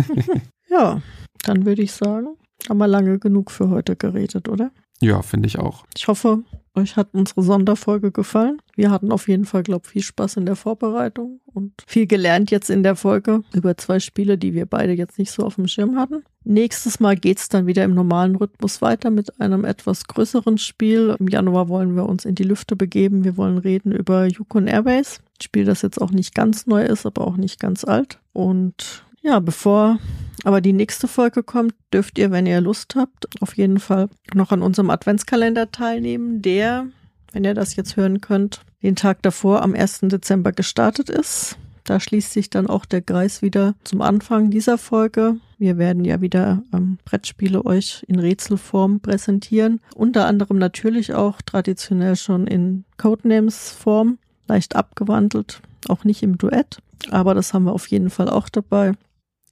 ja, 0.70 1.02
dann 1.42 1.66
würde 1.66 1.82
ich 1.82 1.92
sagen, 1.92 2.36
haben 2.68 2.78
wir 2.78 2.88
lange 2.88 3.20
genug 3.20 3.52
für 3.52 3.70
heute 3.70 3.96
geredet, 3.96 4.50
oder? 4.50 4.72
Ja, 5.02 5.22
finde 5.22 5.48
ich 5.48 5.58
auch. 5.60 5.86
Ich 5.96 6.08
hoffe, 6.10 6.44
euch 6.76 6.98
hat 6.98 7.10
unsere 7.14 7.42
Sonderfolge 7.42 8.12
gefallen. 8.12 8.62
Wir 8.76 8.92
hatten 8.92 9.12
auf 9.12 9.30
jeden 9.30 9.46
Fall, 9.46 9.64
glaube 9.64 9.84
ich, 9.86 9.92
viel 9.92 10.02
Spaß 10.02 10.38
in 10.38 10.46
der 10.46 10.58
Vorbereitung 10.58 11.40
und 11.46 11.72
viel 11.88 12.06
gelernt 12.06 12.52
jetzt 12.52 12.70
in 12.70 12.84
der 12.84 12.98
Folge 12.98 13.44
über 13.54 13.78
zwei 13.78 14.00
Spiele, 14.00 14.38
die 14.38 14.54
wir 14.54 14.66
beide 14.66 14.92
jetzt 14.94 15.18
nicht 15.18 15.32
so 15.32 15.44
auf 15.44 15.56
dem 15.56 15.68
Schirm 15.68 15.96
hatten. 15.96 16.24
Nächstes 16.44 17.00
Mal 17.00 17.16
geht's 17.16 17.48
dann 17.48 17.66
wieder 17.66 17.84
im 17.86 17.94
normalen 17.94 18.36
Rhythmus 18.36 18.82
weiter 18.82 19.10
mit 19.10 19.40
einem 19.40 19.64
etwas 19.64 20.06
größeren 20.06 20.58
Spiel. 20.58 21.16
Im 21.18 21.28
Januar 21.30 21.70
wollen 21.70 21.96
wir 21.96 22.08
uns 22.08 22.26
in 22.26 22.36
die 22.36 22.44
Lüfte 22.44 22.76
begeben. 22.76 23.24
Wir 23.24 23.38
wollen 23.38 23.58
reden 23.58 23.94
über 23.94 24.26
Yukon 24.26 24.68
Airbase. 24.68 25.20
Ein 25.20 25.44
Spiel, 25.44 25.64
das 25.64 25.82
jetzt 25.82 26.02
auch 26.02 26.12
nicht 26.12 26.36
ganz 26.36 26.68
neu 26.68 26.84
ist, 26.84 27.06
aber 27.06 27.26
auch 27.26 27.38
nicht 27.38 27.60
ganz 27.60 27.86
alt. 27.86 28.20
Und 28.34 29.06
ja, 29.22 29.40
bevor 29.40 30.00
aber 30.44 30.62
die 30.62 30.74
nächste 30.74 31.08
Folge 31.08 31.44
kommt, 31.44 31.74
dürft 31.94 32.18
ihr, 32.18 32.32
wenn 32.32 32.46
ihr 32.46 32.62
Lust 32.62 32.96
habt, 32.96 33.28
auf 33.42 33.58
jeden 33.58 33.80
Fall 33.80 34.10
noch 34.34 34.52
an 34.52 34.62
unserem 34.62 34.90
Adventskalender 34.90 35.72
teilnehmen, 35.72 36.42
der, 36.42 36.88
wenn 37.32 37.44
ihr 37.44 37.54
das 37.54 37.76
jetzt 37.76 37.98
hören 37.98 38.22
könnt, 38.22 38.62
den 38.82 38.96
Tag 38.96 39.22
davor 39.22 39.62
am 39.62 39.74
1. 39.74 40.02
Dezember 40.04 40.52
gestartet 40.52 41.10
ist. 41.10 41.58
Da 41.84 42.00
schließt 42.00 42.34
sich 42.34 42.50
dann 42.50 42.68
auch 42.68 42.86
der 42.86 43.02
Kreis 43.02 43.42
wieder 43.42 43.74
zum 43.84 44.02
Anfang 44.02 44.52
dieser 44.52 44.78
Folge. 44.78 45.38
Wir 45.58 45.78
werden 45.78 46.06
ja 46.06 46.22
wieder 46.22 46.62
ähm, 46.72 47.00
Brettspiele 47.04 47.66
euch 47.66 48.06
in 48.08 48.20
Rätselform 48.20 49.00
präsentieren. 49.00 49.82
Unter 49.96 50.28
anderem 50.28 50.60
natürlich 50.60 51.16
auch 51.16 51.42
traditionell 51.42 52.16
schon 52.16 52.46
in 52.46 52.86
Codenames-Form, 52.98 54.20
leicht 54.48 54.76
abgewandelt, 54.76 55.62
auch 55.88 56.04
nicht 56.04 56.22
im 56.22 56.38
Duett. 56.38 56.78
Aber 57.10 57.34
das 57.34 57.54
haben 57.54 57.64
wir 57.64 57.74
auf 57.74 57.88
jeden 57.88 58.10
Fall 58.10 58.30
auch 58.30 58.50
dabei. 58.50 58.94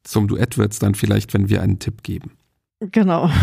Zum 0.08 0.30
Duett 0.30 0.58
wird 0.58 0.72
es 0.72 0.80
dann 0.80 0.96
vielleicht, 0.96 1.34
wenn 1.34 1.50
wir 1.50 1.62
einen 1.62 1.80
Tipp 1.80 2.02
geben. 2.04 2.32
Genau. 2.80 3.30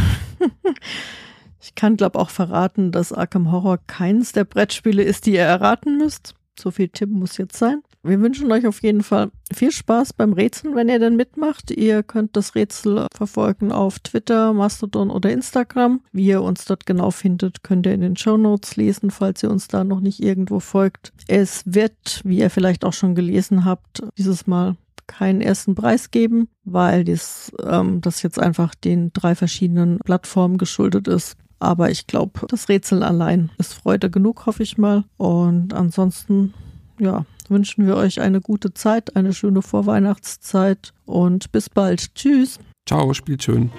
Ich 1.67 1.75
kann, 1.75 1.97
glaube 1.97 2.19
auch 2.19 2.29
verraten, 2.29 2.93
dass 2.93 3.11
Arkham 3.11 3.51
Horror 3.51 3.79
keins 3.87 4.33
der 4.33 4.45
Brettspiele 4.45 5.03
ist, 5.03 5.25
die 5.25 5.33
ihr 5.33 5.45
erraten 5.45 5.97
müsst. 5.97 6.35
So 6.61 6.71
viel 6.71 6.91
Tipp 6.91 7.09
muss 7.09 7.39
jetzt 7.39 7.57
sein. 7.57 7.81
Wir 8.03 8.21
wünschen 8.21 8.53
euch 8.53 8.67
auf 8.67 8.83
jeden 8.83 9.03
Fall 9.03 9.31
viel 9.51 9.71
Spaß 9.71 10.13
beim 10.13 10.35
Rätseln, 10.35 10.77
wenn 10.77 10.91
ihr 10.91 10.99
dann 10.99 11.17
mitmacht. 11.17 11.71
Ihr 11.71 12.03
könnt 12.03 12.37
das 12.37 12.55
Rätsel 12.55 13.07
verfolgen 13.17 13.73
auf 13.73 13.99
Twitter, 13.99 14.53
Mastodon 14.53 15.11
oder 15.11 15.33
Instagram. 15.33 16.03
Wie 16.13 16.27
ihr 16.27 16.43
uns 16.43 16.67
dort 16.67 16.85
genau 16.85 17.11
findet, 17.11 17.63
könnt 17.63 17.87
ihr 17.87 17.95
in 17.95 18.03
den 18.03 18.19
Show 18.19 18.37
Notes 18.37 18.77
lesen, 18.77 19.11
falls 19.11 19.43
ihr 19.43 19.51
uns 19.51 19.67
da 19.67 19.85
noch 19.85 20.01
nicht 20.01 20.23
irgendwo 20.23 20.61
folgt. 20.61 21.15
Es 21.29 21.63
wird, 21.65 22.21
wie 22.25 22.41
ihr 22.41 22.51
vielleicht 22.51 22.85
auch 22.85 22.93
schon 22.93 23.15
gelesen 23.15 23.65
habt, 23.65 24.03
dieses 24.19 24.47
Mal 24.47 24.77
keinen 25.07 25.41
ersten 25.41 25.75
Preis 25.75 26.11
geben, 26.11 26.49
weil 26.65 27.05
das, 27.05 27.53
ähm, 27.63 28.01
das 28.01 28.23
jetzt 28.23 28.39
einfach 28.39 28.75
den 28.75 29.13
drei 29.13 29.35
verschiedenen 29.35 29.99
Plattformen 29.99 30.59
geschuldet 30.59 31.09
ist. 31.09 31.37
Aber 31.59 31.91
ich 31.91 32.07
glaube, 32.07 32.47
das 32.49 32.69
Rätseln 32.69 33.03
allein 33.03 33.51
ist 33.59 33.75
Freude 33.75 34.11
genug, 34.11 34.47
hoffe 34.47 34.63
ich 34.63 34.77
mal. 34.77 35.05
Und 35.17 35.73
ansonsten, 35.73 36.53
ja, 36.99 37.25
wünschen 37.49 37.87
wir 37.87 37.97
euch 37.97 38.21
eine 38.21 38.41
gute 38.41 38.75
Zeit, 38.75 39.17
eine 39.17 39.33
schöne 39.33 39.63
Vorweihnachtszeit 39.63 40.93
und 41.07 41.53
bis 41.53 41.71
bald. 41.71 42.15
Tschüss. 42.15 42.59
Ciao, 42.87 43.15
spielt 43.15 43.43
schön. 43.43 43.71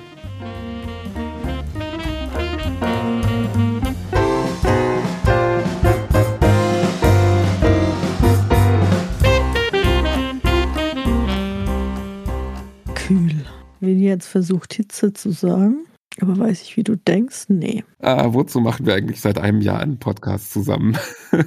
Wenn 13.86 13.99
ihr 13.99 14.09
jetzt 14.09 14.27
versucht, 14.27 14.73
Hitze 14.73 15.13
zu 15.13 15.31
sagen, 15.31 15.86
aber 16.21 16.38
weiß 16.38 16.61
ich, 16.61 16.77
wie 16.77 16.83
du 16.83 16.95
denkst? 16.95 17.45
Nee. 17.49 17.83
Ah, 17.99 18.33
wozu 18.33 18.61
machen 18.61 18.86
wir 18.86 18.95
eigentlich 18.95 19.21
seit 19.21 19.38
einem 19.38 19.61
Jahr 19.61 19.79
einen 19.79 19.99
Podcast 19.99 20.51
zusammen? 20.51 20.97